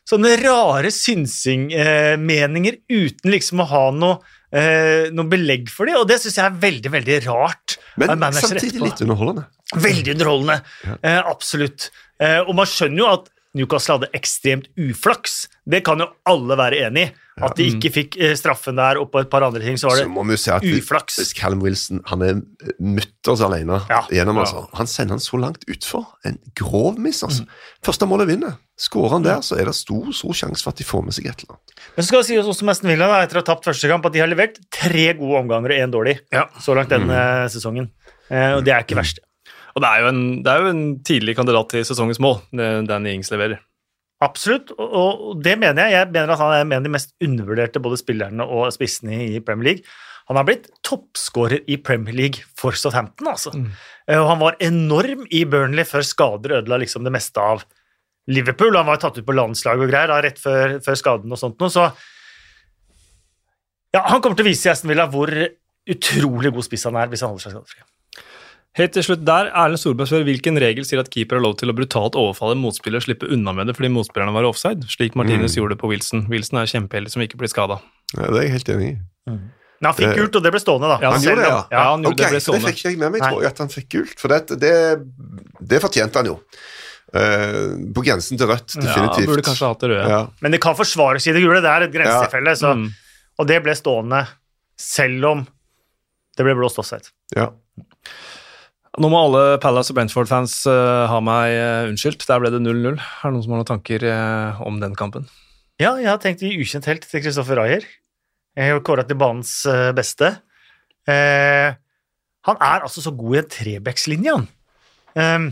sånne 0.08 0.30
rare 0.40 0.88
synsing-meninger 0.88 2.78
uten 2.88 3.32
liksom 3.32 3.60
å 3.60 3.66
ha 3.68 3.84
noe, 3.92 4.18
eh, 4.52 5.08
noe 5.12 5.28
belegg 5.28 5.68
for 5.72 5.84
det, 5.88 5.96
og 6.00 6.08
det 6.08 6.20
syns 6.22 6.38
jeg 6.40 6.46
er 6.48 6.60
veldig, 6.62 6.92
veldig 6.94 7.18
rart. 7.26 7.76
Men 8.00 8.22
samtidig 8.32 8.80
litt 8.80 9.02
underholdende. 9.04 9.44
Veldig 9.76 10.14
underholdende. 10.16 10.62
Eh, 11.02 11.20
absolutt. 11.20 11.90
Eh, 12.20 12.40
og 12.40 12.54
man 12.56 12.66
skjønner 12.66 13.02
jo 13.04 13.10
at 13.12 13.28
Newcastle 13.58 13.98
hadde 13.98 14.10
ekstremt 14.16 14.68
uflaks. 14.78 15.48
Det 15.68 15.82
kan 15.84 16.00
jo 16.00 16.06
alle 16.26 16.56
være 16.56 16.78
enig 16.88 17.08
i. 17.08 17.14
At 17.38 17.54
de 17.54 17.68
ikke 17.70 17.90
fikk 17.94 18.16
eh, 18.18 18.32
straffen 18.34 18.74
der, 18.80 18.98
og 18.98 19.12
på 19.12 19.20
et 19.20 19.28
par 19.30 19.44
andre 19.46 19.60
ting 19.62 19.76
så 19.78 19.86
var 19.86 20.00
det 20.00 20.06
Så 20.08 20.10
må 20.10 20.24
vi 20.26 20.34
si 20.40 20.50
at 20.50 20.64
uflaks. 20.66 21.18
Callum 21.38 21.60
Wilson 21.62 22.00
han 22.10 22.22
er 22.26 22.40
mutters 22.82 23.42
alene 23.46 23.76
Ja. 23.88 24.00
gjennom, 24.10 24.40
altså. 24.42 24.64
Han 24.74 24.88
sender 24.90 25.14
han 25.14 25.22
så 25.22 25.38
langt 25.38 25.62
utfor. 25.70 26.06
En 26.26 26.38
grov 26.58 26.98
miss, 26.98 27.22
altså. 27.22 27.44
Mm. 27.44 27.52
Første 27.86 28.08
målet 28.10 28.26
vinner. 28.32 28.56
Skårer 28.78 29.10
han 29.18 29.22
der, 29.22 29.38
så 29.46 29.54
er 29.60 29.66
det 29.70 29.74
stor 29.78 30.10
stor 30.14 30.34
sjanse 30.34 30.62
for 30.66 30.70
at 30.74 30.78
de 30.82 30.84
får 30.88 31.04
med 31.04 31.14
seg 31.14 31.26
et 31.30 31.44
eller 31.44 31.54
annet. 31.54 31.78
Men 31.96 32.02
så 32.02 32.08
skal 32.08 32.20
det 32.24 32.26
sies 32.32 32.50
også 32.50 32.62
om 32.66 32.68
Aston 32.74 32.90
Villa, 32.90 33.08
etter 33.22 33.38
å 33.38 33.44
ha 33.44 33.48
tapt 33.52 33.64
første 33.70 33.88
kamp, 33.92 34.06
at 34.06 34.12
de 34.16 34.24
har 34.24 34.30
levert 34.30 34.58
tre 34.74 35.06
gode 35.18 35.38
omganger 35.44 35.76
og 35.76 35.78
én 35.86 35.94
dårlig 35.94 36.18
så 36.62 36.74
langt 36.74 36.90
denne 36.90 37.14
Mm. 37.14 37.48
sesongen. 37.54 37.90
Eh, 38.30 38.56
og 38.56 38.64
det 38.64 38.74
er 38.74 38.82
ikke 38.82 38.98
verst. 38.98 39.18
Og 39.76 39.82
det 39.82 39.88
er 39.94 40.00
jo 40.02 40.08
en, 40.10 40.42
det 40.42 40.50
er 40.50 40.58
jo 40.64 40.66
en 40.74 40.84
tidlig 41.06 41.36
kandidat 41.38 41.68
til 41.70 41.84
sesongens 41.86 42.18
mål, 42.18 42.40
den 42.52 42.86
Danny 42.86 43.14
Ings 43.14 43.30
leverer. 43.30 43.60
Absolutt, 44.24 44.72
og, 44.74 45.38
det 45.44 45.54
mener 45.60 45.86
jeg. 45.86 45.94
Jeg 45.94 46.10
mener 46.10 46.34
at 46.34 46.40
han 46.42 46.52
er 46.54 46.64
en 46.64 46.76
av 46.80 46.86
de 46.86 46.90
mest 46.90 47.12
undervurderte 47.22 47.82
både 47.82 48.00
spillerne 48.00 48.46
og 48.46 48.72
spissene 48.74 49.20
i 49.28 49.42
Premier 49.44 49.72
League. 49.72 49.98
Han 50.28 50.36
har 50.36 50.44
blitt 50.48 50.66
toppskårer 50.84 51.62
i 51.70 51.78
Premier 51.80 52.16
League 52.16 52.42
for 52.58 52.76
Southampton, 52.76 53.30
altså. 53.30 53.54
Mm. 53.54 53.70
Og 54.18 54.26
han 54.28 54.40
var 54.42 54.58
enorm 54.64 55.22
i 55.30 55.44
Burnley 55.48 55.86
før 55.88 56.04
skader 56.04 56.58
ødela 56.58 56.80
liksom 56.82 57.06
det 57.06 57.14
meste 57.14 57.40
av 57.40 57.62
Liverpool. 58.28 58.76
Han 58.76 58.90
var 58.90 59.00
tatt 59.00 59.20
ut 59.20 59.26
på 59.28 59.36
landslag 59.36 59.80
og 59.80 59.88
greier 59.88 60.10
da, 60.10 60.18
rett 60.24 60.42
før, 60.42 60.76
før 60.84 60.98
skaden 61.00 61.32
og 61.32 61.40
sånt 61.40 61.62
noe, 61.62 61.72
så 61.72 61.88
ja, 63.94 64.02
Han 64.04 64.20
kommer 64.20 64.36
til 64.36 64.44
å 64.44 64.50
vise 64.50 64.68
i 64.68 64.72
Aston 64.74 64.90
Villa 64.90 65.06
hvor 65.08 65.30
utrolig 65.88 66.52
god 66.52 66.66
spiss 66.66 66.84
han 66.90 66.98
er 67.00 67.08
hvis 67.08 67.22
han 67.24 67.32
holder 67.32 67.46
seg 67.46 67.54
skadefri. 67.54 67.86
Helt 68.76 68.92
til 68.92 69.02
slutt 69.02 69.24
der, 69.26 69.48
Erlend 69.56 69.80
Solberg 69.80 70.06
spør 70.10 70.24
hvilken 70.28 70.58
regel 70.60 70.84
sier 70.86 71.00
at 71.00 71.08
keeper 71.10 71.36
har 71.38 71.42
lov 71.42 71.56
til 71.58 71.70
å 71.70 71.74
brutalt 71.74 72.14
overfalle 72.14 72.52
en 72.54 72.60
motspiller 72.62 73.00
og 73.00 73.02
slippe 73.08 73.26
unna 73.32 73.52
med 73.56 73.66
det 73.66 73.74
fordi 73.74 73.88
motspillerne 73.90 74.32
var 74.36 74.44
offside, 74.44 74.84
slik 74.86 75.16
Martinez 75.18 75.56
gjorde 75.56 75.74
det 75.74 75.80
på 75.80 75.88
Wilson. 75.90 76.26
Wilson 76.30 76.58
er 76.60 76.66
kjempeheldig 76.70 77.10
som 77.10 77.22
ikke 77.24 77.38
blir 77.40 77.48
skada. 77.50 77.80
Ja, 78.14 78.28
det 78.28 78.36
er 78.38 78.42
jeg 78.46 78.52
helt 78.58 78.68
enig 78.76 78.90
i. 78.92 78.98
Men 79.28 79.86
han 79.92 79.94
fikk 79.94 80.08
Eh, 80.10 80.16
gult, 80.18 80.36
og 80.36 80.42
det 80.42 80.50
ble 80.52 80.60
stående, 80.60 80.88
da. 80.90 80.98
ja, 81.00 81.10
Han 81.10 81.18
han 81.18 81.22
gjorde 81.26 81.42
det, 81.42 81.48
ja. 81.48 81.64
Ja, 81.70 81.82
han 81.90 82.02
gjorde 82.02 82.12
Ok, 82.12 82.18
det 82.18 82.28
ble 82.30 82.38
det 82.58 82.62
fikk 82.68 82.78
ikke 82.78 82.90
jeg 82.90 82.98
med 82.98 83.12
meg. 83.12 83.20
Tror 83.22 83.42
jeg, 83.42 83.50
at 83.50 83.58
han 83.58 83.68
fikk 83.68 83.88
gult, 83.94 84.14
for 84.20 84.28
det, 84.28 84.58
det, 84.58 84.72
det 85.72 85.80
fortjente 85.82 86.18
han 86.22 86.26
jo. 86.26 86.38
Uh, 87.08 87.88
på 87.96 88.02
grensen 88.04 88.36
til 88.36 88.46
rødt, 88.50 88.74
Ja, 88.76 88.82
definitivt. 88.84 89.30
burde 89.30 89.44
kanskje 89.46 89.68
hatt 89.70 89.80
det 89.80 89.88
røde. 89.94 90.08
Ja. 90.12 90.18
Men 90.44 90.52
det 90.52 90.60
kan 90.60 90.74
forsvares 90.76 91.26
i 91.26 91.32
det 91.32 91.40
gule. 91.40 91.62
Det 91.64 91.70
er 91.72 91.86
et 91.86 91.92
grensetilfelle. 91.94 92.52
så- 92.58 92.74
Mm. 92.76 92.90
Og 93.38 93.46
det 93.46 93.62
ble 93.62 93.72
stående 93.74 94.26
selv 94.76 95.24
om 95.24 95.46
det 96.36 96.44
ble 96.44 96.54
blåst 96.54 96.78
offside. 96.78 97.08
Ja. 97.34 97.50
Nå 98.96 99.10
må 99.12 99.18
alle 99.20 99.58
Palace 99.62 99.92
og 99.92 99.98
Brentford-fans 99.98 100.54
eh, 100.70 101.04
ha 101.10 101.18
meg 101.22 101.52
eh, 101.52 101.88
unnskyldt. 101.90 102.24
Der 102.26 102.40
ble 102.40 102.50
det 102.54 102.62
0-0. 102.64 102.96
Er 102.96 102.96
det 102.96 103.34
noen 103.34 103.44
som 103.44 103.54
har 103.54 103.60
noen 103.60 103.68
tanker 103.68 104.06
eh, 104.08 104.62
om 104.64 104.80
den 104.80 104.96
kampen? 104.98 105.28
Ja, 105.78 105.92
jeg 106.00 106.08
har 106.08 106.18
tenkt 106.22 106.42
i 106.42 106.54
ukjent 106.58 106.88
helt 106.90 107.04
til 107.06 107.22
Kristoffer 107.22 107.60
Rayer. 107.60 107.84
Jeg 108.58 108.72
har 108.72 108.80
kåra 108.82 109.04
til 109.06 109.18
banens 109.20 109.52
beste. 109.94 110.32
Han 112.48 112.60
er 112.64 112.84
altså 112.86 113.04
så 113.04 113.12
god 113.14 113.36
i 113.36 113.40
en 113.42 113.50
trebackslinje, 113.52 114.34
han. 114.34 114.48
Eh, 115.18 115.48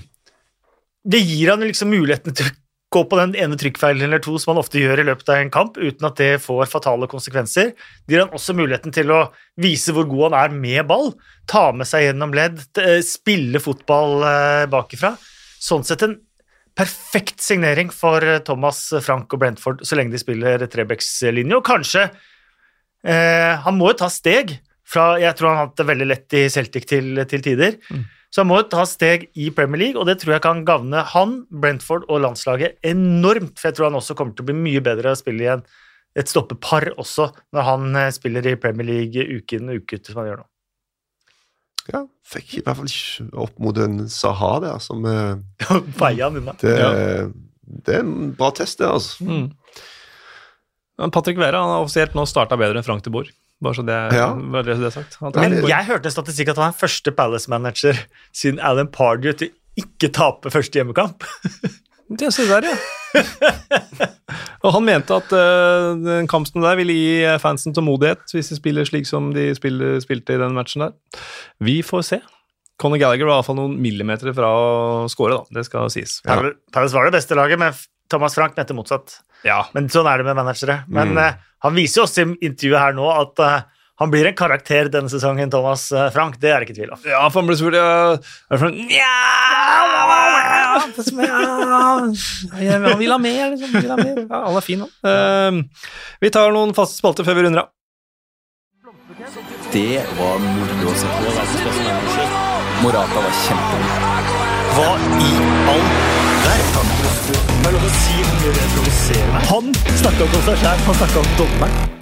det 1.07 1.23
gir 1.23 1.53
han 1.53 1.65
liksom 1.65 1.93
muligheten 1.93 2.35
til 2.37 2.49
å 2.49 2.55
gå 2.97 3.05
på 3.09 3.19
den 3.21 3.37
ene 3.39 3.59
trykkfeilen 3.61 4.09
eller 4.09 4.23
to 4.25 4.35
som 4.41 4.55
han 4.55 4.63
ofte 4.63 4.81
gjør 4.81 5.03
i 5.03 5.07
løpet 5.11 5.31
av 5.33 5.41
en 5.41 5.53
kamp, 5.53 5.79
uten 5.79 6.09
at 6.09 6.19
det 6.21 6.33
får 6.45 6.69
fatale 6.73 7.09
konsekvenser. 7.11 7.73
Det 8.05 8.17
gir 8.17 8.25
han 8.25 8.37
også 8.37 8.57
muligheten 8.57 8.95
til 8.95 9.13
å 9.15 9.23
vise 9.61 9.95
hvor 9.95 10.09
god 10.11 10.31
han 10.31 10.39
er 10.41 10.61
med 10.67 10.89
ball. 10.89 11.13
Ta 11.51 11.69
med 11.77 11.89
seg 11.89 12.09
gjennom 12.09 12.35
ledd, 12.37 12.63
eh, 12.81 13.01
spille 13.07 13.63
fotball 13.63 14.25
eh, 14.27 14.69
bakifra. 14.73 15.17
sånn 15.67 15.85
sett 15.87 16.03
en 16.07 16.19
perfekt 16.77 17.41
signering 17.41 17.91
for 17.95 18.25
eh, 18.25 18.43
Thomas 18.45 18.89
Frank 19.05 19.33
og 19.33 19.43
Brentford 19.43 19.85
så 19.87 19.99
lenge 19.99 20.15
de 20.15 20.23
spiller 20.23 20.67
trebekslinje, 20.71 21.57
og 21.57 21.65
kanskje 21.67 22.07
eh, 22.07 23.55
Han 23.65 23.79
må 23.79 23.93
jo 23.93 24.01
ta 24.03 24.11
steg 24.13 24.59
fra 24.87 25.17
Jeg 25.19 25.35
tror 25.37 25.51
han 25.51 25.59
har 25.59 25.71
hatt 25.71 25.81
det 25.81 25.89
veldig 25.89 26.11
lett 26.13 26.37
i 26.39 26.45
Celtic 26.53 26.87
til, 26.87 27.25
til 27.27 27.43
tider. 27.43 27.81
Så 28.35 28.43
han 28.43 28.49
må 28.51 28.59
jo 28.61 28.67
ta 28.73 28.83
steg 28.89 29.29
i 29.39 29.49
Premier 29.55 29.81
League, 29.81 30.01
og 30.01 30.09
det 30.09 30.19
tror 30.21 30.35
jeg 30.37 30.45
kan 30.45 30.65
gagne 30.69 31.05
han, 31.15 31.37
Brentford 31.51 32.05
og 32.11 32.21
landslaget 32.25 32.77
enormt. 32.85 33.55
For 33.61 33.71
jeg 33.71 33.79
tror 33.79 33.89
han 33.91 33.99
også 34.01 34.17
kommer 34.19 34.37
til 34.37 34.45
å 34.45 34.51
bli 34.51 34.57
mye 34.59 34.83
bedre 34.85 35.15
å 35.15 35.19
spille 35.19 35.47
i 35.47 35.53
et 36.17 36.31
stoppepar 36.33 36.91
også, 36.97 37.31
når 37.55 37.67
han 37.71 37.97
eh, 38.01 38.13
spiller 38.15 38.47
i 38.49 38.57
Premier 38.61 38.89
League 38.89 39.25
uke 39.37 39.59
inn 39.59 39.73
og 39.73 39.83
uke 39.83 39.99
ut, 40.01 40.07
som 40.11 40.21
han 40.23 40.31
gjør 40.31 40.43
nå. 40.43 40.47
Ja, 41.93 42.01
fikk 42.27 42.57
i 42.59 42.63
hvert 42.67 42.81
fall 42.81 42.89
ikke 42.91 43.27
opp 43.45 43.59
mot 43.63 43.77
en 43.79 43.99
Saha 44.11 44.55
der, 44.65 44.79
som 44.83 45.05
eh, 45.07 45.37
Veie 46.01 46.25
han 46.25 46.41
unna. 46.41 46.57
det, 46.63 46.73
Ja. 46.81 46.89
det 47.87 47.99
er 47.99 48.03
en 48.03 48.33
bra 48.39 48.51
test, 48.57 48.81
det, 48.81 48.89
altså. 48.91 49.23
Mm. 49.29 49.51
Men 50.97 51.13
Patrick 51.13 51.39
Vera 51.39 51.61
han 51.61 51.75
har 51.77 51.85
offisielt 51.85 52.17
nå 52.17 52.25
starta 52.27 52.57
bedre 52.59 52.81
enn 52.81 52.87
Frank 52.87 53.05
de 53.05 53.13
Boer. 53.13 53.29
Bare 53.63 53.75
så 53.79 53.83
det 53.87 53.95
er, 53.97 54.13
Ja. 54.19 54.27
bare 54.35 54.63
det 54.69 54.77
er 54.85 54.91
sagt. 54.93 55.17
Men 55.35 55.55
jeg 55.65 55.85
hørte 55.89 56.07
en 56.11 56.13
statistikk 56.13 56.51
at 56.53 56.59
han 56.61 56.73
er 56.75 56.77
første 56.77 57.11
Palace-manager 57.17 57.97
siden 58.37 58.59
Alan 58.61 58.89
Pardew 58.93 59.33
til 59.33 59.51
ikke 59.81 60.11
tape 60.13 60.51
første 60.53 60.77
hjemmekamp. 60.79 61.25
Det 62.21 62.29
ser 62.33 62.47
der, 62.47 62.69
ja. 62.69 62.77
og 64.65 64.73
han 64.77 64.85
mente 64.87 65.17
at 65.17 65.33
uh, 65.35 65.97
den 65.99 66.29
kampen 66.31 66.63
der 66.65 66.77
ville 66.79 66.95
gi 66.95 67.39
fansen 67.43 67.75
tålmodighet 67.77 68.33
hvis 68.35 68.51
de 68.53 68.59
spiller 68.59 68.87
slik 68.89 69.09
som 69.09 69.33
de 69.35 69.49
spiller, 69.57 69.99
spilte 70.05 70.37
i 70.37 70.41
den 70.41 70.55
matchen 70.57 70.85
der. 70.87 70.95
Vi 71.65 71.79
får 71.87 72.05
se. 72.07 72.21
Conor 72.81 73.01
Gallagher 73.01 73.25
var 73.29 73.39
iallfall 73.41 73.57
noen 73.57 73.77
millimeter 73.81 74.35
fra 74.37 74.51
å 74.53 75.09
score, 75.09 75.39
da. 75.39 75.59
Det 75.61 75.65
skal 75.69 75.89
sies. 75.93 76.19
Ja. 76.27 76.37
Palace 76.37 76.59
Palace 76.77 76.97
var 76.99 77.09
det 77.09 77.17
beste 77.17 77.39
laget, 77.39 77.59
men 77.63 77.73
Thomas 78.13 78.37
Frank 78.37 78.57
mente 78.59 78.77
motsatt. 78.77 79.17
Ja. 79.49 79.63
Men 79.75 79.89
sånn 79.93 80.07
er 80.11 80.21
det 80.21 80.27
med 80.29 80.37
managere. 80.37 80.83
Men 80.93 81.15
Mm. 81.15 81.19
eh, 81.25 81.35
han 81.67 81.77
viser 81.77 82.01
jo 82.01 82.07
også 82.07 82.23
i 82.23 82.47
intervjuet 82.49 82.81
her 82.81 82.97
nå 82.97 83.09
at 83.13 83.43
eh, 83.45 83.65
han 83.97 84.11
blir 84.13 84.29
en 84.29 84.37
karakter 84.37 84.91
denne 84.93 85.09
sesongen, 85.09 85.51
Thomas 85.53 85.89
eh, 85.93 86.11
Frank. 86.13 86.37
Det 86.41 86.51
er 86.53 86.61
det 86.61 86.69
ikke 86.69 86.79
tvil 86.81 86.93
om. 86.93 87.01
Ja, 87.09 87.23
for 87.31 87.41
han 87.41 87.49
ble 87.49 87.57
spurt 87.57 87.79
ja, 87.79 88.17
er 88.53 88.61
det 88.61 88.73
Nja 88.77 89.15
Han 92.91 93.01
vil 93.01 93.15
ha 93.15 93.19
mer, 93.19 93.55
liksom. 93.55 93.73
Vil 93.73 93.95
ha 93.95 93.97
mer. 93.97 94.21
Ja, 94.21 94.43
han 94.49 94.59
er 94.61 94.67
fin, 94.67 94.85
han. 94.85 94.93
Uh, 95.01 95.53
vi 96.21 96.33
tar 96.35 96.53
noen 96.53 96.77
faste 96.77 97.01
spalter 97.01 97.25
før 97.27 97.41
vi 97.41 97.47
runder 97.49 97.65
av. 97.65 97.73
Det 99.73 100.05
var 100.19 100.45
moro 100.45 100.93
å 100.93 100.95
se 101.01 101.09
på. 101.17 101.19
Morata 102.85 103.25
var 103.25 103.35
kjempegod. 103.47 103.91
Hva 104.77 104.91
i 105.25 105.33
all 105.73 106.26
verden? 106.47 106.95
Det 107.27 107.69
er 107.69 107.75
lov 107.75 107.85
å 107.87 107.93
si 107.97 108.23
hvor 108.23 108.55
det 108.55 108.71
provoserer 108.77 109.35
meg. 109.35 109.51
Han 109.51 109.75
snakka 109.99 110.29
ikke 110.29 110.39
om 110.39 110.47
seg 110.47 110.63
sjæl, 110.63 110.87
han 110.87 110.99
snakka 111.01 111.21
om 111.23 111.35
dommeren. 111.41 111.93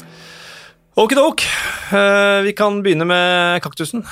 Okidok. 1.04 1.42
Uh, 1.90 2.44
vi 2.46 2.54
kan 2.56 2.78
begynne 2.84 3.06
med 3.08 3.64
kaktusen. 3.64 4.04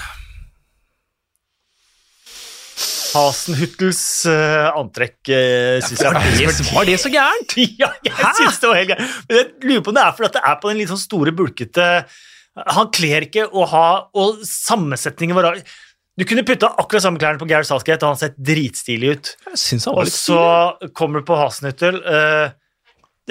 Hasenhuttels 3.13 4.01
uh, 4.25 4.73
antrekk 4.81 5.19
uh, 5.29 5.79
syns 5.85 6.01
jeg 6.01 6.23
helt 6.41 6.63
Var 6.73 6.89
det 6.89 6.97
så 7.03 7.13
gærent? 7.13 7.57
Ja, 7.83 7.91
jeg 8.07 8.37
syns 8.39 8.61
det 8.63 8.71
var 8.71 8.81
helt 8.81 8.93
gærent. 8.95 9.17
Men 9.29 9.39
jeg 9.39 9.49
lurer 9.69 9.85
på 9.85 9.93
om 9.93 9.99
det 9.99 10.05
er 10.05 10.17
fordi 10.17 10.33
det 10.39 10.45
er 10.49 10.61
på 10.63 10.73
den 10.73 10.81
litt 10.81 10.93
sånn 10.93 11.03
store, 11.03 11.35
bulkete 11.37 11.89
Han 12.79 12.89
kler 12.95 13.29
ikke 13.29 13.45
å 13.53 13.67
ha 13.69 13.87
Og 14.17 14.41
sammensetningen 14.49 15.37
var 15.37 15.51
rar. 15.51 15.61
Du 16.21 16.27
kunne 16.29 16.45
putta 16.45 16.69
akkurat 16.77 17.05
samme 17.07 17.21
klærne 17.21 17.41
på 17.41 17.49
Gareth 17.49 17.71
Salskett, 17.71 18.03
og 18.05 18.13
han 18.13 18.21
sett 18.21 18.35
dritstilig 18.37 19.15
ut. 19.15 19.31
Jeg 19.49 19.61
synes 19.63 19.87
han 19.89 19.97
var 19.97 20.11
Og 20.11 20.13
så 20.13 20.43
kommer 20.99 21.23
du 21.23 21.29
på 21.29 21.39
Hasenhyttel. 21.41 22.03
eh, 22.05 22.53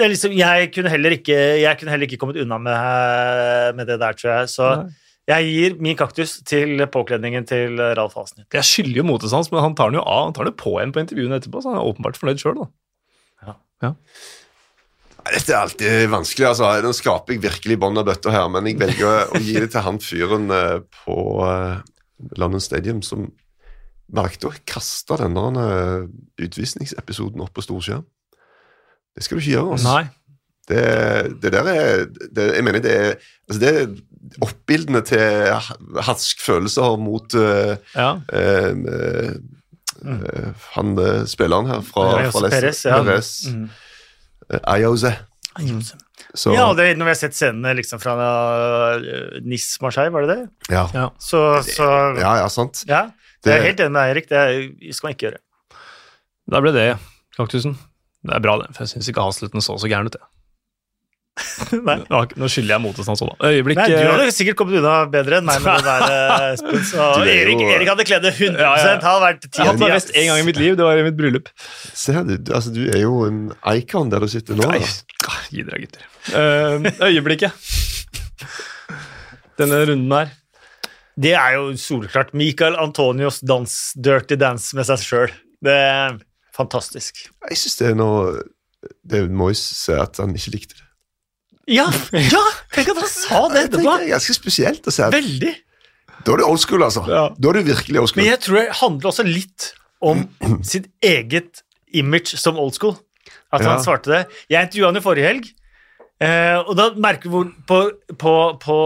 er 0.02 0.10
liksom, 0.10 0.34
jeg, 0.34 0.72
kunne 0.74 0.90
heller 0.90 1.14
ikke, 1.14 1.36
jeg 1.62 1.78
kunne 1.78 1.94
heller 1.94 2.08
ikke 2.08 2.18
kommet 2.18 2.40
unna 2.42 2.58
med, 2.58 3.78
med 3.78 3.86
det 3.86 4.00
der, 4.02 4.18
tror 4.18 4.32
jeg. 4.32 4.50
Så 4.50 4.70
Nei. 4.80 4.90
jeg 5.30 5.52
gir 5.52 5.76
min 5.86 5.98
kaktus 6.00 6.40
til 6.48 6.82
påkledningen 6.90 7.46
til 7.46 7.78
Ralf 7.78 8.18
Hasenhyttel. 8.18 8.50
Jeg 8.58 8.66
skylder 8.66 9.02
jo 9.02 9.08
motestans, 9.12 9.52
men 9.54 9.62
han 9.62 9.78
tar 9.78 9.92
den 9.92 10.00
jo 10.00 10.06
av. 10.06 10.24
Han 10.30 10.38
tar 10.38 10.50
det 10.50 10.56
på 10.58 10.74
igjen 10.80 10.96
på 10.96 11.04
intervjuene 11.04 11.38
etterpå, 11.38 11.62
så 11.62 11.70
han 11.70 11.82
er 11.82 11.92
åpenbart 11.92 12.18
fornøyd 12.18 12.42
sjøl, 12.42 12.64
da. 12.64 12.70
Ja. 13.82 13.94
Dette 15.22 15.54
er 15.54 15.60
alltid 15.60 16.10
vanskelig. 16.10 16.48
altså. 16.50 16.70
Nå 16.82 16.92
skaper 16.96 17.36
jeg 17.36 17.44
virkelig 17.44 17.78
bånd 17.82 18.00
av 18.00 18.06
bøtta 18.08 18.34
her, 18.34 18.50
men 18.50 18.66
jeg 18.66 18.78
velger 18.80 19.30
å 19.30 19.42
gi 19.42 19.54
det 19.62 19.70
til 19.74 19.84
han 19.86 20.00
fyren 20.02 20.50
eh, 20.50 20.78
på 21.04 21.16
eh, 21.46 21.76
London 22.36 22.62
Stadium 22.62 23.02
som 23.02 23.30
valgte 24.12 24.50
å 24.50 24.56
kaste 24.68 25.16
denne 25.22 25.66
eh, 25.66 26.08
utvisningsepisoden 26.44 27.42
opp 27.44 27.54
på 27.56 27.64
storskjerm. 27.64 28.04
Det 29.12 29.24
skal 29.24 29.38
du 29.38 29.44
ikke 29.44 29.54
gjøre. 29.54 29.76
altså. 29.76 29.94
Nei. 29.94 30.04
Det, 30.68 30.82
det 31.42 31.50
der 31.50 31.66
er 31.66 32.04
det, 32.06 32.44
Jeg 32.54 32.64
mener 32.64 32.78
det 32.78 32.92
er 32.94 33.08
altså 33.50 33.58
det 33.58 33.70
er 33.74 33.88
oppbildene 34.46 35.00
til 35.02 35.56
hatsk 36.06 36.40
følelser 36.40 36.94
mot 37.02 37.34
uh, 37.34 37.74
Ja. 37.96 38.12
uh, 38.14 38.68
eh, 38.92 39.32
eh, 40.06 40.68
han 40.76 40.94
spilleren 41.26 41.66
her 41.66 41.82
fra, 41.82 42.06
Ayose 42.20 42.36
fra 42.36 42.44
Leicester. 42.46 42.60
Perez, 42.60 42.84
ja. 42.86 43.02
Perez. 43.02 43.32
Mm. 43.50 43.66
Eh, 44.52 44.60
Ayose. 44.62 45.12
Så, 46.34 46.54
Ja, 46.56 46.70
det, 46.72 46.86
når 46.96 47.04
vi 47.04 47.12
har 47.12 47.18
sett 47.20 47.34
scenene 47.36 47.74
liksom 47.76 48.00
fra 48.00 48.14
uh, 48.16 49.40
Nis 49.44 49.66
Marseille, 49.84 50.12
var 50.14 50.24
det 50.24 50.36
det? 50.36 50.44
ja. 50.72 50.86
Ja. 50.96 51.10
Så, 51.20 51.40
så 51.66 51.84
ja. 52.16 52.20
ja, 52.22 52.32
ja, 52.40 52.48
sant. 52.48 52.84
Jeg 52.88 53.12
Det- 53.44 53.52
er 53.58 53.66
helt 53.66 53.80
enig 53.84 53.92
med 53.92 54.08
Eirik, 54.08 54.28
det 54.32 54.94
skal 54.96 55.08
man 55.10 55.14
ikke 55.16 55.26
gjøre. 55.30 55.40
Da 56.50 56.60
ble 56.64 56.72
det 56.72 56.86
kaktusen. 57.36 57.76
Det 58.24 58.34
er 58.36 58.40
bra, 58.44 58.56
det, 58.62 58.70
for 58.76 58.84
jeg 58.86 58.94
syns 58.94 59.08
ikke 59.10 59.24
Hasluten 59.26 59.60
så 59.64 59.76
så 59.82 59.88
gæren 59.90 60.06
ut. 60.08 60.16
jeg. 60.16 60.28
Nei. 61.88 61.94
Nå 62.36 62.48
skylder 62.52 62.74
jeg 62.74 62.82
motestans 62.84 63.22
òg, 63.24 63.30
da. 63.32 63.48
Øyeblikk 63.48 63.78
Nei, 63.80 63.86
du 63.88 63.94
eh, 63.96 64.08
hadde 64.10 64.32
sikkert 64.36 64.58
kommet 64.58 64.76
unna 64.82 64.96
bedre 65.12 65.38
enn 65.40 65.46
meg 65.48 65.62
med 65.64 65.80
det 65.80 65.86
der, 65.86 66.02
eh, 66.04 66.42
er 66.52 67.22
jo- 67.22 67.22
Erik, 67.32 67.62
Erik 67.72 67.88
hadde 67.88 68.04
kledd 68.08 68.26
det 68.26 68.34
100 68.36 68.60
Ja, 68.60 68.72
ja, 68.76 68.90
ja. 68.90 68.98
hadde 69.06 69.22
vært 69.24 69.46
ti 69.46 69.48
Jeg 69.56 69.64
har 69.64 69.70
av 69.70 69.72
hatt 69.72 69.80
meg 69.80 69.88
ti. 69.88 69.96
vest 69.96 70.12
én 70.20 70.28
gang 70.28 70.42
i 70.42 70.46
mitt 70.50 70.60
liv. 70.60 70.76
Det 70.76 70.84
var 70.84 71.00
i 71.00 71.06
mitt 71.06 71.16
bryllup. 71.16 71.48
Se, 71.96 72.12
du, 72.28 72.34
du- 72.36 72.52
altså, 72.58 72.74
du 72.76 72.82
er 72.90 73.00
jo 73.06 73.14
en 73.30 73.40
icon 73.72 74.12
der 74.12 74.20
du 74.20 74.28
sitter 74.28 74.60
nå. 74.60 74.68
Da. 74.68 75.38
gi 75.54 75.64
dere, 75.64 75.80
gutter. 75.86 76.04
Uh, 76.36 77.08
øyeblikket. 77.08 77.56
Denne 79.60 79.82
runden 79.88 80.12
her. 80.16 80.30
Det 81.22 81.34
er 81.36 81.56
jo 81.58 81.72
solklart. 81.80 82.32
Michael 82.36 82.76
Antonios 82.80 83.40
dans, 83.44 83.72
dirty 84.00 84.36
dance 84.40 84.76
med 84.76 84.88
seg 84.88 85.02
sjøl. 85.04 85.34
Det 85.64 85.74
er 85.80 86.16
fantastisk. 86.56 87.24
Jeg 87.50 87.58
syns 87.60 87.76
det 87.80 87.90
er 87.92 87.98
noe 88.00 88.42
Det 89.06 89.20
Moyes 89.30 89.60
sier 89.84 90.00
at 90.02 90.18
han 90.20 90.32
ikke 90.36 90.54
likte 90.56 90.76
det. 90.78 90.86
Ja! 91.70 91.86
ja 92.12 92.40
Tenk 92.74 92.88
at 92.94 92.98
han 93.02 93.10
sa 93.10 93.42
det 93.52 93.66
etterpå! 93.68 93.92
Det 94.00 94.08
er 94.08 94.14
ganske 94.16 94.34
spesielt 94.36 94.86
å 94.88 94.94
se. 94.94 95.06
Veldig. 95.12 95.52
Da 96.22 96.34
er 96.34 96.42
du 96.42 96.44
old 96.46 96.60
school, 96.62 96.82
altså. 96.86 97.02
Ja. 97.10 97.28
Da 97.36 97.52
er 97.52 97.58
du 97.60 97.68
virkelig 97.70 98.00
old 98.02 98.10
school. 98.10 98.22
Men 98.22 98.30
jeg 98.32 98.42
tror 98.44 98.58
det 98.58 98.66
handler 98.80 99.10
også 99.12 99.26
litt 99.26 99.68
om 100.02 100.24
sitt 100.72 100.88
eget 101.04 101.62
image 101.94 102.38
som 102.40 102.58
old 102.58 102.74
school. 102.78 102.96
At 103.52 103.62
Ja. 103.62 103.74
han 103.74 103.82
svarte 103.84 104.10
det. 104.10 104.22
Jeg 104.50 104.68
intervjua 104.70 104.90
han 104.92 104.98
i 104.98 105.04
forrige 105.04 105.28
helg, 105.28 105.50
eh, 106.22 106.58
og 106.62 106.74
da 106.78 106.88
merker 106.94 107.30
du 107.32 107.52
på, 107.68 107.78
på, 108.20 108.34
på, 108.62 108.76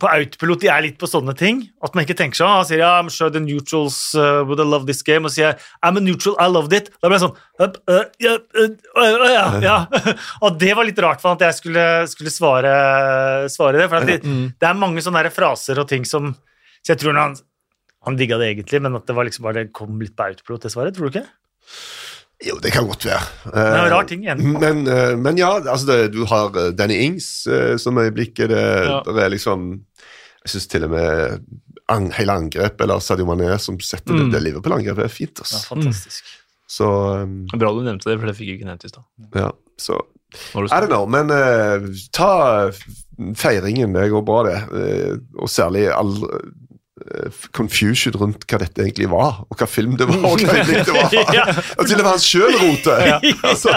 på 0.00 0.10
autopilot 0.10 0.62
de 0.62 0.70
er 0.72 0.84
litt 0.86 0.98
på 1.00 1.08
sånne 1.10 1.34
ting. 1.38 1.64
At 1.84 1.96
man 1.96 2.06
ikke 2.06 2.16
tenker 2.18 2.40
sånn. 2.40 2.52
Han 2.60 2.68
sier 2.68 2.82
ja, 2.84 2.92
I'm 3.00 3.10
sure 3.12 3.32
the 3.32 3.42
neutrals 3.42 3.98
uh, 4.14 4.44
would 4.46 4.62
have 4.62 4.70
loved 4.70 4.90
this 4.90 5.02
game. 5.06 5.28
Og 5.28 5.34
sier 5.34 5.58
I'm 5.82 6.00
a 6.00 6.04
neutral, 6.04 6.38
I 6.42 6.46
loved 6.52 6.76
it. 6.76 6.92
Da 7.00 7.10
ble 7.10 7.18
jeg 7.18 7.26
sånn 7.26 7.36
«Up, 7.66 7.80
uh, 7.90 8.04
ja, 8.22 8.36
uh, 8.36 8.70
uh, 9.00 9.26
ja, 9.32 9.44
ja. 9.64 9.76
Og 10.44 10.60
det 10.60 10.72
var 10.78 10.88
litt 10.88 11.02
rart 11.02 11.22
for 11.22 11.32
han 11.32 11.40
at 11.40 11.48
jeg 11.48 11.60
skulle, 11.62 11.84
skulle 12.12 12.34
svare, 12.34 12.72
svare 13.52 13.82
det. 13.82 13.90
For 13.90 14.00
at 14.00 14.08
det, 14.10 14.22
det 14.56 14.70
er 14.70 14.80
mange 14.80 15.04
sånne 15.04 15.26
fraser 15.34 15.82
og 15.82 15.90
ting 15.90 16.08
som 16.08 16.34
Så 16.80 16.94
jeg 16.94 17.02
tror 17.02 17.18
han 17.18 17.38
han 18.06 18.14
digga 18.14 18.38
det 18.38 18.52
egentlig, 18.52 18.78
men 18.84 18.94
at 18.94 19.06
det 19.08 19.14
var 19.18 19.26
liksom 19.26 19.46
bare 19.48 19.64
det 19.64 19.74
kom 19.74 19.98
litt 19.98 20.14
på 20.14 20.28
autopilot, 20.28 20.62
det 20.62 20.70
svaret. 20.70 20.94
Tror 20.94 21.10
du 21.10 21.16
ikke? 21.18 21.26
Jo, 22.44 22.58
det 22.60 22.68
kan 22.74 22.84
godt 22.84 23.04
være. 23.08 23.22
Det 23.48 23.54
er 23.56 23.76
en 23.78 23.86
Eh, 23.86 23.92
rar 23.94 24.04
ting 24.04 24.24
igjen. 24.26 24.42
Men, 24.60 24.82
eh, 24.92 25.14
men 25.16 25.38
ja, 25.40 25.54
altså 25.62 25.86
det, 25.88 26.12
du 26.12 26.24
har 26.28 26.50
eh, 26.60 26.72
Danny 26.76 26.98
Ings 27.06 27.46
som 27.80 27.96
øyeblikket. 27.98 28.50
Det, 28.52 28.64
Ja. 28.86 29.00
det 29.06 29.22
er 29.24 29.30
liksom 29.32 29.80
Jeg 30.44 30.50
syns 30.52 30.66
til 30.68 30.84
og 30.84 30.90
med 30.90 31.40
an, 31.88 32.10
hele 32.12 32.32
angrepet, 32.32 32.80
eller 32.84 33.00
Sadio 33.00 33.24
Mané 33.26 33.56
som 33.58 33.78
setter 33.80 34.12
Mm. 34.14 34.30
det, 34.30 34.32
det 34.36 34.42
Liverpool-angrepet, 34.52 35.04
er 35.04 35.08
fint. 35.08 35.38
Ja, 35.38 35.42
Altså. 35.42 35.66
fantastisk. 35.68 36.24
Så 36.68 36.84
um, 37.22 37.46
Bra 37.56 37.72
du 37.72 37.80
nevnte 37.82 38.10
det, 38.10 38.18
for 38.20 38.26
det 38.26 38.36
fikk 38.36 38.48
jeg 38.52 38.58
ikke 38.60 38.66
nevnt 38.68 38.84
i 38.84 38.88
stad. 38.88 39.02
ja, 39.34 39.50
så 39.78 39.98
I 40.54 40.80
don't 40.82 40.86
know, 40.90 41.06
men 41.06 41.30
uh, 41.30 41.88
ta 42.12 42.70
feiringen. 43.34 43.92
Det 43.94 44.10
går 44.10 44.24
bra, 44.26 44.42
det. 44.44 45.20
Og 45.38 45.48
særlig 45.48 45.86
all 45.94 46.12
confusion 47.52 48.14
rundt 48.16 48.46
hva 48.48 48.58
dette 48.62 48.80
egentlig 48.80 49.08
var, 49.12 49.42
og 49.50 49.58
hva 49.60 49.66
film 49.68 49.98
det 50.00 50.06
var, 50.08 50.16
og 50.24 50.40
hva 50.40 50.54
egentlig 50.62 50.84
det 50.86 50.94
var. 50.96 51.12
Ja. 51.36 51.44
Og 51.76 51.84
til 51.86 51.98
og 51.98 52.02
med 52.06 52.10
han 52.14 52.22
sjøl 52.24 52.56
roter. 52.62 53.20
Altså, 53.44 53.76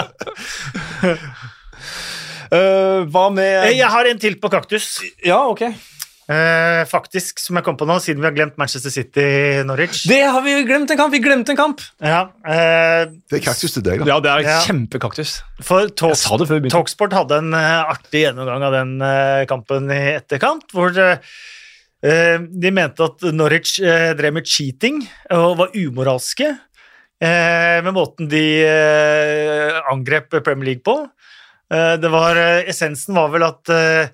Uh, 2.50 3.04
hva 3.12 3.28
med 3.32 3.68
Eh, 3.70 3.76
Jeg 3.78 3.88
har 3.92 4.08
en 4.10 4.18
til 4.18 4.34
på 4.40 4.50
kaktus. 4.52 4.98
Ja, 5.24 5.42
ok. 5.52 5.62
Uh, 6.30 6.84
faktisk, 6.86 7.40
som 7.42 7.56
jeg 7.58 7.64
kom 7.66 7.74
på 7.78 7.86
nå, 7.90 7.96
siden 8.02 8.22
vi 8.22 8.28
har 8.28 8.34
glemt 8.36 8.58
Manchester 8.60 8.92
City-Norwich. 8.94 10.04
Det 10.06 10.20
har 10.30 10.42
vi 10.44 10.52
glemt 10.62 10.90
en 10.94 10.98
kamp! 11.00 11.10
Vi 11.10 11.18
glemte 11.24 11.50
en 11.56 11.58
kamp! 11.58 11.82
Ja, 12.06 12.20
uh, 12.46 13.10
Det 13.26 13.40
er 13.40 13.44
kaktus 13.48 13.74
til 13.74 13.82
deg, 13.82 14.04
da. 14.04 14.12
Ja, 14.12 14.18
det 14.22 14.30
er 14.30 14.44
Ja. 14.46 14.58
kjempekaktus. 14.62 15.40
for 15.60 15.88
Talk, 15.90 16.14
Jeg 16.14 16.22
sa 16.22 16.36
det 16.38 16.46
før. 16.52 16.68
Talksport 16.70 17.16
hadde 17.18 17.40
en 17.42 17.50
eh, 17.58 17.82
artig 17.96 18.22
gjennomgang 18.28 18.62
av 18.62 18.72
den 18.78 18.92
eh, 19.02 19.42
kampen 19.50 19.90
i 19.90 19.98
etterkant, 20.20 20.70
hvor 20.72 20.94
eh, 20.94 21.18
eh, 21.18 21.18
de 22.00 22.70
mente 22.72 23.04
at 23.04 23.24
Norwich 23.36 23.76
eh, 23.84 24.14
drev 24.16 24.32
med 24.38 24.48
cheating 24.48 25.02
og 25.36 25.58
var 25.58 25.74
umoralske 25.76 26.48
eh, 27.20 27.78
med 27.84 27.92
måten 27.92 28.30
de 28.30 28.44
eh, 28.64 29.78
angrep 29.92 30.32
Premier 30.40 30.72
League 30.72 30.84
på. 30.86 30.96
Eh, 31.72 31.94
det 32.00 32.10
var, 32.12 32.36
eh, 32.40 32.64
essensen 32.70 33.14
var 33.14 33.30
vel 33.34 33.44
at 33.46 33.72
eh, 33.74 34.10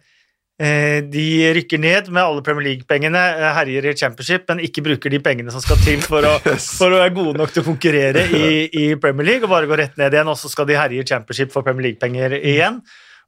eh, 0.60 0.98
de 1.06 1.26
rykker 1.56 1.80
ned 1.80 2.10
med 2.10 2.22
alle 2.24 2.44
Premier 2.44 2.72
League-pengene, 2.72 3.22
eh, 3.38 3.54
herjer 3.60 3.90
i 3.90 3.96
championship, 3.96 4.46
men 4.50 4.64
ikke 4.66 4.84
bruker 4.84 5.12
de 5.12 5.22
pengene 5.22 5.54
som 5.54 5.64
skal 5.64 5.80
til 5.84 6.02
for 6.04 6.26
å, 6.26 6.36
for 6.78 6.92
å 6.92 7.02
være 7.04 7.16
gode 7.16 7.38
nok 7.40 7.54
til 7.54 7.64
å 7.64 7.70
konkurrere 7.70 8.26
i, 8.28 8.46
i 8.66 8.86
Premier 9.00 9.30
League, 9.30 9.46
og 9.46 9.54
bare 9.54 9.70
gå 9.70 9.78
rett 9.78 9.96
ned 10.00 10.16
igjen, 10.16 10.32
og 10.32 10.38
så 10.40 10.52
skal 10.52 10.68
de 10.68 10.78
herje 10.78 11.04
i 11.04 11.08
championship 11.08 11.54
for 11.54 11.66
Premier 11.66 11.92
League-penger 11.92 12.40
igjen. 12.42 12.82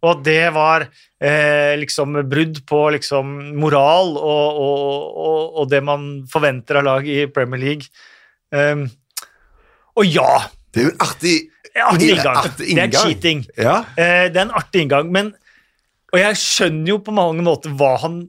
Og 0.05 0.13
at 0.13 0.21
det 0.27 0.43
var 0.55 0.85
eh, 0.87 1.75
liksom 1.81 2.21
brudd 2.31 2.61
på 2.69 2.83
liksom 2.95 3.33
moral 3.59 4.15
og, 4.15 4.61
og, 4.63 5.19
og, 5.27 5.59
og 5.63 5.71
det 5.73 5.83
man 5.83 6.09
forventer 6.31 6.79
av 6.79 6.87
lag 6.87 7.09
i 7.11 7.25
Premier 7.35 7.63
League. 7.65 7.91
Um, 8.55 8.87
og 9.99 10.07
ja, 10.07 10.47
Det 10.75 10.81
er 10.81 10.87
jo 10.87 10.95
en 10.95 11.03
artig, 11.03 11.37
artig 11.75 12.11
inngang. 12.15 12.39
artig 12.45 12.71
Det 12.71 12.85
er 12.85 12.95
cheating. 12.95 13.45
Ja. 13.59 13.77
Eh, 13.99 14.29
det 14.31 14.39
er 14.39 14.47
en 14.47 14.57
artig 14.57 14.87
inngang, 14.87 15.13
men 15.13 15.35
Og 16.09 16.17
jeg 16.23 16.39
skjønner 16.41 16.89
jo 16.89 17.03
på 17.05 17.13
mange 17.13 17.43
måter 17.45 17.75
hva 17.77 17.99
han 18.01 18.23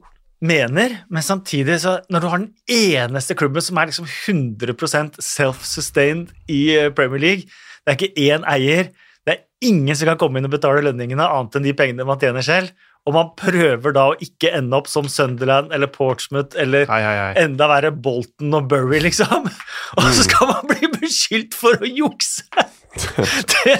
mener, 0.44 0.98
men 1.08 1.22
samtidig, 1.24 1.78
så 1.80 2.00
når 2.12 2.20
du 2.20 2.26
har 2.28 2.42
den 2.42 2.50
eneste 2.68 3.36
klubben 3.36 3.64
som 3.64 3.78
er 3.80 3.88
liksom 3.88 4.08
100 4.08 5.16
self-sustained 5.20 6.28
i 6.48 6.76
eh, 6.76 6.90
Premier 6.92 7.20
League 7.20 7.48
Det 7.80 7.86
er 7.86 7.96
ikke 7.96 8.28
én 8.28 8.44
eier, 8.48 8.90
det 9.26 9.34
er 9.34 9.68
ingen 9.68 9.96
som 9.96 10.08
kan 10.08 10.18
komme 10.20 10.40
inn 10.40 10.48
og 10.48 10.54
betale 10.54 10.84
lønningene 10.86 11.26
annet 11.26 11.58
enn 11.58 11.66
de 11.66 11.74
pengene 11.76 12.06
man 12.08 12.20
tjener 12.22 12.44
selv, 12.44 12.72
og 13.08 13.14
man 13.16 13.30
prøver 13.38 13.94
da 13.96 14.06
å 14.10 14.16
ikke 14.20 14.50
ende 14.58 14.76
opp 14.76 14.88
som 14.90 15.06
Sunderland 15.08 15.72
eller 15.72 15.88
Portsmouth 15.92 16.56
eller 16.60 16.84
Hei, 16.90 17.00
hei, 17.04 17.14
hei. 17.16 17.30
enda 17.44 17.68
verre 17.70 17.92
Bolton 17.96 18.52
og 18.58 18.68
Bury, 18.68 19.00
liksom. 19.04 19.48
Og 19.98 20.10
så 20.14 20.26
skal 20.26 20.50
man 20.52 20.68
bli 20.68 20.90
beskyldt 21.00 21.56
for 21.56 21.80
å 21.80 21.88
jukse! 21.88 22.46
Det, 22.90 23.76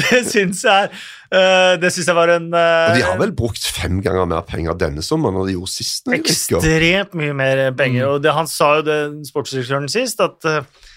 det 0.00 0.20
syns 0.24 0.62
jeg 0.64 0.86
er 0.88 1.74
Det 1.76 1.90
syns 1.92 2.06
jeg 2.08 2.16
var 2.16 2.30
en 2.32 2.46
eh, 2.56 2.84
Og 2.88 2.96
de 2.96 3.02
har 3.04 3.18
vel 3.20 3.34
brukt 3.36 3.66
fem 3.76 3.98
ganger 4.00 4.24
mer 4.30 4.46
penger 4.48 4.78
denne 4.80 5.04
sommeren 5.04 5.36
enn 5.36 5.50
de 5.50 5.56
gjorde 5.58 5.72
sist? 5.74 6.08
ekstremt 6.16 7.12
mye 7.18 7.34
mer 7.36 7.60
penger. 7.76 8.14
Og 8.14 8.22
det, 8.24 8.32
han 8.32 8.48
sa 8.48 8.78
jo 8.78 8.86
det, 8.86 8.96
sportsdirektøren 9.28 9.90
sist, 9.92 10.22
at, 10.24 10.48
eh, 10.48 10.88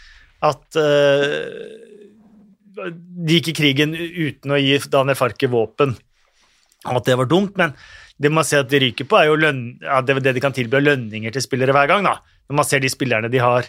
at 0.47 0.79
eh, 0.79 1.43
de 2.77 3.37
gikk 3.37 3.51
i 3.51 3.57
krigen 3.57 3.95
uten 3.95 4.53
å 4.53 4.59
gi 4.61 4.77
Daniel 4.91 5.17
Farke 5.17 5.49
våpen, 5.51 5.95
at 6.87 7.07
det 7.07 7.17
var 7.19 7.29
dumt. 7.29 7.57
Men 7.59 7.73
det 8.17 8.31
man 8.33 8.45
ser 8.47 8.63
at 8.63 8.71
de 8.71 8.81
ryker 8.81 9.07
på, 9.09 9.17
er 9.19 9.29
jo 9.29 9.37
løn, 9.39 9.61
ja, 9.83 10.01
det, 10.05 10.19
det 10.25 10.35
de 10.37 10.43
kan 10.43 10.55
tilby 10.55 10.81
lønninger 10.81 11.33
til 11.33 11.45
spillere 11.45 11.75
hver 11.75 11.89
gang. 11.91 12.07
da. 12.07 12.17
Når 12.49 12.59
man 12.61 12.67
ser 12.67 12.81
de 12.83 12.91
spillerne 12.91 13.31
de 13.33 13.41
har, 13.43 13.67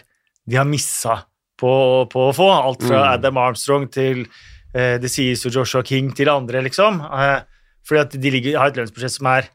de 0.49 0.57
har 0.57 0.67
missa 0.67 1.19
på, 1.59 1.71
på 2.09 2.29
å 2.29 2.35
få, 2.35 2.49
alt 2.55 2.85
fra 2.87 3.03
Adam 3.13 3.39
Armstrong 3.41 3.89
til 3.91 4.23
eh, 4.23 4.95
det 5.01 5.11
sies 5.11 5.43
jo 5.45 5.53
Joshua 5.53 5.83
King 5.85 6.13
til 6.17 6.31
andre, 6.31 6.63
liksom. 6.65 7.01
Eh, 7.03 7.39
fordi 7.85 8.03
at 8.05 8.19
de 8.21 8.33
ligger, 8.33 8.59
har 8.61 8.71
et 8.71 8.79
lønnsbudsjett 8.79 9.17
som, 9.17 9.29
er, 9.33 9.49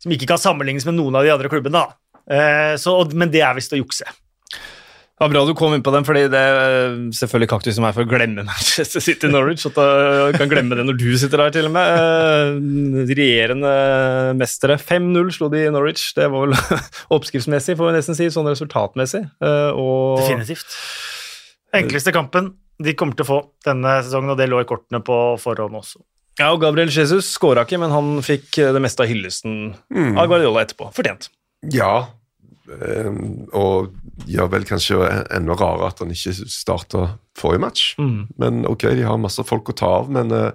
som 0.00 0.14
ikke 0.14 0.28
kan 0.30 0.40
sammenlignes 0.40 0.86
med 0.88 0.98
noen 0.98 1.18
av 1.18 1.26
de 1.26 1.34
andre 1.34 1.50
klubbene. 1.52 1.80
da. 1.80 2.16
Eh, 2.30 2.74
så, 2.80 2.96
men 3.12 3.32
det 3.32 3.42
er 3.44 3.56
visst 3.58 3.74
å 3.74 3.80
jukse. 3.80 4.06
Det 5.20 5.26
var 5.26 5.32
bra 5.34 5.40
du 5.44 5.50
kom 5.52 5.74
inn 5.76 5.82
på 5.84 5.92
den, 5.92 6.04
fordi 6.08 6.22
det 6.32 6.38
er 6.40 6.94
selvfølgelig 7.12 7.48
kaktus 7.50 7.74
som 7.76 7.84
er 7.84 7.92
for 7.92 8.06
å 8.06 8.08
glemme 8.08 8.40
Manchester 8.48 9.02
City 9.04 9.28
Norwich. 9.28 9.66
At 9.68 9.76
du 9.76 10.38
kan 10.40 10.48
glemme 10.48 10.78
det 10.78 10.86
når 10.88 10.96
du 10.96 11.10
sitter 11.20 11.42
der, 11.42 11.50
til 11.52 11.66
og 11.68 11.74
med. 11.74 11.90
Eh, 11.92 13.10
Regjerende 13.10 13.72
mestere. 14.40 14.78
5-0 14.80 15.28
slo 15.36 15.50
de 15.52 15.66
i 15.66 15.72
Norwich. 15.74 16.06
Det 16.16 16.24
var 16.32 16.46
vel 16.48 16.56
oppskriftsmessig, 17.18 17.76
får 17.76 17.90
vi 17.90 17.96
nesten 17.98 18.16
si, 18.16 18.30
sånn 18.32 18.48
resultatmessig. 18.48 19.20
Eh, 19.44 19.76
Og 19.76 20.22
Definitivt. 20.22 20.72
Enkleste 21.76 22.14
kampen 22.16 22.54
de 22.80 22.94
kommer 22.96 23.12
til 23.18 23.26
å 23.26 23.28
få 23.28 23.38
denne 23.68 23.98
sesongen, 24.06 24.32
og 24.32 24.40
det 24.40 24.48
lå 24.48 24.62
i 24.64 24.68
kortene 24.70 25.02
på 25.04 25.18
forhånd 25.42 25.76
også. 25.82 26.00
Ja, 26.40 26.48
og 26.54 26.62
Gabriel 26.64 26.88
Jesus 26.88 27.28
skåra 27.36 27.66
ikke, 27.68 27.76
men 27.82 27.92
han 27.92 28.08
fikk 28.24 28.56
det 28.72 28.80
meste 28.80 29.04
av 29.04 29.10
hyllesten 29.12 29.74
av 30.16 30.30
Guardiola 30.32 30.64
etterpå. 30.64 30.88
Fortjent. 30.96 31.28
Ja, 31.76 32.06
og 33.56 33.90
gjør 34.30 34.50
vel 34.52 34.64
kanskje 34.68 35.00
enda 35.34 35.56
rarere 35.58 35.90
at 35.90 36.02
han 36.04 36.12
ikke 36.14 36.34
starta 36.50 37.06
forrige 37.38 37.64
match. 37.66 37.88
Men 38.40 38.64
ok, 38.68 38.88
de 38.98 39.06
har 39.08 39.20
masse 39.20 39.42
folk 39.48 39.72
å 39.72 39.76
ta 39.80 39.90
av, 40.02 40.10
men, 40.12 40.30
eh, 40.32 40.52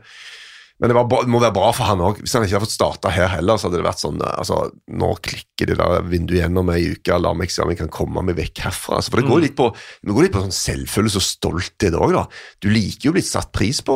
men 0.79 0.91
det, 0.91 0.95
var, 0.97 1.05
bra- 1.07 1.21
det 1.23 1.31
må 1.31 1.39
være 1.39 1.55
bra 1.55 1.69
for 1.71 1.87
han 1.87 2.01
òg. 2.03 2.17
Hvis 2.19 2.33
han 2.35 2.43
ikke 2.43 2.57
hadde 2.57 2.65
fått 2.67 2.73
starta 2.75 3.11
her 3.15 3.29
heller, 3.31 3.55
så 3.57 3.69
hadde 3.69 3.79
det 3.79 3.85
vært 3.87 4.01
sånn 4.03 4.19
eh, 4.21 4.33
altså, 4.41 4.57
Nå 4.91 5.11
klikker 5.23 5.69
det 5.71 5.77
der 5.79 6.03
vinduet 6.11 6.41
gjennom 6.43 6.71
ei 6.73 6.81
uke, 6.97 7.15
la 7.23 7.31
meg 7.33 7.53
se 7.53 7.63
om 7.63 7.71
jeg 7.71 7.79
kan 7.79 7.91
komme 7.95 8.23
meg 8.27 8.35
vekk 8.41 8.63
herfra. 8.67 8.99
Altså, 8.99 9.13
for 9.13 9.21
det 9.23 9.29
går 9.31 9.43
litt 9.45 9.55
på, 9.59 9.69
det 10.03 10.15
går 10.17 10.27
litt 10.27 10.35
på 10.35 10.43
sånn 10.43 10.57
selvfølelse 10.59 11.21
og 11.21 11.27
stolthet 11.29 11.95
òg, 11.95 12.11
da. 12.17 12.25
Du 12.59 12.67
liker 12.73 13.07
jo 13.09 13.15
å 13.15 13.17
bli 13.19 13.23
satt 13.25 13.53
pris 13.55 13.79
på, 13.87 13.95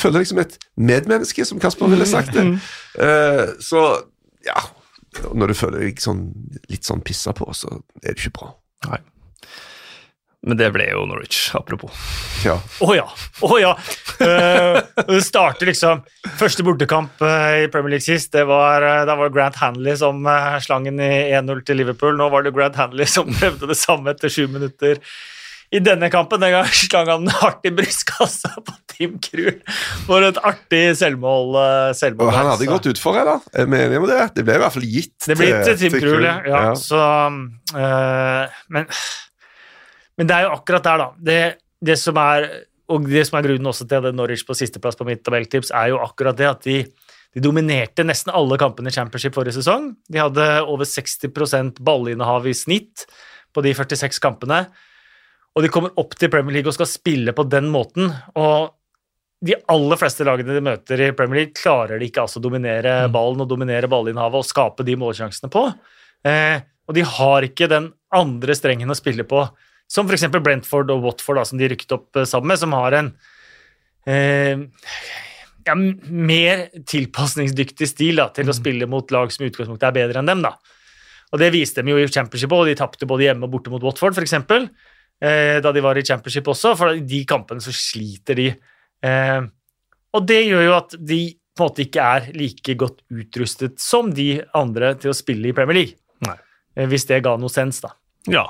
føler 0.00 0.18
deg 0.22 0.30
som 0.32 0.40
et 0.44 0.56
medmenneske, 0.80 1.44
som 1.48 1.60
Kasper 1.62 1.92
ville 1.92 2.08
sagt 2.08 2.32
det. 2.36 2.46
Eh, 3.04 3.44
så 3.64 3.84
ja, 4.48 4.56
når 5.34 5.52
du 5.52 5.58
føler 5.58 5.86
deg 5.86 6.02
sånn, 6.02 6.28
litt 6.70 6.86
sånn 6.86 7.02
pissa 7.04 7.34
på, 7.36 7.48
så 7.56 7.70
er 8.02 8.12
det 8.12 8.18
ikke 8.18 8.38
bra. 8.40 8.54
Nei. 8.90 9.02
Men 10.44 10.58
det 10.60 10.66
ble 10.74 10.84
jo 10.90 11.06
Norwich, 11.08 11.46
apropos. 11.56 11.94
Ja. 12.44 12.58
Å 12.84 12.90
ja! 12.92 13.04
Oh, 13.46 13.54
ja! 13.56 13.72
Uh, 14.20 14.76
det 15.08 15.22
starter 15.24 15.70
liksom 15.70 16.02
Første 16.38 16.62
bortekamp 16.66 17.22
eh, 17.24 17.64
i 17.64 17.70
Premier 17.72 17.96
League 17.96 18.04
sist, 18.04 18.30
det 18.36 18.44
var, 18.46 18.84
det 19.08 19.16
var 19.18 19.32
Grant 19.32 19.56
Hanley 19.58 19.96
som 19.98 20.20
slangen 20.64 20.98
slang 20.98 21.00
i 21.00 21.32
1-0 21.36 21.64
til 21.64 21.80
Liverpool. 21.80 22.16
Nå 22.20 22.28
var 22.32 22.44
det 22.44 22.52
Grant 22.56 22.76
Hanley 22.80 23.08
som 23.08 23.32
prøvde 23.40 23.70
det 23.70 23.78
samme 23.80 24.12
etter 24.12 24.32
sju 24.32 24.44
minutter. 24.52 25.00
I 25.74 25.80
denne 25.82 26.06
kampen 26.12 26.38
den 26.42 26.52
gang 26.54 26.68
slang 26.84 27.08
han 27.10 27.26
hardt 27.40 27.64
i 27.66 27.72
brystkassa 27.74 28.52
på 28.62 28.74
Tim 28.94 29.16
Krul 29.18 29.56
for 30.06 30.22
et 30.22 30.36
artig 30.46 30.82
selvmål. 31.00 31.56
eh, 31.58 31.88
selvmål 31.98 32.28
Og 32.28 32.36
han 32.36 32.46
hadde 32.52 32.62
så- 32.68 32.70
gått 32.76 32.86
utfor, 32.92 33.18
eller? 33.18 33.40
Er 33.58 33.66
vi 33.66 33.80
enige 33.82 34.02
med 34.04 34.12
det? 34.12 34.20
Det 34.36 34.44
ble 34.46 34.54
i 34.54 34.62
hvert 34.62 34.76
fall 34.76 34.86
gitt 34.86 35.26
Det 35.26 35.36
ble 35.40 35.48
til 35.66 35.78
Tim 35.80 35.96
til 35.96 36.04
Krul, 36.04 36.22
ja. 36.28 36.36
Krul. 36.44 36.52
ja. 36.54 36.74
Så, 36.78 37.00
øh, 37.74 38.60
men, 38.76 38.86
men 40.18 40.30
det 40.30 40.36
er 40.36 40.46
jo 40.46 40.52
akkurat 40.54 40.86
der, 40.86 41.02
da. 41.02 41.08
Det, 41.30 41.40
det 41.90 41.98
som 41.98 42.16
er, 42.22 42.46
og 42.94 43.08
det 43.10 43.26
som 43.26 43.38
er 43.40 43.46
grunnen 43.48 43.66
også 43.72 43.88
til 43.90 44.06
at 44.10 44.14
Norwich 44.14 44.46
på 44.46 44.54
sisteplass 44.54 44.96
på 45.00 45.06
mitt 45.08 45.24
tabelltips, 45.26 45.72
er 45.74 45.90
jo 45.90 45.98
akkurat 46.04 46.38
det 46.38 46.46
at 46.52 46.62
de, 46.68 46.78
de 47.34 47.42
dominerte 47.42 48.06
nesten 48.06 48.30
alle 48.34 48.58
kampene 48.62 48.92
i 48.92 48.94
Championship 48.94 49.34
forrige 49.34 49.58
sesong. 49.58 49.90
De 50.06 50.22
hadde 50.22 50.46
over 50.70 50.86
60% 50.86 51.82
ballinnehav 51.82 52.46
i 52.46 52.54
snitt 52.54 53.08
på 53.54 53.62
de 53.66 53.74
46 53.74 54.22
kampene. 54.22 54.66
Og 55.54 55.62
de 55.62 55.70
kommer 55.70 55.94
opp 56.00 56.16
til 56.18 56.30
Premier 56.32 56.58
League 56.58 56.70
og 56.70 56.76
skal 56.76 56.90
spille 56.90 57.34
på 57.34 57.44
den 57.46 57.68
måten. 57.70 58.10
Og 58.34 58.74
de 59.44 59.56
aller 59.70 60.00
fleste 60.00 60.26
lagene 60.26 60.56
de 60.56 60.62
møter 60.64 61.02
i 61.04 61.12
Premier 61.16 61.42
League, 61.42 61.56
klarer 61.58 62.00
de 62.00 62.08
ikke 62.08 62.24
altså 62.24 62.40
å 62.40 62.44
dominere 62.46 63.04
ballen 63.12 63.44
og 63.44 63.50
dominere 63.50 63.90
ballinnhavet 63.90 64.40
og 64.40 64.48
skape 64.48 64.86
de 64.86 64.96
målsjansene 64.98 65.50
på. 65.52 65.66
Eh, 66.26 66.56
og 66.88 66.96
de 66.96 67.04
har 67.06 67.46
ikke 67.46 67.68
den 67.70 67.90
andre 68.14 68.56
strengen 68.56 68.90
å 68.90 68.96
spille 68.98 69.26
på, 69.28 69.44
som 69.90 70.08
f.eks. 70.08 70.26
Brentford 70.32 70.90
og 70.94 71.04
Watford, 71.04 71.38
da, 71.40 71.46
som 71.48 71.60
de 71.60 71.68
rykket 71.70 71.94
opp 71.96 72.18
eh, 72.18 72.28
sammen 72.28 72.52
med, 72.52 72.60
som 72.60 72.74
har 72.76 72.96
en 72.98 73.12
eh, 74.08 74.64
ja, 75.68 75.76
mer 75.76 76.66
tilpasningsdyktig 76.88 77.88
stil 77.90 78.22
da, 78.22 78.30
til 78.34 78.50
å 78.50 78.56
spille 78.56 78.88
mot 78.90 79.12
lag 79.14 79.32
som 79.32 79.44
i 79.44 79.52
utgangspunktet 79.52 79.90
er 79.90 79.98
bedre 80.00 80.22
enn 80.24 80.32
dem. 80.32 80.44
da. 80.46 80.56
Og 81.34 81.40
Det 81.42 81.52
viste 81.54 81.84
de 81.84 81.92
jo 81.92 82.00
i 82.00 82.08
Championship, 82.08 82.52
og 82.54 82.68
de 82.70 82.78
tapte 82.78 83.08
både 83.10 83.28
hjemme 83.28 83.48
og 83.48 83.56
borte 83.56 83.72
mot 83.72 83.84
Watford, 83.84 84.16
f.eks. 84.16 84.68
Eh, 85.22 85.60
da 85.62 85.72
de 85.72 85.82
var 85.84 85.98
i 85.98 86.04
Championship 86.06 86.48
også, 86.50 86.74
for 86.78 86.96
i 86.96 87.04
de 87.06 87.22
kampene 87.28 87.62
så 87.62 87.72
sliter 87.74 88.38
de. 88.38 88.48
Eh, 89.04 89.40
og 90.14 90.26
det 90.28 90.40
gjør 90.46 90.66
jo 90.66 90.76
at 90.76 90.96
de 90.98 91.20
på 91.54 91.62
en 91.62 91.70
måte 91.70 91.84
ikke 91.84 92.04
er 92.16 92.32
like 92.34 92.74
godt 92.78 93.04
utrustet 93.14 93.78
som 93.82 94.10
de 94.14 94.40
andre 94.58 94.94
til 94.98 95.12
å 95.12 95.16
spille 95.16 95.50
i 95.50 95.54
Premier 95.54 95.78
League. 95.78 95.98
Nei. 96.26 96.36
Eh, 96.74 96.88
hvis 96.90 97.06
det 97.10 97.22
ga 97.26 97.36
noe 97.38 97.52
sens, 97.52 97.78
da. 97.84 97.92
Ja. 98.30 98.48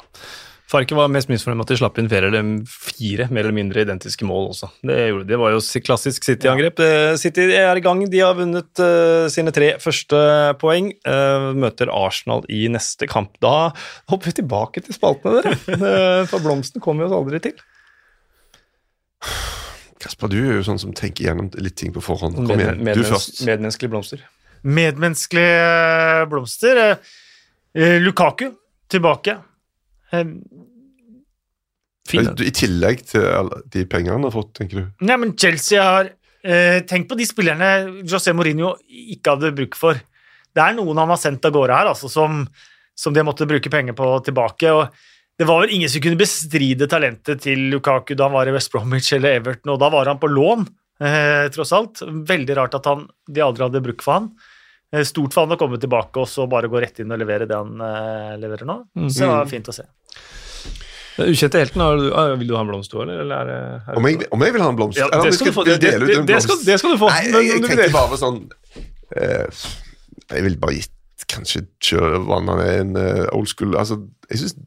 Farke 0.75 0.97
var 0.99 1.11
mest 1.13 1.31
misfornøyd 1.31 1.61
med 1.61 1.67
at 1.69 1.73
de 1.73 1.79
slapp 1.79 1.99
inn 2.03 2.09
fire 2.11 2.29
eller 2.29 2.49
fire 2.67 3.29
mer 3.31 3.47
eller 3.47 3.57
mindre 3.57 3.85
identiske 3.85 4.27
mål 4.27 4.51
også. 4.51 4.69
Det, 4.83 4.97
gjorde, 5.11 5.27
det 5.31 5.39
var 5.39 5.55
jo 5.55 5.63
klassisk 5.87 6.27
City-angrep. 6.27 6.83
Eh, 6.83 7.15
City 7.21 7.47
er 7.55 7.79
i 7.79 7.85
gang. 7.85 8.03
De 8.11 8.21
har 8.25 8.37
vunnet 8.39 8.83
uh, 8.83 9.27
sine 9.33 9.55
tre 9.55 9.73
første 9.83 10.21
poeng. 10.59 10.91
Uh, 11.07 11.53
møter 11.55 11.93
Arsenal 11.95 12.43
i 12.53 12.67
neste 12.73 13.09
kamp. 13.11 13.39
Da 13.45 13.71
hopper 14.11 14.33
vi 14.33 14.37
tilbake 14.43 14.83
til 14.85 14.99
spaltene, 14.99 15.41
dere. 15.45 15.81
Eh, 15.85 16.23
for 16.31 16.43
blomsten 16.43 16.83
kommer 16.83 17.05
vi 17.05 17.11
oss 17.11 17.17
aldri 17.17 17.41
til. 17.49 17.59
Kasper, 20.03 20.31
du 20.33 20.39
er 20.43 20.57
jo 20.59 20.65
sånn 20.67 20.81
som 20.83 20.95
tenker 20.97 21.31
gjennom 21.31 21.51
litt 21.63 21.79
ting 21.81 21.95
på 21.95 22.03
forhånd. 22.05 22.37
Kom 22.43 22.61
igjen, 22.61 22.83
du 22.85 23.05
først. 23.07 23.45
Medmenneskelige 23.47 23.95
blomster. 23.95 24.25
Medmenneskelige 24.65 26.25
blomster. 26.33 26.83
eh, 26.89 27.21
Eh, 27.75 28.01
Lukaku 28.01 28.53
tilbake. 28.89 29.39
Du, 32.37 32.45
I 32.45 32.53
tillegg 32.53 33.01
til 33.09 33.25
alle 33.25 33.63
de 33.73 33.87
pengene 33.89 34.19
han 34.19 34.27
har 34.29 34.35
fått, 34.35 34.53
tenker 34.59 34.83
du? 34.83 34.91
Nei, 35.09 35.17
men 35.23 35.33
Chelsea 35.41 35.81
har 35.83 36.11
eh, 36.45 36.83
Tenk 36.87 37.09
på 37.09 37.17
de 37.19 37.25
spillerne 37.27 37.71
José 38.05 38.35
Mourinho 38.37 38.75
ikke 39.15 39.35
hadde 39.35 39.55
bruk 39.57 39.79
for. 39.79 39.99
Det 40.55 40.63
er 40.63 40.77
noen 40.77 41.01
han 41.01 41.11
har 41.11 41.19
sendt 41.19 41.49
av 41.49 41.55
gårde 41.57 41.75
her, 41.81 41.91
altså, 41.95 42.11
som, 42.13 42.45
som 42.95 43.15
de 43.15 43.23
har 43.23 43.27
måttet 43.27 43.49
bruke 43.51 43.73
penger 43.73 43.97
på 43.99 44.11
tilbake. 44.29 44.71
og 44.71 44.93
Det 45.41 45.49
var 45.49 45.65
vel 45.65 45.73
ingen 45.79 45.91
som 45.91 46.05
kunne 46.05 46.21
bestride 46.21 46.87
talentet 46.93 47.41
til 47.43 47.71
Lukaku 47.73 48.13
da 48.15 48.29
han 48.29 48.37
var 48.37 48.53
i 48.53 48.55
West 48.55 48.71
Bromwich 48.75 49.11
eller 49.17 49.41
Everton, 49.41 49.73
og 49.75 49.81
da 49.83 49.91
var 49.97 50.13
han 50.13 50.21
på 50.23 50.31
lån, 50.31 50.69
eh, 51.01 51.49
tross 51.57 51.73
alt. 51.75 52.05
Veldig 52.05 52.59
rart 52.61 52.77
at 52.79 52.87
han, 52.93 53.09
de 53.27 53.43
aldri 53.43 53.65
hadde 53.67 53.83
bruk 53.83 54.05
for 54.05 54.21
han. 54.21 54.29
Eh, 54.95 55.03
Stort 55.09 55.35
for 55.35 55.49
han 55.49 55.57
å 55.57 55.59
komme 55.59 55.81
tilbake 55.83 56.21
og 56.23 56.29
så 56.31 56.45
bare 56.47 56.69
gå 56.71 56.85
rett 56.85 57.01
inn 57.03 57.11
og 57.17 57.19
levere 57.25 57.49
det 57.51 57.57
han 57.59 57.75
eh, 57.81 58.37
leverer 58.45 58.69
nå. 58.69 58.83
Så 59.09 59.25
det 59.25 59.33
var 59.33 59.51
fint 59.57 59.73
å 59.73 59.75
se. 59.81 59.89
Den 61.15 61.31
ukjente 61.31 61.61
helten, 61.63 61.83
har 61.85 62.01
du, 62.01 62.09
vil 62.41 62.49
du 62.49 62.57
ha 62.57 62.65
en 62.65 62.71
blomst 62.73 62.91
du, 62.91 62.99
eller? 63.05 63.21
eller 63.23 63.37
er 63.37 63.51
er 63.87 63.99
Om 64.01 64.09
jeg, 64.09 64.27
om 64.35 64.43
jeg 64.43 64.55
vil 64.57 64.65
ha 64.65 64.71
en 64.73 64.79
blomst? 64.79 64.99
Ja, 64.99 65.07
det 65.13 65.35
skal, 65.37 65.53
skal 65.53 65.69
du 65.69 65.71
Det, 65.71 65.93
det, 66.03 66.17
det, 66.27 66.41
skal, 66.43 66.59
det 66.67 66.79
skal 66.83 66.97
du 66.97 66.99
få. 66.99 67.11
Nei, 67.13 67.29
jeg, 67.31 67.51
jeg 67.53 67.67
tenker 67.69 67.93
bare 67.95 68.19
sånn 68.19 68.41
eh, 69.15 69.63
Jeg 70.33 70.47
vil 70.49 70.59
bare 70.63 70.81
gitt 70.81 71.29
kanskje 71.31 71.65
Sjøvannet 71.83 72.65
en 72.67 72.97
uh, 72.99 73.29
old 73.37 73.47
school 73.51 73.79
altså, 73.79 74.01
Jeg 74.31 74.43
syns 74.43 74.59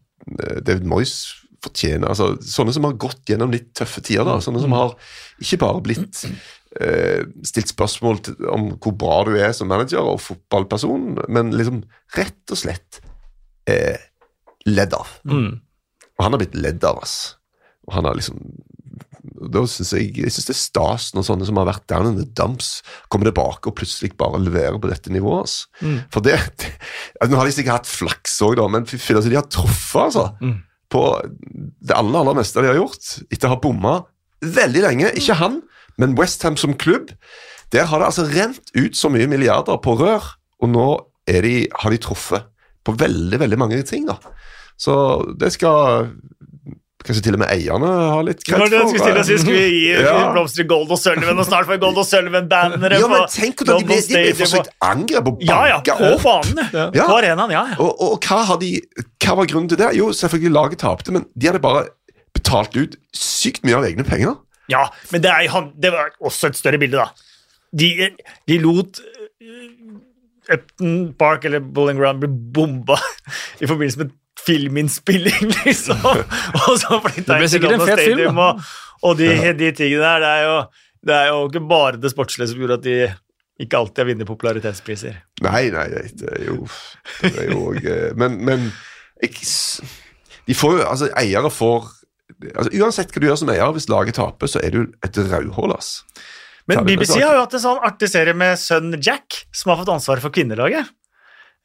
David 0.67 0.87
Moyes 0.87 1.17
fortjener 1.63 2.11
altså, 2.13 2.31
Sånne 2.43 2.75
som 2.75 2.87
har 2.87 2.95
gått 3.01 3.27
gjennom 3.27 3.51
litt 3.53 3.73
tøffe 3.77 4.03
tider. 4.05 4.25
da 4.27 4.39
Sånne 4.43 4.63
som 4.63 4.75
har 4.77 4.95
ikke 5.43 5.59
bare 5.65 5.83
blitt 5.83 6.23
uh, 6.23 7.27
stilt 7.45 7.73
spørsmål 7.73 8.23
til, 8.23 8.39
om 8.53 8.69
hvor 8.75 8.95
bra 8.99 9.19
du 9.27 9.35
er 9.35 9.51
som 9.57 9.69
manager 9.71 10.05
og 10.15 10.21
fotballperson, 10.23 11.17
men 11.27 11.51
liksom 11.55 11.83
rett 12.17 12.53
og 12.53 12.59
slett 12.59 13.01
eh, 13.69 13.97
ledd 14.69 14.93
av. 14.97 15.09
Mm. 15.27 15.59
Og 16.17 16.23
han 16.25 16.33
har 16.35 16.41
blitt 16.41 16.57
ledd 16.57 16.83
av, 16.87 16.99
ass. 17.03 17.35
Og 17.87 17.95
han 17.97 18.07
har 18.09 18.17
liksom 18.17 18.41
da 19.51 19.61
synes 19.69 19.91
jeg, 19.93 20.11
jeg 20.17 20.31
synes 20.33 20.47
det 20.47 20.53
er 20.53 20.59
stas 20.59 21.07
når 21.13 21.25
sånne 21.27 21.47
som 21.49 21.57
har 21.59 21.67
vært 21.69 21.85
down 21.91 22.07
in 22.09 22.17
the 22.19 22.25
dumps, 22.37 22.81
kommer 23.11 23.29
tilbake 23.29 23.69
og 23.69 23.75
plutselig 23.77 24.13
bare 24.19 24.39
leverer 24.41 24.79
på 24.81 24.89
dette 24.89 25.11
nivået. 25.13 25.43
ass. 25.43 25.55
Mm. 25.81 25.97
For 26.13 26.25
det, 26.25 26.37
det 26.61 26.71
altså, 27.19 27.31
Nå 27.33 27.39
har 27.41 27.49
de 27.49 27.55
sikkert 27.57 27.79
hatt 27.81 27.91
flaks 27.91 28.37
òg, 28.47 28.61
men 28.73 28.87
fy 28.89 28.97
altså, 29.13 29.29
de 29.29 29.39
har 29.39 29.49
truffet 29.51 30.07
altså, 30.07 30.25
Mm. 30.41 30.55
på 30.89 31.03
det 31.83 31.95
aller 31.97 32.19
aller 32.21 32.37
meste 32.39 32.63
de 32.63 32.71
har 32.71 32.79
gjort, 32.79 33.11
etter 33.29 33.49
å 33.49 33.55
ha 33.55 33.59
bomma 33.61 33.95
veldig 34.41 34.83
lenge. 34.85 35.11
Ikke 35.19 35.35
han, 35.41 35.61
men 35.97 36.15
Westham 36.17 36.57
som 36.57 36.77
klubb. 36.77 37.11
Der 37.75 37.85
har 37.89 37.99
det 37.99 38.07
altså 38.07 38.27
rent 38.31 38.71
ut 38.77 38.95
så 38.95 39.11
mye 39.11 39.27
milliarder 39.27 39.77
på 39.83 39.97
rør, 39.99 40.23
og 40.63 40.71
nå 40.71 40.87
de, 41.27 41.67
har 41.67 41.91
de 41.91 41.99
truffet 41.99 42.47
på 42.87 42.95
veldig 42.95 43.39
veldig 43.41 43.57
mange 43.59 43.81
ting. 43.83 44.05
da. 44.07 44.15
Så 44.77 44.93
det 45.41 45.51
skal 45.55 46.11
kanskje 47.07 47.23
til 47.23 47.37
og 47.37 47.39
med 47.39 47.47
eierne 47.53 47.87
ha 47.87 48.17
litt 48.25 48.41
Det 48.43 48.51
for. 48.51 48.59
Når 48.67 48.89
skulle 48.91 49.21
stille. 49.23 49.37
Skulle 49.41 49.59
vi 49.61 49.77
gi 49.77 49.91
Ja. 50.03 50.15
blomster 50.33 50.61
til 50.61 50.67
Gold 50.69 50.91
og 50.91 50.99
Sullivan, 50.99 51.39
og 51.39 51.47
snart 51.47 51.69
får 51.69 51.79
Gold 51.81 52.01
og 52.01 52.07
Sullivan-bannere 52.09 52.99
Ja, 52.99 53.07
men 53.11 53.23
tenk 53.31 53.61
hvordan 53.63 53.79
de 53.79 53.87
ble, 53.87 53.99
de 54.03 54.17
ble 54.17 54.33
forsøkt 54.41 54.73
angrep 54.83 55.29
og 55.31 55.45
Ja, 55.47 55.59
ja, 55.71 55.77
på 55.87 56.09
opp. 56.17 56.25
banen. 56.25 56.59
Ja. 56.73 56.87
Ja. 56.99 57.05
På 57.07 57.15
arenaen, 57.21 57.53
ja. 57.55 57.63
ja. 57.71 57.77
Og, 57.79 57.93
og, 57.95 58.17
og 58.17 58.27
hva, 58.27 58.41
har 58.51 58.59
de, 58.61 58.73
hva 59.23 59.37
var 59.39 59.47
grunnen 59.53 59.71
til 59.71 59.79
det? 59.79 59.93
Jo, 59.97 60.09
selvfølgelig 60.19 60.53
laget 60.57 60.83
tapte, 60.83 61.15
men 61.15 61.25
de 61.33 61.47
hadde 61.51 61.63
bare 61.63 61.85
betalt 62.35 62.75
ut 62.77 62.99
sykt 63.15 63.63
mye 63.65 63.79
av 63.79 63.87
egne 63.87 64.03
penger. 64.05 64.35
Ja, 64.69 64.83
men 65.13 65.23
det, 65.23 65.31
er, 65.31 65.71
det 65.79 65.93
var 65.95 66.11
også 66.19 66.51
et 66.51 66.59
større 66.59 66.77
bilde, 66.81 66.99
da. 66.99 67.07
De, 67.77 68.11
de 68.51 68.57
lot 68.63 68.99
eh, 68.99 70.53
Upton 70.53 71.13
Park 71.19 71.45
eller 71.47 71.59
Bowling 71.63 71.97
Ground 71.99 72.19
bli 72.23 72.29
bomba 72.29 72.99
i 73.63 73.67
forbindelse 73.67 74.03
med 74.03 74.11
filminnspilling, 74.47 75.53
liksom. 75.65 76.01
og 76.07 76.73
så 76.81 76.99
flytta 77.03 77.39
jeg 77.43 77.53
til 77.53 77.65
London 77.67 77.87
fet 77.89 78.01
film, 78.01 78.17
Stadium, 78.17 78.41
og, 78.43 78.65
og 79.03 79.19
de, 79.19 79.29
de 79.59 79.71
tingene 79.75 80.03
der. 80.03 80.23
Det 80.23 80.33
er, 80.33 80.43
jo, 80.47 80.57
det 81.07 81.15
er 81.17 81.31
jo 81.31 81.39
ikke 81.51 81.63
bare 81.69 82.01
det 82.01 82.13
sportslige 82.13 82.51
som 82.53 82.63
gjorde 82.63 82.79
at 82.79 82.87
de 82.87 82.97
ikke 83.65 83.79
alltid 83.79 84.03
har 84.03 84.09
vunnet 84.11 84.29
popularitetspriser. 84.29 85.21
Nei, 85.45 85.61
nei, 85.73 85.85
nei, 85.93 86.05
det 86.19 86.33
er 86.35 86.43
jo, 86.45 86.57
det 87.23 87.33
er 87.41 87.47
jo 87.51 87.61
eh, 87.73 88.09
Men, 88.19 88.37
men 88.45 88.67
jeg, 89.23 89.33
de 90.47 90.57
får 90.57 90.75
jo, 90.77 90.83
altså 90.85 91.09
Eiere 91.17 91.49
får 91.53 91.87
altså 92.53 92.69
Uansett 92.77 93.13
hva 93.13 93.23
du 93.23 93.27
gjør 93.29 93.39
som 93.41 93.49
eier, 93.49 93.71
hvis 93.73 93.87
laget 93.89 94.17
taper, 94.19 94.51
så 94.51 94.61
er 94.61 94.75
du 94.75 94.81
et 95.05 95.17
rødhål, 95.17 95.73
ass. 95.73 96.01
Men 96.67 96.83
BBC 96.85 97.15
har 97.21 97.37
jo 97.37 97.43
hatt 97.45 97.55
en 97.55 97.63
sånn 97.63 97.83
artig 97.87 98.09
serie 98.11 98.35
med 98.37 98.59
sønn 98.59 98.91
Jack, 98.99 99.45
som 99.55 99.71
har 99.71 99.79
fått 99.81 99.93
ansvaret 99.93 100.23
for 100.23 100.35
kvinnelaget. 100.35 100.89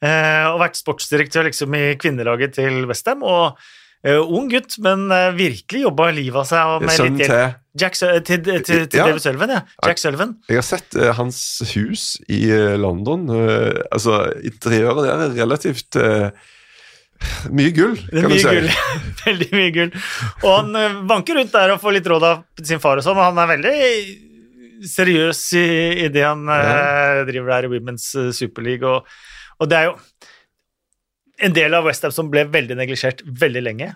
Eh, 0.03 0.45
og 0.51 0.59
vært 0.59 0.79
sportsdirektør 0.79 1.47
liksom 1.47 1.75
i 1.77 1.85
kvinnelaget 1.99 2.57
til 2.57 2.83
Westham. 2.89 3.23
Og 3.23 3.53
uh, 3.55 4.21
ung 4.23 4.49
gutt, 4.51 4.75
men 4.83 5.05
uh, 5.11 5.31
virkelig 5.35 5.85
jobba 5.85 6.09
livet 6.15 6.41
av 6.41 6.49
seg. 6.49 6.71
Og 6.73 6.83
med 6.83 6.97
Sønnen 6.97 7.21
til 7.21 7.35
Jack, 7.79 7.95
til, 7.97 8.41
til, 8.43 8.65
til 8.67 8.81
Ja. 8.99 9.07
David 9.07 9.23
Sullivan, 9.23 9.53
ja. 9.55 9.61
Jack 9.87 10.01
Sullivan. 10.01 10.35
Jeg 10.51 10.59
har 10.59 10.67
sett 10.67 10.97
uh, 10.99 11.13
hans 11.17 11.37
hus 11.71 12.09
i 12.27 12.43
London. 12.77 13.29
altså, 13.91 14.25
interiøret 14.43 15.07
der 15.07 15.23
er 15.29 15.39
relativt 15.39 15.97
mye 17.55 17.71
gull, 17.71 17.95
Det 17.95 18.19
er 18.19 18.27
du 18.27 18.33
mye 18.33 18.43
si. 18.43 18.51
gull. 18.51 18.69
veldig 19.23 19.49
mye 19.55 19.71
gull. 19.77 19.91
Og 20.43 20.51
han 20.51 21.07
banker 21.07 21.39
rundt 21.39 21.55
der 21.55 21.71
og 21.71 21.79
får 21.79 21.95
litt 21.95 22.11
råd 22.11 22.27
av 22.27 22.43
sin 22.59 22.83
far 22.83 22.99
og 22.99 23.05
sånn, 23.07 23.15
og 23.15 23.29
han 23.29 23.39
er 23.39 23.51
veldig 23.55 23.75
seriøs 24.83 25.41
i, 25.55 25.67
i 26.03 26.09
det 26.11 26.25
han 26.25 26.43
eh, 26.51 27.21
driver 27.29 27.53
der 27.53 27.67
i 27.67 27.71
Women's 27.71 28.09
Superleague, 28.35 28.89
og, 28.89 29.07
og 29.59 29.69
det 29.69 29.77
er 29.81 29.91
jo 29.91 29.97
en 31.43 31.53
del 31.55 31.73
av 31.75 31.85
Westham 31.87 32.11
som 32.13 32.29
ble 32.31 32.45
veldig 32.53 32.75
neglisjert 32.77 33.23
veldig 33.25 33.63
lenge, 33.65 33.87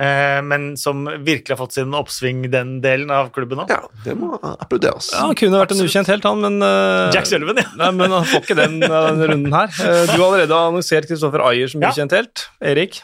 eh, 0.00 0.40
men 0.44 0.72
som 0.80 1.04
virkelig 1.06 1.54
har 1.54 1.60
fått 1.60 1.76
sin 1.78 1.94
oppsving, 1.96 2.42
den 2.52 2.80
delen 2.84 3.12
av 3.14 3.30
klubben 3.34 3.62
nå. 3.62 3.66
Ja, 3.70 3.78
det 4.04 4.16
må 4.18 4.34
applauderes. 4.42 5.12
Ja, 5.14 5.26
han 5.28 5.38
kunne 5.38 5.60
vært 5.62 5.74
en 5.76 5.84
ukjent 5.86 6.10
helt, 6.10 6.26
han, 6.26 6.42
men 6.44 6.58
uh, 6.64 7.08
Jack 7.14 7.30
Sullivan, 7.30 7.62
ja. 7.62 7.68
Nei, 7.80 7.92
men 7.96 8.16
han 8.16 8.26
får 8.28 8.44
ikke 8.44 8.58
den 8.58 8.80
eh, 8.82 8.96
denne 9.10 9.30
runden 9.32 9.56
her. 9.56 9.70
Du 10.10 10.16
har 10.16 10.26
allerede 10.32 10.58
annonsert 10.58 11.08
Kristoffer 11.08 11.46
Ayer 11.46 11.70
som 11.72 11.82
Ja. 11.86 11.94
ukjent 11.94 12.16
helt. 12.18 12.46
Erik? 12.60 13.00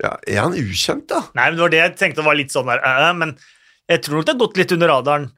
Ja, 0.00 0.14
er 0.28 0.44
han 0.44 0.54
ukjent, 0.56 1.08
da? 1.10 1.24
Nei, 1.34 1.48
men 1.50 1.58
det 1.58 1.64
var 1.66 1.74
det 1.74 1.82
jeg 1.82 1.96
tenkte 2.04 2.24
var 2.24 2.38
litt 2.38 2.54
sånn 2.54 2.68
der, 2.70 2.84
uh, 2.84 3.10
men 3.16 3.34
jeg 3.90 4.04
tror 4.06 4.20
nok 4.20 4.28
det 4.28 4.36
har 4.36 4.42
gått 4.44 4.60
litt 4.60 4.76
under 4.76 4.92
radaren. 4.92 5.30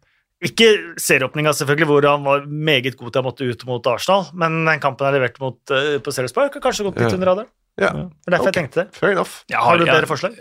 Ikke 0.43 0.69
serieåpninga, 0.99 1.53
selvfølgelig, 1.55 1.87
hvor 1.87 2.07
han 2.09 2.25
var 2.27 2.47
meget 2.47 2.97
god 2.99 3.13
til 3.15 3.23
å 3.23 3.27
måtte 3.29 3.47
ut 3.47 3.67
mot 3.69 3.87
Arsenal, 3.93 4.25
men 4.35 4.65
den 4.67 4.81
kampen 4.83 5.07
han 5.07 5.15
levert 5.15 5.39
mot, 5.43 5.61
uh, 5.71 5.99
på 6.03 6.15
Serious 6.15 6.35
Park, 6.35 6.57
har 6.59 6.65
kanskje 6.65 6.89
gått 6.89 6.99
litt 6.99 7.11
Ja. 7.11 7.15
under 7.19 7.31
radaren. 7.31 7.53
Ja, 7.81 7.93
Det 7.93 8.27
er 8.27 8.35
derfor 8.37 8.49
okay. 8.49 8.53
jeg 8.53 8.59
tenkte 8.59 8.83
det. 8.83 8.89
fair 8.99 9.13
enough. 9.13 9.37
Har 9.53 9.79
du 9.79 9.87
ja. 9.87 9.95
bedre 9.95 10.11
forslag? 10.11 10.35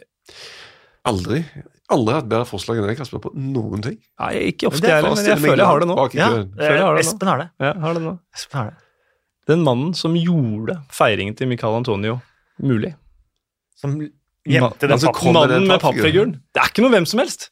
Aldri 1.06 1.45
aldri 1.91 2.15
hatt 2.15 2.30
bedre 2.32 2.48
forslag 2.48 2.80
enn 2.80 2.88
deg, 2.90 2.99
Kasper, 2.99 3.22
på 3.23 3.32
noen 3.36 3.84
ting. 3.84 3.98
Nei, 4.22 4.32
ikke 4.52 4.69
ofte, 4.69 4.86
er 4.86 4.94
jeg 4.94 5.02
heller, 5.02 5.18
men 5.18 5.28
jeg 5.28 5.41
føler 5.44 5.64
jeg 5.64 5.69
har 5.72 5.84
det 5.84 5.90
nå. 5.90 5.98
Ja, 6.15 6.30
jeg 6.32 6.72
har 6.72 6.78
det 6.78 6.86
nå. 6.86 7.03
Espen 7.03 7.32
har 7.32 7.41
det. 7.41 7.48
Ja, 7.64 7.73
har 7.84 7.98
det 7.98 8.03
nå. 8.06 8.14
Espen 8.38 8.60
har 8.60 8.72
det. 8.72 8.88
Den 9.52 9.65
mannen 9.65 9.94
som 9.98 10.15
gjorde 10.15 10.78
feiringen 10.94 11.36
til 11.38 11.49
Michael 11.52 11.82
Antonio 11.82 12.19
mulig. 12.61 12.94
Som 13.82 13.98
gjemte 13.99 14.86
den 14.86 14.95
altså, 14.95 15.11
den 15.18 15.36
Mannen 15.36 15.68
med 15.68 15.82
pappfiguren. 15.82 15.82
pappfiguren. 15.82 16.36
Det 16.53 16.61
er 16.64 16.72
ikke 16.72 16.86
noe 16.86 16.94
hvem 16.94 17.07
som 17.10 17.23
helst. 17.23 17.49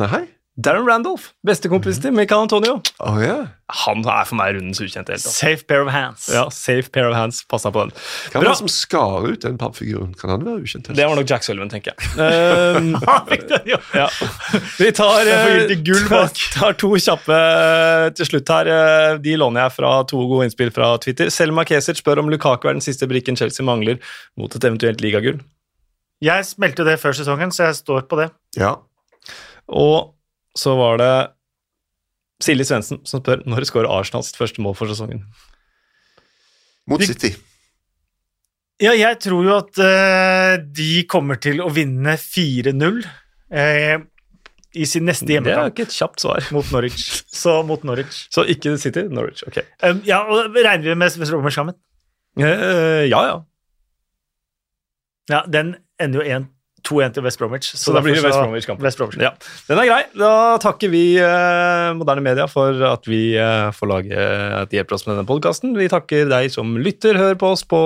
Nei? 0.00 0.24
Darren 0.54 0.86
Randolph, 0.86 1.32
bestekompisen 1.42 2.04
til 2.04 2.12
Michael 2.14 2.44
Antonio. 2.44 2.76
Oh, 3.02 3.16
yeah. 3.18 3.48
Han 3.82 4.04
er 4.06 4.26
for 4.28 4.38
meg 4.38 4.52
rundens 4.54 4.78
ukjente 4.78 5.10
helt. 5.10 5.24
Safe 5.26 5.64
pair 5.66 5.82
of 5.82 5.88
hands. 5.90 6.28
Ja, 6.30 6.44
safe 6.54 6.92
pair 6.94 7.08
of 7.08 7.16
hands. 7.18 7.40
Passa 7.50 7.72
på 7.74 7.82
den. 7.82 7.90
Hva 8.30 8.38
Bra. 8.38 8.42
var 8.44 8.52
det 8.52 8.60
som 8.60 8.70
skar 8.70 9.26
ut 9.26 9.42
den 9.42 9.58
pappfiguren? 9.58 10.12
Kan 10.20 10.30
han 10.30 10.44
være 10.46 10.62
ukjent? 10.62 10.92
Det 10.94 11.08
var 11.10 11.18
nok 11.18 11.26
Jack 11.32 11.42
Sullivan, 11.48 11.72
tenker 11.74 11.90
jeg. 11.90 12.12
Um, 12.24 12.94
ja. 13.66 14.06
Vi 14.78 14.92
tar, 14.94 15.26
bak. 16.12 16.38
tar 16.54 16.78
to 16.78 16.92
kjappe 17.02 17.34
eh, 17.34 18.06
til 18.14 18.30
slutt 18.30 18.54
her. 18.54 18.70
Eh, 18.70 19.18
De 19.26 19.34
låner 19.40 19.66
jeg 19.66 19.74
fra 19.80 19.92
to 20.10 20.22
gode 20.30 20.46
innspill 20.48 20.70
fra 20.74 20.92
Twitter. 21.02 21.34
Selma 21.34 21.66
Kesic 21.66 21.98
spør 21.98 22.22
om 22.22 22.30
Lukaku 22.30 22.70
er 22.70 22.78
den 22.78 22.84
siste 22.84 23.10
brikken 23.10 23.34
Chelsea 23.38 23.66
mangler 23.66 23.98
mot 24.38 24.54
et 24.54 24.64
eventuelt 24.70 25.02
ligagull. 25.02 25.42
Jeg 26.22 26.46
meldte 26.62 26.86
det 26.86 27.00
før 27.02 27.16
sesongen, 27.18 27.50
så 27.54 27.72
jeg 27.72 27.80
står 27.82 28.06
på 28.10 28.22
det. 28.22 28.30
Ja. 28.58 28.76
Og 29.66 30.12
så 30.58 30.76
var 30.78 31.00
det 31.02 31.14
Silje 32.44 32.66
Svendsen 32.68 33.02
som 33.08 33.22
spør 33.22 33.42
når 33.48 33.66
skårer 33.68 33.90
Arsenal 33.90 34.24
sitt 34.26 34.38
første 34.38 34.62
mål 34.64 34.76
for 34.78 34.90
sesongen. 34.90 35.24
Mot 36.90 37.02
City. 37.04 37.32
Ja, 38.82 38.92
jeg 38.98 39.20
tror 39.22 39.44
jo 39.46 39.54
at 39.54 39.78
uh, 39.78 40.56
de 40.58 41.04
kommer 41.10 41.38
til 41.40 41.62
å 41.62 41.70
vinne 41.72 42.16
4-0 42.20 42.98
uh, 43.04 44.02
i 44.74 44.86
sin 44.90 45.06
neste 45.06 45.28
Det 45.28 45.36
er 45.36 45.38
hjemmekamp 45.38 45.70
ikke 45.76 45.86
et 45.86 45.94
kjapt 45.94 46.24
svar. 46.24 46.48
mot 46.54 46.70
Norwich. 46.74 47.06
Så 47.30 47.60
mot 47.66 47.86
Norwich. 47.86 48.24
Så 48.34 48.42
ikke 48.50 48.74
City, 48.82 49.06
Norwich. 49.06 49.44
Ok. 49.46 49.62
Um, 49.86 50.02
ja, 50.06 50.24
og 50.26 50.58
regner 50.58 50.90
vi 50.90 50.98
med 50.98 51.18
Bromwich 51.30 51.54
sammen? 51.56 51.78
Uh, 52.40 53.06
ja, 53.06 53.22
ja. 53.30 53.36
Ja, 55.30 55.44
den 55.48 55.76
ender 56.02 56.20
jo 56.20 56.26
2-1 56.84 57.14
til 57.16 57.24
West 57.24 57.40
Bromwich. 57.40 57.70
Så, 57.72 57.94
da 57.96 58.02
blir 58.04 58.16
det 58.18 58.24
West 58.24 58.36
Bromwich-kampen. 58.38 58.84
West 58.84 59.00
Bromwich. 59.00 59.20
Ja, 59.22 59.32
Den 59.68 59.80
er 59.80 59.88
grei. 59.88 60.00
Da 60.20 60.32
takker 60.62 60.92
vi 60.92 61.02
eh, 61.20 61.90
Moderne 61.96 62.24
Media 62.24 62.44
for 62.50 62.82
at 62.90 63.08
vi 63.08 63.22
eh, 63.40 63.70
får 63.74 63.90
lage 63.90 64.26
at 64.60 64.72
de 64.72 64.78
hjelper 64.80 64.98
oss 64.98 65.06
med 65.08 65.16
denne 65.16 65.28
podkasten. 65.28 65.72
Vi 65.78 65.88
takker 65.92 66.28
deg 66.30 66.52
som 66.52 66.76
lytter. 66.76 67.16
hører 67.20 67.40
på 67.40 67.54
oss 67.56 67.64
på 67.68 67.80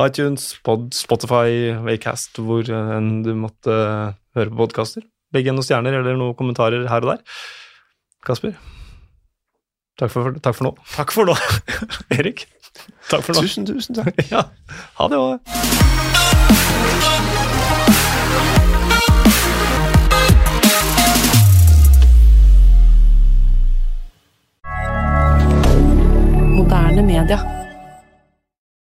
iTunes, 0.00 0.52
Pod, 0.64 0.90
Spotify, 0.96 1.72
Waycast, 1.84 2.40
hvor 2.44 2.68
eh, 2.68 2.92
enn 2.98 3.22
du 3.26 3.32
måtte 3.38 3.72
eh, 3.72 4.14
høre 4.38 4.52
på 4.52 4.60
podkaster. 4.64 5.04
Legg 5.32 5.46
igjen 5.48 5.56
noen 5.56 5.66
stjerner 5.66 5.98
eller 6.00 6.16
noen 6.20 6.36
kommentarer 6.36 6.84
her 6.90 7.04
og 7.06 7.14
der. 7.14 7.42
Kasper, 8.22 8.54
takk 9.98 10.12
for, 10.14 10.36
takk 10.44 10.58
for 10.58 10.68
nå. 10.68 10.74
Takk 10.94 11.14
for 11.16 11.32
nå. 11.32 11.36
Erik, 12.18 12.46
takk 13.10 13.24
for 13.24 13.34
nå. 13.36 13.44
Tusen, 13.48 13.68
tusen 13.68 13.98
takk. 13.98 14.20
Ja, 14.34 14.46
ha 15.00 15.12
det 15.12 15.22
òg. 15.24 16.11
Moderne 27.22 27.46
media. 27.46 27.61